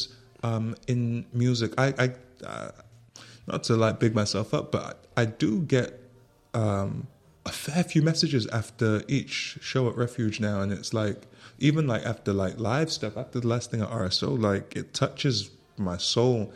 um, 0.43 0.66
in 0.93 1.24
music. 1.44 1.70
I, 1.84 1.86
I 2.05 2.06
uh, 2.52 2.70
not 3.47 3.64
to 3.64 3.77
like 3.77 3.98
big 3.98 4.14
myself 4.14 4.55
up, 4.55 4.73
but 4.73 5.06
I, 5.16 5.23
I 5.23 5.24
do 5.24 5.60
get 5.60 6.01
um, 6.55 7.06
a 7.44 7.51
fair 7.51 7.85
few 7.85 8.02
messages 8.02 8.47
after 8.48 9.02
each 9.09 9.59
show 9.60 9.89
at 9.89 9.97
Refuge 9.97 10.40
now, 10.40 10.60
and 10.60 10.73
it's 10.73 10.94
like 10.94 11.27
even 11.59 11.86
like 11.86 12.05
after 12.05 12.32
like 12.32 12.59
live 12.59 12.90
stuff, 12.90 13.16
after 13.16 13.40
the 13.40 13.48
last 13.48 13.70
thing 13.70 13.82
at 13.82 13.90
RSO, 13.90 14.40
like 14.40 14.77
it 14.77 14.94
touches 14.94 15.51
my 15.77 15.97
soul. 15.97 16.52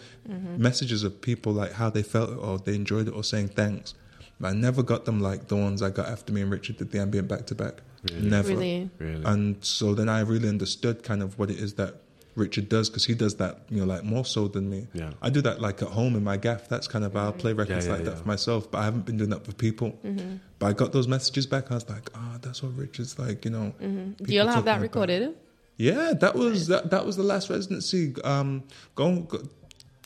Messages 0.58 1.02
of 1.04 1.20
people 1.20 1.52
like 1.52 1.72
how 1.72 1.90
they 1.90 2.02
felt 2.02 2.30
it 2.30 2.36
or 2.36 2.58
they 2.58 2.74
enjoyed 2.74 3.08
it 3.08 3.14
or 3.14 3.24
saying 3.24 3.48
thanks. 3.48 3.94
But 4.38 4.48
I 4.48 4.52
never 4.52 4.82
got 4.82 5.04
them 5.06 5.20
like 5.20 5.48
the 5.48 5.56
ones 5.56 5.82
I 5.82 5.90
got 5.90 6.08
after 6.08 6.32
me 6.32 6.42
and 6.42 6.50
Richard 6.50 6.76
did 6.76 6.90
the 6.90 7.00
ambient 7.00 7.28
back 7.28 7.46
to 7.46 7.54
back. 7.54 7.80
Never. 8.12 8.50
Really? 8.50 8.90
Really. 8.98 9.24
And 9.24 9.64
so 9.64 9.94
then 9.94 10.08
I 10.08 10.20
really 10.20 10.48
understood 10.48 11.02
kind 11.02 11.22
of 11.22 11.38
what 11.38 11.50
it 11.50 11.58
is 11.58 11.74
that 11.74 11.94
Richard 12.36 12.68
does 12.68 12.90
because 12.90 13.06
he 13.06 13.14
does 13.14 13.36
that, 13.36 13.62
you 13.70 13.78
know, 13.78 13.86
like 13.86 14.04
more 14.04 14.24
so 14.24 14.46
than 14.46 14.68
me. 14.68 14.86
Yeah. 14.92 15.12
I 15.22 15.30
do 15.30 15.40
that 15.40 15.60
like 15.60 15.80
at 15.82 15.88
home 15.88 16.14
in 16.14 16.22
my 16.22 16.36
gaff. 16.36 16.68
That's 16.68 16.86
kind 16.86 17.04
of 17.04 17.14
how 17.14 17.24
I'll 17.24 17.32
mm. 17.32 17.38
play 17.38 17.54
records 17.54 17.86
yeah, 17.86 17.94
like 17.94 18.04
that 18.04 18.18
for 18.18 18.28
myself, 18.28 18.70
but 18.70 18.78
I 18.78 18.84
haven't 18.84 19.06
been 19.06 19.16
doing 19.16 19.30
that 19.30 19.44
for 19.44 19.52
people. 19.52 19.98
Mm-hmm. 20.04 20.36
But 20.58 20.66
I 20.66 20.72
got 20.74 20.92
those 20.92 21.08
messages 21.08 21.46
back. 21.46 21.70
I 21.70 21.74
was 21.74 21.88
like, 21.88 22.10
oh, 22.14 22.36
that's 22.42 22.62
what 22.62 22.76
Richard's 22.76 23.18
like, 23.18 23.44
you 23.46 23.50
know. 23.50 23.72
Mm-hmm. 23.80 24.24
Do 24.24 24.32
you 24.32 24.42
all 24.42 24.48
have 24.48 24.66
that 24.66 24.82
recorded? 24.82 25.34
Yeah, 25.78 26.12
that 26.20 26.34
was 26.34 26.68
that. 26.68 26.90
That 26.90 27.04
was 27.04 27.16
the 27.16 27.22
last 27.22 27.50
residency. 27.50 28.14
Um, 28.22 28.64
go, 28.94 29.20
go. 29.20 29.42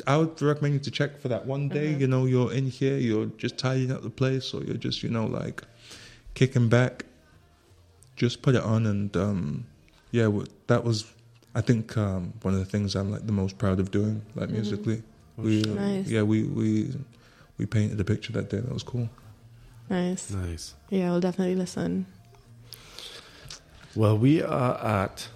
I 0.06 0.16
would 0.16 0.40
recommend 0.40 0.74
you 0.74 0.80
to 0.80 0.90
check 0.90 1.20
for 1.20 1.28
that 1.28 1.46
one 1.46 1.68
day. 1.68 1.90
Mm-hmm. 1.90 2.00
You 2.00 2.06
know, 2.06 2.26
you're 2.26 2.52
in 2.52 2.66
here, 2.66 2.96
you're 2.96 3.26
just 3.26 3.58
tidying 3.58 3.92
up 3.92 4.02
the 4.02 4.10
place, 4.10 4.54
or 4.54 4.62
you're 4.64 4.76
just, 4.76 5.02
you 5.02 5.10
know, 5.10 5.26
like 5.26 5.62
kicking 6.34 6.68
back. 6.68 7.06
Just 8.16 8.42
put 8.42 8.54
it 8.54 8.62
on, 8.62 8.86
and 8.86 9.16
um, 9.16 9.66
yeah, 10.12 10.30
that 10.68 10.84
was. 10.84 11.12
I 11.54 11.60
think 11.60 11.96
um, 11.96 12.32
one 12.42 12.54
of 12.54 12.60
the 12.60 12.66
things 12.66 12.94
I'm 12.94 13.10
like 13.10 13.26
the 13.26 13.32
most 13.32 13.58
proud 13.58 13.80
of 13.80 13.90
doing, 13.90 14.22
like 14.34 14.50
musically. 14.50 15.02
We, 15.36 15.64
uh, 15.64 15.74
Nice. 15.74 16.06
yeah, 16.08 16.22
we 16.22 16.44
we 16.44 16.92
we 17.58 17.66
painted 17.66 17.98
a 18.00 18.04
picture 18.04 18.32
that 18.34 18.50
day. 18.50 18.58
That 18.60 18.72
was 18.72 18.82
cool. 18.84 19.08
Nice. 19.88 20.30
Nice. 20.30 20.74
Yeah, 20.90 21.06
I'll 21.12 21.20
definitely 21.20 21.56
listen. 21.56 22.06
Well, 23.96 24.16
we 24.16 24.40
are 24.42 24.78
at 25.06 25.26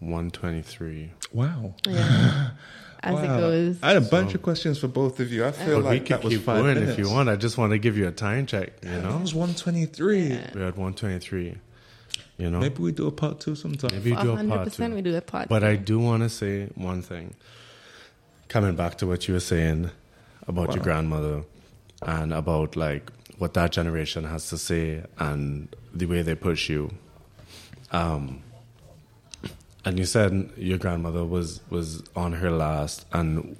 123. 0.00 1.10
Wow. 1.32 1.74
Yeah. 1.86 2.50
As 3.04 3.18
it 3.20 3.26
goes. 3.26 3.78
I 3.82 3.88
had 3.88 3.96
a 3.96 4.00
bunch 4.00 4.30
So- 4.30 4.36
of 4.36 4.42
questions 4.42 4.78
for 4.78 4.88
both 4.88 5.18
of 5.20 5.32
you. 5.32 5.44
I 5.44 5.50
feel 5.52 5.80
But 5.82 5.90
we 5.90 5.96
like 5.98 6.06
can 6.06 6.16
that 6.18 6.24
was 6.24 6.34
keep 6.34 6.42
five 6.44 6.62
going 6.62 6.74
minutes. 6.74 6.92
if 6.92 6.98
you 6.98 7.10
want. 7.10 7.28
I 7.28 7.34
just 7.36 7.58
want 7.58 7.72
to 7.72 7.78
give 7.78 7.96
you 7.98 8.06
a 8.06 8.12
time 8.12 8.46
check, 8.46 8.72
you 8.82 8.90
That 8.90 9.02
know? 9.02 9.16
It 9.16 9.20
was 9.22 9.34
123. 9.34 10.20
We 10.28 10.34
had 10.60 10.76
123. 10.76 11.56
You 12.42 12.50
know? 12.50 12.58
Maybe 12.58 12.82
we 12.82 12.90
do 12.90 13.06
a 13.06 13.12
part 13.12 13.38
two 13.38 13.54
sometime. 13.54 13.90
Maybe 13.92 14.10
you 14.10 14.16
do 14.16 14.32
a 14.32 14.44
part 14.44 14.68
100% 14.68 14.76
two. 14.76 14.94
we 14.96 15.02
do 15.02 15.16
a 15.16 15.20
part 15.20 15.48
But 15.48 15.60
two. 15.60 15.66
I 15.66 15.76
do 15.76 16.00
want 16.00 16.24
to 16.24 16.28
say 16.28 16.66
one 16.74 17.00
thing. 17.00 17.34
Coming 18.48 18.74
back 18.74 18.98
to 18.98 19.06
what 19.06 19.28
you 19.28 19.34
were 19.34 19.46
saying 19.54 19.90
about 20.48 20.74
your 20.74 20.82
grandmother 20.82 21.44
and 22.02 22.32
about 22.32 22.74
like 22.74 23.12
what 23.38 23.54
that 23.54 23.70
generation 23.70 24.24
has 24.24 24.48
to 24.48 24.58
say 24.58 25.04
and 25.18 25.74
the 25.94 26.06
way 26.06 26.22
they 26.22 26.34
push 26.34 26.68
you. 26.68 26.90
Um, 27.92 28.42
and 29.84 29.96
you 29.96 30.04
said 30.04 30.50
your 30.56 30.78
grandmother 30.78 31.24
was 31.24 31.60
was 31.70 32.02
on 32.16 32.32
her 32.32 32.50
last, 32.50 33.06
and 33.12 33.56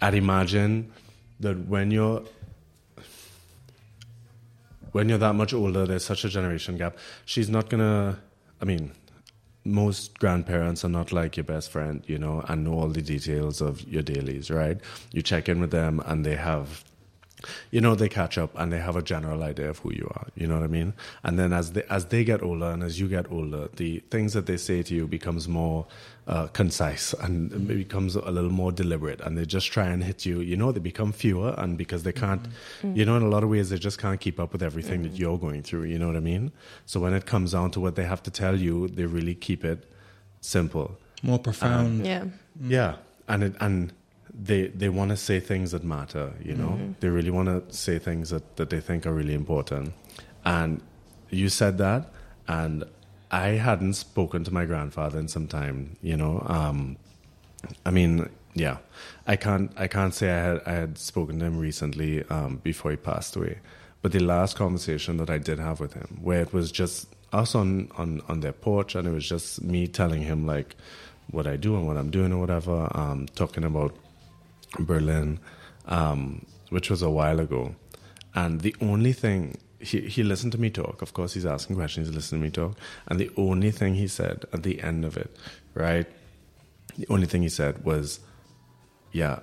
I'd 0.00 0.14
imagine 0.14 0.90
that 1.38 1.68
when 1.68 1.92
you're 1.92 2.24
when 4.92 5.08
you're 5.08 5.18
that 5.18 5.34
much 5.34 5.52
older, 5.52 5.86
there's 5.86 6.04
such 6.04 6.24
a 6.24 6.28
generation 6.28 6.76
gap. 6.76 6.96
She's 7.24 7.50
not 7.50 7.68
gonna. 7.68 8.18
I 8.60 8.64
mean, 8.64 8.92
most 9.64 10.18
grandparents 10.18 10.84
are 10.84 10.88
not 10.88 11.12
like 11.12 11.36
your 11.36 11.44
best 11.44 11.70
friend, 11.70 12.02
you 12.06 12.18
know, 12.18 12.44
and 12.48 12.64
know 12.64 12.74
all 12.74 12.88
the 12.88 13.02
details 13.02 13.60
of 13.60 13.86
your 13.88 14.02
dailies, 14.02 14.50
right? 14.50 14.78
You 15.12 15.22
check 15.22 15.48
in 15.48 15.60
with 15.60 15.70
them, 15.70 16.00
and 16.06 16.24
they 16.24 16.36
have, 16.36 16.84
you 17.70 17.80
know, 17.80 17.94
they 17.94 18.08
catch 18.08 18.38
up 18.38 18.50
and 18.56 18.72
they 18.72 18.78
have 18.78 18.96
a 18.96 19.02
general 19.02 19.42
idea 19.42 19.70
of 19.70 19.78
who 19.80 19.92
you 19.92 20.10
are. 20.14 20.26
You 20.34 20.46
know 20.46 20.54
what 20.54 20.64
I 20.64 20.68
mean? 20.68 20.94
And 21.22 21.38
then 21.38 21.52
as 21.52 21.72
they 21.72 21.84
as 21.84 22.06
they 22.06 22.24
get 22.24 22.42
older 22.42 22.66
and 22.66 22.82
as 22.82 23.00
you 23.00 23.08
get 23.08 23.30
older, 23.30 23.68
the 23.76 24.00
things 24.10 24.32
that 24.32 24.46
they 24.46 24.56
say 24.56 24.82
to 24.82 24.94
you 24.94 25.06
becomes 25.06 25.48
more 25.48 25.86
uh, 26.26 26.46
concise 26.48 27.12
and 27.14 27.52
it 27.52 27.76
becomes 27.76 28.14
a 28.14 28.30
little 28.30 28.50
more 28.50 28.70
deliberate, 28.70 29.20
and 29.20 29.36
they 29.36 29.44
just 29.44 29.72
try 29.72 29.86
and 29.86 30.04
hit 30.04 30.24
you. 30.24 30.40
You 30.40 30.56
know, 30.56 30.72
they 30.72 30.80
become 30.80 31.12
fewer, 31.12 31.54
and 31.58 31.76
because 31.76 32.02
they 32.04 32.12
can't, 32.12 32.42
mm-hmm. 32.42 32.96
you 32.96 33.04
know, 33.04 33.16
in 33.16 33.22
a 33.22 33.28
lot 33.28 33.42
of 33.42 33.50
ways, 33.50 33.70
they 33.70 33.78
just 33.78 33.98
can't 33.98 34.20
keep 34.20 34.38
up 34.38 34.52
with 34.52 34.62
everything 34.62 35.02
that 35.02 35.12
mm-hmm. 35.12 35.22
you're 35.22 35.38
going 35.38 35.62
through. 35.62 35.84
You 35.84 35.98
know 35.98 36.06
what 36.06 36.16
I 36.16 36.20
mean? 36.20 36.52
So 36.86 37.00
when 37.00 37.12
it 37.12 37.26
comes 37.26 37.52
down 37.52 37.70
to 37.72 37.80
what 37.80 37.96
they 37.96 38.04
have 38.04 38.22
to 38.24 38.30
tell 38.30 38.56
you, 38.58 38.88
they 38.88 39.04
really 39.04 39.34
keep 39.34 39.64
it 39.64 39.90
simple. 40.40 40.96
More 41.22 41.38
profound. 41.38 42.00
Um, 42.00 42.04
yeah. 42.04 42.24
Yeah, 42.60 42.96
and 43.28 43.42
it, 43.44 43.54
and 43.60 43.92
they 44.34 44.68
they 44.68 44.88
want 44.88 45.10
to 45.10 45.16
say 45.16 45.40
things 45.40 45.72
that 45.72 45.84
matter. 45.84 46.32
You 46.42 46.54
know, 46.54 46.94
they 47.00 47.08
really 47.08 47.30
want 47.30 47.48
to 47.48 47.74
say 47.74 47.98
things 47.98 48.30
that 48.30 48.56
that 48.56 48.70
they 48.70 48.80
think 48.80 49.06
are 49.06 49.12
really 49.12 49.34
important. 49.34 49.92
And 50.44 50.80
you 51.30 51.48
said 51.48 51.78
that, 51.78 52.10
and 52.48 52.84
I 53.30 53.48
hadn't 53.48 53.94
spoken 53.94 54.44
to 54.44 54.52
my 54.52 54.64
grandfather 54.64 55.18
in 55.18 55.28
some 55.28 55.46
time. 55.46 55.96
You 56.02 56.16
know, 56.16 56.44
um, 56.46 56.96
I 57.84 57.90
mean, 57.90 58.28
yeah, 58.54 58.78
I 59.26 59.36
can't 59.36 59.70
I 59.76 59.86
can't 59.86 60.14
say 60.14 60.30
I 60.30 60.40
had 60.40 60.62
I 60.66 60.72
had 60.72 60.98
spoken 60.98 61.38
to 61.38 61.44
him 61.44 61.58
recently 61.58 62.24
um, 62.28 62.56
before 62.62 62.90
he 62.90 62.96
passed 62.96 63.36
away, 63.36 63.58
but 64.00 64.12
the 64.12 64.20
last 64.20 64.56
conversation 64.56 65.16
that 65.18 65.30
I 65.30 65.38
did 65.38 65.58
have 65.58 65.80
with 65.80 65.94
him, 65.94 66.18
where 66.22 66.40
it 66.40 66.52
was 66.52 66.72
just 66.72 67.08
us 67.32 67.54
on 67.54 67.90
on 67.96 68.22
on 68.28 68.40
their 68.40 68.52
porch, 68.52 68.94
and 68.94 69.06
it 69.06 69.12
was 69.12 69.28
just 69.28 69.62
me 69.62 69.86
telling 69.86 70.22
him 70.22 70.46
like 70.46 70.76
what 71.30 71.46
I 71.46 71.56
do 71.56 71.76
and 71.76 71.86
what 71.86 71.96
I'm 71.96 72.10
doing 72.10 72.32
or 72.32 72.40
whatever, 72.40 72.90
um, 72.94 73.26
talking 73.34 73.64
about 73.64 73.94
Berlin, 74.78 75.38
um, 75.86 76.46
which 76.70 76.90
was 76.90 77.02
a 77.02 77.10
while 77.10 77.40
ago, 77.40 77.74
and 78.34 78.60
the 78.60 78.74
only 78.80 79.12
thing. 79.12 79.58
He, 79.78 80.02
he 80.02 80.22
listened 80.22 80.52
to 80.52 80.58
me 80.58 80.70
talk. 80.70 81.02
Of 81.02 81.12
course, 81.12 81.34
he's 81.34 81.44
asking 81.44 81.74
questions. 81.74 82.06
He's 82.06 82.14
listening 82.14 82.42
to 82.42 82.44
me 82.46 82.50
talk. 82.52 82.78
And 83.08 83.18
the 83.18 83.32
only 83.36 83.72
thing 83.72 83.96
he 83.96 84.06
said 84.06 84.44
at 84.52 84.62
the 84.62 84.80
end 84.80 85.04
of 85.04 85.16
it, 85.16 85.36
right? 85.74 86.06
The 86.96 87.06
only 87.10 87.26
thing 87.26 87.42
he 87.42 87.48
said 87.48 87.84
was, 87.84 88.20
yeah, 89.10 89.40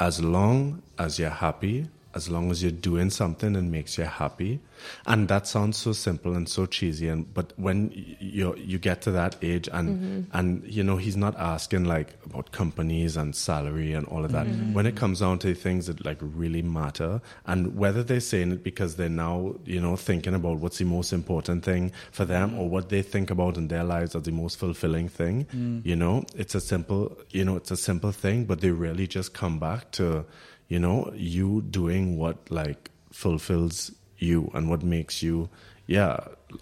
as 0.00 0.24
long 0.24 0.82
as 0.98 1.20
you're 1.20 1.30
happy, 1.30 1.86
as 2.14 2.28
long 2.28 2.50
as 2.50 2.62
you're 2.62 2.72
doing 2.72 3.10
something 3.10 3.52
that 3.52 3.62
makes 3.62 3.98
you 3.98 4.04
happy, 4.04 4.60
and 5.06 5.28
that 5.28 5.46
sounds 5.46 5.76
so 5.76 5.92
simple 5.92 6.34
and 6.34 6.48
so 6.48 6.66
cheesy, 6.66 7.08
and 7.08 7.32
but 7.34 7.52
when 7.56 7.90
you 8.20 8.54
you 8.56 8.78
get 8.78 9.02
to 9.02 9.10
that 9.12 9.36
age, 9.42 9.68
and 9.72 9.90
Mm-hmm. 9.90 10.36
and 10.38 10.62
you 10.66 10.82
know 10.84 10.96
he's 10.96 11.16
not 11.16 11.36
asking 11.38 11.84
like 11.84 12.14
about 12.24 12.52
companies 12.52 13.16
and 13.16 13.34
salary 13.34 13.92
and 13.92 14.06
all 14.06 14.24
of 14.24 14.32
that. 14.32 14.46
Mm-hmm. 14.46 14.72
When 14.72 14.86
it 14.86 14.96
comes 14.96 15.20
down 15.20 15.38
to 15.40 15.54
things 15.54 15.86
that 15.86 16.04
like 16.04 16.18
really 16.20 16.62
matter, 16.62 17.20
and 17.46 17.76
whether 17.76 18.02
they're 18.02 18.20
saying 18.20 18.52
it 18.52 18.62
because 18.62 18.96
they're 18.96 19.08
now 19.08 19.54
you 19.64 19.80
know 19.80 19.96
thinking 19.96 20.34
about 20.34 20.58
what's 20.58 20.78
the 20.78 20.84
most 20.84 21.12
important 21.12 21.64
thing 21.64 21.92
for 22.12 22.24
them, 22.24 22.58
or 22.58 22.68
what 22.68 22.88
they 22.88 23.02
think 23.02 23.30
about 23.30 23.56
in 23.56 23.68
their 23.68 23.84
lives 23.84 24.14
as 24.14 24.22
the 24.22 24.32
most 24.32 24.58
fulfilling 24.58 25.08
thing, 25.08 25.46
you 25.84 25.96
know, 25.96 26.24
it's 26.36 26.54
a 26.54 26.60
simple 26.60 27.16
you 27.30 27.44
know 27.44 27.56
it's 27.56 27.70
a 27.70 27.76
simple 27.76 28.12
thing, 28.12 28.44
but 28.44 28.60
they 28.60 28.70
really 28.70 29.06
just 29.06 29.34
come 29.34 29.58
back 29.58 29.90
to 29.92 30.24
you 30.72 30.78
know 30.78 31.12
you 31.34 31.60
doing 31.78 32.16
what 32.22 32.36
like 32.50 32.90
fulfills 33.12 33.92
you 34.18 34.50
and 34.54 34.68
what 34.70 34.82
makes 34.82 35.22
you 35.22 35.48
yeah 35.86 36.16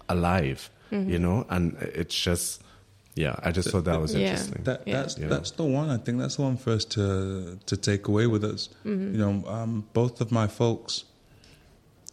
alive 0.09 0.69
you 0.91 1.19
know 1.19 1.45
and 1.49 1.75
it's 2.01 2.15
just 2.27 2.63
yeah 3.15 3.35
i 3.43 3.51
just 3.51 3.69
thought 3.69 3.85
that 3.85 3.99
was 4.01 4.13
Yeah. 4.15 4.21
interesting 4.31 4.63
That 4.63 4.79
Yeah. 4.87 4.93
that's 5.01 5.17
Yeah. 5.17 5.27
that's 5.33 5.51
the 5.51 5.63
one. 5.79 5.89
I 5.95 5.97
think 6.03 6.17
that's 6.21 6.37
the 6.37 6.43
one 6.49 6.57
for 6.57 6.71
us 6.77 6.85
to 6.95 7.03
to 7.69 7.75
take 7.77 8.07
away 8.11 8.25
with 8.27 8.43
us. 8.53 8.69
You 8.85 9.17
know, 9.23 9.33
um, 9.57 9.71
both 9.93 10.15
of 10.21 10.31
my 10.31 10.47
folks, 10.47 11.03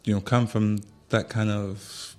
you 0.05 0.13
know, 0.15 0.21
come 0.33 0.47
from 0.47 0.81
that 1.09 1.29
kind 1.31 1.51
of 1.51 2.16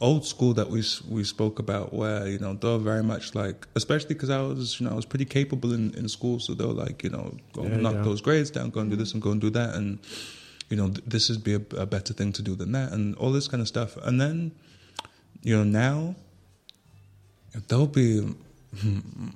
old 0.00 0.24
school 0.26 0.54
that 0.54 0.70
we 0.70 0.82
we 1.08 1.24
spoke 1.24 1.58
about, 1.58 1.92
where 1.92 2.28
you 2.28 2.38
know 2.38 2.54
they're 2.54 2.78
very 2.78 3.02
much 3.02 3.34
like, 3.34 3.66
especially 3.74 4.14
because 4.14 4.30
I 4.30 4.40
was 4.40 4.80
you 4.80 4.86
know 4.86 4.92
I 4.92 4.96
was 4.96 5.06
pretty 5.06 5.24
capable 5.24 5.72
in 5.72 5.94
in 5.94 6.08
school, 6.08 6.40
so 6.40 6.54
they're 6.54 6.66
like 6.66 7.02
you 7.02 7.10
know 7.10 7.36
go 7.52 7.62
Yeah, 7.62 7.76
knock 7.76 7.94
yeah. 7.94 8.02
those 8.02 8.20
grades 8.20 8.50
down, 8.50 8.70
go 8.70 8.80
and 8.80 8.90
do 8.90 8.96
mm-hmm. 8.96 9.02
this 9.02 9.12
and 9.12 9.22
go 9.22 9.30
and 9.30 9.40
do 9.40 9.50
that, 9.50 9.74
and 9.74 9.98
you 10.70 10.76
know 10.76 10.88
th- 10.88 11.04
this 11.06 11.28
would 11.30 11.44
be 11.44 11.54
a, 11.54 11.62
a 11.76 11.86
better 11.86 12.12
thing 12.12 12.32
to 12.32 12.42
do 12.42 12.54
than 12.54 12.72
that, 12.72 12.92
and 12.92 13.14
all 13.16 13.32
this 13.32 13.48
kind 13.48 13.60
of 13.60 13.68
stuff, 13.68 13.96
and 13.98 14.20
then 14.20 14.52
you 15.42 15.56
know 15.56 15.64
now 15.64 16.14
there'll 17.68 17.86
be 17.86 18.34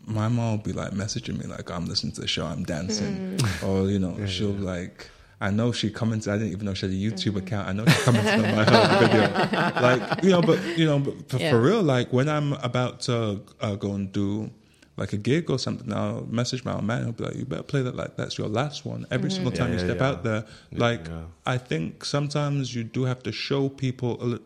my 0.07 0.29
mom 0.29 0.51
will 0.51 0.59
be 0.59 0.73
like 0.73 0.93
messaging 0.93 1.39
me 1.39 1.47
like 1.47 1.71
I'm 1.71 1.87
listening 1.87 2.13
to 2.15 2.21
the 2.21 2.27
show, 2.29 2.45
I'm 2.47 2.65
dancing, 2.65 3.37
mm. 3.37 3.69
or 3.69 3.91
you 3.91 3.99
know 3.99 4.27
she'll 4.27 4.51
like. 4.51 5.11
I 5.41 5.51
know 5.51 5.71
she 5.73 5.89
commented. 5.91 6.33
I 6.33 6.37
didn't 6.39 6.53
even 6.53 6.67
know 6.67 6.75
she 6.75 6.87
had 6.87 6.95
a 6.95 6.99
YouTube 6.99 7.37
account. 7.37 7.69
I 7.69 7.73
know 7.73 7.85
she 7.87 8.03
commented 8.03 8.45
on 8.45 8.57
my 8.57 8.65
video, 8.99 9.81
like 9.81 10.25
you 10.25 10.31
know. 10.31 10.43
But 10.43 10.59
you 10.79 10.85
know, 10.87 10.99
but 10.99 11.15
for, 11.31 11.39
Yeah. 11.39 11.51
for 11.51 11.61
real, 11.61 11.83
like 11.83 12.13
when 12.13 12.29
I'm 12.29 12.55
about 12.55 13.01
to 13.03 13.41
uh, 13.61 13.77
go 13.77 13.93
and 13.93 14.11
do 14.13 14.51
like 14.97 15.13
a 15.13 15.17
gig 15.17 15.49
or 15.49 15.59
something, 15.61 15.93
I'll 15.93 16.27
message 16.29 16.65
my 16.65 16.73
old 16.75 16.83
man. 16.85 17.05
He'll 17.05 17.13
be 17.13 17.23
like, 17.25 17.37
"You 17.37 17.45
better 17.45 17.63
play 17.63 17.83
that 17.83 17.95
like 17.95 18.17
that's 18.17 18.37
your 18.37 18.49
last 18.49 18.85
one." 18.85 19.07
Every 19.13 19.31
single 19.31 19.53
time 19.53 19.69
Yeah, 19.69 19.75
you 19.75 19.81
yeah, 19.81 19.87
step 19.95 20.01
yeah. 20.01 20.09
out 20.09 20.25
there, 20.25 20.45
Yeah, 20.73 20.79
like 20.81 21.07
yeah. 21.07 21.23
I 21.47 21.57
think 21.57 22.05
sometimes 22.05 22.75
you 22.75 22.83
do 22.83 23.05
have 23.05 23.23
to 23.23 23.31
show 23.31 23.69
people. 23.69 24.19
A 24.21 24.25
li- 24.25 24.41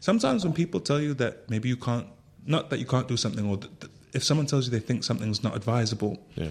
sometimes 0.00 0.44
when 0.44 0.52
people 0.52 0.80
tell 0.80 1.00
you 1.00 1.14
that 1.14 1.48
maybe 1.48 1.68
you 1.68 1.76
can't, 1.76 2.06
not 2.44 2.70
that 2.70 2.80
you 2.80 2.86
can't 2.86 3.06
do 3.06 3.16
something, 3.16 3.46
or 3.48 3.58
th- 3.58 3.70
th- 3.80 3.92
if 4.12 4.24
someone 4.24 4.46
tells 4.46 4.64
you 4.66 4.72
they 4.72 4.84
think 4.84 5.04
something's 5.04 5.44
not 5.44 5.54
advisable, 5.54 6.18
yeah 6.34 6.48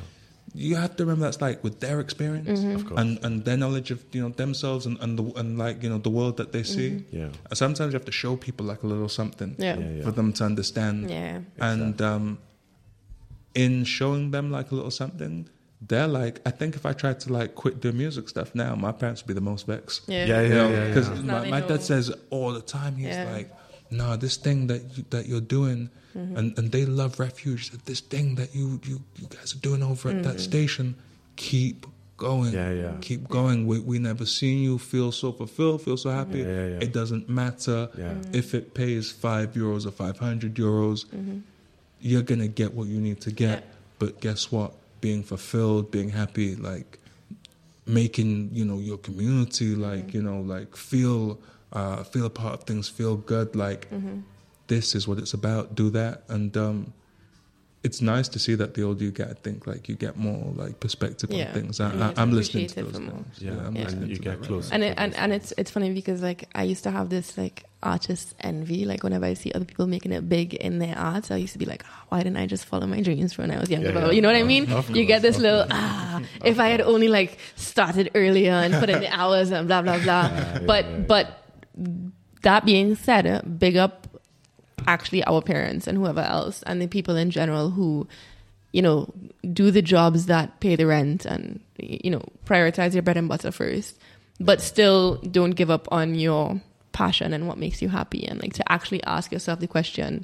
you 0.58 0.76
have 0.78 0.96
to 0.98 1.04
remember 1.04 1.26
that's 1.26 1.42
like 1.42 1.60
with 1.68 1.76
their 1.86 2.00
experience 2.00 2.60
Of 2.78 2.86
course. 2.88 3.00
and 3.02 3.12
and 3.26 3.34
their 3.48 3.58
knowledge 3.64 3.90
of 3.96 4.00
you 4.16 4.22
know 4.24 4.30
themselves 4.44 4.86
and 4.86 4.96
and, 5.04 5.12
the, 5.20 5.24
and 5.40 5.58
like 5.66 5.84
you 5.84 5.90
know 5.90 5.98
the 6.08 6.14
world 6.20 6.38
that 6.38 6.50
they 6.56 6.64
see. 6.64 6.90
yeah 7.12 7.30
And 7.50 7.58
sometimes 7.64 7.90
you 7.92 7.98
have 8.00 8.06
to 8.14 8.18
show 8.24 8.34
people 8.48 8.66
like 8.72 8.82
a 8.84 8.88
little 8.94 9.10
something 9.22 9.52
Yeah. 9.58 9.78
Yeah, 9.78 9.90
yeah. 9.98 10.04
for 10.06 10.12
them 10.20 10.30
to 10.38 10.44
understand. 10.52 10.98
Yeah. 11.10 11.42
And 11.60 12.02
um, 12.12 12.26
in 13.54 13.84
showing 13.86 14.32
them 14.32 14.52
like 14.52 14.72
a 14.72 14.76
little 14.76 14.92
something, 14.92 15.50
they're 15.90 16.08
like, 16.22 16.36
I 16.46 16.52
think 16.60 16.76
if 16.76 16.86
I 16.86 16.94
tried 16.94 17.20
to 17.22 17.34
like 17.40 17.56
quit 17.56 17.80
doing 17.82 17.98
music 17.98 18.30
stuff 18.30 18.50
now, 18.56 18.76
my 18.76 18.92
parents 18.92 19.22
would 19.22 19.28
be 19.28 19.34
the 19.34 19.48
most 19.52 19.66
vexed. 19.68 20.02
Yeah. 20.08 20.26
Yeah, 20.26 20.42
You 20.42 20.50
yeah, 20.50 20.56
know, 20.56 20.70
yeah, 20.70 20.88
because 20.88 21.10
yeah. 21.10 21.22
Now 21.22 21.40
my, 21.44 21.50
my 21.50 21.62
dad 21.62 21.82
says 21.84 22.06
all 22.30 22.52
the 22.54 22.62
time, 22.62 22.96
he's 22.96 23.08
Yeah. 23.10 23.32
like, 23.36 23.50
"No, 23.98 24.16
this 24.18 24.36
thing 24.38 24.68
that 24.68 24.82
you, 24.98 25.04
that 25.10 25.26
you're 25.28 25.48
doing, 25.58 25.90
Mm-hmm. 26.16 26.38
and, 26.38 26.58
and 26.58 26.72
they 26.72 26.86
love 26.86 27.20
refuge. 27.20 27.72
This 27.92 28.00
thing 28.00 28.36
that 28.36 28.50
you 28.56 28.80
you, 28.90 29.02
you 29.20 29.28
guys 29.36 29.54
are 29.56 29.60
doing 29.70 29.84
over 29.84 30.10
at 30.10 30.16
Mm-hmm. 30.16 30.24
that 30.32 30.40
station, 30.40 30.96
keep 31.36 31.86
going, 32.18 32.54
Yeah, 32.54 32.72
yeah. 32.72 32.94
keep 33.02 33.28
going. 33.28 33.68
We 33.68 33.80
we 33.92 34.00
never 34.00 34.26
seen 34.26 34.58
you 34.64 34.78
feel 34.78 35.12
so 35.12 35.34
fulfilled, 35.34 35.82
feel 35.82 35.98
so 35.98 36.10
happy. 36.12 36.40
Yeah, 36.40 36.48
yeah, 36.60 36.68
yeah. 36.74 36.86
It 36.86 36.92
doesn't 37.00 37.28
matter 37.28 37.80
Yeah. 37.98 38.14
Mhm. 38.14 38.36
if 38.42 38.54
it 38.54 38.74
pays 38.74 39.12
five 39.12 39.48
euros 39.62 39.86
or 39.86 39.92
five 39.92 40.18
hundred 40.28 40.54
euros. 40.56 41.06
Mm-hmm. 41.06 41.40
You're 42.00 42.24
gonna 42.32 42.48
get 42.62 42.70
what 42.78 42.88
you 42.88 43.00
need 43.02 43.20
to 43.28 43.32
get. 43.32 43.60
Yeah. 43.60 43.72
But 44.00 44.12
guess 44.22 44.52
what? 44.54 44.72
Being 45.02 45.24
fulfilled, 45.24 45.92
being 45.92 46.12
happy, 46.22 46.56
like 46.56 47.00
making 47.86 48.50
you 48.54 48.66
know 48.66 48.80
your 48.80 48.98
community 48.98 49.76
like 49.76 50.14
you 50.14 50.22
know 50.22 50.40
like 50.42 50.76
feel 50.76 51.38
uh 51.76 52.04
feel 52.04 52.26
a 52.26 52.30
part 52.30 52.54
of 52.56 52.64
things 52.64 52.88
feel 52.90 53.16
good 53.18 53.56
like 53.56 53.88
this 54.68 54.96
is 54.96 55.08
what 55.08 55.18
it's 55.20 55.34
about 55.34 55.76
do 55.76 55.90
that 55.92 56.24
and 56.30 56.56
um 56.58 56.94
it's 57.84 58.02
nice 58.02 58.28
to 58.28 58.40
see 58.40 58.56
that 58.56 58.74
the 58.74 58.82
older 58.82 59.04
you 59.04 59.12
get 59.12 59.30
i 59.30 59.34
think 59.46 59.68
like 59.68 59.88
you 59.88 59.94
get 59.96 60.18
more 60.18 60.52
like 60.56 60.80
perspective 60.80 61.30
Yeah. 61.30 61.48
on 61.50 61.54
things 61.54 61.80
I, 61.80 61.90
I, 62.08 62.14
I'm 62.18 62.32
listening 62.32 62.66
to 62.74 62.80
it 62.80 62.84
those 62.84 62.96
for 62.98 63.12
things 63.12 63.28
Yeah, 63.40 63.52
I'm 63.52 63.76
and 63.76 63.78
listening 63.78 64.10
you 64.10 64.16
to 64.16 64.22
get 64.30 64.42
closer. 64.42 64.74
and 64.74 64.84
it, 64.84 64.96
and 64.98 65.14
and 65.16 65.32
it's 65.32 65.54
it's 65.60 65.70
funny 65.70 65.94
because 65.94 66.20
like 66.24 66.42
I 66.56 66.64
used 66.64 66.84
to 66.86 66.92
have 66.98 67.10
this 67.10 67.38
like 67.38 67.66
artist 67.84 68.34
envy. 68.40 68.84
Like 68.86 69.04
whenever 69.04 69.26
I 69.26 69.36
see 69.36 69.52
other 69.52 69.66
people 69.66 69.86
making 69.86 70.12
it 70.18 70.28
big 70.28 70.56
in 70.56 70.80
their 70.80 70.98
art, 70.98 71.30
I 71.30 71.36
used 71.36 71.54
to 71.54 71.60
be 71.60 71.66
like, 71.74 71.84
"Oh, 71.86 72.04
why 72.10 72.24
didn't 72.24 72.38
I 72.38 72.48
just 72.48 72.66
follow 72.66 72.88
my 72.88 73.02
dreams 73.02 73.38
when 73.38 73.52
I 73.52 73.60
was 73.60 73.70
younger? 73.70 73.90
Yeah, 73.90 73.94
yeah. 73.94 74.02
blah. 74.06 74.10
You 74.10 74.22
know 74.24 74.30
what 74.34 74.38
I 74.38 74.48
mean? 74.56 74.72
Of 74.72 74.90
you 74.90 75.06
get 75.06 75.22
this 75.22 75.38
little 75.38 75.68
ah, 75.70 76.24
if 76.44 76.58
I 76.60 76.70
had 76.70 76.82
only 76.82 77.08
like 77.10 77.38
started 77.56 78.10
earlier 78.16 78.54
and 78.54 78.74
put 78.74 78.90
in 78.90 79.00
the 79.02 79.14
hours 79.14 79.52
and 79.52 79.68
blah 79.68 79.84
blah 79.84 80.00
blah. 80.02 80.26
yeah, 80.34 80.60
but 80.66 80.86
yeah. 80.86 80.98
but 81.06 81.45
that 82.42 82.66
being 82.66 82.96
said, 82.96 83.60
big 83.60 83.78
up 83.78 84.08
actually 84.88 85.24
our 85.26 85.42
parents 85.42 85.88
and 85.88 85.98
whoever 85.98 86.22
else 86.22 86.62
and 86.64 86.82
the 86.82 86.88
people 86.88 87.16
in 87.16 87.32
general 87.32 87.72
who 87.72 88.08
you 88.72 88.84
know 88.84 89.12
do 89.52 89.72
the 89.72 89.82
jobs 89.82 90.28
that 90.28 90.60
pay 90.60 90.76
the 90.76 90.86
rent 90.86 91.26
and 91.26 91.60
you 91.80 92.12
know 92.12 92.22
prioritize 92.46 92.94
your 92.94 93.02
bread 93.02 93.18
and 93.18 93.28
butter 93.28 93.52
first 93.52 93.98
but 94.40 94.62
still 94.62 95.16
don't 95.32 95.52
give 95.52 95.72
up 95.72 95.88
on 95.92 96.14
your 96.14 96.62
passion 96.92 97.34
and 97.34 97.48
what 97.48 97.58
makes 97.58 97.82
you 97.82 97.90
happy 97.90 98.28
and 98.28 98.40
like 98.44 98.54
to 98.54 98.72
actually 98.72 99.02
ask 99.06 99.32
yourself 99.32 99.60
the 99.60 99.68
question 99.68 100.24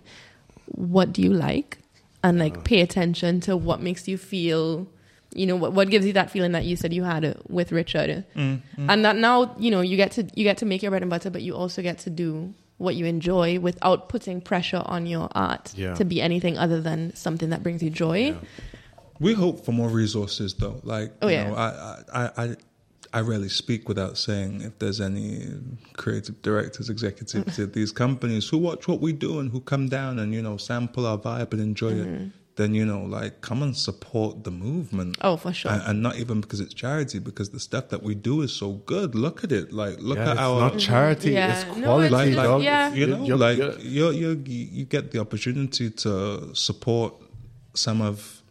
what 0.76 1.14
do 1.14 1.22
you 1.22 1.34
like? 1.34 1.80
And 2.24 2.40
like 2.40 2.54
uh-huh. 2.54 2.64
pay 2.64 2.82
attention 2.82 3.40
to 3.42 3.58
what 3.58 3.82
makes 3.82 4.08
you 4.08 4.18
feel 4.18 4.88
you 5.34 5.46
know 5.46 5.56
what, 5.56 5.72
what 5.74 5.90
gives 5.90 6.06
you 6.06 6.14
that 6.14 6.30
feeling 6.30 6.52
that 6.52 6.66
you 6.66 6.76
said 6.76 6.92
you 6.94 7.04
had 7.04 7.24
uh, 7.24 7.34
with 7.48 7.72
richard 7.72 8.26
and 8.36 8.62
that 9.06 9.16
now 9.16 9.56
you 9.58 9.72
know 9.72 9.82
you 9.82 9.96
get 9.98 10.12
to 10.12 10.24
you 10.36 10.44
get 10.44 10.58
to 10.58 10.66
make 10.66 10.82
your 10.82 10.92
bread 10.92 11.02
and 11.02 11.10
butter 11.10 11.30
but 11.30 11.42
you 11.42 11.56
also 11.56 11.82
get 11.82 11.98
to 12.00 12.10
do 12.10 12.54
what 12.78 12.96
you 12.96 13.06
enjoy 13.06 13.60
without 13.60 14.10
putting 14.10 14.42
pressure 14.42 14.82
on 14.86 15.06
your 15.06 15.30
art 15.34 15.72
Yeah. 15.76 15.94
to 15.96 16.04
be 16.04 16.22
anything 16.22 16.58
other 16.58 16.82
than 16.82 17.16
something 17.16 17.50
that 17.52 17.62
brings 17.64 17.82
you 17.84 17.90
joy 17.90 18.20
Yeah. 18.20 18.36
we 19.20 19.34
hope 19.34 19.64
for 19.66 19.72
more 19.72 19.90
resources 19.90 20.54
though 20.56 20.82
like 20.84 21.12
Oh, 21.22 21.28
you 21.28 21.36
yeah. 21.36 21.48
know 21.50 21.56
I, 21.56 21.68
I 22.14 22.32
i 22.46 22.56
I 23.14 23.20
rarely 23.20 23.50
speak 23.50 23.90
without 23.90 24.18
saying 24.18 24.62
if 24.62 24.80
there's 24.80 25.02
any 25.02 25.50
creative 25.98 26.42
directors, 26.42 26.90
executives 26.90 27.60
at 27.66 27.74
these 27.74 27.92
companies 27.92 28.48
who 28.48 28.58
watch 28.58 28.88
what 28.88 29.02
we 29.02 29.12
do 29.12 29.40
and 29.40 29.52
who 29.52 29.60
come 29.60 29.90
down 29.90 30.18
and 30.18 30.34
you 30.34 30.42
know 30.42 30.56
sample 30.56 31.06
our 31.06 31.18
vibe 31.18 31.52
and 31.54 31.62
enjoy 31.62 31.92
Mm-hmm. 31.92 32.24
it. 32.26 32.32
Then 32.58 32.76
you 32.76 32.86
know, 32.86 33.04
like, 33.04 33.40
come 33.42 33.64
and 33.64 33.76
support 33.76 34.44
the 34.44 34.52
movement. 34.52 35.18
oh 35.22 35.38
for 35.38 35.54
sure 35.54 35.72
and, 35.72 35.82
and 35.88 36.04
not 36.04 36.18
even 36.18 36.42
because 36.42 36.60
it's 36.60 36.74
charity, 36.74 37.18
because 37.20 37.50
the 37.52 37.60
stuff 37.60 37.90
that 37.90 38.04
we 38.04 38.14
do 38.14 38.42
is 38.42 38.52
so 38.52 38.74
good. 38.94 39.16
Look 39.16 39.44
at 39.46 39.52
it, 39.54 39.72
like 39.72 39.96
look 40.00 40.18
Yeah, 40.18 40.26
at 40.32 40.32
it's 40.34 40.40
our 40.42 40.60
not 40.62 40.78
charity 40.78 41.32
Yeah. 41.32 41.52
it's 41.54 41.78
No, 41.78 41.84
quality 41.86 42.06
it's 42.08 42.14
like, 42.14 42.26
just- 42.28 42.38
like 42.38 42.46
dog. 42.48 42.64
yeah. 42.64 42.94
you 42.94 43.08
know, 43.08 43.24
You're- 43.26 43.40
like 43.48 43.58
you're- 43.58 43.78
you 43.82 44.10
you 44.12 44.30
you 44.80 44.86
get 44.86 45.12
the 45.12 45.20
opportunity 45.20 45.90
to 46.04 46.14
support 46.54 47.14
some 47.74 48.02
of 48.02 48.42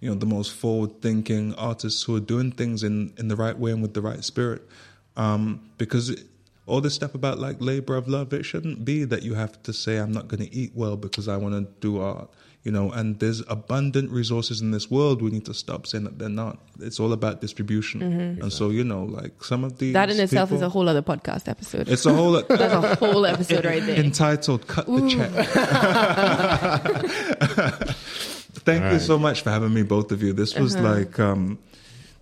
you 0.00 0.08
know 0.08 0.14
the 0.24 0.26
most 0.36 0.52
forward 0.52 0.92
thinking 1.02 1.52
artists 1.56 2.04
who 2.04 2.14
are 2.16 2.20
doing 2.34 2.52
things 2.52 2.82
in 2.84 3.12
in 3.18 3.26
the 3.28 3.36
right 3.44 3.58
way 3.58 3.72
and 3.72 3.82
with 3.82 3.94
the 3.94 4.02
right 4.10 4.22
spirit, 4.24 4.62
um, 5.16 5.60
because. 5.78 6.10
It, 6.10 6.20
all 6.66 6.80
this 6.80 6.94
stuff 6.94 7.16
about 7.16 7.40
like 7.40 7.56
labor 7.58 7.96
of 7.96 8.06
love. 8.06 8.32
It 8.32 8.44
shouldn't 8.44 8.84
be 8.84 9.02
that 9.12 9.24
you 9.24 9.34
have 9.34 9.60
to 9.64 9.72
say 9.72 9.96
I'm 9.96 10.12
not 10.12 10.28
going 10.28 10.44
to 10.48 10.54
eat 10.54 10.70
well 10.76 10.96
because 10.96 11.26
I 11.26 11.36
want 11.36 11.54
to 11.56 11.62
do 11.80 11.98
art. 12.00 12.30
You 12.62 12.72
know, 12.72 12.90
and 12.92 13.18
there's 13.20 13.40
abundant 13.48 14.10
resources 14.10 14.60
in 14.60 14.70
this 14.70 14.90
world. 14.90 15.22
We 15.22 15.30
need 15.30 15.46
to 15.46 15.54
stop 15.54 15.86
saying 15.86 16.04
that 16.04 16.18
they're 16.18 16.28
not. 16.28 16.58
It's 16.78 17.00
all 17.00 17.14
about 17.14 17.40
distribution. 17.40 18.02
And 18.02 18.52
so, 18.52 18.68
you 18.68 18.84
know, 18.84 19.04
like 19.04 19.42
some 19.42 19.64
of 19.64 19.78
these 19.78 19.94
Mm-hmm. 19.94 19.94
That 19.94 20.10
in 20.10 20.20
itself 20.20 20.52
is 20.52 20.60
a 20.60 20.68
whole 20.68 20.86
other 20.86 21.00
podcast 21.00 21.48
episode. 21.48 21.88
It's 21.88 22.04
a 22.04 22.12
whole 22.12 22.32
That's 22.42 22.74
a 22.74 22.96
whole 22.96 23.24
episode 23.24 23.64
right 23.64 23.82
there. 23.86 23.96
entitled 23.98 24.66
"Cut 24.66 24.84
the 24.86 25.08
Check." 25.08 25.30
Thank 28.68 28.92
you 28.92 28.98
so 28.98 29.18
much 29.18 29.42
for 29.42 29.50
having 29.50 29.72
me, 29.72 29.82
both 29.82 30.12
of 30.12 30.22
you. 30.22 30.32
This 30.32 30.54
was 30.54 30.76
Uh-huh. 30.76 30.88
like 30.94 31.18
um, 31.18 31.58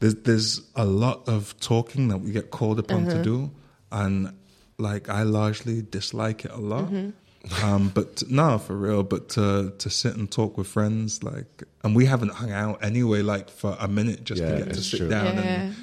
there's 0.01 0.15
there's 0.17 0.61
a 0.77 0.85
lot 0.85 1.29
of 1.29 1.59
talking 1.61 2.09
that 2.09 2.19
we 2.19 2.31
get 2.31 2.51
called 2.51 2.79
upon 2.79 3.07
Uh-huh. 3.09 3.17
to 3.17 3.23
do, 3.23 3.51
and 3.91 4.33
like 4.79 5.09
I 5.09 5.23
largely 5.25 5.83
dislike 5.83 6.45
it 6.45 6.53
a 6.53 6.59
lot. 6.59 6.85
Mm-hmm. 6.85 7.11
Um, 7.63 7.91
but 7.95 8.23
no, 8.29 8.59
for 8.59 8.77
real. 8.77 9.03
But 9.03 9.29
to 9.31 9.73
to 9.79 9.91
sit 9.91 10.17
and 10.17 10.31
talk 10.31 10.59
with 10.59 10.67
friends, 10.67 11.23
like, 11.23 11.63
and 11.85 11.95
we 11.97 12.05
haven't 12.07 12.33
hung 12.33 12.51
out 12.53 12.85
anyway, 12.85 13.23
like 13.23 13.49
for 13.51 13.77
a 13.81 13.89
minute 13.89 14.25
just 14.25 14.43
Yeah, 14.43 14.51
to 14.59 14.65
get 14.65 14.75
to 14.75 14.83
sit 14.83 14.99
true. 14.99 15.09
down 15.09 15.37
Yeah. 15.37 15.41
and. 15.43 15.75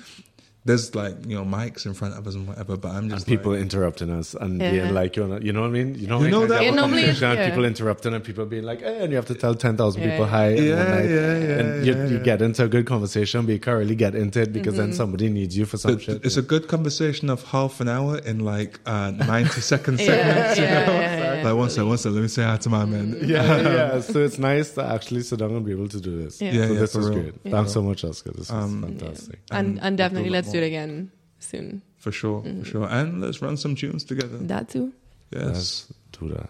There's 0.65 0.95
like 0.95 1.15
you 1.27 1.35
know 1.37 1.45
mics 1.45 1.85
in 1.85 1.93
front 1.93 2.15
of 2.17 2.25
us 2.25 2.33
and 2.33 2.47
whatever, 2.47 2.75
but 2.75 2.89
I'm 2.89 3.03
and 3.03 3.11
just 3.11 3.27
people 3.27 3.51
like, 3.51 3.61
interrupting 3.61 4.09
us 4.09 4.33
and 4.33 4.59
Yeah. 4.59 4.71
being 4.71 4.93
like, 4.95 5.15
you 5.15 5.27
know, 5.27 5.37
you 5.39 5.53
know 5.53 5.61
what 5.61 5.67
I 5.67 5.69
mean? 5.69 5.93
You 5.93 6.07
know, 6.07 6.19
You 6.23 6.31
know 6.31 6.39
guys 6.41 6.49
that- 6.49 6.63
Yeah, 6.63 6.71
normally 6.71 7.03
it's- 7.03 7.21
yeah. 7.21 7.47
people 7.49 7.65
interrupting 7.65 8.13
and 8.15 8.23
people 8.23 8.45
being 8.47 8.63
like, 8.63 8.81
eh, 8.81 9.03
and 9.03 9.11
you 9.11 9.15
have 9.17 9.27
to 9.27 9.35
tell 9.35 9.53
10,000 9.53 10.01
Yeah. 10.01 10.09
people 10.09 10.25
hi. 10.25 10.49
Yeah, 10.55 10.75
one 10.77 10.89
night. 10.89 11.09
yeah, 11.09 11.37
yeah, 11.37 11.59
And 11.59 11.85
you, 11.85 11.93
yeah, 11.93 12.07
you 12.07 12.17
get 12.19 12.41
into 12.41 12.63
a 12.63 12.67
good 12.67 12.87
conversation, 12.87 13.45
but 13.45 13.51
you 13.51 13.59
can't 13.59 13.77
really 13.77 13.93
get 13.95 14.15
into 14.15 14.41
it 14.41 14.51
because 14.53 14.73
Mm-hmm. 14.73 14.81
then 14.89 14.93
somebody 14.93 15.29
needs 15.29 15.55
you 15.55 15.65
for 15.65 15.77
some 15.77 15.93
But 15.93 16.01
shit. 16.01 16.25
It's 16.25 16.37
a 16.37 16.41
good 16.41 16.67
conversation 16.67 17.29
of 17.29 17.43
half 17.43 17.79
an 17.79 17.87
hour 17.87 18.17
in 18.17 18.39
like 18.39 18.79
uh, 18.87 19.11
90 19.11 19.61
second 19.73 19.99
Yeah, 19.99 20.05
segments. 20.07 20.57
you 20.57 20.63
yeah, 20.63 20.85
know? 20.87 20.93
yeah, 20.93 21.35
yeah. 21.35 21.43
Like, 21.45 21.55
one 21.55 21.69
second, 21.69 21.89
one 21.89 21.97
second, 21.99 22.15
let 22.15 22.21
me 22.23 22.27
say 22.27 22.43
hi 22.43 22.57
to 22.57 22.69
my 22.69 22.85
man. 22.85 23.15
yeah, 23.21 23.61
yeah. 23.61 24.01
So 24.01 24.17
it's 24.23 24.39
nice 24.39 24.71
to 24.71 24.83
actually 24.83 25.21
sit 25.21 25.37
down 25.37 25.51
and 25.51 25.63
be 25.63 25.73
able 25.73 25.89
to 25.89 26.01
do 26.01 26.23
this. 26.23 26.41
Yeah. 26.41 26.53
Yeah, 26.53 26.67
so 26.67 26.73
yeah, 26.73 26.79
this 26.79 26.89
is 26.89 26.95
was 26.97 27.09
real. 27.09 27.19
great. 27.19 27.35
Thanks 27.51 27.71
so 27.71 27.83
much, 27.83 28.03
Oscar. 28.03 28.31
This 28.31 28.49
was 28.49 28.63
Um, 28.63 28.81
fantastic. 28.81 29.39
and 29.51 29.67
And 29.67 29.79
and 29.85 29.97
definitely 29.97 30.31
let's 30.31 30.51
do 30.55 30.59
do 30.59 30.63
it 30.63 30.67
again 30.67 31.11
soon. 31.39 31.81
For 31.97 32.11
sure, 32.11 32.41
Mm-hmm. 32.41 32.59
for 32.63 32.65
sure. 32.69 32.87
And 32.89 33.21
let's 33.21 33.41
run 33.41 33.57
some 33.57 33.75
tunes 33.75 34.03
together. 34.03 34.37
That 34.37 34.69
too. 34.69 34.93
Yes. 35.31 35.43
Let's 35.45 35.93
do 36.19 36.29
that. 36.29 36.49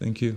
Thank 0.00 0.20
you. 0.20 0.36